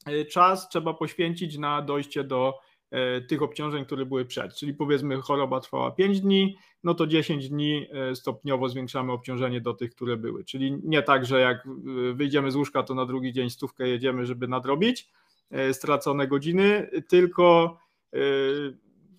y, 0.10 0.26
czas 0.26 0.70
trzeba 0.70 0.94
poświęcić 0.94 1.58
na 1.58 1.82
dojście 1.82 2.24
do 2.24 2.60
y, 3.18 3.22
tych 3.22 3.42
obciążeń, 3.42 3.86
które 3.86 4.06
były 4.06 4.26
przed. 4.26 4.56
Czyli 4.56 4.74
powiedzmy, 4.74 5.22
choroba 5.22 5.60
trwała 5.60 5.92
5 5.92 6.22
dni, 6.22 6.58
no 6.84 6.94
to 6.94 7.08
10 7.08 7.50
dni 7.50 7.88
y, 8.12 8.16
stopniowo 8.16 8.70
zwiększamy 8.70 9.12
obciążenie 9.12 9.62
do 9.62 9.74
tych, 9.74 9.92
które 9.92 10.18
były. 10.18 10.44
Czyli 10.44 10.80
nie 10.84 11.02
tak, 11.02 11.26
że 11.26 11.40
jak 11.40 11.68
wyjdziemy 12.14 12.52
z 12.52 12.56
łóżka, 12.56 12.84
to 12.84 12.96
na 12.96 13.06
drugi 13.06 13.34
dzień 13.34 13.50
stówkę 13.50 13.88
jedziemy, 13.88 14.26
żeby 14.26 14.48
nadrobić, 14.48 15.10
stracone 15.72 16.28
godziny, 16.28 16.90
tylko 17.08 17.78
e, 18.14 18.18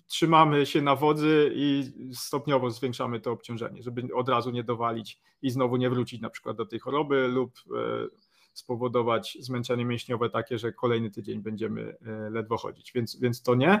trzymamy 0.07 0.65
się 0.65 0.81
na 0.81 0.95
wodzy 0.95 1.51
i 1.55 1.91
stopniowo 2.13 2.69
zwiększamy 2.69 3.19
to 3.19 3.31
obciążenie, 3.31 3.83
żeby 3.83 4.07
od 4.15 4.29
razu 4.29 4.51
nie 4.51 4.63
dowalić 4.63 5.19
i 5.41 5.49
znowu 5.49 5.77
nie 5.77 5.89
wrócić 5.89 6.21
na 6.21 6.29
przykład 6.29 6.57
do 6.57 6.65
tej 6.65 6.79
choroby 6.79 7.27
lub 7.27 7.53
e, 7.59 8.07
spowodować 8.53 9.37
zmęczenie 9.39 9.85
mięśniowe 9.85 10.29
takie, 10.29 10.57
że 10.57 10.73
kolejny 10.73 11.11
tydzień 11.11 11.41
będziemy 11.41 11.95
ledwo 12.31 12.57
chodzić, 12.57 12.91
więc, 12.95 13.19
więc 13.19 13.41
to 13.43 13.55
nie. 13.55 13.79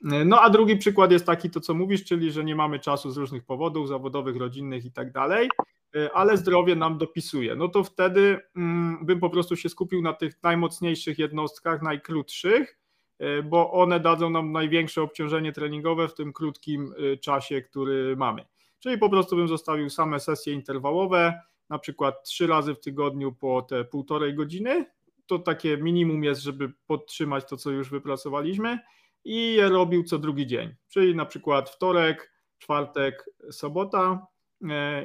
No 0.00 0.40
a 0.40 0.50
drugi 0.50 0.76
przykład 0.76 1.12
jest 1.12 1.26
taki, 1.26 1.50
to 1.50 1.60
co 1.60 1.74
mówisz, 1.74 2.04
czyli 2.04 2.32
że 2.32 2.44
nie 2.44 2.54
mamy 2.54 2.78
czasu 2.78 3.10
z 3.10 3.16
różnych 3.16 3.44
powodów 3.44 3.88
zawodowych, 3.88 4.36
rodzinnych 4.36 4.84
i 4.84 4.92
tak 4.92 5.12
dalej, 5.12 5.48
E, 5.58 5.83
ale 6.14 6.36
zdrowie 6.36 6.76
nam 6.76 6.98
dopisuje. 6.98 7.56
No 7.56 7.68
to 7.68 7.84
wtedy 7.84 8.40
mm, 8.56 9.06
bym 9.06 9.20
po 9.20 9.30
prostu 9.30 9.56
się 9.56 9.68
skupił 9.68 10.02
na 10.02 10.12
tych 10.12 10.42
najmocniejszych 10.42 11.18
jednostkach, 11.18 11.82
najkrótszych, 11.82 12.78
e, 13.18 13.42
bo 13.42 13.72
one 13.72 14.00
dadzą 14.00 14.30
nam 14.30 14.52
największe 14.52 15.02
obciążenie 15.02 15.52
treningowe 15.52 16.08
w 16.08 16.14
tym 16.14 16.32
krótkim 16.32 16.94
e, 17.12 17.16
czasie, 17.16 17.62
który 17.62 18.16
mamy. 18.16 18.44
Czyli 18.78 18.98
po 18.98 19.10
prostu 19.10 19.36
bym 19.36 19.48
zostawił 19.48 19.90
same 19.90 20.20
sesje 20.20 20.52
interwałowe, 20.52 21.40
na 21.70 21.78
przykład 21.78 22.24
trzy 22.24 22.46
razy 22.46 22.74
w 22.74 22.80
tygodniu 22.80 23.32
po 23.32 23.62
te 23.62 23.84
półtorej 23.84 24.34
godziny. 24.34 24.86
To 25.26 25.38
takie 25.38 25.76
minimum 25.76 26.24
jest, 26.24 26.42
żeby 26.42 26.72
podtrzymać 26.86 27.44
to, 27.48 27.56
co 27.56 27.70
już 27.70 27.90
wypracowaliśmy 27.90 28.78
i 29.24 29.54
je 29.54 29.68
robił 29.68 30.04
co 30.04 30.18
drugi 30.18 30.46
dzień. 30.46 30.74
Czyli 30.88 31.14
na 31.14 31.26
przykład 31.26 31.70
wtorek, 31.70 32.32
czwartek, 32.58 33.24
sobota, 33.50 34.26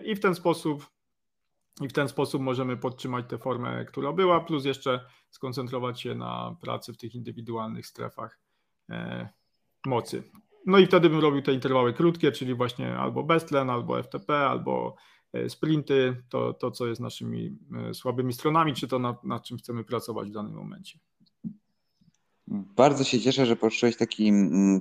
i 0.05 0.15
w 0.15 0.19
ten 0.19 0.35
sposób 0.35 0.89
i 1.81 1.87
w 1.87 1.93
ten 1.93 2.07
sposób 2.07 2.41
możemy 2.41 2.77
podtrzymać 2.77 3.25
tę 3.29 3.37
formę, 3.37 3.85
która 3.85 4.13
była, 4.13 4.39
plus 4.39 4.65
jeszcze 4.65 5.05
skoncentrować 5.29 6.01
się 6.01 6.15
na 6.15 6.55
pracy 6.61 6.93
w 6.93 6.97
tych 6.97 7.15
indywidualnych 7.15 7.87
strefach 7.87 8.39
e, 8.89 9.29
mocy. 9.85 10.23
No 10.65 10.77
i 10.77 10.85
wtedy 10.85 11.09
bym 11.09 11.19
robił 11.19 11.41
te 11.41 11.53
interwały 11.53 11.93
krótkie, 11.93 12.31
czyli 12.31 12.55
właśnie 12.55 12.97
albo 12.97 13.23
bestlen, 13.23 13.69
albo 13.69 14.03
FTP, 14.03 14.37
albo 14.37 14.95
e, 15.33 15.49
sprinty, 15.49 16.23
to, 16.29 16.53
to 16.53 16.71
co 16.71 16.87
jest 16.87 17.01
naszymi 17.01 17.57
słabymi 17.93 18.33
stronami, 18.33 18.73
czy 18.73 18.87
to 18.87 18.99
nad, 18.99 19.23
nad 19.23 19.43
czym 19.43 19.57
chcemy 19.57 19.83
pracować 19.83 20.29
w 20.29 20.33
danym 20.33 20.53
momencie. 20.53 20.99
Bardzo 22.47 23.03
się 23.03 23.19
cieszę, 23.19 23.45
że 23.45 23.55
poruszyłeś 23.55 23.97
taki, 23.97 24.31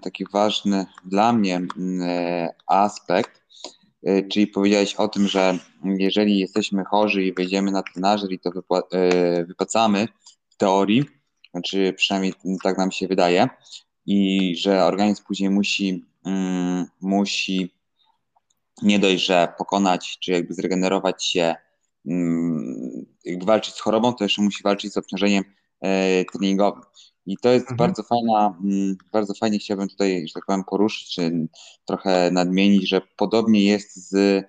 taki 0.02 0.24
ważny 0.32 0.86
dla 1.05 1.32
mnie 1.32 1.66
aspekt, 2.66 3.39
E, 3.65 3.77
czyli 4.31 4.47
powiedziałeś 4.47 4.95
o 4.95 5.09
tym, 5.09 5.29
że 5.29 5.59
jeżeli 5.85 6.39
jesteśmy 6.39 6.85
chorzy 6.85 7.25
i 7.25 7.35
wejdziemy 7.35 7.70
na 7.70 7.83
trenażer 7.83 8.33
i 8.33 8.39
to 8.39 8.51
e, 8.93 9.45
wypłacamy 9.45 10.09
w 10.49 10.57
teorii, 10.57 11.05
znaczy 11.51 11.95
przynajmniej 11.97 12.35
tak 12.62 12.79
nam 12.79 12.93
się 12.93 13.09
wydaje, 13.09 13.49
i 14.07 14.57
że 14.57 14.85
organizm 14.85 15.25
później 15.25 15.51
musi, 15.51 16.05
mm, 16.25 16.87
musi 17.01 17.75
nie 18.83 18.99
dość, 18.99 19.27
że 19.27 19.53
pokonać, 19.59 20.19
czy 20.20 20.33
jakby 20.33 20.55
zregenerować 20.55 21.25
się, 21.27 21.55
mm, 22.07 23.07
jakby 23.25 23.47
walczyć 23.47 23.75
z 23.75 23.81
chorobą, 23.81 24.12
to 24.12 24.25
jeszcze 24.25 24.43
musi 24.43 24.62
walczyć 24.62 24.93
z 24.93 24.97
obciążeniem 24.97 25.45
e, 25.80 26.24
treningowym. 26.24 26.82
I 27.26 27.36
to 27.36 27.48
jest 27.48 27.70
mhm. 27.70 27.76
bardzo 27.76 28.02
fajna, 28.02 28.59
mm, 28.64 28.96
bardzo 29.12 29.34
fajnie 29.34 29.59
chciałbym 29.59 29.88
tutaj, 29.88 30.28
że 30.28 30.34
tak 30.34 30.46
powiem, 30.46 30.64
poruszyć, 30.64 31.14
czy 31.14 31.48
trochę 31.84 32.30
nadmienić, 32.30 32.88
że 32.88 33.00
podobnie 33.16 33.64
jest 33.64 34.10
z 34.10 34.44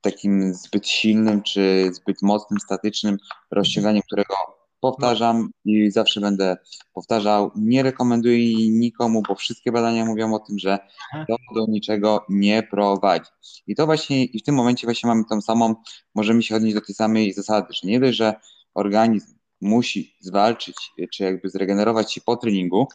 takim 0.00 0.54
zbyt 0.54 0.88
silnym, 0.88 1.42
czy 1.42 1.90
zbyt 1.92 2.22
mocnym, 2.22 2.60
statycznym 2.60 3.16
rozciąganiem, 3.50 4.02
którego 4.02 4.34
powtarzam 4.80 5.50
i 5.64 5.90
zawsze 5.90 6.20
będę 6.20 6.56
powtarzał. 6.94 7.50
Nie 7.56 7.82
rekomenduję 7.82 8.70
nikomu, 8.70 9.22
bo 9.28 9.34
wszystkie 9.34 9.72
badania 9.72 10.04
mówią 10.04 10.34
o 10.34 10.38
tym, 10.38 10.58
że 10.58 10.78
mhm. 11.14 11.26
to 11.26 11.36
do 11.54 11.66
niczego 11.72 12.24
nie 12.28 12.62
prowadzi. 12.62 13.30
I 13.66 13.74
to 13.74 13.86
właśnie, 13.86 14.24
i 14.24 14.38
w 14.38 14.42
tym 14.42 14.54
momencie 14.54 14.86
właśnie 14.86 15.08
mamy 15.08 15.24
tą 15.30 15.40
samą, 15.40 15.74
możemy 16.14 16.42
się 16.42 16.56
odnieść 16.56 16.74
do 16.74 16.80
tej 16.80 16.94
samej 16.94 17.32
zasady, 17.32 17.66
że 17.70 17.88
nie 17.88 18.00
dość, 18.00 18.16
że 18.16 18.34
organizm 18.74 19.33
musi 19.60 20.16
zwalczyć, 20.20 20.76
czy 21.12 21.24
jakby 21.24 21.50
zregenerować 21.50 22.12
się 22.12 22.20
po 22.20 22.36
treningu, 22.36 22.88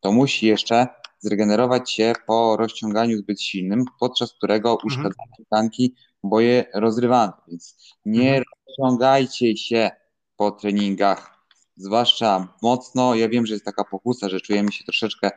to 0.00 0.12
musi 0.12 0.46
jeszcze 0.46 0.86
zregenerować 1.18 1.92
się 1.92 2.12
po 2.26 2.56
rozciąganiu 2.56 3.18
zbyt 3.18 3.42
silnym, 3.42 3.84
podczas 4.00 4.32
którego 4.32 4.70
mhm. 4.72 4.86
uszkadzane 4.86 5.32
tkanki 5.46 5.94
bo 6.24 6.40
je 6.40 6.64
rozrywamy. 6.74 7.32
Więc 7.48 7.76
nie 8.06 8.28
mhm. 8.28 8.44
rozciągajcie 8.68 9.56
się 9.56 9.90
po 10.36 10.50
treningach, 10.50 11.46
zwłaszcza 11.76 12.54
mocno. 12.62 13.14
Ja 13.14 13.28
wiem, 13.28 13.46
że 13.46 13.54
jest 13.54 13.64
taka 13.64 13.84
pokusa, 13.84 14.28
że 14.28 14.40
czujemy 14.40 14.72
się 14.72 14.84
troszeczkę, 14.84 15.30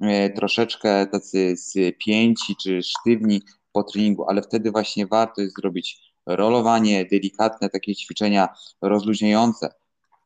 e, 0.00 0.30
troszeczkę 0.30 1.06
tacy 1.06 1.54
spięci 1.56 2.56
czy 2.56 2.82
sztywni 2.82 3.42
po 3.72 3.82
treningu, 3.82 4.24
ale 4.28 4.42
wtedy 4.42 4.70
właśnie 4.70 5.06
warto 5.06 5.40
jest 5.40 5.56
zrobić 5.56 6.12
rolowanie, 6.26 7.04
delikatne 7.04 7.68
takie 7.68 7.94
ćwiczenia 7.94 8.48
rozluźniające. 8.82 9.68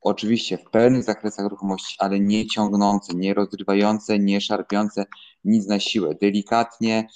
Oczywiście 0.02 0.58
w 0.58 0.70
pełnych 0.70 1.04
zakresach 1.04 1.46
ruchomości, 1.50 1.96
ale 1.98 2.20
nie 2.20 2.46
ciągnące, 2.46 3.14
nie 3.14 3.34
rozrywające, 3.34 4.18
nie 4.18 4.40
szarpiące 4.40 5.06
nic 5.44 5.66
na 5.66 5.80
siłę. 5.80 6.14
Delikatnie, 6.20 7.08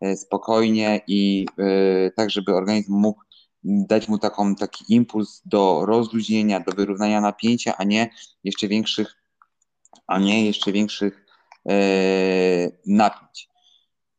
e, 0.00 0.16
spokojnie 0.16 1.00
i 1.06 1.46
e, 1.58 2.10
tak, 2.10 2.30
żeby 2.30 2.54
organizm 2.54 2.92
mógł 2.92 3.22
dać 3.64 4.08
mu 4.08 4.18
taką, 4.18 4.54
taki 4.54 4.84
impuls 4.94 5.42
do 5.44 5.86
rozluźnienia, 5.86 6.60
do 6.60 6.72
wyrównania 6.72 7.20
napięcia, 7.20 7.76
a 7.76 7.84
nie 7.84 8.10
jeszcze 8.44 8.68
większych, 8.68 9.16
a 10.06 10.18
nie 10.18 10.46
jeszcze 10.46 10.72
większych 10.72 11.26
e, 11.68 11.74
napięć. 12.86 13.48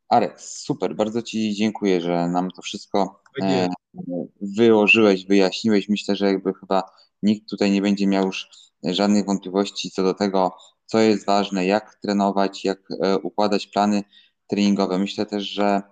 Arek, 0.08 0.40
super, 0.40 0.96
bardzo 0.96 1.22
Ci 1.22 1.54
dziękuję, 1.54 2.00
że 2.00 2.28
nam 2.28 2.50
to 2.50 2.62
wszystko 2.62 3.23
e, 3.42 3.68
wyłożyłeś, 4.40 5.26
wyjaśniłeś. 5.26 5.88
Myślę, 5.88 6.16
że 6.16 6.26
jakby 6.26 6.54
chyba 6.54 6.82
nikt 7.22 7.50
tutaj 7.50 7.70
nie 7.70 7.82
będzie 7.82 8.06
miał 8.06 8.26
już 8.26 8.48
żadnych 8.84 9.26
wątpliwości 9.26 9.90
co 9.90 10.02
do 10.02 10.14
tego, 10.14 10.56
co 10.86 10.98
jest 10.98 11.26
ważne, 11.26 11.66
jak 11.66 11.94
trenować, 12.02 12.64
jak 12.64 12.78
e, 13.02 13.18
układać 13.18 13.66
plany 13.66 14.02
treningowe. 14.46 14.98
Myślę 14.98 15.26
też, 15.26 15.44
że 15.44 15.82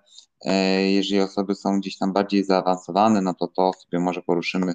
e, 0.44 0.82
jeżeli 0.90 1.20
osoby 1.20 1.54
są 1.54 1.80
gdzieś 1.80 1.98
tam 1.98 2.12
bardziej 2.12 2.44
zaawansowane, 2.44 3.22
no 3.22 3.34
to 3.34 3.46
to 3.46 3.72
sobie 3.72 4.04
może 4.04 4.22
poruszymy. 4.22 4.74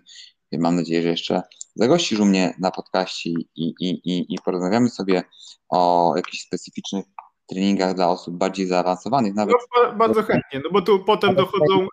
Mam 0.52 0.76
nadzieję, 0.76 1.02
że 1.02 1.10
jeszcze 1.10 1.42
zagościsz 1.76 2.20
u 2.20 2.26
mnie 2.26 2.54
na 2.60 2.72
podcaście 2.72 3.30
i, 3.30 3.46
i, 3.56 3.90
i, 3.90 4.34
i 4.34 4.38
porozmawiamy 4.46 4.90
sobie 4.90 5.24
o 5.70 6.14
jakichś 6.16 6.44
specyficznych 6.44 7.06
treningach 7.50 7.96
dla 7.96 8.10
osób 8.10 8.38
bardziej 8.38 8.68
zaawansowanych. 8.68 9.34
Nawet... 9.34 9.56
No, 9.84 9.94
bardzo 9.98 10.24
chętnie, 10.24 10.62
no 10.64 10.70
bo 10.72 10.82
tu 10.82 11.04
potem 11.06 11.36
dochodzą 11.36 11.88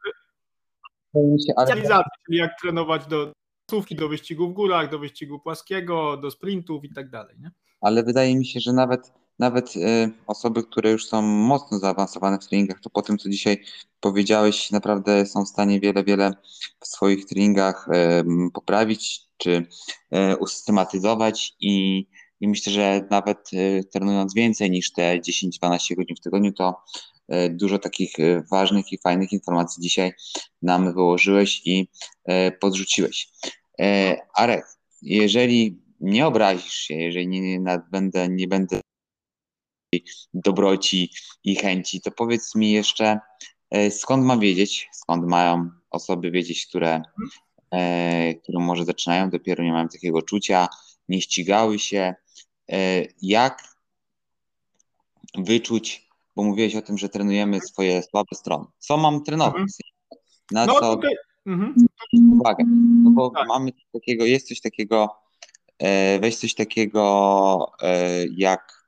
specjalizacje, 1.38 2.10
czyli 2.26 2.38
jak 2.38 2.60
trenować 2.60 3.06
do 3.06 3.32
słówki, 3.70 3.96
do 3.96 4.08
wyścigu 4.08 4.48
w 4.48 4.52
górach, 4.52 4.90
do 4.90 4.98
wyścigu 4.98 5.38
płaskiego, 5.38 6.16
do 6.16 6.30
sprintów 6.30 6.84
i 6.84 6.94
tak 6.94 7.10
dalej. 7.10 7.36
Nie? 7.40 7.50
Ale 7.80 8.02
wydaje 8.02 8.36
mi 8.36 8.46
się, 8.46 8.60
że 8.60 8.72
nawet 8.72 9.12
nawet 9.38 9.76
y, 9.76 10.10
osoby, 10.26 10.62
które 10.62 10.90
już 10.90 11.06
są 11.06 11.22
mocno 11.22 11.78
zaawansowane 11.78 12.38
w 12.38 12.48
treningach, 12.48 12.80
to 12.80 12.90
po 12.90 13.02
tym, 13.02 13.18
co 13.18 13.28
dzisiaj 13.28 13.64
powiedziałeś, 14.00 14.70
naprawdę 14.70 15.26
są 15.26 15.44
w 15.44 15.48
stanie 15.48 15.80
wiele, 15.80 16.04
wiele 16.04 16.32
w 16.80 16.86
swoich 16.86 17.26
treningach 17.26 17.88
y, 17.88 18.50
poprawić 18.52 19.22
czy 19.36 19.66
y, 20.14 20.36
usystematyzować 20.36 21.56
i 21.60 22.06
i 22.40 22.48
myślę, 22.48 22.72
że 22.72 23.06
nawet 23.10 23.50
trenując 23.92 24.34
więcej 24.34 24.70
niż 24.70 24.92
te 24.92 25.18
10-12 25.18 25.96
godzin 25.96 26.16
w 26.16 26.20
tygodniu, 26.20 26.52
to 26.52 26.82
dużo 27.50 27.78
takich 27.78 28.18
y, 28.18 28.42
ważnych 28.50 28.92
i 28.92 28.98
fajnych 28.98 29.32
informacji 29.32 29.82
dzisiaj 29.82 30.12
nam 30.62 30.94
wyłożyłeś 30.94 31.62
i 31.64 31.88
podrzuciłeś. 32.60 33.28
Arek, 34.34 34.64
jeżeli 35.02 35.82
nie 36.00 36.26
obrazisz 36.26 36.74
się, 36.74 36.94
jeżeli 36.94 37.28
nie, 37.28 37.40
nie, 37.40 37.82
będę, 37.90 38.28
nie 38.28 38.48
będę 38.48 38.80
dobroci 40.34 41.10
i 41.44 41.56
chęci, 41.56 42.00
to 42.00 42.10
powiedz 42.10 42.54
mi 42.54 42.72
jeszcze, 42.72 43.18
skąd 43.90 44.24
mam 44.24 44.40
wiedzieć, 44.40 44.88
skąd 44.92 45.26
mają 45.26 45.70
osoby 45.90 46.30
wiedzieć, 46.30 46.66
które, 46.66 47.02
które 48.42 48.58
może 48.58 48.84
zaczynają, 48.84 49.30
dopiero 49.30 49.64
nie 49.64 49.72
mają 49.72 49.88
takiego 49.88 50.22
czucia, 50.22 50.68
nie 51.08 51.20
ścigały 51.20 51.78
się, 51.78 52.14
E, 52.72 53.06
jak 53.22 53.62
wyczuć, 55.38 56.03
bo 56.36 56.42
mówiłeś 56.42 56.76
o 56.76 56.82
tym, 56.82 56.98
że 56.98 57.08
trenujemy 57.08 57.60
swoje 57.60 58.02
słabe 58.02 58.34
strony. 58.34 58.64
Co 58.78 58.96
mam 58.96 59.24
trenować? 59.24 59.54
Mhm. 59.54 59.68
Na 60.50 60.66
no, 60.66 60.80
co 60.80 60.96
tutaj... 60.96 61.14
mhm. 61.46 61.74
uwagę? 62.40 62.64
No 63.04 63.10
bo 63.10 63.30
tak. 63.30 63.48
mamy 63.48 63.72
coś 63.72 63.84
takiego, 63.92 64.24
jest 64.24 64.48
coś 64.48 64.60
takiego, 64.60 65.16
e, 65.78 66.18
weź 66.18 66.36
coś 66.36 66.54
takiego 66.54 67.72
e, 67.82 68.24
jak 68.36 68.84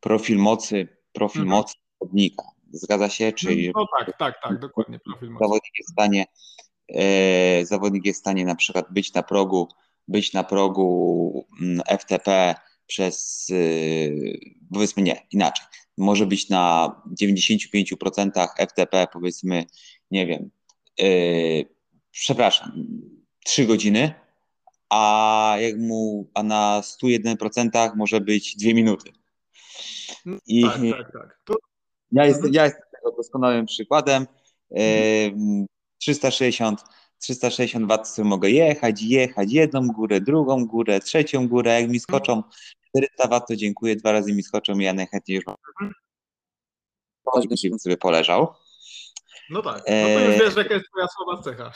profil 0.00 0.38
mocy, 0.38 0.88
profil 1.12 1.42
mhm. 1.42 1.58
mocy 1.58 1.74
zawodnika. 2.00 2.44
Zgadza 2.72 3.08
się? 3.08 3.32
Czyli 3.32 3.72
no 3.74 3.86
tak, 3.98 4.18
tak, 4.18 4.42
tak, 4.42 4.60
dokładnie. 4.60 4.98
Profil 4.98 5.30
mocy. 5.30 5.44
Zawodnik 5.44 5.72
jest 5.78 5.90
w 5.90 5.92
stanie, 5.92 6.26
zawodnik 7.66 8.06
jest 8.06 8.20
w 8.20 8.20
stanie 8.20 8.44
na 8.44 8.54
przykład 8.54 8.86
być 8.90 9.14
na 9.14 9.22
progu 9.22 9.68
być 10.08 10.32
na 10.32 10.44
progu 10.44 11.46
mm, 11.60 11.80
FTP 11.98 12.54
przez, 12.86 13.46
y, 13.50 14.38
powiedzmy 14.74 15.02
nie, 15.02 15.26
inaczej. 15.30 15.66
Może 15.98 16.26
być 16.26 16.48
na 16.48 16.94
95% 17.22 18.46
FTP, 18.58 19.06
powiedzmy, 19.12 19.64
nie 20.10 20.26
wiem, 20.26 20.50
yy, 20.98 21.64
przepraszam, 22.10 22.72
3 23.44 23.66
godziny, 23.66 24.14
a 24.90 25.56
jak 25.60 25.78
mu, 25.78 26.30
a 26.34 26.42
na 26.42 26.80
101% 26.80 27.96
może 27.96 28.20
być 28.20 28.56
2 28.56 28.74
minuty. 28.74 29.12
I 30.46 30.62
tak, 30.62 30.72
tak, 30.72 31.12
tak. 31.12 31.40
To... 31.44 31.54
Ja, 32.12 32.26
jestem, 32.26 32.54
ja 32.54 32.64
jestem 32.64 32.82
tego 32.92 33.16
doskonałym 33.16 33.66
przykładem. 33.66 34.26
Yy, 34.70 35.66
360 35.98 36.84
360 37.24 37.92
W 38.16 38.24
mogę 38.24 38.50
jechać, 38.50 39.02
jechać 39.02 39.52
jedną 39.52 39.86
górę, 39.86 40.20
drugą 40.20 40.66
górę, 40.66 41.00
trzecią 41.00 41.48
górę. 41.48 41.80
Jak 41.80 41.90
mi 41.90 42.00
skoczą 42.00 42.42
400 42.96 43.28
W, 43.28 43.46
to 43.48 43.56
dziękuję, 43.56 43.96
dwa 43.96 44.12
razy 44.12 44.32
mi 44.32 44.42
skoczą 44.42 44.78
i 44.78 44.84
ja 44.84 44.92
najchętniej 44.92 45.36
już 45.36 45.44
bym 47.70 47.78
sobie 47.78 47.96
poleżał. 47.96 48.54
No 49.50 49.62
tak, 49.62 49.78
no 49.78 50.18
to 50.18 50.20
już 50.20 50.38
wiesz, 50.38 50.56
jaka 50.56 50.74
jest 50.74 50.86
twoja 50.90 51.06
słaba 51.08 51.42
cecha. 51.42 51.72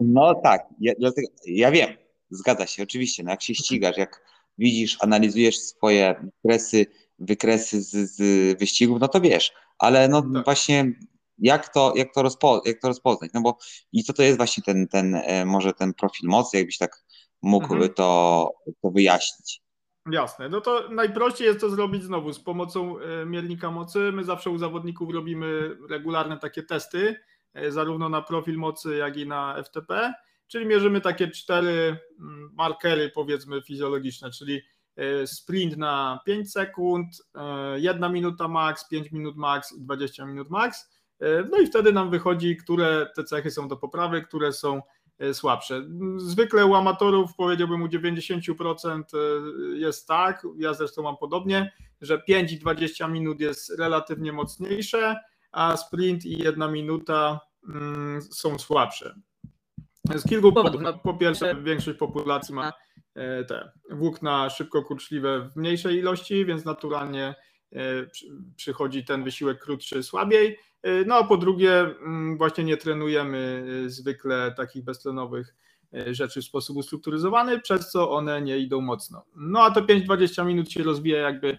No 0.00 0.34
tak, 0.34 0.66
ja, 0.80 0.92
dlatego, 0.98 1.28
ja 1.46 1.70
wiem, 1.70 1.96
zgadza 2.30 2.66
się, 2.66 2.82
oczywiście, 2.82 3.22
no 3.22 3.30
jak 3.30 3.42
się 3.42 3.54
ścigasz, 3.54 3.96
jak 3.96 4.22
widzisz, 4.58 4.96
analizujesz 5.00 5.58
swoje 5.58 6.30
wykresy, 6.44 6.86
wykresy 7.18 7.82
z, 7.82 7.90
z 7.90 8.18
wyścigów, 8.58 9.00
no 9.00 9.08
to 9.08 9.20
wiesz, 9.20 9.52
ale 9.78 10.08
no 10.08 10.22
tak. 10.22 10.44
właśnie 10.44 10.92
jak 11.38 11.68
to, 11.68 11.92
jak 11.96 12.14
to, 12.14 12.22
rozpo, 12.22 12.62
jak 12.64 12.80
to 12.80 12.88
rozpoznać? 12.88 13.30
No 13.34 13.40
bo 13.40 13.58
i 13.92 14.04
co 14.04 14.12
to 14.12 14.22
jest 14.22 14.36
właśnie 14.36 14.62
ten, 14.62 14.88
ten 14.88 15.14
e, 15.14 15.44
może 15.44 15.72
ten 15.72 15.94
profil 15.94 16.28
mocy, 16.28 16.56
jakbyś 16.56 16.78
tak 16.78 17.04
mógł 17.42 17.74
mhm. 17.74 17.94
to, 17.94 18.50
to 18.82 18.90
wyjaśnić? 18.90 19.65
Jasne, 20.10 20.48
no 20.48 20.60
to 20.60 20.88
najprościej 20.90 21.46
jest 21.46 21.60
to 21.60 21.70
zrobić 21.70 22.02
znowu 22.02 22.32
z 22.32 22.40
pomocą 22.40 22.98
e, 22.98 23.26
miernika 23.26 23.70
mocy. 23.70 24.12
My 24.12 24.24
zawsze 24.24 24.50
u 24.50 24.58
zawodników 24.58 25.14
robimy 25.14 25.76
regularne 25.90 26.38
takie 26.38 26.62
testy, 26.62 27.16
e, 27.54 27.72
zarówno 27.72 28.08
na 28.08 28.22
profil 28.22 28.56
mocy, 28.56 28.96
jak 28.96 29.16
i 29.16 29.26
na 29.26 29.62
FTP, 29.64 30.14
czyli 30.46 30.66
mierzymy 30.66 31.00
takie 31.00 31.28
cztery 31.28 31.98
mm, 32.20 32.50
markery, 32.54 33.10
powiedzmy, 33.14 33.62
fizjologiczne, 33.62 34.30
czyli 34.30 34.62
sprint 35.26 35.76
na 35.76 36.20
5 36.26 36.52
sekund, 36.52 37.06
1 37.76 38.12
minuta 38.12 38.48
max, 38.48 38.88
5 38.88 39.12
minut 39.12 39.36
max 39.36 39.72
i 39.72 39.80
20 39.80 40.26
minut 40.26 40.50
max. 40.50 40.90
E, 41.20 41.42
no 41.50 41.58
i 41.58 41.66
wtedy 41.66 41.92
nam 41.92 42.10
wychodzi, 42.10 42.56
które 42.56 43.06
te 43.16 43.24
cechy 43.24 43.50
są 43.50 43.68
do 43.68 43.76
poprawy, 43.76 44.22
które 44.22 44.52
są 44.52 44.76
e, 44.76 44.82
słabsze. 45.32 45.82
Zwykle 46.16 46.66
u 46.66 46.74
amatorów 46.74 47.30
powiedziałbym 47.36 47.82
u 47.82 47.86
90% 47.86 49.02
e, 49.14 49.78
jest 49.78 50.08
tak, 50.08 50.46
ja 50.58 50.74
zresztą 50.74 51.02
mam 51.02 51.16
podobnie, 51.16 51.72
że 52.00 52.18
5 52.18 52.52
i 52.52 52.58
20 52.58 53.08
minut 53.08 53.40
jest 53.40 53.78
relatywnie 53.78 54.32
mocniejsze, 54.32 55.16
a 55.52 55.76
sprint 55.76 56.24
i 56.24 56.38
1 56.38 56.72
minuta 56.72 57.40
mm, 57.68 58.22
są 58.22 58.58
słabsze. 58.58 59.14
Z 60.14 60.28
kilku 60.28 60.52
powodów. 60.52 60.80
No, 60.82 60.98
po 60.98 61.14
pierwsze, 61.14 61.62
większość 61.62 61.98
populacji 61.98 62.54
ma 62.54 62.72
te 63.48 63.72
włókna 63.90 64.50
szybko 64.50 64.82
kurczliwe 64.82 65.40
w 65.40 65.56
mniejszej 65.56 65.96
ilości, 65.96 66.44
więc 66.44 66.64
naturalnie 66.64 67.34
przychodzi 68.56 69.04
ten 69.04 69.24
wysiłek 69.24 69.58
krótszy 69.58 70.02
słabiej. 70.02 70.58
E, 70.86 71.04
no 71.04 71.14
a 71.14 71.24
po 71.24 71.36
drugie, 71.36 71.80
mm, 71.80 72.38
właśnie 72.38 72.64
nie 72.64 72.76
trenujemy 72.76 73.66
e, 73.86 73.90
zwykle 73.90 74.54
takich 74.56 74.84
beztlenowych 74.84 75.54
e, 75.94 76.14
rzeczy 76.14 76.40
w 76.40 76.44
sposób 76.44 76.76
ustrukturyzowany, 76.76 77.60
przez 77.60 77.90
co 77.90 78.10
one 78.10 78.42
nie 78.42 78.58
idą 78.58 78.80
mocno. 78.80 79.24
No 79.36 79.62
a 79.62 79.70
to 79.70 79.80
5-20 79.80 80.46
minut 80.46 80.70
się 80.70 80.82
rozwija 80.82 81.18
jakby 81.18 81.56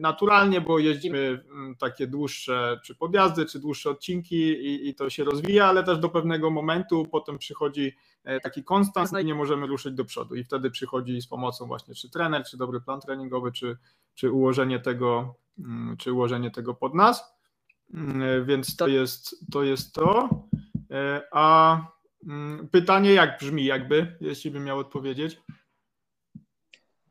naturalnie, 0.00 0.60
bo 0.60 0.78
jeździmy 0.78 1.18
mm, 1.18 1.76
takie 1.76 2.06
dłuższe 2.06 2.80
czy 2.84 2.94
podjazdy, 2.94 3.46
czy 3.46 3.60
dłuższe 3.60 3.90
odcinki 3.90 4.36
i, 4.36 4.88
i 4.88 4.94
to 4.94 5.10
się 5.10 5.24
rozwija, 5.24 5.66
ale 5.66 5.84
też 5.84 5.98
do 5.98 6.08
pewnego 6.08 6.50
momentu 6.50 7.06
potem 7.10 7.38
przychodzi 7.38 7.96
taki 8.42 8.64
konstans 8.64 9.12
i 9.22 9.24
nie 9.24 9.34
możemy 9.34 9.66
ruszyć 9.66 9.94
do 9.94 10.04
przodu 10.04 10.34
i 10.34 10.44
wtedy 10.44 10.70
przychodzi 10.70 11.20
z 11.20 11.26
pomocą 11.26 11.66
właśnie 11.66 11.94
czy 11.94 12.10
trener, 12.10 12.44
czy 12.50 12.56
dobry 12.56 12.80
plan 12.80 13.00
treningowy, 13.00 13.52
czy, 13.52 13.76
czy 14.14 14.30
ułożenie 14.30 14.80
tego, 14.80 15.34
mm, 15.58 15.96
czy 15.96 16.12
ułożenie 16.12 16.50
tego 16.50 16.74
pod 16.74 16.94
nas. 16.94 17.31
Mm, 17.94 18.46
więc 18.46 18.76
to 18.76 18.88
jest 18.88 19.36
to. 19.52 19.62
Jest 19.62 19.94
to. 19.94 20.28
E, 20.90 21.22
a 21.32 21.76
mm, 22.26 22.68
pytanie 22.68 23.12
jak 23.12 23.38
brzmi, 23.40 23.64
jakby, 23.64 24.16
jeśli 24.20 24.50
bym 24.50 24.64
miał 24.64 24.78
odpowiedzieć? 24.78 25.40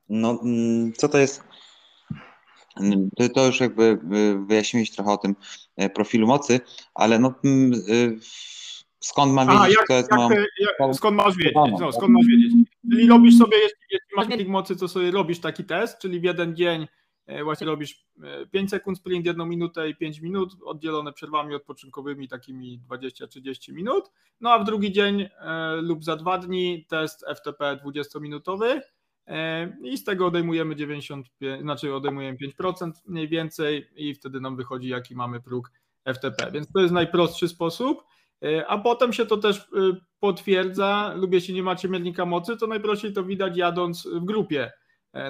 No, 0.09 0.39
mm, 0.43 0.93
co 0.93 1.09
to 1.09 1.17
jest? 1.17 1.43
To 3.33 3.45
już 3.45 3.59
jakby 3.59 3.99
wyjaśniłeś 4.47 4.91
trochę 4.91 5.11
o 5.11 5.17
tym 5.17 5.35
e, 5.77 5.89
profilu 5.89 6.27
mocy, 6.27 6.59
ale 6.93 7.19
no, 7.19 7.29
e, 7.29 7.31
skąd 8.99 9.33
mam 9.33 9.47
wiedzieć, 9.47 9.77
jak, 9.77 9.87
to 9.87 9.93
jest 9.93 10.09
jak, 10.11 10.79
jak, 10.79 10.95
Skąd 10.95 11.17
masz 11.17 11.35
wiedzieć? 11.37 11.53
No, 11.79 11.91
skąd 11.91 12.13
masz 12.13 12.25
wiedzieć? 12.25 12.53
Czyli 12.91 13.07
robisz 13.07 13.37
sobie, 13.37 13.57
jeśli, 13.57 13.77
jeśli 13.91 14.15
masz 14.15 14.27
miernik 14.27 14.47
mocy, 14.47 14.75
to 14.75 14.87
sobie 14.87 15.11
robisz 15.11 15.39
taki 15.39 15.63
test, 15.63 15.97
czyli 15.99 16.19
w 16.19 16.23
jeden 16.23 16.55
dzień 16.55 16.81
E, 16.81 17.00
właśnie 17.43 17.67
robisz 17.67 18.05
5 18.51 18.73
e, 18.73 18.77
sekund 18.77 18.97
sprint, 18.97 19.25
1 19.25 19.49
minutę 19.49 19.89
i 19.89 19.95
5 19.95 20.19
minut, 20.19 20.53
oddzielone 20.65 21.13
przerwami 21.13 21.55
odpoczynkowymi 21.55 22.27
takimi 22.27 22.81
20-30 22.89 23.73
minut, 23.73 24.11
no 24.41 24.51
a 24.51 24.59
w 24.59 24.65
drugi 24.65 24.91
dzień 24.91 25.21
e, 25.21 25.29
lub 25.81 26.03
za 26.03 26.15
dwa 26.15 26.37
dni 26.37 26.85
test 26.89 27.25
FTP 27.35 27.79
20-minutowy 27.85 28.81
i 29.83 29.97
z 29.97 30.03
tego 30.03 30.25
odejmujemy 30.25 30.75
95, 30.75 31.61
znaczy 31.61 31.95
odejmujemy 31.95 32.37
5% 32.37 32.91
mniej 33.05 33.27
więcej 33.27 33.87
i 33.95 34.15
wtedy 34.15 34.41
nam 34.41 34.55
wychodzi 34.55 34.89
jaki 34.89 35.15
mamy 35.15 35.41
próg 35.41 35.71
FTP, 36.13 36.51
więc 36.51 36.71
to 36.71 36.79
jest 36.79 36.93
najprostszy 36.93 37.47
sposób, 37.47 38.03
a 38.67 38.77
potem 38.77 39.13
się 39.13 39.25
to 39.25 39.37
też 39.37 39.69
potwierdza. 40.19 41.13
Lub 41.15 41.33
jeśli 41.33 41.53
nie 41.53 41.63
macie 41.63 41.89
miernika 41.89 42.25
mocy, 42.25 42.57
to 42.57 42.67
najprościej 42.67 43.13
to 43.13 43.23
widać 43.23 43.57
jadąc 43.57 44.07
w 44.07 44.25
grupie, 44.25 44.71
E, 44.71 44.80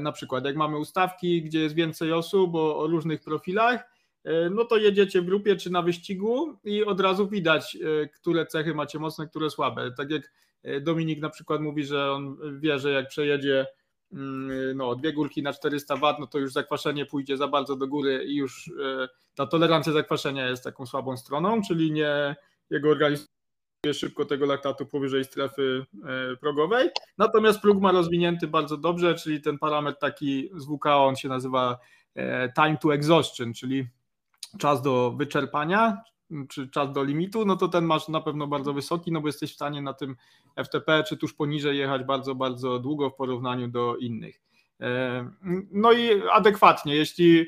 na 0.02 0.12
przykład 0.12 0.46
jak 0.46 0.56
mamy 0.56 0.78
ustawki, 0.78 1.42
gdzie 1.44 1.60
jest 1.60 1.76
więcej 1.76 2.14
osób 2.14 2.56
o, 2.56 2.78
o 2.78 2.88
różnych 2.88 3.22
profilach, 3.22 3.84
e, 4.24 4.50
no 4.50 4.66
to 4.66 4.78
jedziecie 4.78 5.22
w 5.22 5.26
grupie 5.26 5.56
czy 5.56 5.70
na 5.70 5.82
wyścigu 5.82 6.58
i 6.64 6.84
od 6.84 7.00
razu 7.00 7.28
widać, 7.28 7.78
e, 8.04 8.08
które 8.08 8.46
cechy 8.46 8.74
macie 8.74 9.00
mocne, 9.00 9.28
które 9.28 9.50
słabe. 9.50 9.92
Tak 9.98 10.12
jak 10.12 10.32
Dominik 10.82 11.20
na 11.20 11.30
przykład 11.30 11.62
mówi, 11.62 11.84
że 11.84 12.12
on 12.12 12.38
wie, 12.60 12.80
że 12.80 12.92
jak 12.92 13.08
przejedzie 13.08 13.68
mm, 14.14 14.78
no, 14.78 14.96
dwie 14.96 15.14
górki 15.14 15.44
na 15.44 15.54
400 15.54 15.96
W, 15.96 16.02
no 16.20 16.28
to 16.28 16.40
już 16.40 16.54
zakwaszenie 16.54 17.06
pójdzie 17.06 17.38
za 17.38 17.48
bardzo 17.48 17.76
do 17.76 17.88
góry 17.88 18.24
i 18.28 18.36
już 18.36 18.72
ta 19.36 19.48
tolerancja 19.48 19.94
zakwaszenia 19.94 20.50
jest 20.50 20.64
taką 20.64 20.86
słabą 20.86 21.18
stroną, 21.18 21.62
czyli 21.68 21.92
nie 21.92 22.36
jego 22.70 22.90
organizm 22.90 23.28
szybko 23.94 24.26
tego 24.26 24.46
laktatu 24.46 24.86
powyżej 24.86 25.26
strefy 25.26 25.86
e, 26.06 26.38
progowej. 26.38 26.90
Natomiast 27.18 27.62
próg 27.62 27.82
ma 27.82 27.92
rozwinięty 27.92 28.48
bardzo 28.48 28.78
dobrze, 28.78 29.16
czyli 29.16 29.42
ten 29.42 29.58
parametr 29.58 30.00
taki 30.00 30.50
z 30.56 30.66
WKO, 30.66 31.06
on 31.06 31.16
się 31.16 31.30
nazywa 31.30 31.80
e, 32.16 32.54
time 32.54 32.78
to 32.78 32.94
exhaustion, 32.94 33.54
czyli 33.54 33.88
czas 34.60 34.82
do 34.82 35.12
wyczerpania, 35.18 35.98
czy 36.50 36.70
czas 36.70 36.92
do 36.92 37.04
limitu, 37.04 37.46
no 37.46 37.56
to 37.56 37.68
ten 37.68 37.86
masz 37.86 38.08
na 38.08 38.22
pewno 38.22 38.48
bardzo 38.48 38.74
wysoki, 38.74 39.12
no 39.12 39.22
bo 39.22 39.28
jesteś 39.28 39.52
w 39.52 39.56
stanie 39.56 39.82
na 39.82 39.94
tym 39.94 40.16
FTP 40.64 41.04
czy 41.04 41.18
tuż 41.18 41.34
poniżej 41.34 41.78
jechać 41.78 42.04
bardzo, 42.04 42.36
bardzo 42.36 42.80
długo 42.80 43.10
w 43.10 43.16
porównaniu 43.16 43.68
do 43.68 43.98
innych. 43.98 44.42
E, 44.82 45.30
no 45.72 45.92
i 45.92 46.22
adekwatnie, 46.32 46.96
jeśli 46.96 47.46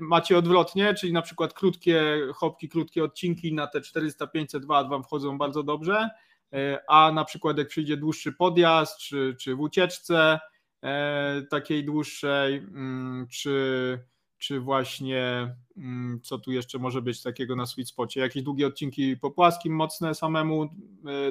macie 0.00 0.38
odwrotnie, 0.38 0.94
czyli 0.94 1.12
na 1.12 1.22
przykład 1.22 1.54
krótkie 1.54 2.18
hopki, 2.34 2.68
krótkie 2.68 3.04
odcinki 3.04 3.54
na 3.54 3.66
te 3.66 3.80
400-500 3.80 4.60
W 4.60 4.88
Wam 4.88 5.04
wchodzą 5.04 5.38
bardzo 5.38 5.62
dobrze, 5.62 6.10
e, 6.52 6.84
a 6.88 7.12
na 7.12 7.24
przykład 7.24 7.58
jak 7.58 7.68
przyjdzie 7.68 7.96
dłuższy 7.96 8.32
podjazd, 8.32 8.98
czy, 8.98 9.36
czy 9.40 9.54
w 9.54 9.60
ucieczce 9.60 10.40
e, 10.82 11.42
takiej 11.50 11.84
dłuższej, 11.84 12.56
mm, 12.56 13.26
czy, 13.30 13.98
czy 14.38 14.60
właśnie 14.60 15.54
mm, 15.76 16.20
co 16.22 16.38
tu 16.38 16.52
jeszcze 16.52 16.78
może 16.78 17.02
być 17.02 17.22
takiego 17.22 17.56
na 17.56 17.66
sweet 17.66 17.88
spocie, 17.88 18.20
jakieś 18.20 18.42
długie 18.42 18.66
odcinki 18.66 19.16
po 19.16 19.30
płaskim, 19.30 19.74
mocne 19.74 20.14
samemu, 20.14 20.68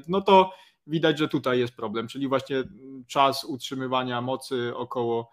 no 0.08 0.22
to 0.22 0.54
widać, 0.88 1.20
że 1.20 1.28
tutaj 1.28 1.60
jest 1.60 1.74
problem, 1.74 2.08
czyli 2.08 2.28
właśnie 2.28 2.64
czas 3.08 3.44
utrzymywania 3.44 4.22
mocy 4.22 4.76
około 4.76 5.32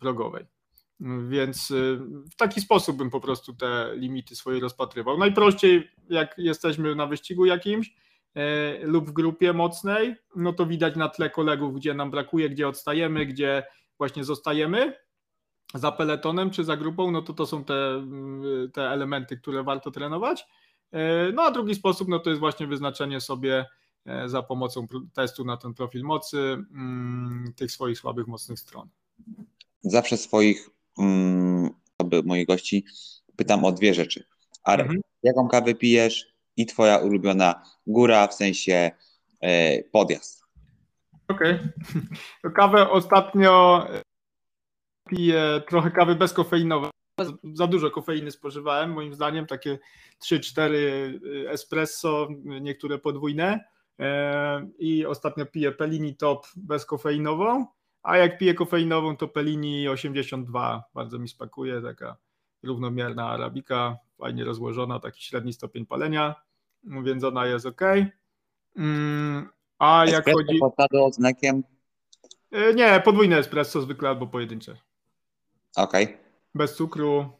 progowej. 0.00 0.59
Więc 1.28 1.70
y, 1.70 1.98
w 2.30 2.34
taki 2.36 2.60
sposób 2.60 2.96
bym 2.96 3.10
po 3.10 3.20
prostu 3.20 3.54
te 3.54 3.90
limity 3.94 4.36
swoje 4.36 4.60
rozpatrywał. 4.60 5.18
Najprościej, 5.18 5.90
jak 6.10 6.34
jesteśmy 6.38 6.94
na 6.94 7.06
wyścigu 7.06 7.46
jakimś 7.46 7.94
e, 8.34 8.78
lub 8.86 9.08
w 9.08 9.12
grupie 9.12 9.52
mocnej, 9.52 10.16
no 10.36 10.52
to 10.52 10.66
widać 10.66 10.96
na 10.96 11.08
tle 11.08 11.30
kolegów, 11.30 11.74
gdzie 11.74 11.94
nam 11.94 12.10
brakuje, 12.10 12.50
gdzie 12.50 12.68
odstajemy, 12.68 13.26
gdzie 13.26 13.62
właśnie 13.98 14.24
zostajemy 14.24 14.96
za 15.74 15.92
peletonem 15.92 16.50
czy 16.50 16.64
za 16.64 16.76
grupą, 16.76 17.10
no 17.10 17.22
to 17.22 17.32
to 17.32 17.46
są 17.46 17.64
te, 17.64 17.74
mm, 17.74 18.70
te 18.72 18.90
elementy, 18.90 19.36
które 19.36 19.62
warto 19.62 19.90
trenować. 19.90 20.46
No 21.34 21.42
a 21.42 21.50
drugi 21.50 21.74
sposób, 21.74 22.08
no 22.08 22.18
to 22.18 22.30
jest 22.30 22.40
właśnie 22.40 22.66
wyznaczenie 22.66 23.20
sobie 23.20 23.66
za 24.26 24.42
pomocą 24.42 24.86
testu 25.12 25.44
na 25.44 25.56
ten 25.56 25.74
profil 25.74 26.02
mocy 26.02 26.38
mm, 26.38 27.52
tych 27.56 27.72
swoich 27.72 27.98
słabych, 27.98 28.26
mocnych 28.26 28.58
stron. 28.60 28.88
Zawsze 29.82 30.16
swoich 30.16 30.70
Mm, 31.00 31.70
osoby, 31.98 32.22
moich 32.22 32.46
gości, 32.46 32.84
pytam 33.36 33.64
o 33.64 33.72
dwie 33.72 33.94
rzeczy. 33.94 34.24
Arek, 34.64 34.86
mhm. 34.86 35.00
jaką 35.22 35.48
kawę 35.48 35.74
pijesz 35.74 36.26
i 36.56 36.66
twoja 36.66 36.98
ulubiona 36.98 37.62
góra, 37.86 38.26
w 38.26 38.34
sensie 38.34 38.90
e, 39.40 39.82
podjazd? 39.82 40.44
Okej. 41.28 41.54
Okay. 41.54 42.52
Kawę 42.56 42.90
ostatnio 42.90 43.86
piję 45.08 45.62
trochę 45.68 45.90
kawy 45.90 46.14
bezkofeinowej. 46.14 46.90
Za 47.54 47.66
dużo 47.66 47.90
kofeiny 47.90 48.30
spożywałem, 48.30 48.92
moim 48.92 49.14
zdaniem, 49.14 49.46
takie 49.46 49.78
3-4 50.24 50.74
espresso, 51.48 52.28
niektóre 52.44 52.98
podwójne. 52.98 53.64
E, 54.00 54.68
I 54.78 55.06
ostatnio 55.06 55.46
piję 55.46 55.72
Pelini 55.72 56.16
Top 56.16 56.46
bezkofeinową 56.56 57.66
a 58.02 58.16
jak 58.16 58.38
piję 58.38 58.54
kofeinową, 58.54 59.16
to 59.16 59.28
Pelini 59.28 59.88
82 59.88 60.84
bardzo 60.94 61.18
mi 61.18 61.28
smakuje, 61.28 61.82
taka 61.82 62.16
równomierna 62.62 63.28
arabika, 63.28 63.96
fajnie 64.18 64.44
rozłożona, 64.44 65.00
taki 65.00 65.22
średni 65.22 65.52
stopień 65.52 65.86
palenia, 65.86 66.34
więc 66.84 67.24
ona 67.24 67.46
jest 67.46 67.66
ok. 67.66 67.80
Mm, 68.76 69.48
a 69.78 70.04
jak 70.06 70.28
espresso 70.28 70.38
chodzi. 70.38 70.58
Podado 70.58 71.04
oznakiem? 71.04 71.62
E, 72.52 72.74
nie, 72.74 73.00
podwójne 73.04 73.38
espresso 73.38 73.82
zwykle 73.82 74.08
albo 74.08 74.26
pojedyncze. 74.26 74.76
Ok. 75.76 75.92
Bez 76.54 76.76
cukru, 76.76 77.32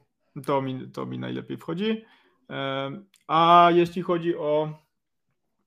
to 0.47 0.62
mi, 0.62 0.91
to 0.91 1.07
mi 1.07 1.19
najlepiej 1.19 1.57
wchodzi. 1.57 2.05
E, 2.51 2.91
a 3.28 3.69
jeśli 3.74 4.03
chodzi 4.03 4.37
o 4.37 4.78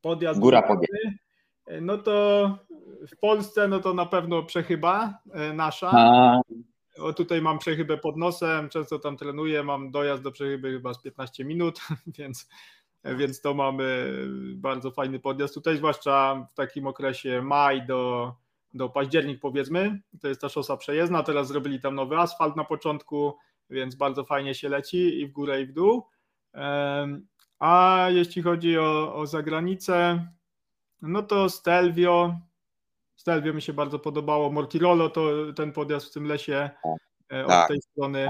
podjazd. 0.01 0.39
Góra 0.39 0.61
podjazd. 0.61 0.93
No 1.81 1.97
to 1.97 2.57
w 3.07 3.17
Polsce 3.19 3.67
no 3.67 3.79
to 3.79 3.93
na 3.93 4.05
pewno 4.05 4.43
przechyba 4.43 5.19
e, 5.31 5.53
nasza. 5.53 5.91
A. 5.93 6.41
O, 6.99 7.13
tutaj 7.13 7.41
mam 7.41 7.59
przechybę 7.59 7.97
pod 7.97 8.17
nosem, 8.17 8.69
często 8.69 8.99
tam 8.99 9.17
trenuję, 9.17 9.63
mam 9.63 9.91
dojazd 9.91 10.23
do 10.23 10.31
przechyby 10.31 10.71
chyba 10.71 10.93
z 10.93 11.01
15 11.01 11.45
minut, 11.45 11.79
więc, 12.17 12.49
więc 13.05 13.41
to 13.41 13.53
mamy 13.53 14.17
bardzo 14.55 14.91
fajny 14.91 15.19
podjazd 15.19 15.53
tutaj, 15.53 15.77
zwłaszcza 15.77 16.47
w 16.49 16.53
takim 16.53 16.87
okresie 16.87 17.41
maj 17.41 17.85
do, 17.85 18.33
do 18.73 18.89
październik 18.89 19.39
powiedzmy, 19.39 20.01
to 20.21 20.27
jest 20.27 20.41
ta 20.41 20.49
szosa 20.49 20.77
przejezdna, 20.77 21.23
teraz 21.23 21.47
zrobili 21.47 21.81
tam 21.81 21.95
nowy 21.95 22.17
asfalt 22.17 22.55
na 22.55 22.63
początku, 22.63 23.37
więc 23.69 23.95
bardzo 23.95 24.23
fajnie 24.23 24.55
się 24.55 24.69
leci 24.69 25.21
i 25.21 25.27
w 25.27 25.31
górę 25.31 25.61
i 25.61 25.65
w 25.65 25.73
dół. 25.73 26.03
A 27.59 28.07
jeśli 28.09 28.41
chodzi 28.41 28.77
o, 28.77 29.15
o 29.15 29.27
zagranicę, 29.27 30.27
no 31.01 31.23
to 31.23 31.49
Stelvio, 31.49 32.35
Stelvio 33.15 33.53
mi 33.53 33.61
się 33.61 33.73
bardzo 33.73 33.99
podobało. 33.99 34.51
Mortirolo 34.51 35.09
to 35.09 35.53
ten 35.55 35.71
podjazd 35.71 36.07
w 36.07 36.13
tym 36.13 36.25
lesie 36.25 36.69
e, 37.33 37.43
od 37.43 37.49
tak. 37.49 37.67
tej 37.67 37.81
strony. 37.81 38.27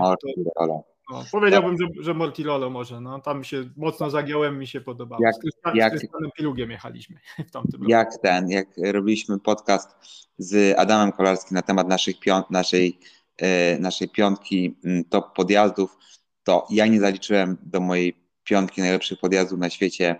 To, 0.57 0.83
no, 1.11 1.23
powiedziałbym, 1.31 1.77
że, 1.77 2.03
że 2.03 2.13
Mortirolo 2.13 2.69
może. 2.69 3.01
No, 3.01 3.19
tam 3.19 3.43
się 3.43 3.69
mocno 3.77 4.09
zagiąłem, 4.09 4.59
mi 4.59 4.67
się 4.67 4.81
podobało. 4.81 5.23
Jak, 5.23 5.35
z, 5.35 5.39
Krystian, 5.39 5.75
jak, 5.75 5.99
z 5.99 6.07
Pilugiem 6.37 6.71
jechaliśmy 6.71 7.19
w 7.47 7.51
tamtym 7.51 7.81
roku. 7.81 7.91
Jak 7.91 8.17
ten, 8.17 8.49
jak 8.49 8.67
robiliśmy 8.85 9.39
podcast 9.39 9.95
z 10.37 10.79
Adamem 10.79 11.11
Kolarskim 11.11 11.55
na 11.55 11.61
temat 11.61 11.87
naszych 11.87 12.19
piąt, 12.19 12.51
naszej, 12.51 12.99
e, 13.37 13.79
naszej 13.79 14.09
piątki 14.09 14.77
mm, 14.85 15.03
top 15.03 15.35
podjazdów, 15.35 15.97
to 16.43 16.67
ja 16.69 16.87
nie 16.87 16.99
zaliczyłem 16.99 17.57
do 17.61 17.79
mojej 17.79 18.17
piątki 18.43 18.81
najlepszych 18.81 19.19
podjazdów 19.19 19.59
na 19.59 19.69
świecie 19.69 20.15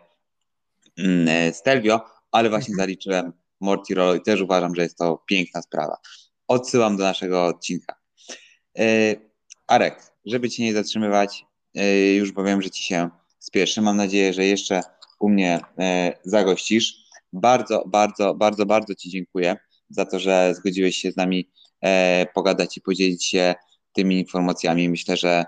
mm, 0.98 1.27
e, 1.27 1.53
Stelvio, 1.53 2.02
ale 2.31 2.49
właśnie 2.49 2.72
mhm. 2.72 2.88
zaliczyłem 2.88 3.34
Morty 3.64 3.94
i 4.18 4.22
też 4.22 4.41
uważam, 4.41 4.76
że 4.76 4.81
jest 4.81 4.98
to 4.98 5.23
piękna 5.27 5.61
sprawa. 5.61 5.98
Odsyłam 6.48 6.98
do 6.98 7.03
naszego 7.03 7.45
odcinka. 7.45 7.95
E, 8.80 9.15
Arek, 9.68 10.14
żeby 10.26 10.49
Cię 10.49 10.64
nie 10.64 10.73
zatrzymywać, 10.73 11.45
e, 11.76 12.14
już 12.14 12.31
bo 12.31 12.44
wiem, 12.44 12.61
że 12.61 12.69
Ci 12.69 12.84
się 12.84 13.10
spieszy. 13.40 13.81
Mam 13.81 13.98
nadzieję, 13.98 14.34
że 14.34 14.45
jeszcze 14.45 14.81
u 15.19 15.30
mnie 15.30 15.60
e, 15.80 16.14
zagościsz. 16.23 16.95
Bardzo, 17.34 17.84
bardzo, 17.88 18.35
bardzo, 18.35 18.65
bardzo 18.65 18.95
Ci 18.95 19.10
dziękuję 19.10 19.57
za 19.90 20.06
to, 20.06 20.19
że 20.19 20.53
zgodziłeś 20.56 20.98
się 20.98 21.11
z 21.11 21.18
nami 21.18 21.49
pogadać 22.34 22.77
i 22.77 22.81
podzielić 22.81 23.26
się 23.26 23.56
tymi 23.94 24.19
informacjami. 24.19 24.90
Myślę, 24.90 25.18
że 25.18 25.45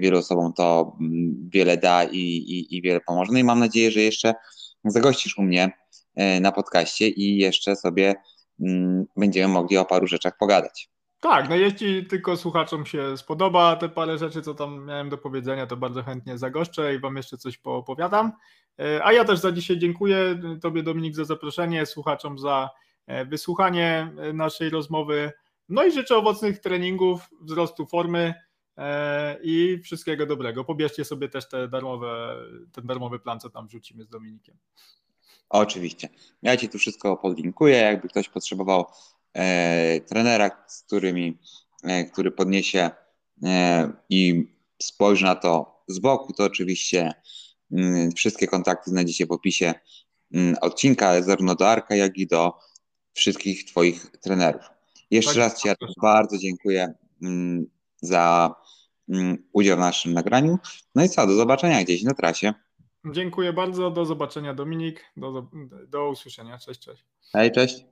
wielu 0.00 0.18
osobom 0.18 0.52
to 0.52 0.96
mm, 1.00 1.50
wiele 1.52 1.76
da 1.76 2.04
i, 2.04 2.18
i, 2.18 2.76
i 2.76 2.82
wiele 2.82 3.00
pomoże. 3.00 3.32
No 3.32 3.38
i 3.38 3.44
mam 3.44 3.58
nadzieję, 3.58 3.90
że 3.90 4.00
jeszcze 4.00 4.34
zagościsz 4.84 5.38
u 5.38 5.42
mnie 5.42 5.72
na 6.40 6.52
podcaście 6.52 7.08
i 7.08 7.36
jeszcze 7.36 7.76
sobie 7.76 8.14
mm, 8.60 9.04
będziemy 9.16 9.54
mogli 9.54 9.76
o 9.76 9.84
paru 9.84 10.06
rzeczach 10.06 10.36
pogadać. 10.38 10.92
Tak, 11.22 11.48
no 11.48 11.56
jeśli 11.56 12.06
tylko 12.06 12.36
słuchaczom 12.36 12.86
się 12.86 13.16
spodoba 13.16 13.76
te 13.76 13.88
parę 13.88 14.18
rzeczy, 14.18 14.42
co 14.42 14.54
tam 14.54 14.84
miałem 14.84 15.08
do 15.08 15.18
powiedzenia, 15.18 15.66
to 15.66 15.76
bardzo 15.76 16.02
chętnie 16.02 16.38
zagoszczę 16.38 16.94
i 16.94 16.98
Wam 16.98 17.16
jeszcze 17.16 17.38
coś 17.38 17.58
poopowiadam. 17.58 18.32
E, 18.80 19.04
a 19.04 19.12
ja 19.12 19.24
też 19.24 19.38
za 19.38 19.52
dzisiaj 19.52 19.78
dziękuję 19.78 20.40
Tobie 20.62 20.82
Dominik 20.82 21.14
za 21.14 21.24
zaproszenie, 21.24 21.86
słuchaczom 21.86 22.38
za 22.38 22.70
e, 23.06 23.24
wysłuchanie 23.24 24.12
e, 24.18 24.32
naszej 24.32 24.70
rozmowy. 24.70 25.32
No 25.68 25.84
i 25.84 25.92
życzę 25.92 26.16
owocnych 26.16 26.58
treningów, 26.58 27.28
wzrostu 27.40 27.86
formy 27.86 28.34
i 29.42 29.80
wszystkiego 29.84 30.26
dobrego. 30.26 30.64
Pobierzcie 30.64 31.04
sobie 31.04 31.28
też 31.28 31.48
te 31.48 31.68
darmowe, 31.68 32.36
ten 32.72 32.86
darmowy 32.86 33.18
plan, 33.18 33.40
co 33.40 33.50
tam 33.50 33.66
wrzucimy 33.66 34.04
z 34.04 34.08
Dominikiem. 34.08 34.56
Oczywiście. 35.52 36.08
Ja 36.42 36.56
Ci 36.56 36.68
tu 36.68 36.78
wszystko 36.78 37.16
podlinkuję. 37.16 37.76
Jakby 37.76 38.08
ktoś 38.08 38.28
potrzebował 38.28 38.84
e, 39.34 40.00
trenera, 40.00 40.50
z 40.66 40.82
którymi, 40.82 41.38
e, 41.82 42.04
który 42.04 42.30
podniesie 42.30 42.90
e, 43.44 43.92
i 44.10 44.48
spojrzy 44.82 45.24
na 45.24 45.34
to 45.34 45.82
z 45.88 45.98
boku, 45.98 46.32
to 46.32 46.44
oczywiście 46.44 47.12
mm, 47.72 48.12
wszystkie 48.12 48.46
kontakty 48.46 48.90
znajdziecie 48.90 49.26
w 49.26 49.32
opisie 49.32 49.74
mm, 50.34 50.56
odcinka, 50.60 51.22
zarówno 51.22 51.54
do 51.54 51.68
Arka, 51.68 51.94
jak 51.94 52.18
i 52.18 52.26
do 52.26 52.58
wszystkich 53.12 53.64
Twoich 53.64 54.06
trenerów. 54.10 54.62
Jeszcze 55.10 55.34
tak, 55.34 55.38
raz 55.38 55.62
Ci 55.62 55.68
ja 55.68 55.74
bardzo 56.02 56.38
dziękuję 56.38 56.94
mm, 57.22 57.66
za 58.00 58.54
udział 59.52 59.76
w 59.76 59.80
naszym 59.80 60.12
nagraniu. 60.12 60.58
No 60.94 61.04
i 61.04 61.08
co, 61.08 61.26
do 61.26 61.34
zobaczenia 61.34 61.84
gdzieś 61.84 62.02
na 62.02 62.14
trasie. 62.14 62.54
Dziękuję 63.04 63.52
bardzo, 63.52 63.90
do 63.90 64.04
zobaczenia 64.04 64.54
Dominik, 64.54 65.04
do, 65.16 65.46
do 65.88 66.08
usłyszenia, 66.08 66.58
cześć, 66.58 66.80
cześć. 66.80 67.04
Hej, 67.32 67.52
cześć. 67.52 67.91